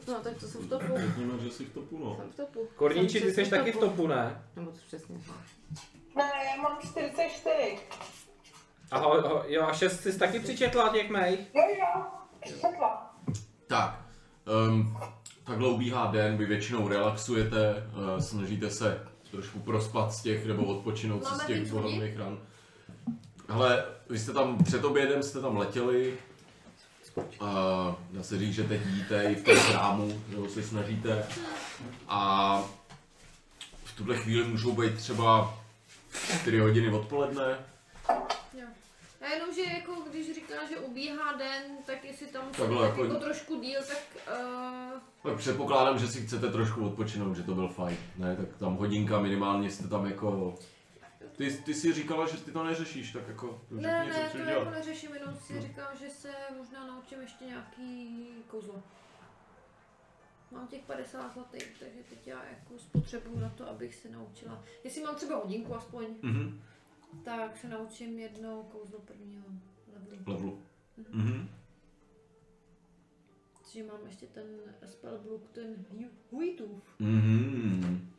[0.09, 0.86] No, tak to jsem v topu.
[0.97, 2.17] řekněme, že jsi v topu, no.
[2.17, 2.68] Jsem v topu.
[2.76, 4.42] Korníči, ty jsi taky v topu, ne?
[4.57, 5.17] Nebo to přesně.
[6.17, 7.78] Ne, já mám 44.
[8.91, 11.41] Ahoj, ahoj, jo, a šest jsi taky přičetla těch mých?
[11.55, 12.02] Jo, jo,
[12.47, 13.17] četla.
[13.67, 14.00] Tak,
[14.68, 14.97] um,
[15.51, 21.23] takhle ubíhá den, vy většinou relaxujete, uh, snažíte se trošku prospat z těch, nebo odpočinout
[21.23, 22.39] Máme z těch bolavných ran.
[23.49, 26.19] Hele, vy jste tam, před obědem jste tam letěli,
[27.17, 27.49] uh,
[28.11, 31.27] dá se říct, že teď jíte i v tom krámu, nebo se snažíte.
[32.09, 32.62] A
[33.85, 35.59] v tuhle chvíli můžou být třeba
[36.41, 37.59] 4 hodiny odpoledne,
[38.55, 38.67] Jo.
[39.20, 42.89] A jenom, že jako když říká, že ubíhá den, tak jestli tam musí Takhle být
[42.90, 43.99] jako- jako trošku díl, tak
[44.39, 47.97] uh, Tak předpokládám, že si chcete trošku odpočinout, že to byl fajn.
[48.16, 50.55] Ne, tak tam hodinka minimálně jste tam jako...
[51.36, 54.50] Ty, ty si říkala, že ty to neřešíš, tak jako řekni, ne, ne, to dělat.
[54.50, 58.82] jako neřeším, jenom si říkám, že se možná naučím ještě nějaký kouzlo.
[60.50, 64.62] Mám těch 50 zlatých, takže teď já jako spotřebuju na to, abych se naučila.
[64.84, 66.62] Jestli mám třeba hodinku aspoň, Mhm,
[67.24, 69.44] tak se naučím jedno kouzlo prvního
[69.94, 70.22] levelu.
[70.26, 70.62] levelu.
[71.12, 71.48] Mhm.
[73.58, 74.47] Takže mám ještě ten
[74.86, 76.82] spellbook, ten Hu- Huitův.
[76.98, 78.10] Mhm.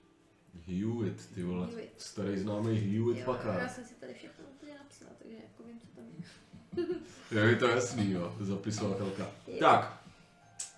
[0.68, 1.68] Hewitt, ty vole.
[1.68, 2.02] Hewitt.
[2.02, 5.88] Starý známý Hewitt Jo, já jsem si tady všechno úplně napsala, takže jako vím, co
[5.88, 6.24] tam je.
[7.40, 9.32] Jo, je to jasný, jo, zapisovatelka.
[9.60, 10.04] Tak,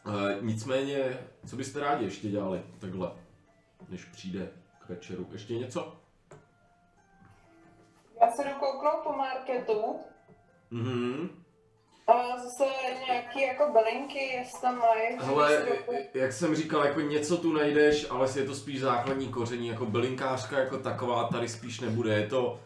[0.06, 1.18] e, nicméně,
[1.48, 3.12] co byste rádi ještě dělali takhle,
[3.90, 4.52] než přijde
[4.86, 5.28] k večeru?
[5.32, 6.03] Ještě něco?
[8.24, 10.00] Já se jdu kouknout po marketu.
[10.72, 11.30] Mhm.
[12.08, 12.72] A zase
[13.08, 15.18] nějaký jako bylinky, jestli tam mají.
[15.20, 15.66] Hele,
[16.14, 20.60] jak jsem říkal, jako něco tu najdeš, ale je to spíš základní koření, jako bylinkářka
[20.60, 22.60] jako taková tady spíš nebude, je to,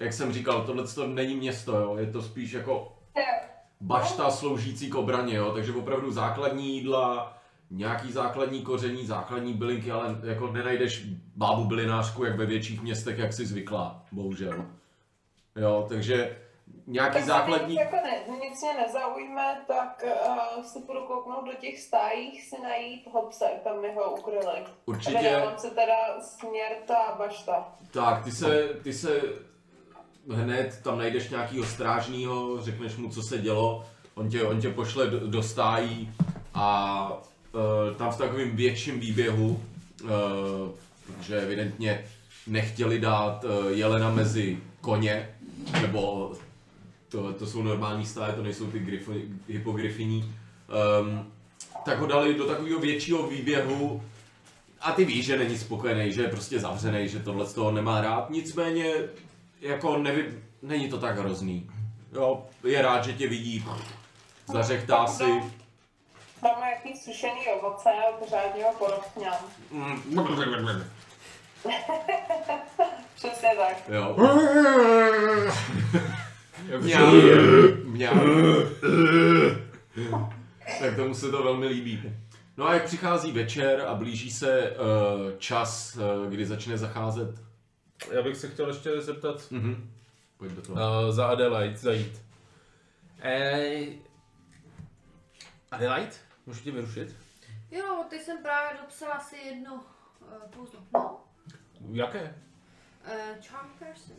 [0.00, 2.92] jak jsem říkal, tohle to není město, jo, je to spíš jako
[3.80, 7.38] bašta sloužící k obraně, jo, takže opravdu základní jídla,
[7.70, 11.04] nějaký základní koření, základní bylinky, ale jako nenajdeš
[11.36, 14.66] bábu bylinářku jak ve větších městech, jak si zvyklá, bohužel.
[15.56, 16.36] Jo, takže
[16.86, 17.74] nějaký Tak základní...
[17.74, 23.06] Jako ne, nic mě nezaujme, tak uh, se budu kouknout do těch stájích si najít
[23.12, 24.64] hopse, tam mi ho ukryli.
[24.86, 27.68] Určitě, vydávám se teda směr ta bašta.
[27.90, 29.20] tak ty se, ty se
[30.30, 33.84] hned tam najdeš nějakýho strážního, řekneš mu, co se dělo,
[34.14, 36.14] on tě, on tě pošle do, do stájí
[36.54, 37.22] a
[37.54, 39.62] uh, tam v takovém větším výběhu,
[40.02, 40.10] uh,
[41.06, 42.04] protože evidentně
[42.46, 45.28] nechtěli dát uh, jelena mezi koně,
[45.82, 46.32] nebo
[47.08, 49.00] to, to jsou normální stáje, to nejsou ty
[49.48, 50.34] hypogryfiní,
[51.00, 51.26] um,
[51.84, 54.02] tak ho dali do takového většího výběhu
[54.80, 58.00] a ty víš, že není spokojený, že je prostě zavřený, že tohle z toho nemá
[58.00, 58.92] rád, nicméně
[59.60, 61.70] jako nevy, není to tak hrozný.
[62.12, 63.64] Jo, je rád, že tě vidí,
[64.52, 65.24] zařechtá si.
[66.44, 69.34] Tam nějaký sušený ovoce a pořádně ho porochňám.
[73.14, 73.76] Přesně tak.
[73.88, 74.16] Jo.
[76.80, 77.12] Mňau,
[77.84, 78.14] mňau.
[80.80, 82.02] tak tomu se to velmi líbí.
[82.56, 84.76] No a jak přichází večer a blíží se uh,
[85.38, 87.30] čas, uh, kdy začne zacházet.
[88.10, 89.90] Já bych se chtěl ještě zeptat Mhm.
[90.38, 90.80] Pojď do toho.
[91.06, 92.22] uh, za Adelaide zajít.
[93.20, 93.98] Ej,
[95.70, 96.12] Adelaide?
[96.46, 97.16] Můžu tě vyrušit?
[97.70, 100.80] Jo, teď jsem právě dopsala si jedno uh, kouzlo.
[100.92, 101.20] No,
[101.92, 102.34] Jaké?
[103.06, 104.16] uh, Charm Person.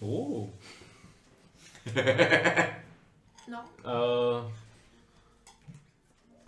[0.00, 0.48] Uh.
[3.48, 4.52] No, Uh,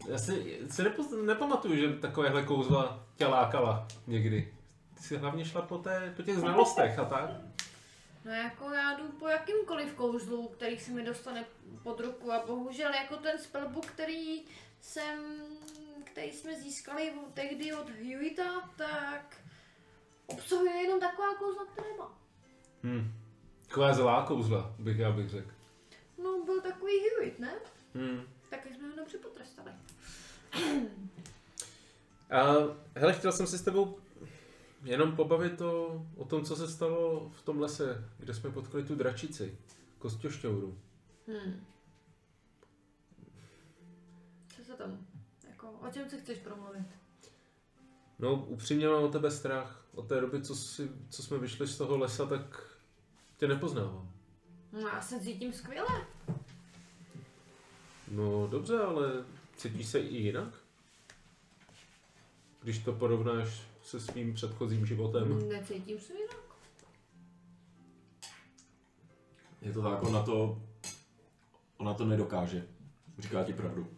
[0.08, 4.54] já si, si nepoz, nepamatuju, že takovéhle kouzla tě lákala někdy.
[4.94, 7.30] Ty jsi hlavně šla po, té, po těch znalostech a tak.
[8.24, 11.44] no jako já jdu po jakýmkoliv kouzlu, který se mi dostane
[11.82, 14.42] pod ruku a bohužel jako ten spellbook, který
[14.80, 15.42] jsem,
[16.04, 19.36] který jsme získali od- tehdy od Hewita, tak
[20.26, 22.18] obsahuje jenom taková kouzla, které má.
[22.82, 23.12] Hm.
[23.68, 25.50] Taková zlá kouzla, bych já bych řekl.
[26.22, 27.52] No, byl takový Hewitt, ne?
[27.94, 28.22] Hm.
[28.50, 29.70] Tak jsme ho dobře potrestali.
[32.30, 32.42] A
[32.94, 33.98] hele, chtěl jsem se s tebou
[34.84, 38.94] jenom pobavit o, o tom, co se stalo v tom lese, kde jsme potkali tu
[38.94, 39.58] dračici,
[39.98, 40.78] kostěšťouru.
[41.26, 41.64] Hmm.
[44.78, 45.06] Tam?
[45.48, 46.86] Jako, o čem se chceš promluvit?
[48.18, 49.84] No, upřímně mám o tebe strach.
[49.94, 52.76] Od té doby, co, si, co jsme vyšli z toho lesa, tak
[53.36, 54.10] tě nepoznávám.
[54.72, 56.06] No, já se cítím skvěle.
[58.10, 59.24] No dobře, ale
[59.56, 60.54] cítíš se i jinak?
[62.62, 65.48] Když to porovnáš se svým předchozím životem.
[65.48, 66.36] Necítím se jinak.
[69.62, 70.62] Je to tak, ona to,
[71.76, 72.68] ona to nedokáže.
[73.18, 73.97] Říká ti pravdu.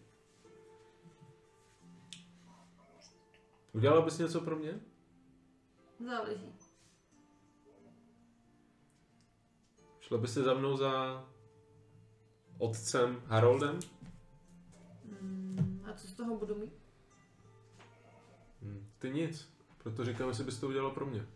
[3.73, 4.81] Udělala bys něco pro mě?
[6.07, 6.55] Záleží.
[10.01, 11.25] Šla bys si za mnou za
[12.59, 13.79] otcem Haroldem?
[15.21, 16.73] Hmm, a co z toho budu mít?
[18.63, 19.49] Hm, ty nic.
[19.79, 21.27] Proto říkám, jestli bys to udělala pro mě.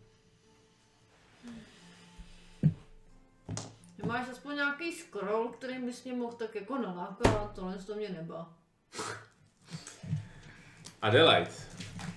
[4.05, 8.53] Máš aspoň nějaký scroll, který bys mě mohl tak jako nalákat, tohle to mě neba.
[11.05, 11.51] Adelaide,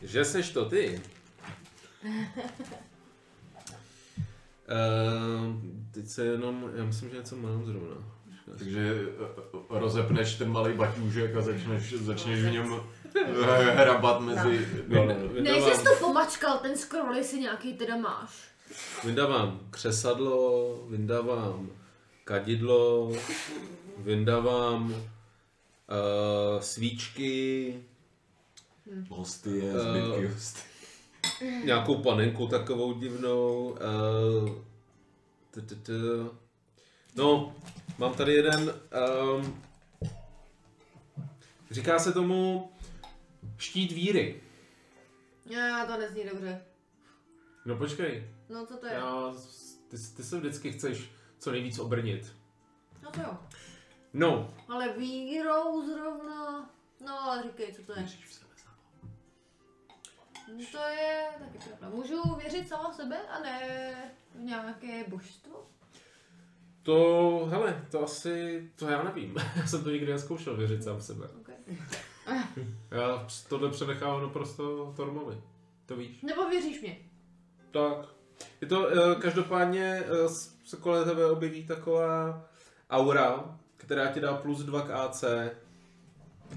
[0.02, 1.02] že seš to ty?
[2.04, 2.12] Uh,
[5.90, 7.96] teď se jenom, já myslím, že něco mám zrovna.
[8.58, 12.74] Takže eh, rozepneš ten malý baťůžek a začneš, začneš v něm
[13.16, 14.68] eh, hrabat mezi...
[14.88, 18.30] No, no, Ne, že jsi to pomačkal, ten scroll, jestli nějaký teda máš.
[19.04, 21.70] Vyndávám křesadlo, vyndávám
[22.24, 23.12] kadidlo,
[23.98, 25.00] vyndávám uh,
[26.60, 27.74] svíčky,
[29.08, 30.60] Hosty je, Eh, zbytky hosty.
[31.64, 33.68] nějakou panenku takovou divnou.
[33.70, 34.48] Uh,
[35.50, 35.92] t- t- t.
[37.16, 37.54] No,
[37.98, 38.74] mám tady jeden.
[39.36, 39.62] Um,
[41.70, 42.72] říká se tomu
[43.58, 44.40] štít víry.
[45.46, 46.62] Já, to nezní dobře.
[47.64, 48.92] No počkej, No co to je?
[48.92, 49.34] já,
[49.88, 52.32] ty, ty se vždycky chceš co nejvíc obrnit.
[53.02, 53.38] No to jo.
[54.12, 56.70] No, Ale vírou zrovna.
[57.06, 58.06] No ale říkej, co to je.
[60.56, 61.96] No, To je taky pravda.
[61.96, 63.60] Můžu věřit sama v sebe a ne
[64.34, 65.66] v nějaké božstvo?
[66.88, 69.34] to, hele, to asi, to já nevím.
[69.56, 71.26] já jsem to nikdy neskoušel věřit sám v sebe.
[71.40, 71.54] Okay.
[72.90, 75.40] Já tohle přenechávám naprosto Tormovi.
[75.86, 76.22] To víš.
[76.22, 76.98] Nebo věříš mě?
[77.70, 78.08] Tak.
[78.60, 80.28] Je to, eh, každopádně eh,
[80.64, 82.44] se kolem tebe objeví taková
[82.90, 85.24] aura, která ti dá plus 2 k AC.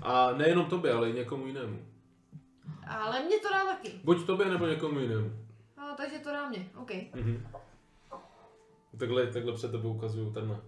[0.02, 1.86] A nejenom tobě, ale i někomu jinému.
[2.88, 3.92] Ale mě to dá taky.
[4.04, 5.32] Buď tobě, nebo někomu jinému.
[5.78, 6.92] A, takže to dá mě, OK.
[7.16, 7.48] Mhm.
[9.00, 10.62] Takhle, takhle před tebou ukazuju tenhle.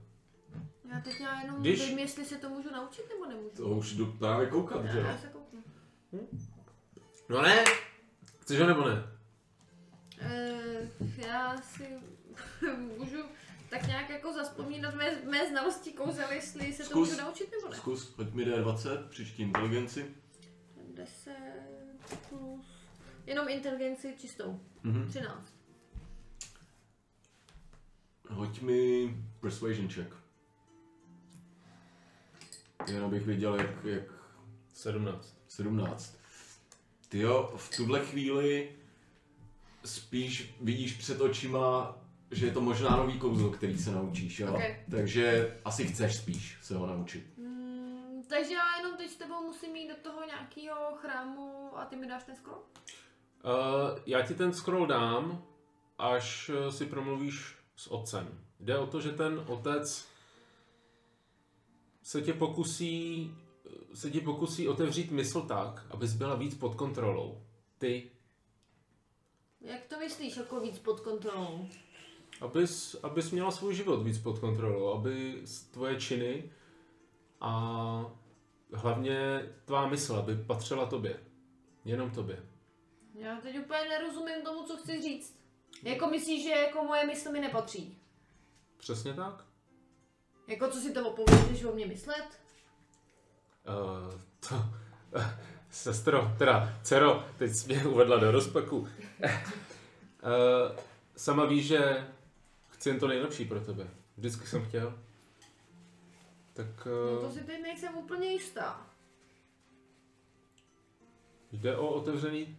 [0.93, 1.89] Já teď já jenom Když- Když...
[1.89, 3.55] vím, jestli se to můžu naučit nebo nemůžu.
[3.57, 5.05] To už jdu právě koukat, že jo?
[5.05, 5.59] Já se kouknu.
[7.29, 7.63] No ne!
[8.39, 9.03] Chceš ho nebo ne?
[10.19, 11.87] Eh, já si
[12.97, 13.17] můžu
[13.69, 17.09] tak nějak jako zaspomínat mé, mé znalosti kouzel, jestli se to Zkus.
[17.09, 17.77] můžu naučit nebo ne.
[17.77, 20.15] Zkus, hoď mi D20, přičti inteligenci.
[20.93, 21.31] 10
[22.29, 22.65] plus...
[23.27, 24.59] Jenom inteligenci čistou.
[24.83, 25.07] Mhm.
[25.07, 25.53] 13.
[28.29, 30.15] Hoď mi persuasion check.
[32.87, 34.03] Jen abych věděl, jak, jak
[34.73, 35.37] 17.
[35.47, 36.17] 17.
[37.09, 38.69] Ty jo, v tuhle chvíli
[39.85, 41.97] spíš vidíš před očima,
[42.31, 44.53] že je to možná nový kouzlo, který se naučíš, jo?
[44.53, 44.61] Ok.
[44.91, 47.32] Takže asi chceš spíš se ho naučit.
[48.33, 52.07] Takže já jenom teď s tebou musím jít do toho nějakého chrámu a ty mi
[52.07, 52.61] dáš ten scroll?
[53.43, 55.45] Uh, já ti ten scroll dám,
[55.97, 58.39] až eh, si promluvíš s otcem.
[58.59, 60.07] Jde o to, že ten otec
[62.03, 63.31] se tě pokusí,
[63.93, 67.43] se ti pokusí otevřít mysl tak, abys byla víc pod kontrolou.
[67.77, 68.11] Ty,
[69.61, 71.67] Jak to myslíš, jako víc pod kontrolou?
[72.41, 76.51] abys, abys měla svůj život víc pod kontrolou, aby tvoje činy
[77.41, 78.22] a
[78.73, 81.19] hlavně tvá mysl, aby patřila tobě.
[81.85, 82.43] Jenom tobě.
[83.15, 85.39] Já teď úplně nerozumím tomu, co chci říct.
[85.83, 87.97] Jako myslíš, že jako moje mysl mi nepatří?
[88.77, 89.45] Přesně tak?
[90.47, 92.27] Jako co si to opovědeš o mě myslet?
[93.67, 94.55] Uh, to,
[95.15, 95.25] uh,
[95.69, 98.77] sestro, teda dcero, teď jsi mě uvedla do rozpaku.
[98.77, 98.87] uh,
[101.15, 102.07] sama víš, že
[102.69, 103.87] chci jen to nejlepší pro tebe.
[104.17, 105.02] Vždycky jsem chtěl.
[106.53, 108.87] Tak No to si teď nejsem úplně jistá.
[111.51, 112.57] jde o otevření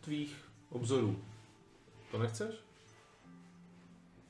[0.00, 1.24] tvých obzorů.
[2.10, 2.54] To nechceš?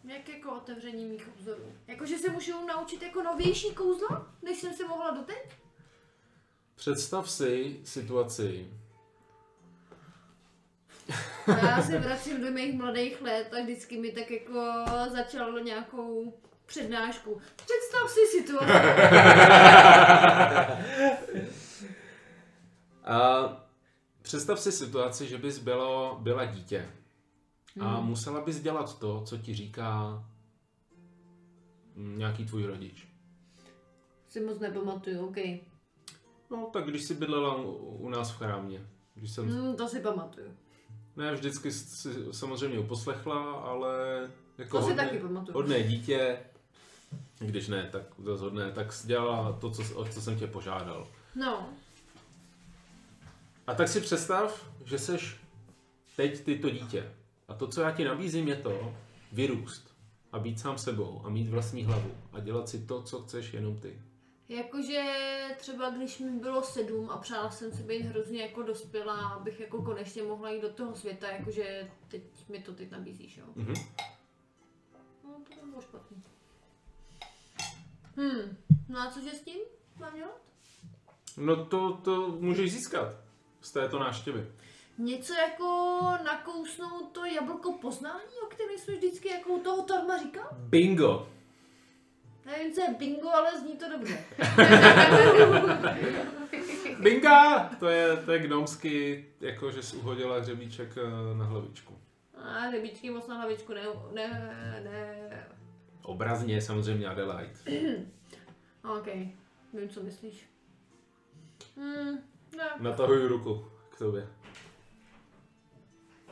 [0.04, 1.72] Jak jako otevření mých obzorů?
[1.86, 5.50] Jako, že se můžu naučit jako novější kouzla, než jsem se mohla doteď?
[6.74, 8.70] Představ si situaci,
[11.46, 14.60] Já se vracím do mých mladých let a vždycky mi tak jako
[15.12, 16.34] začalo nějakou
[16.70, 17.40] přednášku.
[17.56, 18.72] Představ si situaci.
[23.04, 23.40] A
[24.22, 26.90] představ si situaci, že bys bylo, byla dítě
[27.80, 28.06] a Hmm.
[28.06, 30.24] musela bys dělat to, co ti říká
[31.94, 33.08] mm, nějaký tvůj rodič.
[34.28, 35.36] Si moc nepamatuju, OK.
[36.50, 38.86] No, tak když jsi bydlela u, nás v chrámě.
[39.14, 40.54] Když jsem, Hmm, to si pamatuju.
[41.16, 45.54] ne, vždycky si samozřejmě uposlechla, ale jako To si hodné, taky pamatuju.
[45.54, 46.38] hodné dítě,
[47.46, 51.08] když ne, tak hodné, tak dělala to, co, o co jsem tě požádal.
[51.34, 51.68] No,
[53.66, 55.36] A tak si představ, že seš
[56.16, 57.12] teď ty to dítě.
[57.48, 58.94] A to, co já ti nabízím, je to
[59.32, 59.94] vyrůst
[60.32, 63.76] a být sám sebou a mít vlastní hlavu a dělat si to, co chceš jenom
[63.80, 63.98] ty.
[64.48, 65.02] jakože
[65.58, 69.82] třeba když mi bylo sedm a přála jsem si být hrozně jako dospělá, abych jako
[69.82, 73.44] konečně mohla jít do toho světa, jakože teď mi to teď nabízíš, jo.
[73.56, 73.74] Mhm.
[78.16, 78.56] Hmm,
[78.88, 79.58] no a cože s tím
[80.00, 80.40] mám dělat?
[81.36, 83.12] No to, to můžeš získat
[83.60, 84.46] z této návštěvy.
[84.98, 90.48] Něco jako nakousnout to jablko poznání, o kterém jsme vždycky jako u toho Torma říkal?
[90.52, 91.28] Bingo!
[92.46, 94.24] Nevím, co je bingo, ale zní to dobře.
[97.00, 97.70] Binga!
[97.78, 101.98] To je, to je gnomsky, jako že jsi uhodila hřebíček eh, na hlavičku.
[102.44, 103.82] A hřebíčky moc na hlavičku, ne,
[104.14, 105.46] ne, ne.
[106.02, 107.52] Obrazně samozřejmě Adelaide.
[108.96, 109.06] OK,
[109.74, 110.50] vím, co myslíš.
[111.76, 112.18] Hmm,
[112.56, 114.26] ne, Natahuji ruku k tobě.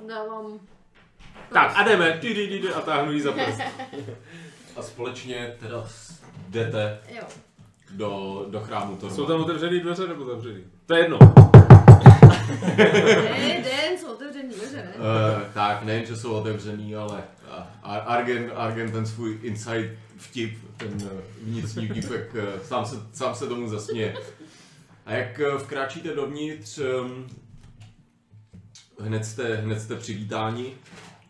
[0.08, 0.60] dávám.
[1.52, 2.18] Tak a jdeme.
[2.20, 3.60] Ty, ty, ty, ty, a táhnu jí za prst.
[4.76, 5.88] A společně teda
[6.48, 7.22] jdete Jo.
[7.90, 9.16] do, do chrámu Torma.
[9.16, 10.64] Jsou tam otevřený dveře nebo zavřený?
[10.86, 11.18] To je jedno.
[12.76, 14.92] Ne, den, jsou otevřený dveře, ne?
[14.96, 17.24] Uh, tak, nejen, že jsou otevřený, ale
[17.82, 21.08] a- Argen, Argen ten svůj inside vtip, ten uh,
[21.42, 24.14] vnitřní vtip, jak uh, sám, se, sám se tomu zasměje.
[25.06, 27.26] A jak vkráčíte dovnitř, um,
[29.00, 30.74] hned jste, hned jste přivítáni.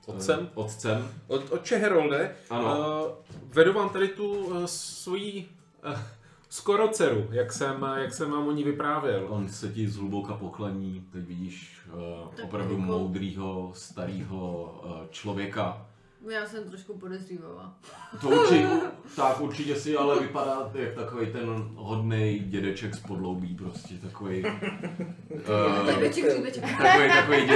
[0.07, 0.39] Otcem?
[0.39, 1.11] Uh, otcem.
[1.27, 2.31] Od, od Čeherolde.
[2.51, 2.79] Ano.
[3.07, 3.13] Uh,
[3.55, 5.49] vedu vám tady tu uh, svoji
[5.89, 5.99] uh,
[6.49, 9.27] skoro dceru, jak jsem, jak jsem vám o ní vyprávěl.
[9.29, 15.87] On se ti zhluboka poklaní, teď vidíš uh, opravdu jako- moudrýho, starého uh, člověka.
[16.31, 17.75] Já jsem trošku podezřívavá.
[18.21, 18.69] To určitě,
[19.17, 24.45] tak určitě si ale vypadá jak takový ten hodný dědeček z podloubí prostě, takový.
[24.45, 26.25] Uh, hřbeček.
[26.25, 27.47] takový, takový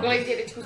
[0.00, 0.60] Kolik, no, dědečků?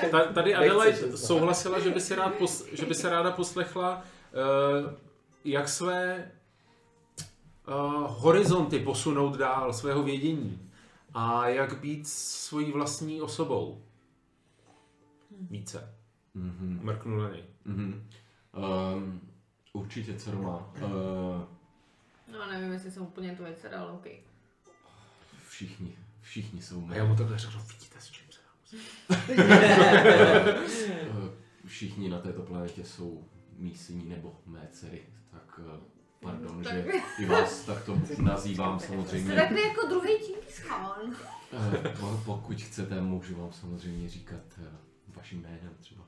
[0.00, 4.02] A ta- tady Adelaide souhlasila, že by, si rád pos, že by se ráda poslechla,
[4.84, 4.90] uh,
[5.50, 6.30] jak své
[7.68, 7.74] uh,
[8.08, 10.70] horizonty posunout dál, svého vědění
[11.14, 13.84] a jak být svojí vlastní osobou.
[15.50, 15.94] Více.
[16.34, 17.44] Mhm, Mrknu na něj.
[17.64, 18.08] mhm.
[18.94, 19.20] Um,
[19.72, 20.72] určitě dceru má.
[20.82, 21.42] Uh,
[22.32, 24.06] No nevím, jestli jsem úplně tvoje dcera, ale OK.
[25.48, 26.96] všichni, všichni jsou A mé.
[26.96, 28.38] já mu takhle řeknu, vidíte s čím se
[29.88, 31.30] Eh,
[31.66, 33.24] Všichni na této planetě jsou
[33.56, 35.80] mý syní nebo mé dcery, tak eh,
[36.20, 39.34] pardon, Tak- že i vás takto nazývám Jste samozřejmě.
[39.34, 41.16] takový jako druhý Čingis Khan.
[41.52, 44.76] Eh, po- Pokud chcete, můžu vám samozřejmě říkat eh,
[45.08, 46.04] vaším jménem třeba.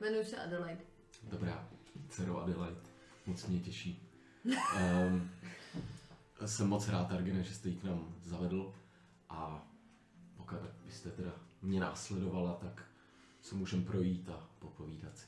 [0.00, 0.80] Jmenuji se Adelaide.
[1.22, 1.68] Dobrá,
[2.08, 2.80] dcero Adelaide,
[3.26, 4.08] moc mě těší.
[4.44, 5.30] Um,
[6.46, 8.74] jsem moc rád, Argene, že jste ji k nám zavedl
[9.28, 9.66] a
[10.36, 11.30] pokud byste teda
[11.62, 12.84] mě následovala, tak
[13.42, 15.26] se můžeme projít a popovídat si.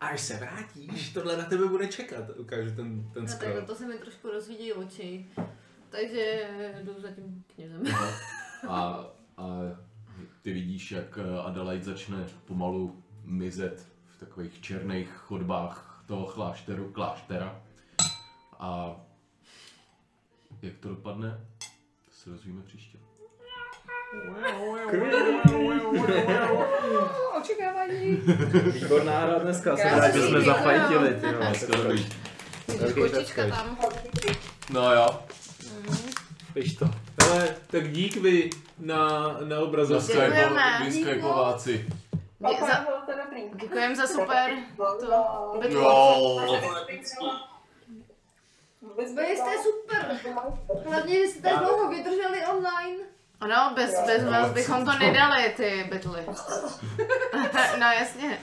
[0.00, 2.24] A až se vrátíš, tohle na tebe bude čekat.
[2.36, 3.66] Ukážu ten, ten No tak scroll.
[3.66, 5.26] to se mi trošku rozvídí oči.
[5.90, 6.48] Takže
[6.82, 7.82] jdu za tím knězem.
[8.68, 9.06] A,
[9.36, 9.46] a
[10.42, 17.62] ty vidíš, jak Adelaide začne pomalu mizet v takových černých chodbách toho klášteru, kláštera.
[18.58, 18.96] A
[20.62, 21.46] jak to dopadne,
[22.04, 22.98] to se dozvíme příště.
[27.40, 28.22] Očekávání.
[28.72, 31.76] Výborná hra dneska, jsem rád, že jsme zafajtili, ty no.
[31.76, 32.06] Dobrý.
[32.94, 33.78] Kočička tam.
[34.70, 35.20] No jo,
[36.54, 36.86] Víš to.
[37.24, 40.12] Ale tak dík vy na, na za obrazovce.
[40.12, 40.90] Děkujeme.
[40.90, 41.86] Skypováci.
[42.40, 42.86] Dě- za-.
[43.54, 44.50] Děkujem za super.
[44.76, 46.40] To, Jo,
[48.82, 50.18] Vůbec Vy jste super.
[50.86, 52.96] Hlavně, že jste dlouho vydrželi online.
[53.44, 56.26] Ano, bez, bez vás bychom to nedali, ty bytly.
[57.78, 58.38] no jasně.